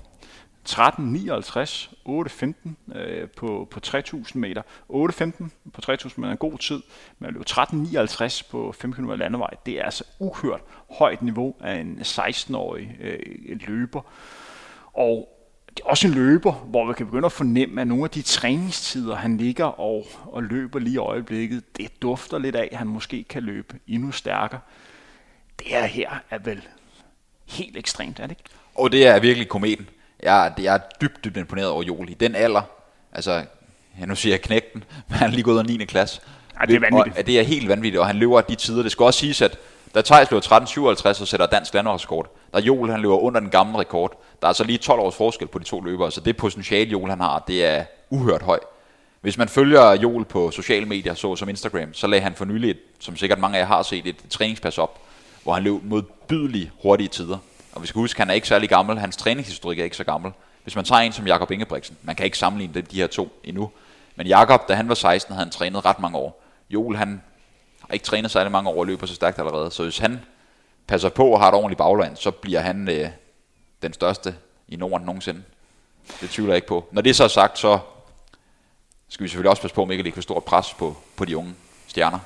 13.59, 0.68 1.94
8.15 2.08 2.98
øh, 2.98 3.28
på, 3.28 3.68
på 3.70 3.80
3.000 3.86 4.38
meter. 4.38 4.62
8.15 4.90 5.48
på 5.72 5.80
3.000 5.92 6.12
meter 6.16 6.28
er 6.28 6.32
en 6.32 6.36
god 6.36 6.58
tid, 6.58 6.82
men 7.18 7.28
at 7.28 7.32
løbe 7.32 7.44
13.59 7.50 8.50
på 8.50 8.72
5 8.72 8.92
km 8.92 9.10
landevej, 9.10 9.50
det 9.66 9.80
er 9.80 9.84
altså 9.84 10.04
uhørt 10.18 10.60
højt 10.98 11.22
niveau 11.22 11.54
af 11.60 11.74
en 11.74 11.98
16-årig 12.00 12.96
øh, 13.00 13.60
løber. 13.66 14.00
Og 14.92 15.28
det 15.68 15.80
er 15.84 15.88
også 15.88 16.08
en 16.08 16.14
løber, 16.14 16.52
hvor 16.52 16.86
vi 16.86 16.92
kan 16.92 17.06
begynde 17.06 17.26
at 17.26 17.32
fornemme, 17.32 17.80
at 17.80 17.86
nogle 17.86 18.04
af 18.04 18.10
de 18.10 18.22
træningstider, 18.22 19.16
han 19.16 19.36
ligger 19.36 19.64
og, 19.64 20.06
og 20.26 20.42
løber 20.42 20.78
lige 20.78 20.94
i 20.94 20.98
øjeblikket, 20.98 21.76
det 21.76 22.02
dufter 22.02 22.38
lidt 22.38 22.56
af, 22.56 22.68
at 22.72 22.78
han 22.78 22.86
måske 22.86 23.24
kan 23.24 23.42
løbe 23.42 23.78
endnu 23.86 24.12
stærkere. 24.12 24.60
Det 25.58 25.66
her 25.66 25.84
her 25.86 26.10
er 26.30 26.38
vel 26.38 26.62
helt 27.48 27.76
ekstremt, 27.76 28.20
er 28.20 28.26
det 28.26 28.36
ikke? 28.38 28.50
Og 28.74 28.92
det 28.92 29.06
er 29.06 29.20
virkelig 29.20 29.48
kometen. 29.48 29.88
Jeg, 30.22 30.52
jeg 30.58 30.74
er 30.74 30.78
dybt, 31.00 31.24
dybt 31.24 31.36
imponeret 31.36 31.68
over 31.68 31.82
Joel 31.82 32.10
i 32.10 32.14
den 32.14 32.34
alder. 32.34 32.62
Altså, 33.12 33.44
ja, 34.00 34.06
nu 34.06 34.14
siger 34.14 34.32
jeg 34.32 34.40
knægten, 34.40 34.84
men 35.08 35.18
han 35.18 35.28
er 35.30 35.32
lige 35.32 35.42
gået 35.42 35.58
af 35.58 35.66
9. 35.66 35.84
klasse. 35.84 36.20
Ej, 36.60 36.66
det 36.66 36.76
er 36.76 36.80
vanvittigt. 36.80 37.18
Og, 37.18 37.26
det 37.26 37.38
er 37.38 37.42
helt 37.42 37.68
vanvittigt, 37.68 38.00
og 38.00 38.06
han 38.06 38.16
løber 38.16 38.40
de 38.40 38.54
tider. 38.54 38.82
Det 38.82 38.92
skal 38.92 39.04
også 39.04 39.20
siges, 39.20 39.42
at 39.42 39.58
da 39.94 40.02
Thijs 40.02 40.30
løber 40.30 40.40
13.57 40.40 41.20
og 41.20 41.28
sætter 41.28 41.46
dansk 41.46 41.74
landårsrekord, 41.74 42.36
der 42.52 42.60
Joel 42.60 42.90
han 42.90 43.00
løber 43.00 43.16
under 43.16 43.40
den 43.40 43.50
gamle 43.50 43.78
rekord. 43.78 44.22
Der 44.42 44.48
er 44.48 44.52
så 44.52 44.64
lige 44.64 44.78
12 44.78 45.00
års 45.00 45.16
forskel 45.16 45.48
på 45.48 45.58
de 45.58 45.64
to 45.64 45.80
løbere, 45.80 46.10
så 46.12 46.20
det 46.20 46.36
potentiale 46.36 46.90
Joel 46.90 47.10
han 47.10 47.20
har, 47.20 47.44
det 47.48 47.64
er 47.64 47.84
uhørt 48.10 48.42
højt. 48.42 48.62
Hvis 49.20 49.38
man 49.38 49.48
følger 49.48 49.92
Joel 49.92 50.24
på 50.24 50.50
sociale 50.50 50.86
medier, 50.86 51.14
så 51.14 51.36
som 51.36 51.48
Instagram, 51.48 51.94
så 51.94 52.06
lagde 52.06 52.22
han 52.22 52.34
for 52.34 52.44
nylig, 52.44 52.74
som 53.00 53.16
sikkert 53.16 53.38
mange 53.38 53.58
af 53.58 53.60
jer 53.60 53.66
har 53.66 53.82
set, 53.82 54.06
et 54.06 54.16
træningspas 54.30 54.78
op, 54.78 54.98
hvor 55.42 55.54
han 55.54 55.62
løb 55.62 55.82
modbydeligt 55.82 56.70
hurtige 56.82 57.08
tider. 57.08 57.38
Og 57.74 57.82
vi 57.82 57.86
skal 57.86 57.98
huske, 57.98 58.20
han 58.20 58.30
er 58.30 58.34
ikke 58.34 58.48
særlig 58.48 58.68
gammel. 58.68 58.98
Hans 58.98 59.16
træningshistorik 59.16 59.78
er 59.78 59.84
ikke 59.84 59.96
så 59.96 60.04
gammel. 60.04 60.32
Hvis 60.62 60.76
man 60.76 60.84
tager 60.84 61.00
en 61.00 61.12
som 61.12 61.26
Jakob 61.26 61.50
Ingebrigtsen, 61.50 61.96
man 62.02 62.16
kan 62.16 62.24
ikke 62.24 62.38
sammenligne 62.38 62.80
de 62.80 62.96
her 62.96 63.06
to 63.06 63.40
endnu. 63.44 63.70
Men 64.16 64.26
Jakob, 64.26 64.68
da 64.68 64.74
han 64.74 64.88
var 64.88 64.94
16, 64.94 65.34
havde 65.34 65.44
han 65.44 65.52
trænet 65.52 65.84
ret 65.84 65.98
mange 65.98 66.18
år. 66.18 66.42
Joel, 66.70 66.96
han 66.96 67.22
har 67.80 67.92
ikke 67.92 68.04
trænet 68.04 68.30
særlig 68.30 68.52
mange 68.52 68.70
år 68.70 68.78
og 68.78 68.86
løber 68.86 69.06
så 69.06 69.14
stærkt 69.14 69.38
allerede. 69.38 69.70
Så 69.70 69.82
hvis 69.82 69.98
han 69.98 70.20
passer 70.86 71.08
på 71.08 71.26
og 71.26 71.40
har 71.40 71.48
et 71.48 71.54
ordentligt 71.54 71.78
bagland, 71.78 72.16
så 72.16 72.30
bliver 72.30 72.60
han 72.60 72.88
øh, 72.88 73.08
den 73.82 73.92
største 73.92 74.34
i 74.68 74.76
Norden 74.76 75.06
nogensinde. 75.06 75.42
Det 76.20 76.30
tvivler 76.30 76.52
jeg 76.52 76.56
ikke 76.56 76.68
på. 76.68 76.88
Når 76.92 77.02
det 77.02 77.16
så 77.16 77.24
er 77.24 77.28
sagt, 77.28 77.58
så 77.58 77.78
skal 79.08 79.24
vi 79.24 79.28
selvfølgelig 79.28 79.50
også 79.50 79.62
passe 79.62 79.74
på, 79.74 79.82
om 79.82 79.90
ikke 79.90 80.00
at 80.00 80.04
lægge 80.04 80.14
for 80.14 80.22
stort 80.22 80.44
pres 80.44 80.74
på, 80.74 80.96
på 81.16 81.24
de 81.24 81.36
unge 81.36 81.54
stjerner. 81.86 82.18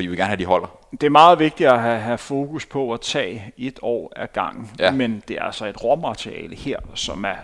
Fordi 0.00 0.06
vi 0.06 0.10
vil 0.10 0.18
gerne 0.18 0.28
have, 0.28 0.38
de 0.38 0.44
holder. 0.44 0.68
Det 0.90 1.02
er 1.02 1.10
meget 1.10 1.38
vigtigt 1.38 1.68
at 1.68 1.80
have, 1.80 2.00
have 2.00 2.18
fokus 2.18 2.66
på 2.66 2.92
at 2.92 3.00
tage 3.00 3.52
et 3.56 3.78
år 3.82 4.12
af 4.16 4.32
gangen. 4.32 4.70
Ja. 4.78 4.92
Men 4.92 5.22
det 5.28 5.36
er 5.36 5.42
altså 5.42 5.66
et 5.66 5.84
råmateriale 5.84 6.56
her, 6.56 6.78
som 6.94 7.24
er, 7.24 7.36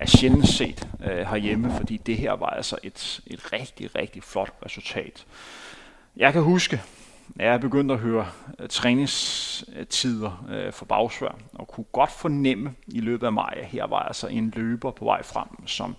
er 0.00 0.06
sjældent 0.06 0.48
set 0.48 0.88
øh, 1.04 1.26
herhjemme, 1.26 1.72
fordi 1.76 1.96
det 1.96 2.16
her 2.16 2.32
var 2.32 2.46
altså 2.46 2.76
et, 2.82 3.20
et 3.26 3.52
rigtig, 3.52 3.96
rigtig 3.96 4.22
flot 4.22 4.52
resultat. 4.66 5.24
Jeg 6.16 6.32
kan 6.32 6.42
huske, 6.42 6.82
at 7.38 7.46
jeg 7.46 7.60
begyndte 7.60 7.94
at 7.94 8.00
høre 8.00 8.26
uh, 8.58 8.66
træningstider 8.66 10.44
uh, 10.66 10.72
for 10.72 10.84
bagsvær, 10.84 11.38
og 11.52 11.68
kunne 11.68 11.86
godt 11.92 12.10
fornemme 12.12 12.74
i 12.86 13.00
løbet 13.00 13.26
af 13.26 13.32
maj, 13.32 13.54
at 13.56 13.66
her 13.66 13.86
var 13.86 13.98
altså 13.98 14.26
en 14.26 14.52
løber 14.56 14.90
på 14.90 15.04
vej 15.04 15.22
frem, 15.22 15.66
som 15.66 15.96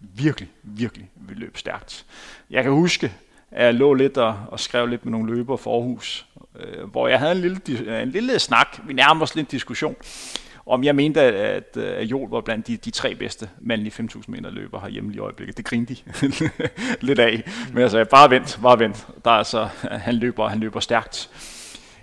virkelig, 0.00 0.48
virkelig 0.62 1.10
vil 1.14 1.36
løbe 1.36 1.58
stærkt. 1.58 2.06
Jeg 2.50 2.62
kan 2.62 2.72
huske, 2.72 3.12
at 3.52 3.66
jeg 3.66 3.74
lå 3.74 3.94
lidt 3.94 4.18
og, 4.18 4.36
og 4.48 4.60
skrev 4.60 4.86
lidt 4.86 5.04
med 5.04 5.12
nogle 5.12 5.34
løbere 5.34 5.58
for 5.58 5.74
Aarhus, 5.74 6.26
øh, 6.60 6.90
hvor 6.90 7.08
jeg 7.08 7.18
havde 7.18 7.32
en 7.32 7.40
lille, 7.40 8.02
en 8.02 8.08
lille 8.08 8.38
snak, 8.38 8.78
vi 8.86 8.92
nærmer 8.92 9.22
os 9.22 9.34
lidt 9.34 9.50
diskussion, 9.50 9.96
om 10.66 10.84
jeg 10.84 10.94
mente, 10.94 11.20
at, 11.20 11.76
at 11.76 12.06
Joel 12.06 12.30
var 12.30 12.40
blandt 12.40 12.66
de, 12.66 12.76
de 12.76 12.90
tre 12.90 13.14
bedste 13.14 13.48
mandlige 13.60 14.04
5.000 14.14 14.22
meter 14.28 14.50
løber 14.50 14.80
herhjemme 14.80 15.14
i 15.14 15.18
øjeblikket. 15.18 15.56
Det 15.56 15.64
grinte 15.64 15.94
de 15.94 16.00
lidt 17.06 17.18
af. 17.18 17.42
Men 17.72 17.82
altså, 17.82 18.04
bare 18.04 18.30
vent, 18.30 18.58
bare 18.62 18.78
vent. 18.78 19.06
Der 19.24 19.30
er 19.30 19.34
altså, 19.34 19.68
han 19.82 20.14
løber, 20.14 20.48
han 20.48 20.60
løber 20.60 20.80
stærkt. 20.80 21.30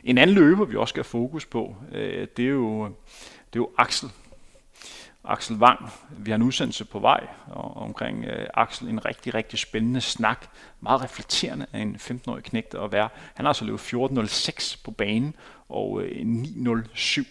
En 0.04 0.18
anden 0.18 0.36
løber, 0.36 0.66
vi 0.66 0.76
også 0.76 0.92
skal 0.92 1.04
have 1.04 1.10
fokus 1.10 1.46
på, 1.46 1.76
øh, 1.92 2.28
det 2.38 2.46
er 2.46 2.50
jo, 2.50 2.86
det 3.54 3.56
er 3.56 3.60
jo 3.60 3.70
Axel. 3.78 4.10
Axel 5.30 5.56
Wang. 5.56 5.92
Vi 6.18 6.32
har 6.32 6.36
en 6.36 6.42
udsendelse 6.42 6.86
på 6.86 7.00
vej 7.00 7.28
og, 7.48 7.78
omkring 7.78 8.26
øh, 8.26 8.48
Axel. 8.54 8.88
En 8.88 9.06
rigtig, 9.06 9.34
rigtig 9.34 9.60
spændende 9.60 10.02
snak. 10.02 10.46
Meget 10.82 11.02
reflekterende 11.02 11.66
af 11.74 11.80
en 11.80 11.96
15-årig 11.96 12.44
knægt 12.44 12.76
at 12.76 12.92
være. 12.92 13.10
Han 13.34 13.46
har 13.46 13.50
altså 13.50 13.66
løbet 13.66 13.80
14.06 13.80 14.82
på 14.84 14.92
banen 14.92 15.36
og 15.70 16.02
øh, 16.02 16.22
9.07 16.22 17.24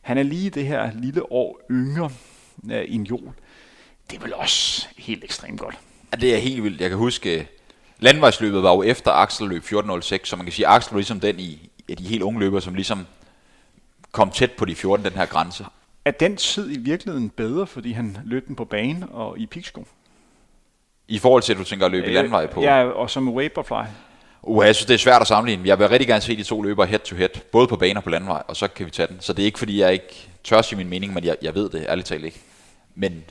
han 0.00 0.18
er 0.18 0.22
lige 0.22 0.50
det 0.50 0.66
her 0.66 0.90
lille 0.94 1.32
år 1.32 1.60
yngre 1.70 2.10
øh, 2.70 2.84
end 2.88 3.06
Jol. 3.06 3.32
Det 4.10 4.16
er 4.16 4.22
vel 4.22 4.34
også 4.34 4.86
helt 4.98 5.24
ekstremt 5.24 5.60
godt. 5.60 5.78
Ja, 6.12 6.16
det 6.16 6.34
er 6.34 6.38
helt 6.38 6.64
vildt. 6.64 6.80
Jeg 6.80 6.88
kan 6.88 6.98
huske, 6.98 7.38
øh, 7.38 7.44
landvejsløbet 7.98 8.62
var 8.62 8.74
jo 8.74 8.82
efter 8.82 9.12
Axel 9.12 9.48
løb 9.48 9.64
14.06, 9.64 10.24
så 10.24 10.36
man 10.36 10.46
kan 10.46 10.52
sige, 10.52 10.66
at 10.66 10.74
Axel 10.74 10.90
var 10.92 10.98
ligesom 10.98 11.20
den 11.20 11.40
i, 11.40 11.70
af 11.88 11.96
de 11.96 12.04
helt 12.04 12.22
unge 12.22 12.40
løbere, 12.40 12.60
som 12.60 12.74
ligesom 12.74 13.06
kom 14.12 14.30
tæt 14.30 14.52
på 14.52 14.64
de 14.64 14.74
14, 14.74 15.04
den 15.04 15.12
her 15.12 15.26
grænse. 15.26 15.66
Er 16.04 16.10
den 16.10 16.36
tid 16.36 16.76
i 16.76 16.78
virkeligheden 16.78 17.30
bedre, 17.30 17.66
fordi 17.66 17.92
han 17.92 18.16
løb 18.24 18.46
den 18.46 18.56
på 18.56 18.64
bane 18.64 19.08
og 19.08 19.38
i 19.38 19.46
piksko? 19.46 19.86
I 21.08 21.18
forhold 21.18 21.42
til, 21.42 21.52
at 21.52 21.58
du 21.58 21.64
tænker 21.64 21.86
at 21.86 21.92
løbe 21.92 22.06
øh, 22.06 22.12
i 22.12 22.14
landvej 22.14 22.46
på? 22.46 22.62
Ja, 22.62 22.84
og 22.84 23.10
som 23.10 23.36
Vaporfly. 23.36 23.90
Uh, 24.42 24.66
jeg 24.66 24.74
synes, 24.74 24.86
det 24.86 24.94
er 24.94 24.98
svært 24.98 25.20
at 25.20 25.26
sammenligne. 25.28 25.68
Jeg 25.68 25.78
vil 25.78 25.88
rigtig 25.88 26.08
gerne 26.08 26.20
se 26.20 26.36
de 26.36 26.42
to 26.42 26.62
løbere 26.62 26.86
head 26.86 26.98
to 26.98 27.16
head, 27.16 27.28
både 27.52 27.66
på 27.66 27.76
bane 27.76 27.98
og 27.98 28.04
på 28.04 28.10
landvej, 28.10 28.42
og 28.48 28.56
så 28.56 28.68
kan 28.68 28.86
vi 28.86 28.90
tage 28.90 29.06
den. 29.06 29.16
Så 29.20 29.32
det 29.32 29.42
er 29.42 29.46
ikke, 29.46 29.58
fordi 29.58 29.80
jeg 29.80 29.92
ikke 29.92 30.28
tør 30.44 30.62
sige 30.62 30.76
min 30.76 30.88
mening, 30.88 31.14
men 31.14 31.24
jeg, 31.24 31.36
jeg 31.42 31.54
ved 31.54 31.70
det 31.70 31.86
ærligt 31.88 32.06
talt 32.06 32.24
ikke. 32.24 32.40
Men 32.94 33.24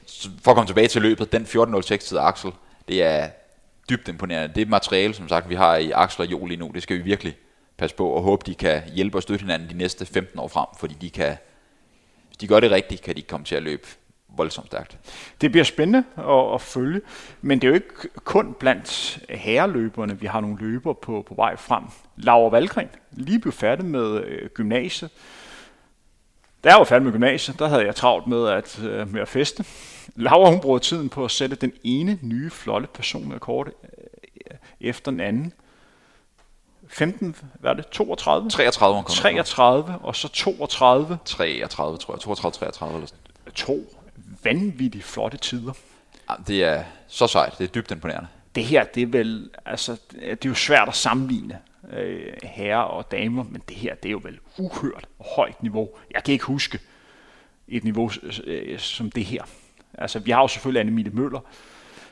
for 0.43 0.51
at 0.51 0.55
komme 0.55 0.67
tilbage 0.67 0.87
til 0.87 1.01
løbet, 1.01 1.31
den 1.31 1.43
14.06 1.43 1.97
tid 1.97 2.17
Axel, 2.17 2.51
det 2.87 3.03
er 3.03 3.29
dybt 3.89 4.07
imponerende. 4.07 4.55
Det 4.55 4.69
materiale, 4.69 5.13
som 5.13 5.29
sagt, 5.29 5.49
vi 5.49 5.55
har 5.55 5.75
i 5.75 5.91
Axel 5.91 6.21
og 6.21 6.31
Jo 6.31 6.45
lige 6.45 6.57
nu, 6.57 6.71
det 6.73 6.83
skal 6.83 6.97
vi 6.97 7.01
virkelig 7.01 7.35
passe 7.77 7.95
på 7.95 8.09
og 8.09 8.21
håbe, 8.21 8.43
de 8.45 8.55
kan 8.55 8.81
hjælpe 8.93 9.17
og 9.17 9.23
støtte 9.23 9.43
hinanden 9.43 9.69
de 9.69 9.77
næste 9.77 10.05
15 10.05 10.39
år 10.39 10.47
frem, 10.47 10.67
fordi 10.79 10.95
de 11.01 11.09
kan, 11.09 11.37
de 12.41 12.47
gør 12.47 12.59
det 12.59 12.71
rigtigt, 12.71 13.01
kan 13.01 13.15
de 13.15 13.21
komme 13.21 13.45
til 13.45 13.55
at 13.55 13.63
løbe 13.63 13.87
voldsomt 14.37 14.67
stærkt. 14.67 14.97
Det 15.41 15.51
bliver 15.51 15.63
spændende 15.63 16.03
at, 16.17 16.53
at 16.53 16.61
følge, 16.61 17.01
men 17.41 17.61
det 17.61 17.67
er 17.67 17.69
jo 17.69 17.75
ikke 17.75 18.09
kun 18.23 18.53
blandt 18.59 19.19
herreløberne, 19.29 20.19
vi 20.19 20.27
har 20.27 20.41
nogle 20.41 20.57
løber 20.59 20.93
på, 20.93 21.23
på 21.27 21.33
vej 21.35 21.55
frem. 21.55 21.83
Laura 22.17 22.49
Valgren, 22.49 22.89
lige 23.11 23.39
blev 23.39 23.51
færdig 23.51 23.85
med 23.85 24.23
øh, 24.23 24.49
gymnasiet. 24.49 25.11
Da 26.63 26.69
jeg 26.69 26.77
var 26.77 26.83
færdig 26.83 27.03
med 27.03 27.11
gymnasiet, 27.11 27.59
der 27.59 27.67
havde 27.67 27.85
jeg 27.85 27.95
travlt 27.95 28.27
med 28.27 28.47
at, 28.47 28.79
øh, 28.83 29.13
med 29.13 29.21
at 29.21 29.27
feste. 29.27 29.65
Laura 30.15 30.49
hun 30.49 30.59
bruger 30.59 30.79
tiden 30.79 31.09
på 31.09 31.25
at 31.25 31.31
sætte 31.31 31.55
den 31.55 31.73
ene 31.83 32.19
nye 32.21 32.49
flotte 32.49 32.87
personrekord 32.93 33.67
øh, 33.67 34.57
efter 34.81 35.11
den 35.11 35.19
anden. 35.19 35.53
15, 36.89 37.35
hvad 37.59 37.71
er 37.71 37.75
det, 37.75 37.87
32? 37.87 38.49
33. 38.49 39.03
33, 39.03 39.97
og 40.03 40.15
så 40.15 40.27
32. 40.27 41.17
33, 41.25 41.97
tror 41.97 42.13
jeg. 42.13 42.21
32, 42.21 42.51
33 42.51 42.95
eller 42.95 43.07
sådan. 43.07 43.53
To 43.55 43.79
vanvittigt 44.43 45.03
flotte 45.03 45.37
tider. 45.37 45.73
Ja, 46.29 46.33
det 46.47 46.63
er 46.63 46.83
så 47.07 47.27
sejt. 47.27 47.57
Det 47.57 47.63
er 47.63 47.67
dybt 47.67 47.91
imponerende. 47.91 48.27
Det 48.55 48.63
her, 48.63 48.83
det 48.83 49.03
er 49.03 49.07
vel, 49.07 49.49
altså, 49.65 49.97
det 50.11 50.45
er 50.45 50.49
jo 50.49 50.53
svært 50.53 50.87
at 50.87 50.95
sammenligne 50.95 51.59
øh, 51.91 52.33
herrer 52.43 52.81
og 52.81 53.11
damer, 53.11 53.43
men 53.43 53.61
det 53.69 53.77
her, 53.77 53.95
det 53.95 54.09
er 54.09 54.11
jo 54.11 54.21
vel 54.23 54.39
uhørt 54.57 55.07
højt 55.35 55.63
niveau. 55.63 55.89
Jeg 56.11 56.23
kan 56.23 56.31
ikke 56.31 56.45
huske 56.45 56.79
et 57.67 57.83
niveau 57.83 58.11
øh, 58.43 58.79
som 58.79 59.11
det 59.11 59.25
her. 59.25 59.43
Altså, 59.93 60.19
vi 60.19 60.31
har 60.31 60.41
jo 60.41 60.47
selvfølgelig 60.47 60.79
Annemile 60.79 61.09
Møller, 61.09 61.39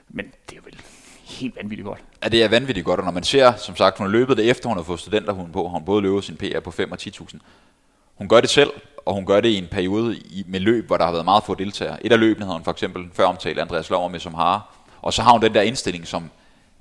men 0.09 0.33
det 0.49 0.57
er 0.57 0.61
vel 0.61 0.81
helt 1.27 1.55
vanvittigt 1.55 1.85
godt. 1.85 1.99
Ja, 2.23 2.29
det 2.29 2.43
er 2.43 2.47
vanvittigt 2.47 2.85
godt, 2.85 2.99
og 2.99 3.05
når 3.05 3.11
man 3.11 3.23
ser, 3.23 3.55
som 3.55 3.75
sagt, 3.75 3.97
hun 3.97 4.07
har 4.07 4.11
løbet 4.11 4.37
det 4.37 4.49
efter, 4.49 4.69
hun 4.69 4.77
har 4.77 4.83
fået 4.83 4.99
studenterhuden 4.99 5.51
på, 5.51 5.67
hun 5.67 5.85
både 5.85 6.01
løbet 6.01 6.23
sin 6.23 6.37
PR 6.37 6.59
på 6.59 6.71
5 6.71 6.91
og 6.91 6.97
10.000. 7.01 7.37
Hun 8.15 8.27
gør 8.29 8.41
det 8.41 8.49
selv, 8.49 8.71
og 9.05 9.13
hun 9.13 9.25
gør 9.25 9.41
det 9.41 9.49
i 9.49 9.57
en 9.57 9.67
periode 9.71 10.17
i, 10.17 10.43
med 10.47 10.59
løb, 10.59 10.87
hvor 10.87 10.97
der 10.97 11.05
har 11.05 11.11
været 11.11 11.25
meget 11.25 11.43
få 11.43 11.55
deltagere. 11.55 12.05
Et 12.05 12.11
af 12.11 12.19
løbene 12.19 12.45
havde 12.45 12.57
hun 12.57 12.63
for 12.63 12.71
eksempel 12.71 13.09
før 13.13 13.25
omtalt 13.25 13.59
Andreas 13.59 13.89
Lover 13.89 14.07
med 14.09 14.19
som 14.19 14.33
har. 14.33 14.75
Og 15.01 15.13
så 15.13 15.21
har 15.21 15.31
hun 15.31 15.41
den 15.41 15.53
der 15.53 15.61
indstilling, 15.61 16.07
som 16.07 16.29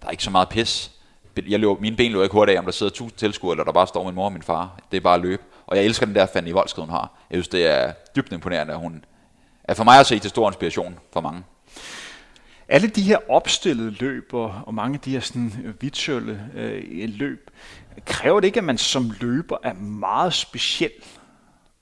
der 0.01 0.07
er 0.07 0.11
ikke 0.11 0.23
så 0.23 0.31
meget 0.31 0.49
pis. 0.49 0.91
jeg 1.49 1.61
løber, 1.61 1.77
mine 1.81 1.97
ben 1.97 2.13
løber 2.13 2.23
ikke 2.23 2.33
hurtigt 2.33 2.57
af, 2.57 2.59
om 2.59 2.65
der 2.65 2.73
sidder 2.73 2.93
tusind 2.93 3.19
tilskuere, 3.19 3.53
eller 3.53 3.65
der 3.65 3.73
bare 3.73 3.87
står 3.87 4.05
min 4.05 4.15
mor 4.15 4.25
og 4.25 4.33
min 4.33 4.43
far. 4.43 4.81
Det 4.91 4.97
er 4.97 5.01
bare 5.01 5.21
løb. 5.21 5.43
Og 5.67 5.77
jeg 5.77 5.85
elsker 5.85 6.07
den 6.07 6.15
der 6.15 6.27
Fanny 6.27 6.53
Voldskred, 6.53 6.85
hun 6.85 6.91
har. 6.91 7.11
Jeg 7.31 7.37
synes, 7.37 7.49
det 7.49 7.67
er 7.67 7.93
dybt 8.17 8.33
imponerende, 8.33 8.73
at 8.73 8.79
hun 8.79 9.05
er 9.65 9.75
for 9.75 9.85
mig 9.85 10.01
at 10.01 10.07
se 10.07 10.19
til 10.19 10.31
stor 10.31 10.49
inspiration 10.49 10.99
for 11.13 11.21
mange. 11.21 11.43
Alle 12.69 12.89
de 12.89 13.03
her 13.03 13.19
opstillede 13.31 13.91
løb 13.91 14.35
og, 14.35 14.63
og 14.67 14.75
mange 14.75 14.95
af 14.95 15.01
de 15.01 15.11
her 15.11 15.21
sådan 15.21 15.53
øh, 15.65 15.83
virtuelle 15.83 16.51
øh, 16.55 17.09
løb, 17.09 17.51
kræver 18.07 18.41
det 18.41 18.47
ikke, 18.47 18.59
at 18.59 18.65
man 18.65 18.79
som 18.79 19.13
løber 19.21 19.57
er 19.63 19.73
meget 19.75 20.35
speciel, 20.35 20.91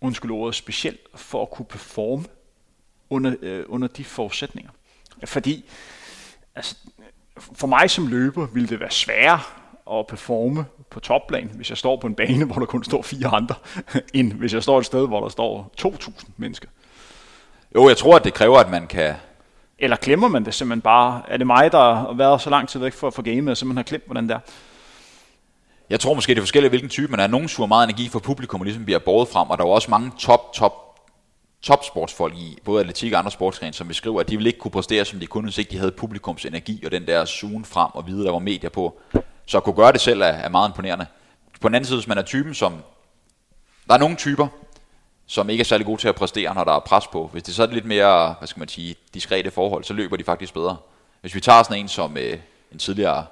undskyld 0.00 0.30
ordet, 0.30 0.54
speciel, 0.54 0.98
for 1.14 1.42
at 1.42 1.50
kunne 1.50 1.66
performe 1.66 2.24
under, 3.10 3.34
øh, 3.42 3.64
under 3.68 3.88
de 3.88 4.04
forudsætninger? 4.04 4.70
Fordi 5.24 5.64
altså, 6.54 6.76
for 7.38 7.66
mig 7.66 7.90
som 7.90 8.06
løber 8.06 8.46
ville 8.46 8.68
det 8.68 8.80
være 8.80 8.90
sværere 8.90 9.40
at 9.98 10.06
performe 10.06 10.64
på 10.90 11.00
topplan, 11.00 11.50
hvis 11.54 11.70
jeg 11.70 11.78
står 11.78 11.96
på 11.96 12.06
en 12.06 12.14
bane, 12.14 12.44
hvor 12.52 12.56
der 12.56 12.66
kun 12.66 12.84
står 12.84 13.02
fire 13.02 13.28
andre, 13.28 13.54
end 14.14 14.32
hvis 14.32 14.54
jeg 14.54 14.62
står 14.62 14.78
et 14.78 14.86
sted, 14.86 15.06
hvor 15.06 15.20
der 15.20 15.28
står 15.28 15.72
2.000 15.80 16.24
mennesker. 16.36 16.68
Jo, 17.74 17.88
jeg 17.88 17.96
tror, 17.96 18.16
at 18.16 18.24
det 18.24 18.34
kræver, 18.34 18.58
at 18.58 18.70
man 18.70 18.86
kan... 18.86 19.14
Eller 19.78 19.96
glemmer 19.96 20.28
man 20.28 20.44
det 20.44 20.54
simpelthen 20.54 20.80
bare? 20.80 21.22
Er 21.28 21.36
det 21.36 21.46
mig, 21.46 21.72
der 21.72 21.94
har 21.94 22.12
været 22.12 22.40
så 22.40 22.50
lang 22.50 22.68
tid 22.68 22.80
væk 22.80 22.92
for, 22.92 23.10
for 23.10 23.22
gamet, 23.22 23.50
og 23.50 23.56
simpelthen 23.56 23.76
har 23.76 23.82
glemt, 23.82 24.04
hvordan 24.06 24.28
det 24.28 24.34
er? 24.34 24.40
Jeg 25.90 26.00
tror 26.00 26.14
måske, 26.14 26.30
det 26.30 26.38
er 26.38 26.42
forskelligt, 26.42 26.70
hvilken 26.70 26.90
type 26.90 27.10
man 27.10 27.20
er. 27.20 27.26
Nogle 27.26 27.48
suger 27.48 27.66
meget 27.66 27.84
energi 27.88 28.08
for 28.08 28.18
publikum, 28.18 28.60
og 28.60 28.64
ligesom 28.64 28.84
bliver 28.84 28.98
båret 28.98 29.28
frem, 29.28 29.50
og 29.50 29.58
der 29.58 29.64
er 29.64 29.68
også 29.68 29.90
mange 29.90 30.12
top, 30.18 30.52
top 30.52 30.84
topsportsfolk 31.62 32.34
i 32.34 32.58
både 32.64 32.80
atletik 32.80 33.12
og 33.12 33.18
andre 33.18 33.30
sportsgrene, 33.30 33.72
som 33.72 33.88
beskriver, 33.88 34.20
at 34.20 34.28
de 34.28 34.36
ville 34.36 34.48
ikke 34.48 34.58
kunne 34.58 34.70
præstere, 34.70 35.04
som 35.04 35.20
de 35.20 35.26
kunne, 35.26 35.44
hvis 35.44 35.58
ikke 35.58 35.70
de 35.70 35.78
havde 35.78 35.90
publikums 35.90 36.44
energi 36.44 36.84
og 36.84 36.90
den 36.90 37.06
der 37.06 37.24
sugen 37.24 37.64
frem 37.64 37.90
og 37.94 38.06
vide, 38.06 38.24
der 38.24 38.32
var 38.32 38.38
medier 38.38 38.70
på. 38.70 39.00
Så 39.46 39.56
at 39.56 39.64
kunne 39.64 39.76
gøre 39.76 39.92
det 39.92 40.00
selv 40.00 40.20
er, 40.20 40.24
er 40.26 40.48
meget 40.48 40.68
imponerende. 40.68 41.06
På 41.60 41.68
den 41.68 41.74
anden 41.74 41.86
side, 41.86 41.98
hvis 41.98 42.08
man 42.08 42.18
er 42.18 42.22
typen, 42.22 42.54
som... 42.54 42.74
Der 43.88 43.94
er 43.94 43.98
nogle 43.98 44.16
typer, 44.16 44.48
som 45.26 45.50
ikke 45.50 45.60
er 45.60 45.64
særlig 45.64 45.86
gode 45.86 46.00
til 46.00 46.08
at 46.08 46.14
præstere, 46.14 46.54
når 46.54 46.64
der 46.64 46.72
er 46.72 46.80
pres 46.80 47.06
på. 47.06 47.28
Hvis 47.32 47.42
det 47.42 47.54
så 47.54 47.62
er 47.62 47.66
lidt 47.66 47.84
mere, 47.84 48.34
hvad 48.38 48.48
skal 48.48 48.58
man 48.58 48.68
sige, 48.68 48.96
diskrete 49.14 49.50
forhold, 49.50 49.84
så 49.84 49.92
løber 49.94 50.16
de 50.16 50.24
faktisk 50.24 50.54
bedre. 50.54 50.76
Hvis 51.20 51.34
vi 51.34 51.40
tager 51.40 51.62
sådan 51.62 51.78
en 51.78 51.88
som 51.88 52.16
øh, 52.16 52.38
en 52.72 52.78
tidligere 52.78 53.26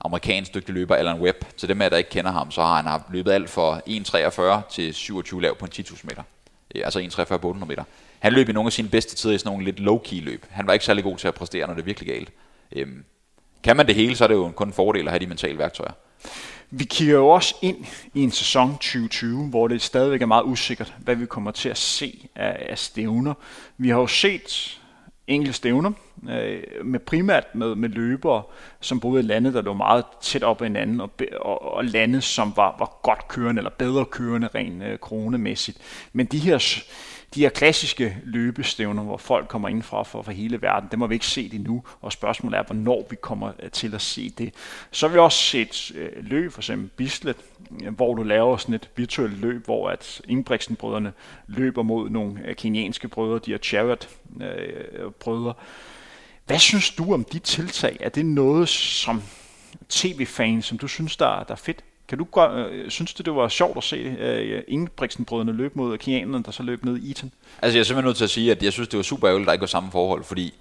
amerikansk 0.00 0.54
dygtig 0.54 0.74
løber, 0.74 0.94
Alan 0.94 1.20
Webb, 1.20 1.44
til 1.56 1.68
dem 1.68 1.82
af 1.82 1.90
der 1.90 1.96
ikke 1.96 2.10
kender 2.10 2.30
ham, 2.30 2.50
så 2.50 2.62
har 2.62 2.82
han 2.82 3.00
løbet 3.10 3.32
alt 3.32 3.50
fra 3.50 3.80
1,43 4.58 4.70
til 4.70 4.94
27 4.94 5.42
lav 5.42 5.56
på 5.56 5.64
en 5.64 5.72
10.000 5.74 6.00
meter. 6.02 6.22
Øh, 6.74 6.82
altså 6.84 7.00
1,43 7.00 7.24
på 7.36 7.48
800 7.48 7.68
meter. 7.68 7.84
Han 8.18 8.32
løb 8.32 8.48
i 8.48 8.52
nogle 8.52 8.68
af 8.68 8.72
sine 8.72 8.88
bedste 8.88 9.16
tider 9.16 9.34
i 9.34 9.38
sådan 9.38 9.52
nogle 9.52 9.64
lidt 9.64 9.80
low-key 9.80 10.24
løb. 10.24 10.46
Han 10.50 10.66
var 10.66 10.72
ikke 10.72 10.84
særlig 10.84 11.04
god 11.04 11.16
til 11.16 11.28
at 11.28 11.34
præstere, 11.34 11.66
når 11.66 11.74
det 11.74 11.80
er 11.80 11.84
virkelig 11.84 12.08
galt. 12.08 12.30
Øhm, 12.72 13.04
kan 13.62 13.76
man 13.76 13.86
det 13.86 13.94
hele, 13.94 14.16
så 14.16 14.24
er 14.24 14.28
det 14.28 14.34
jo 14.34 14.50
kun 14.56 14.66
en 14.66 14.72
fordel 14.72 15.06
at 15.06 15.10
have 15.10 15.20
de 15.20 15.26
mentale 15.26 15.58
værktøjer. 15.58 15.92
Vi 16.70 16.84
kigger 16.84 17.14
jo 17.14 17.28
også 17.28 17.54
ind 17.62 17.84
i 18.14 18.22
en 18.22 18.30
sæson 18.30 18.72
2020, 18.72 19.48
hvor 19.48 19.68
det 19.68 19.82
stadigvæk 19.82 20.22
er 20.22 20.26
meget 20.26 20.44
usikkert, 20.44 20.94
hvad 20.98 21.14
vi 21.14 21.26
kommer 21.26 21.50
til 21.50 21.68
at 21.68 21.78
se 21.78 22.28
af, 22.34 22.66
af 22.68 22.78
stævner. 22.78 23.34
Vi 23.78 23.88
har 23.88 23.98
jo 23.98 24.06
set 24.06 24.80
enkelte 25.26 25.52
stævner, 25.52 25.92
øh, 26.30 26.62
med 26.84 27.00
primært 27.00 27.54
med, 27.54 27.74
med 27.74 27.88
løbere, 27.88 28.42
som 28.80 29.00
boede 29.00 29.20
i 29.20 29.26
lande, 29.26 29.52
der 29.52 29.62
lå 29.62 29.74
meget 29.74 30.04
tæt 30.20 30.42
op 30.42 30.62
ad 30.62 30.66
hinanden, 30.66 31.00
og, 31.00 31.10
og, 31.40 31.74
og 31.74 31.84
lande, 31.84 32.20
som 32.20 32.52
var, 32.56 32.76
var 32.78 32.98
godt 33.02 33.28
kørende, 33.28 33.60
eller 33.60 33.70
bedre 33.70 34.04
kørende 34.04 34.48
rent 34.54 34.82
øh, 34.82 34.98
kronemæssigt. 34.98 35.78
Men 36.12 36.26
de 36.26 36.38
her 36.38 36.58
de 37.36 37.40
her 37.40 37.48
klassiske 37.48 38.16
løbestævner, 38.24 39.02
hvor 39.02 39.16
folk 39.16 39.48
kommer 39.48 39.68
ind 39.68 39.82
fra 39.82 40.02
for, 40.02 40.22
fra 40.22 40.32
hele 40.32 40.62
verden, 40.62 40.88
dem 40.92 41.00
har 41.00 41.08
vi 41.08 41.14
ikke 41.14 41.26
set 41.26 41.54
endnu, 41.54 41.84
og 42.00 42.12
spørgsmålet 42.12 42.58
er, 42.58 42.62
hvornår 42.62 43.06
vi 43.10 43.16
kommer 43.16 43.52
øh, 43.62 43.70
til 43.70 43.94
at 43.94 44.02
se 44.02 44.30
det. 44.30 44.54
Så 44.90 45.08
har 45.08 45.12
vi 45.12 45.18
også 45.18 45.38
set 45.38 45.92
øh, 45.94 46.10
løb, 46.16 46.52
for 46.52 46.60
eksempel 46.60 46.90
Bislet, 46.96 47.36
øh, 47.84 47.94
hvor 47.94 48.14
du 48.14 48.22
laver 48.22 48.56
sådan 48.56 48.74
et 48.74 48.90
virtuelt 48.96 49.38
løb, 49.38 49.64
hvor 49.64 49.88
at 49.88 50.20
Ingebrigtsen-brødrene 50.28 51.12
løber 51.46 51.82
mod 51.82 52.10
nogle 52.10 52.40
øh, 52.44 52.54
kenianske 52.54 53.08
brødre, 53.08 53.38
de 53.38 53.50
her 53.50 53.58
Chariot-brødre. 53.58 55.54
Hvad 56.46 56.58
synes 56.58 56.90
du 56.90 57.14
om 57.14 57.24
de 57.24 57.38
tiltag? 57.38 57.96
Er 58.00 58.08
det 58.08 58.26
noget 58.26 58.68
som 58.68 59.22
tv-fan, 59.88 60.62
som 60.62 60.78
du 60.78 60.88
synes, 60.88 61.16
der, 61.16 61.42
der 61.42 61.52
er 61.52 61.56
fedt? 61.56 61.84
Kan 62.08 62.18
du 62.18 62.26
gøre, 62.32 62.66
øh, 62.70 62.90
synes 62.90 63.14
du, 63.14 63.22
det 63.22 63.34
var 63.34 63.48
sjovt 63.48 63.76
at 63.76 63.84
se 63.84 63.96
øh, 63.96 64.62
Ingebrigtsen-brødrene 64.68 65.52
løbe 65.52 65.74
mod 65.74 65.98
kenianerne, 65.98 66.44
der 66.44 66.50
så 66.50 66.62
løb 66.62 66.84
ned 66.84 66.96
i 66.96 67.10
Eton? 67.10 67.32
Altså 67.62 67.78
jeg 67.78 67.80
er 67.80 67.84
simpelthen 67.84 68.08
nødt 68.08 68.16
til 68.16 68.24
at 68.24 68.30
sige, 68.30 68.50
at 68.50 68.62
jeg 68.62 68.72
synes, 68.72 68.88
det 68.88 68.96
var 68.96 69.02
super 69.02 69.28
ærgerligt, 69.28 69.44
at 69.44 69.46
der 69.46 69.52
ikke 69.52 69.60
var 69.60 69.66
samme 69.66 69.90
forhold, 69.90 70.24
fordi 70.24 70.54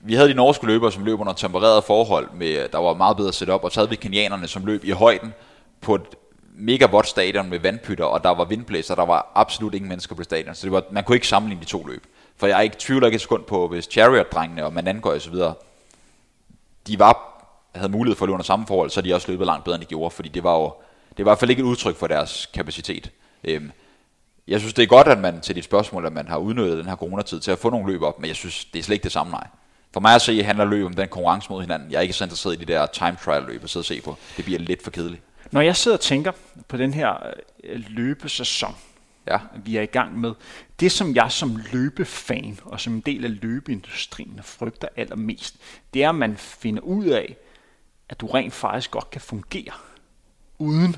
vi 0.00 0.14
havde 0.14 0.28
de 0.28 0.34
norske 0.34 0.66
løbere, 0.66 0.92
som 0.92 1.04
løb 1.04 1.20
under 1.20 1.32
tempererede 1.32 1.82
forhold, 1.82 2.28
med, 2.34 2.68
der 2.68 2.78
var 2.78 2.94
meget 2.94 3.16
bedre 3.16 3.32
setup, 3.32 3.64
og 3.64 3.72
så 3.72 3.80
havde 3.80 3.90
vi 3.90 3.96
kenianerne, 3.96 4.46
som 4.46 4.66
løb 4.66 4.84
i 4.84 4.90
højden 4.90 5.34
på 5.80 5.94
et 5.94 6.02
mega 6.54 6.86
vådt 6.86 7.06
stadion 7.06 7.50
med 7.50 7.58
vandpytter, 7.58 8.04
og 8.04 8.24
der 8.24 8.30
var 8.30 8.44
vindblæser, 8.44 8.94
der 8.94 9.04
var 9.04 9.32
absolut 9.34 9.74
ingen 9.74 9.88
mennesker 9.88 10.14
på 10.14 10.22
stadion, 10.22 10.54
så 10.54 10.66
det 10.66 10.72
var, 10.72 10.82
man 10.90 11.04
kunne 11.04 11.16
ikke 11.16 11.28
sammenligne 11.28 11.64
de 11.64 11.68
to 11.68 11.84
løb. 11.86 12.06
For 12.36 12.46
jeg 12.46 12.58
er 12.58 12.62
ikke 12.62 12.76
tvivl 12.78 13.04
ikke 13.04 13.14
et 13.14 13.20
sekund 13.20 13.44
på, 13.44 13.68
hvis 13.68 13.84
Chariot-drengene 13.84 14.64
og 14.64 14.72
Manangøj 14.72 15.14
og 15.14 15.20
så 15.20 15.30
videre, 15.30 15.54
de 16.86 16.98
var 16.98 17.37
havde 17.74 17.92
mulighed 17.92 18.16
for 18.16 18.24
at 18.24 18.28
løbe 18.28 18.34
under 18.34 18.44
samme 18.44 18.66
forhold, 18.66 18.90
så 18.90 19.00
de 19.00 19.14
også 19.14 19.30
løbet 19.30 19.46
langt 19.46 19.64
bedre, 19.64 19.76
end 19.76 19.82
de 19.82 19.88
gjorde, 19.88 20.10
fordi 20.10 20.28
det 20.28 20.42
var 20.42 20.54
jo 20.54 20.72
det 21.16 21.24
var 21.26 21.30
i 21.30 21.32
hvert 21.32 21.38
fald 21.38 21.50
ikke 21.50 21.60
et 21.60 21.66
udtryk 21.66 21.96
for 21.96 22.06
deres 22.06 22.48
kapacitet. 22.54 23.10
Øhm, 23.44 23.72
jeg 24.48 24.60
synes, 24.60 24.74
det 24.74 24.82
er 24.82 24.86
godt, 24.86 25.08
at 25.08 25.18
man 25.18 25.40
til 25.40 25.54
dit 25.54 25.64
spørgsmål, 25.64 26.06
at 26.06 26.12
man 26.12 26.28
har 26.28 26.38
udnyttet 26.38 26.78
den 26.78 26.86
her 26.86 26.96
coronatid 26.96 27.40
til 27.40 27.50
at 27.50 27.58
få 27.58 27.70
nogle 27.70 27.92
løb 27.92 28.02
op, 28.02 28.20
men 28.20 28.28
jeg 28.28 28.36
synes, 28.36 28.64
det 28.64 28.78
er 28.78 28.82
slet 28.82 28.94
ikke 28.94 29.04
det 29.04 29.12
samme, 29.12 29.30
nej. 29.30 29.46
For 29.92 30.00
mig 30.00 30.14
at 30.14 30.22
se, 30.22 30.42
handler 30.42 30.64
løb 30.64 30.86
om 30.86 30.94
den 30.94 31.08
konkurrence 31.08 31.50
mod 31.50 31.60
hinanden. 31.60 31.90
Jeg 31.90 31.98
er 31.98 32.02
ikke 32.02 32.14
så 32.14 32.24
interesseret 32.24 32.54
i 32.54 32.64
de 32.64 32.72
der 32.72 32.86
time 32.86 33.16
trial 33.24 33.42
løb 33.42 33.64
at 33.64 33.70
sidde 33.70 33.82
og 33.82 33.86
se 33.86 34.00
på. 34.00 34.16
Det 34.36 34.44
bliver 34.44 34.60
lidt 34.60 34.82
for 34.82 34.90
kedeligt. 34.90 35.22
Når 35.50 35.60
jeg 35.60 35.76
sidder 35.76 35.96
og 35.96 36.00
tænker 36.00 36.32
på 36.68 36.76
den 36.76 36.94
her 36.94 37.14
øh, 37.64 37.84
løbesæson, 37.88 38.76
ja. 39.26 39.38
vi 39.64 39.76
er 39.76 39.82
i 39.82 39.86
gang 39.86 40.20
med, 40.20 40.32
det 40.80 40.92
som 40.92 41.14
jeg 41.14 41.32
som 41.32 41.60
løbefan 41.72 42.58
og 42.64 42.80
som 42.80 42.92
en 42.92 43.00
del 43.00 43.24
af 43.24 43.40
løbeindustrien 43.42 44.40
frygter 44.42 44.88
allermest, 44.96 45.56
det 45.94 46.04
er, 46.04 46.08
at 46.08 46.14
man 46.14 46.36
finder 46.36 46.82
ud 46.82 47.04
af, 47.04 47.36
at 48.08 48.20
du 48.20 48.26
rent 48.26 48.52
faktisk 48.52 48.90
godt 48.90 49.10
kan 49.10 49.20
fungere 49.20 49.72
uden 50.58 50.96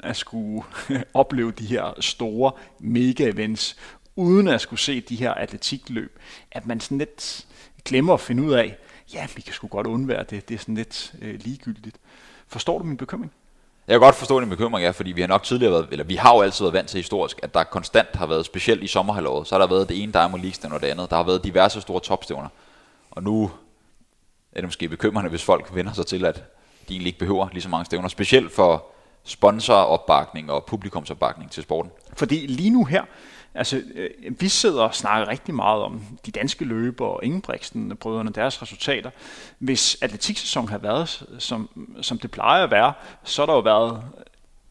at 0.00 0.16
skulle 0.16 0.62
opleve 1.14 1.50
de 1.50 1.66
her 1.66 2.00
store 2.00 2.52
mega-events, 2.78 3.76
uden 4.16 4.48
at 4.48 4.60
skulle 4.60 4.80
se 4.80 5.00
de 5.00 5.16
her 5.16 5.34
atletikløb, 5.34 6.18
at 6.52 6.66
man 6.66 6.80
sådan 6.80 6.98
lidt 6.98 7.46
glemmer 7.84 8.14
at 8.14 8.20
finde 8.20 8.42
ud 8.42 8.52
af, 8.52 8.76
ja, 9.14 9.26
vi 9.36 9.40
kan 9.40 9.54
sgu 9.54 9.66
godt 9.66 9.86
undvære 9.86 10.24
det, 10.30 10.48
det 10.48 10.54
er 10.54 10.58
sådan 10.58 10.74
lidt 10.74 11.14
øh, 11.22 11.40
ligegyldigt. 11.40 11.96
Forstår 12.48 12.78
du 12.78 12.84
min 12.84 12.96
bekymring? 12.96 13.32
Jeg 13.86 13.94
kan 13.94 14.00
godt 14.00 14.14
forstå 14.14 14.40
din 14.40 14.48
bekymring, 14.48 14.84
ja, 14.84 14.90
fordi 14.90 15.12
vi 15.12 15.20
har 15.20 15.28
nok 15.28 15.42
tidligere 15.42 15.72
været, 15.72 15.88
eller 15.90 16.04
vi 16.04 16.14
har 16.14 16.34
jo 16.34 16.40
altid 16.40 16.64
været 16.64 16.74
vant 16.74 16.88
til 16.88 16.98
historisk, 16.98 17.40
at 17.42 17.54
der 17.54 17.64
konstant 17.64 18.08
har 18.14 18.26
været, 18.26 18.46
specielt 18.46 18.82
i 18.82 18.86
sommerhalvåret, 18.86 19.46
så 19.46 19.54
har 19.54 19.60
der 19.60 19.74
været 19.74 19.88
det 19.88 20.02
ene 20.02 20.12
Diamond 20.12 20.42
League-stævne 20.42 20.74
og 20.74 20.80
det 20.80 20.86
andet. 20.86 21.10
Der 21.10 21.16
har 21.16 21.22
været 21.22 21.44
diverse 21.44 21.80
store 21.80 22.00
topstævner. 22.00 22.48
Og 23.10 23.22
nu 23.22 23.50
er 24.52 24.60
det 24.60 24.64
måske 24.64 24.88
bekymrende, 24.88 25.30
hvis 25.30 25.44
folk 25.44 25.74
vender 25.74 25.92
sig 25.92 26.06
til, 26.06 26.24
at 26.24 26.36
de 26.88 26.94
egentlig 26.94 27.06
ikke 27.06 27.18
behøver 27.18 27.48
lige 27.52 27.62
så 27.62 27.68
mange 27.68 27.84
stævner. 27.84 28.08
Specielt 28.08 28.52
for 28.52 28.86
sponsoropbakning 29.24 30.50
og 30.50 30.64
publikumsopbakning 30.64 31.50
til 31.50 31.62
sporten? 31.62 31.92
Fordi 32.16 32.46
lige 32.46 32.70
nu 32.70 32.84
her, 32.84 33.04
altså 33.54 33.82
øh, 33.94 34.10
vi 34.40 34.48
sidder 34.48 34.82
og 34.82 34.94
snakker 34.94 35.28
rigtig 35.28 35.54
meget 35.54 35.82
om 35.82 36.02
de 36.26 36.30
danske 36.30 36.64
løber 36.64 37.06
og 37.06 37.24
Ingebrigtsen 37.24 37.96
brødrene, 37.96 38.30
deres 38.30 38.62
resultater. 38.62 39.10
Hvis 39.58 39.98
atletiksæsonen 40.00 40.68
har 40.68 40.78
været, 40.78 41.26
som, 41.38 41.68
som 42.00 42.18
det 42.18 42.30
plejer 42.30 42.64
at 42.64 42.70
være, 42.70 42.92
så 43.24 43.42
har 43.42 43.46
der 43.46 43.52
jo 43.52 43.60
været 43.60 44.02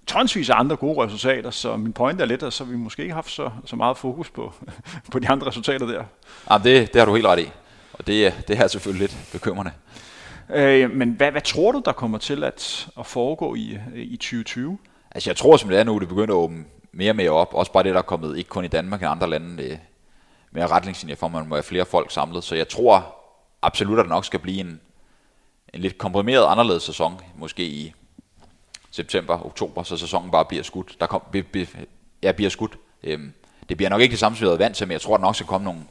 tonsvis 0.07 0.49
af 0.49 0.59
andre 0.59 0.75
gode 0.75 1.05
resultater, 1.05 1.51
så 1.51 1.77
min 1.77 1.93
point 1.93 2.21
er 2.21 2.25
lidt, 2.25 2.43
at 2.43 2.53
så 2.53 2.63
vi 2.63 2.75
måske 2.75 3.01
ikke 3.01 3.13
haft 3.13 3.31
så, 3.31 3.49
så 3.65 3.75
meget 3.75 3.97
fokus 3.97 4.29
på, 4.29 4.53
på 5.11 5.19
de 5.19 5.29
andre 5.29 5.47
resultater 5.47 5.85
der. 5.85 6.03
Ja, 6.51 6.57
det, 6.57 6.93
det 6.93 6.99
har 6.99 7.05
du 7.05 7.15
helt 7.15 7.27
ret 7.27 7.39
i, 7.39 7.51
og 7.93 8.07
det, 8.07 8.43
det 8.47 8.59
er 8.59 8.67
selvfølgelig 8.67 9.01
lidt 9.01 9.29
bekymrende. 9.31 9.71
Øh, 10.49 10.91
men 10.91 11.11
hvad, 11.11 11.31
hvad 11.31 11.41
tror 11.41 11.71
du, 11.71 11.81
der 11.85 11.91
kommer 11.91 12.17
til 12.17 12.43
at, 12.43 12.87
at 12.99 13.05
foregå 13.05 13.55
i, 13.55 13.79
i 13.95 14.17
2020? 14.17 14.77
Altså 15.11 15.29
jeg 15.29 15.37
tror, 15.37 15.57
som 15.57 15.69
det 15.69 15.79
er 15.79 15.83
nu, 15.83 15.99
det 15.99 16.07
begynder 16.07 16.33
at 16.33 16.39
åbne 16.39 16.65
mere 16.91 17.11
og 17.11 17.15
mere 17.15 17.29
op. 17.29 17.53
Også 17.53 17.71
bare 17.71 17.83
det, 17.83 17.93
der 17.93 17.99
er 17.99 18.01
kommet, 18.03 18.37
ikke 18.37 18.49
kun 18.49 18.65
i 18.65 18.67
Danmark, 18.67 19.01
men 19.01 19.09
andre 19.09 19.29
lande, 19.29 19.63
det, 19.63 19.79
mere 20.51 20.67
retningslinjer 20.67 21.15
for, 21.15 21.25
at 21.25 21.33
man 21.33 21.47
må 21.47 21.55
have 21.55 21.63
flere 21.63 21.85
folk 21.85 22.11
samlet. 22.11 22.43
Så 22.43 22.55
jeg 22.55 22.69
tror 22.69 23.15
absolut, 23.61 23.99
at 23.99 24.03
der 24.03 24.09
nok 24.09 24.25
skal 24.25 24.39
blive 24.39 24.59
en, 24.59 24.81
en 25.73 25.81
lidt 25.81 25.97
komprimeret 25.97 26.45
anderledes 26.47 26.83
sæson, 26.83 27.21
måske 27.35 27.63
i 27.65 27.93
september, 28.91 29.45
oktober, 29.45 29.83
så 29.83 29.97
sæsonen 29.97 30.31
bare 30.31 30.45
bliver 30.45 30.63
skudt. 30.63 30.95
Der 30.99 31.05
kom, 31.05 31.21
be, 31.31 31.43
be, 31.43 31.67
ja, 32.23 32.31
bliver 32.31 32.49
skudt. 32.49 32.77
Øhm, 33.03 33.33
det 33.69 33.77
bliver 33.77 33.89
nok 33.89 34.01
ikke 34.01 34.11
det 34.11 34.19
samme, 34.19 34.37
som 34.37 34.51
vi 34.51 34.59
vant 34.59 34.75
til, 34.75 34.87
men 34.87 34.91
jeg 34.91 35.01
tror, 35.01 35.15
at 35.15 35.19
der 35.19 35.25
nok 35.25 35.35
skal 35.35 35.47
komme 35.47 35.65
nogle, 35.65 35.81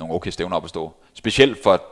nogle 0.00 0.14
okay 0.14 0.30
stævner 0.30 0.56
op 0.56 0.64
at 0.64 0.70
stå. 0.70 0.92
Specielt 1.14 1.62
for 1.62 1.82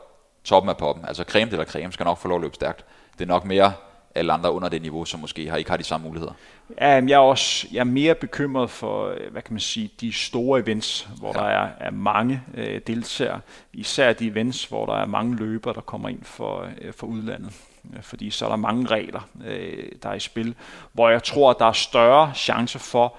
toppen 0.44 0.70
af 0.70 0.76
poppen. 0.76 1.04
Altså 1.04 1.24
creme 1.24 1.50
eller 1.50 1.64
creme 1.64 1.92
skal 1.92 2.04
nok 2.04 2.18
få 2.18 2.28
lov 2.28 2.38
at 2.38 2.42
løbe 2.42 2.54
stærkt. 2.54 2.84
Det 3.18 3.24
er 3.24 3.28
nok 3.28 3.44
mere 3.44 3.72
alle 4.14 4.32
andre 4.32 4.52
under 4.52 4.68
det 4.68 4.82
niveau, 4.82 5.04
som 5.04 5.20
måske 5.20 5.48
har, 5.48 5.56
ikke 5.56 5.70
har 5.70 5.76
de 5.76 5.84
samme 5.84 6.06
muligheder. 6.06 6.32
Ja, 6.80 6.86
jeg 6.86 7.10
er 7.10 7.18
også 7.18 7.68
jeg 7.72 7.80
er 7.80 7.84
mere 7.84 8.14
bekymret 8.14 8.70
for, 8.70 9.14
hvad 9.30 9.42
kan 9.42 9.52
man 9.52 9.60
sige, 9.60 9.90
de 10.00 10.12
store 10.12 10.60
events, 10.60 11.08
hvor 11.18 11.32
ja. 11.34 11.38
der 11.38 11.44
er, 11.44 11.68
er 11.80 11.90
mange 11.90 12.42
øh, 12.54 12.80
deltagere. 12.86 13.40
Især 13.72 14.12
de 14.12 14.26
events, 14.26 14.64
hvor 14.64 14.86
der 14.86 14.94
er 14.94 15.06
mange 15.06 15.36
løbere, 15.36 15.74
der 15.74 15.80
kommer 15.80 16.08
ind 16.08 16.24
for, 16.24 16.68
øh, 16.80 16.92
for 16.92 17.06
udlandet. 17.06 17.52
fordi 18.00 18.30
så 18.30 18.44
er 18.44 18.48
der 18.48 18.56
mange 18.56 18.86
regler, 18.86 19.28
øh, 19.46 19.92
der 20.02 20.08
er 20.08 20.14
i 20.14 20.20
spil, 20.20 20.54
hvor 20.92 21.08
jeg 21.08 21.22
tror, 21.22 21.50
at 21.50 21.56
der 21.58 21.66
er 21.66 21.72
større 21.72 22.32
chance 22.34 22.78
for, 22.78 23.14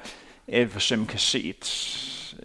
at 0.47 0.61
vi 0.61 0.67
for 0.67 0.77
eksempel 0.77 1.07
kan 1.07 1.19
se 1.19 1.43
et, 1.43 1.65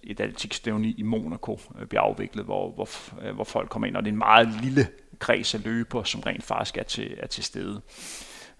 et 0.06 0.20
atletikstævne 0.20 0.88
i 0.88 1.02
Monaco 1.02 1.60
øh, 1.80 1.86
afviklet, 1.96 2.44
hvor, 2.44 2.70
hvor, 2.70 2.88
øh, 3.22 3.34
hvor 3.34 3.44
folk 3.44 3.68
kommer 3.68 3.86
ind, 3.88 3.96
og 3.96 4.02
det 4.02 4.08
er 4.08 4.12
en 4.12 4.18
meget 4.18 4.48
lille 4.62 4.88
kreds 5.18 5.54
af 5.54 5.64
løber, 5.64 6.02
som 6.02 6.20
rent 6.20 6.44
faktisk 6.44 6.78
er 6.78 6.82
til, 6.82 7.14
er 7.18 7.26
til 7.26 7.44
stede. 7.44 7.80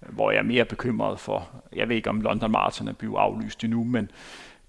Hvor 0.01 0.30
jeg 0.30 0.38
er 0.38 0.42
mere 0.42 0.64
bekymret 0.64 1.20
for, 1.20 1.49
jeg 1.72 1.88
ved 1.88 1.97
ikke 1.97 2.11
om 2.11 2.20
London 2.20 2.51
Marathon 2.51 2.88
er 2.88 2.92
blevet 2.92 3.18
aflyst 3.18 3.64
endnu, 3.64 3.84
men 3.84 4.11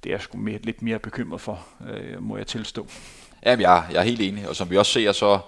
det 0.03 0.09
er 0.09 0.13
jeg 0.13 0.21
sgu 0.21 0.38
mere, 0.38 0.57
lidt 0.57 0.82
mere 0.82 0.99
bekymret 0.99 1.41
for, 1.41 1.67
øh, 1.88 2.23
må 2.23 2.38
jeg 2.38 2.47
tilstå. 2.47 2.88
Jamen, 3.45 3.61
jeg, 3.61 3.86
jeg 3.91 3.99
er 3.99 4.03
helt 4.03 4.21
enig, 4.21 4.49
og 4.49 4.55
som 4.55 4.69
vi 4.69 4.78
også 4.78 4.91
ser, 4.91 5.11
så 5.11 5.39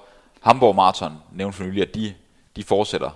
Hamburg 0.42 0.76
Marathon 0.76 1.14
nævnte 1.32 1.58
for 1.58 1.64
nylig, 1.64 1.82
at 1.82 1.96
de, 1.96 2.14
de 2.56 2.64
fortsætter, 2.64 3.10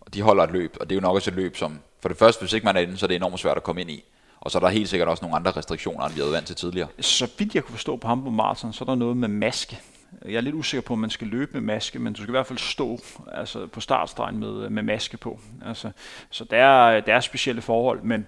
og 0.00 0.14
de 0.14 0.22
holder 0.22 0.44
et 0.44 0.50
løb, 0.50 0.76
og 0.80 0.90
det 0.90 0.96
er 0.96 1.00
jo 1.00 1.06
nok 1.06 1.14
også 1.14 1.30
et 1.30 1.36
løb, 1.36 1.56
som 1.56 1.80
for 2.00 2.08
det 2.08 2.18
første, 2.18 2.42
hvis 2.42 2.52
ikke 2.52 2.64
man 2.64 2.76
er 2.76 2.80
inde, 2.80 2.96
så 2.96 3.06
er 3.06 3.08
det 3.08 3.16
enormt 3.16 3.40
svært 3.40 3.56
at 3.56 3.62
komme 3.62 3.80
ind 3.80 3.90
i. 3.90 4.04
Og 4.48 4.52
så 4.52 4.58
er 4.58 4.60
der 4.60 4.68
helt 4.68 4.88
sikkert 4.88 5.08
også 5.08 5.24
nogle 5.24 5.36
andre 5.36 5.50
restriktioner, 5.50 6.04
end 6.04 6.14
vi 6.14 6.20
havde 6.20 6.32
vant 6.32 6.46
til 6.46 6.56
tidligere. 6.56 6.88
Så 7.00 7.30
vidt 7.38 7.54
jeg 7.54 7.64
kunne 7.64 7.72
forstå 7.72 7.96
på 7.96 8.08
Hamburg 8.08 8.32
Marathon, 8.32 8.72
så 8.72 8.84
er 8.84 8.86
der 8.86 8.94
noget 8.94 9.16
med 9.16 9.28
maske. 9.28 9.78
Jeg 10.24 10.34
er 10.34 10.40
lidt 10.40 10.54
usikker 10.54 10.86
på, 10.86 10.92
om 10.92 10.98
man 10.98 11.10
skal 11.10 11.26
løbe 11.26 11.50
med 11.52 11.60
maske, 11.60 11.98
men 11.98 12.12
du 12.12 12.22
skal 12.22 12.30
i 12.30 12.30
hvert 12.30 12.46
fald 12.46 12.58
stå 12.58 12.98
altså 13.32 13.66
på 13.66 13.80
startstregen 13.80 14.38
med, 14.38 14.70
med 14.70 14.82
maske 14.82 15.16
på. 15.16 15.40
Altså, 15.66 15.90
så 16.30 16.44
der 16.44 16.56
er, 16.56 17.00
der 17.00 17.14
er 17.14 17.20
specielle 17.20 17.62
forhold, 17.62 18.02
men 18.02 18.26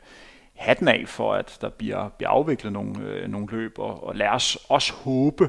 hatten 0.54 0.88
af 0.88 1.04
for, 1.06 1.34
at 1.34 1.58
der 1.60 1.68
bliver, 1.68 2.08
bliver 2.08 2.30
afviklet 2.30 2.72
nogle, 2.72 3.02
øh, 3.04 3.28
nogle 3.28 3.46
løb, 3.50 3.78
og, 3.78 4.06
og 4.06 4.16
lad 4.16 4.28
os 4.28 4.58
også 4.68 4.92
håbe, 4.92 5.48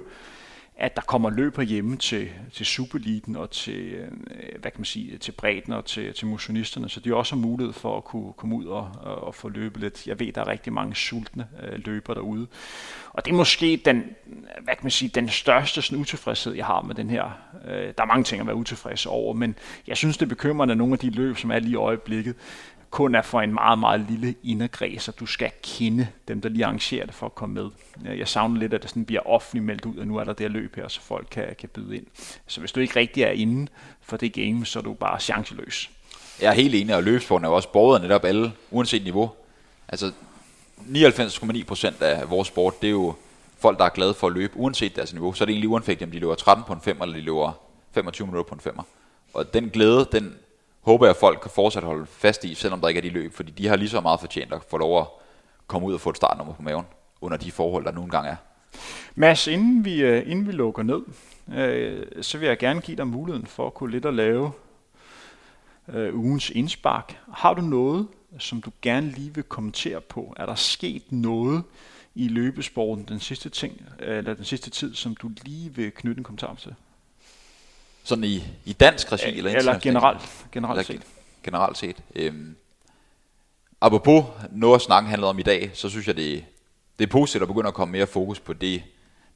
at 0.76 0.96
der 0.96 1.02
kommer 1.02 1.30
løb 1.30 1.60
hjemme 1.60 1.98
til, 1.98 2.30
til 2.54 2.66
Superliten 2.66 3.36
og 3.36 3.52
til, 3.52 3.94
øh, 3.94 4.12
hvad 4.60 4.72
kan 4.72 4.80
man 4.80 4.86
sige, 4.86 5.18
til 5.18 5.32
bredden 5.32 5.74
og 5.74 5.86
til, 5.86 6.14
til 6.14 6.28
motionisterne, 6.28 6.90
så 6.90 7.00
de 7.00 7.16
også 7.16 7.36
har 7.36 7.42
mulighed 7.42 7.74
for 7.74 7.98
at 7.98 8.04
kunne 8.04 8.34
komme 8.34 8.56
ud 8.56 8.66
og, 8.66 8.92
og 9.02 9.36
få 9.36 9.50
løbet 9.50 9.82
lidt. 9.82 10.08
Jeg 10.08 10.20
ved, 10.20 10.34
der 10.34 10.42
er 10.42 10.48
rigtig 10.48 10.74
mange 10.74 10.96
sultne 10.96 11.48
øh, 11.64 11.80
løber 11.86 12.14
derude. 12.14 12.48
Og 13.14 13.26
det 13.26 13.32
er 13.32 13.36
måske 13.36 13.82
den, 13.86 14.04
hvad 14.64 14.76
kan 14.76 14.84
man 14.84 14.92
sige, 14.92 15.10
den 15.10 15.30
største 15.30 15.82
sådan, 15.82 16.02
utilfredshed, 16.02 16.54
jeg 16.54 16.66
har 16.66 16.82
med 16.82 16.96
den 16.96 17.10
her. 17.10 17.32
Øh, 17.66 17.94
der 17.98 18.04
er 18.04 18.06
mange 18.06 18.24
ting 18.24 18.42
at 18.42 18.48
være 18.48 18.56
utilfreds 18.56 19.06
over, 19.06 19.34
men 19.34 19.56
jeg 19.88 19.98
synes, 19.98 20.18
det 20.18 20.26
er 20.26 20.30
bekymrende, 20.30 20.72
at 20.72 20.78
nogle 20.78 20.94
af 20.94 21.00
de 21.00 21.10
løb, 21.10 21.38
som 21.38 21.52
er 21.52 21.60
lige 21.60 21.72
i 21.72 21.76
øjeblikket, 21.76 22.36
kun 22.92 23.16
er 23.16 23.22
for 23.22 23.42
en 23.42 23.54
meget, 23.54 23.80
meget 23.80 24.06
lille 24.10 24.36
inderkreds, 24.44 25.08
og 25.08 25.20
du 25.20 25.26
skal 25.26 25.52
kende 25.64 26.08
dem, 26.28 26.42
der 26.42 26.50
lige 26.50 26.66
arrangerer 26.66 27.06
det 27.06 27.16
for 27.16 27.26
at 27.26 27.36
komme 27.36 27.56
med. 27.56 27.70
Øh, 28.12 28.20
jeg 28.20 28.28
savner 28.28 28.60
lidt, 28.60 28.74
at 28.74 28.82
det 28.82 28.90
sådan 28.90 29.06
bliver 29.06 29.28
offentligt 29.28 29.66
meldt 29.66 29.86
ud, 29.86 30.00
at 30.00 30.08
nu 30.08 30.18
er 30.18 30.24
der 30.24 30.34
det 30.34 30.52
løb 30.52 30.76
her, 30.76 30.88
så 30.88 31.02
folk 31.02 31.28
kan, 31.32 31.56
kan 31.60 31.70
byde 31.70 31.98
ind. 31.98 32.06
Så 32.48 32.60
hvis 32.60 32.72
du 32.72 32.80
ikke 32.80 32.96
rigtig 32.96 33.24
er 33.24 33.32
inde 33.32 33.68
for 34.02 34.18
det 34.18 34.34
game, 34.34 34.66
så 34.66 34.80
er 34.80 34.84
du 34.84 34.94
bare 34.94 35.20
chanceløs. 35.20 35.90
Jeg 36.42 36.50
er 36.50 36.54
helt 36.54 36.76
enig, 36.76 36.96
og 36.96 37.04
løbssporten 37.04 37.46
er 37.46 37.50
jo 37.50 37.56
også 37.56 37.70
borget 37.70 38.02
netop 38.02 38.26
alle, 38.26 38.54
uanset 38.72 39.04
niveau. 39.04 39.32
Altså 39.88 40.12
99,9 40.78 41.64
procent 41.64 42.02
af 42.02 42.30
vores 42.30 42.48
sport, 42.48 42.82
det 42.82 42.88
er 42.88 42.92
jo 42.92 43.14
folk, 43.60 43.80
der 43.80 43.86
er 43.86 43.90
glade 43.90 44.14
for 44.14 44.28
at 44.28 44.34
løbe, 44.34 44.54
uanset 44.56 44.96
deres 44.96 45.14
niveau. 45.14 45.34
Så 45.34 45.44
er 45.44 45.46
det 45.46 45.54
egentlig 45.54 45.70
uanfægtet, 45.70 46.06
om 46.06 46.12
de 46.12 46.20
løber 46.20 46.36
13 46.36 46.64
på 46.68 46.74
en 46.74 46.82
5, 46.82 47.02
eller 47.02 47.16
de 47.16 47.22
løber 47.22 47.52
25 47.92 48.28
minutter 48.28 48.50
på 48.50 48.56
en 48.56 48.62
5. 48.62 48.80
Og 49.34 49.54
den 49.54 49.70
glæde, 49.70 50.08
den 50.12 50.36
håber 50.82 51.06
jeg, 51.06 51.10
at 51.10 51.20
folk 51.20 51.40
kan 51.42 51.52
fortsat 51.52 51.84
holde 51.84 52.06
fast 52.06 52.44
i, 52.44 52.54
selvom 52.54 52.82
der 52.82 52.88
ikke 52.88 52.98
er 52.98 53.02
de 53.02 53.10
løb, 53.10 53.34
fordi 53.34 53.52
de 53.52 53.68
har 53.68 53.76
lige 53.76 53.90
så 53.90 54.02
meget 54.02 54.20
fortjent 54.20 54.54
at 54.54 54.62
få 54.70 54.78
lov 54.78 55.00
at 55.00 55.08
komme 55.68 55.88
ud 55.88 55.94
og 55.94 56.02
få 56.02 56.10
et 56.10 56.18
startnummer 56.18 56.54
på 56.54 56.62
maven, 56.62 56.86
under 57.22 57.38
de 57.38 57.52
forhold, 57.52 57.86
der 57.86 57.92
nogle 57.92 58.12
gange 58.12 58.30
er. 58.30 58.36
Mads, 59.16 59.48
inden 59.48 59.86
vi, 59.86 60.02
øh, 60.02 60.32
inden 60.32 60.48
vi 60.48 60.52
lukker 60.52 60.84
ned, 60.84 61.02
øh, 61.56 62.24
så 62.24 62.38
vil 62.38 62.48
jeg 62.48 62.58
gerne 62.58 62.82
give 62.82 62.98
dig 62.98 63.08
muligheden 63.08 63.48
for 63.48 63.68
at 63.68 63.74
kunne 63.74 63.92
lidt 63.92 64.06
at 64.06 64.14
lave 64.14 64.52
øh, 65.88 66.16
ugens 66.16 66.50
indspark. 66.50 67.18
Har 67.34 67.54
du 67.54 67.62
noget, 67.62 68.08
som 68.40 68.62
du 68.62 68.72
gerne 68.82 69.10
lige 69.10 69.36
vil 69.36 69.44
kommentere 69.44 70.02
på? 70.02 70.34
Er 70.38 70.46
der 70.46 70.56
sket 70.56 71.12
noget 71.12 71.64
i 72.16 72.28
løbesporten 72.28 73.06
den 73.06 73.20
sidste, 73.20 73.50
ting, 73.50 73.82
øh, 74.00 74.18
eller 74.18 74.34
den 74.34 74.46
sidste 74.46 74.70
tid, 74.70 74.96
som 74.96 75.16
du 75.16 75.32
lige 75.44 75.76
vil 75.76 75.92
knytte 75.92 76.20
en 76.20 76.24
kommentar 76.24 76.56
til? 76.56 76.76
Sådan 78.04 78.24
i, 78.24 78.44
i 78.66 78.74
dansk 78.74 79.12
regi? 79.12 79.38
Eller, 79.38 79.52
eller 79.52 79.80
generelt, 79.80 80.22
generelt 80.52 80.90
eller 80.90 81.00
set? 81.00 81.08
Generelt 81.44 81.78
set. 81.78 81.98
Øhm, 82.16 82.56
apropos 83.82 84.26
noget 84.52 84.76
at 84.76 84.82
snakke 84.82 85.10
handler 85.10 85.28
om 85.28 85.40
i 85.40 85.44
dag, 85.44 85.72
så 85.74 85.90
synes 85.90 86.08
jeg, 86.08 86.16
det, 86.16 86.46
det 87.00 87.08
er 87.08 87.12
positivt 87.12 87.42
at 87.42 87.48
begynde 87.48 87.68
at 87.68 87.74
komme 87.74 87.92
mere 87.92 88.08
fokus 88.08 88.40
på 88.40 88.54
det, 88.54 88.84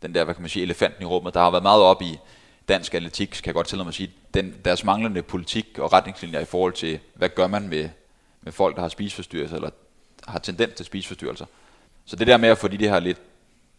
den 0.02 0.16
der, 0.16 0.24
hvad 0.24 0.34
kan 0.34 0.42
man 0.42 0.50
sige, 0.50 0.64
elefanten 0.64 1.04
i 1.04 1.06
rummet. 1.06 1.34
Der 1.34 1.40
har 1.40 1.52
været 1.52 1.64
meget 1.64 1.82
op 1.82 2.02
i 2.02 2.18
dansk 2.70 2.94
atletik, 2.94 3.30
kan 3.30 3.46
jeg 3.46 3.54
godt 3.54 3.68
tillade 3.68 3.86
mig 3.86 3.90
at 3.90 3.96
sige, 3.96 4.12
den, 4.34 4.56
deres 4.66 4.84
manglende 4.84 5.22
politik 5.22 5.80
og 5.80 5.94
retningslinjer 5.94 6.40
i 6.40 6.46
forhold 6.46 6.74
til, 6.74 7.00
hvad 7.14 7.30
gør 7.30 7.48
man 7.48 7.68
med, 7.68 7.90
med 8.42 8.52
folk, 8.52 8.76
der 8.76 8.82
har 8.82 8.90
spiseforstyrrelser, 8.90 9.56
eller 9.56 9.70
har 10.28 10.40
tendens 10.40 10.74
til 10.74 10.86
spiseforstyrrelser. 10.86 11.46
Så 12.06 12.16
det 12.16 12.28
der 12.28 12.38
med 12.38 12.50
at 12.50 12.58
få 12.58 12.68
de, 12.68 12.78
det 12.78 12.90
her 12.90 13.00
lidt, 13.00 13.18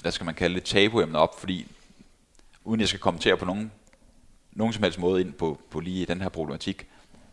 hvad 0.00 0.12
skal 0.12 0.24
man 0.24 0.34
kalde 0.34 0.54
det, 0.54 0.64
tabuemner 0.64 1.18
op, 1.18 1.40
fordi 1.40 1.66
uden 2.64 2.80
jeg 2.80 2.88
skal 2.88 3.00
kommentere 3.00 3.36
på 3.36 3.44
nogen 3.44 3.72
nogen 4.56 4.72
som 4.72 4.82
helst 4.82 4.98
måde 4.98 5.20
ind 5.20 5.32
på, 5.32 5.58
på 5.70 5.80
lige 5.80 6.06
den 6.06 6.20
her 6.20 6.28
problematik, 6.28 6.86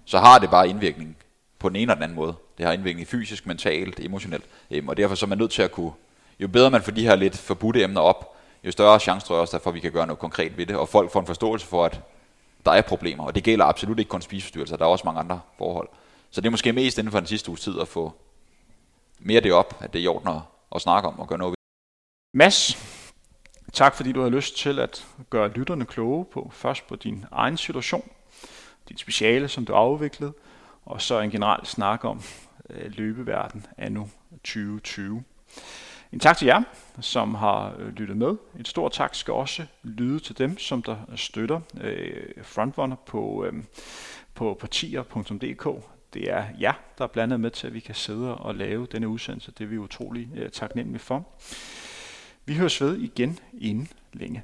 så 0.06 0.20
har 0.20 0.40
det 0.40 0.50
bare 0.50 0.70
indvirkning 0.70 1.18
på 1.60 1.70
den 1.70 1.76
ene 1.76 1.82
eller 1.82 1.94
den 1.94 2.04
anden 2.04 2.16
måde. 2.16 2.36
Det 2.58 2.66
har 2.66 2.74
indvirkning 2.74 3.08
fysisk, 3.08 3.48
mentalt, 3.48 4.00
emotionelt. 4.00 4.46
Øhm, 4.72 4.90
og 4.90 4.98
derfor 4.98 5.16
så 5.16 5.26
er 5.26 5.28
man 5.28 5.38
nødt 5.38 5.52
til 5.52 5.62
at 5.62 5.72
kunne, 5.72 5.92
jo 6.40 6.48
bedre 6.48 6.72
man 6.72 6.82
får 6.82 6.92
de 6.92 7.04
her 7.04 7.16
lidt 7.16 7.38
forbudte 7.38 7.84
emner 7.84 8.02
op, 8.02 8.36
jo 8.64 8.72
større 8.72 9.00
chance 9.00 9.28
tror 9.28 9.36
jeg 9.36 9.42
også, 9.42 9.58
derfor 9.58 9.72
vi 9.72 9.80
kan 9.80 9.92
gøre 9.92 10.08
noget 10.08 10.20
konkret 10.20 10.58
ved 10.58 10.66
det, 10.66 10.76
og 10.76 10.90
folk 10.90 11.12
får 11.12 11.20
en 11.20 11.26
forståelse 11.26 11.68
for, 11.68 11.86
at 11.86 12.02
der 12.66 12.72
er 12.72 12.82
problemer, 12.82 13.24
og 13.24 13.36
det 13.36 13.44
gælder 13.44 13.66
absolut 13.66 14.00
ikke 14.00 14.10
kun 14.10 14.22
spiseforstyrrelser, 14.22 14.78
der 14.78 14.86
er 14.86 14.90
også 14.90 15.06
mange 15.06 15.20
andre 15.20 15.40
forhold. 15.58 15.90
Så 16.32 16.42
det 16.42 16.48
er 16.48 16.52
måske 16.52 16.74
mest 16.74 16.98
inden 16.98 17.12
for 17.12 17.20
den 17.20 17.28
sidste 17.28 17.50
uges 17.50 17.62
tid 17.62 17.80
at 17.80 17.88
få 17.88 18.14
mere 19.20 19.42
det 19.42 19.54
op, 19.54 19.78
at 19.80 19.94
det 19.94 20.00
er 20.00 20.04
i 20.04 20.08
orden 20.08 20.28
at, 20.28 20.42
at 20.76 20.82
snakke 20.82 21.08
om 21.08 21.20
og 21.20 21.28
gøre 21.28 21.40
noget 21.40 21.52
ved. 21.52 21.58
Mads, 22.34 22.78
Tak 23.74 23.96
fordi 23.96 24.12
du 24.12 24.22
har 24.22 24.30
lyst 24.30 24.58
til 24.58 24.80
at 24.80 25.08
gøre 25.30 25.50
lytterne 25.50 25.86
kloge 25.86 26.26
på 26.26 26.52
først 26.54 26.88
på 26.88 26.96
din 26.96 27.26
egen 27.32 27.58
situation, 27.58 28.10
dit 28.90 29.00
speciale, 29.00 29.48
som 29.48 29.66
du 29.66 29.74
har 29.74 29.80
afviklet, 29.80 30.34
og 30.86 31.02
så 31.02 31.20
en 31.20 31.32
generel 31.32 31.66
snak 31.66 32.06
om 32.06 32.22
øh, 32.70 32.92
løbeverden 32.92 33.66
anno 33.78 34.06
2020. 34.32 35.24
En 36.12 36.20
tak 36.20 36.38
til 36.38 36.46
jer, 36.46 36.62
som 37.02 37.36
har 37.36 37.76
øh, 37.80 37.88
lyttet 37.88 38.18
med. 38.18 38.36
Et 38.60 38.68
stort 38.68 38.92
tak 38.92 39.16
skal 39.16 39.34
også 39.34 39.66
lyde 39.84 40.20
til 40.20 40.38
dem, 40.38 40.58
som 40.58 40.84
der 40.84 40.98
støtter 41.16 41.62
øh, 41.82 42.44
Frontrunner 42.44 42.96
på, 42.96 43.46
øh, 43.46 43.54
på 44.34 44.58
partier.dk. 44.60 45.68
Det 46.14 46.32
er 46.32 46.46
jer, 46.62 46.74
der 46.98 47.04
er 47.04 47.08
blandet 47.08 47.40
med 47.40 47.52
til, 47.52 47.68
at 47.68 47.74
vi 47.74 47.80
kan 47.80 47.96
sidde 47.96 48.36
og 48.36 48.56
lave 48.56 48.88
denne 48.92 49.08
udsendelse. 49.08 49.52
Det 49.52 49.64
er 49.64 49.68
vi 49.68 49.78
utrolig 49.78 50.30
øh, 50.36 50.50
taknemmelige 50.50 51.00
for. 51.00 51.26
Vi 52.46 52.54
høres 52.54 52.82
ved 52.82 52.98
igen 52.98 53.40
inden 53.60 53.88
længe. 54.14 54.44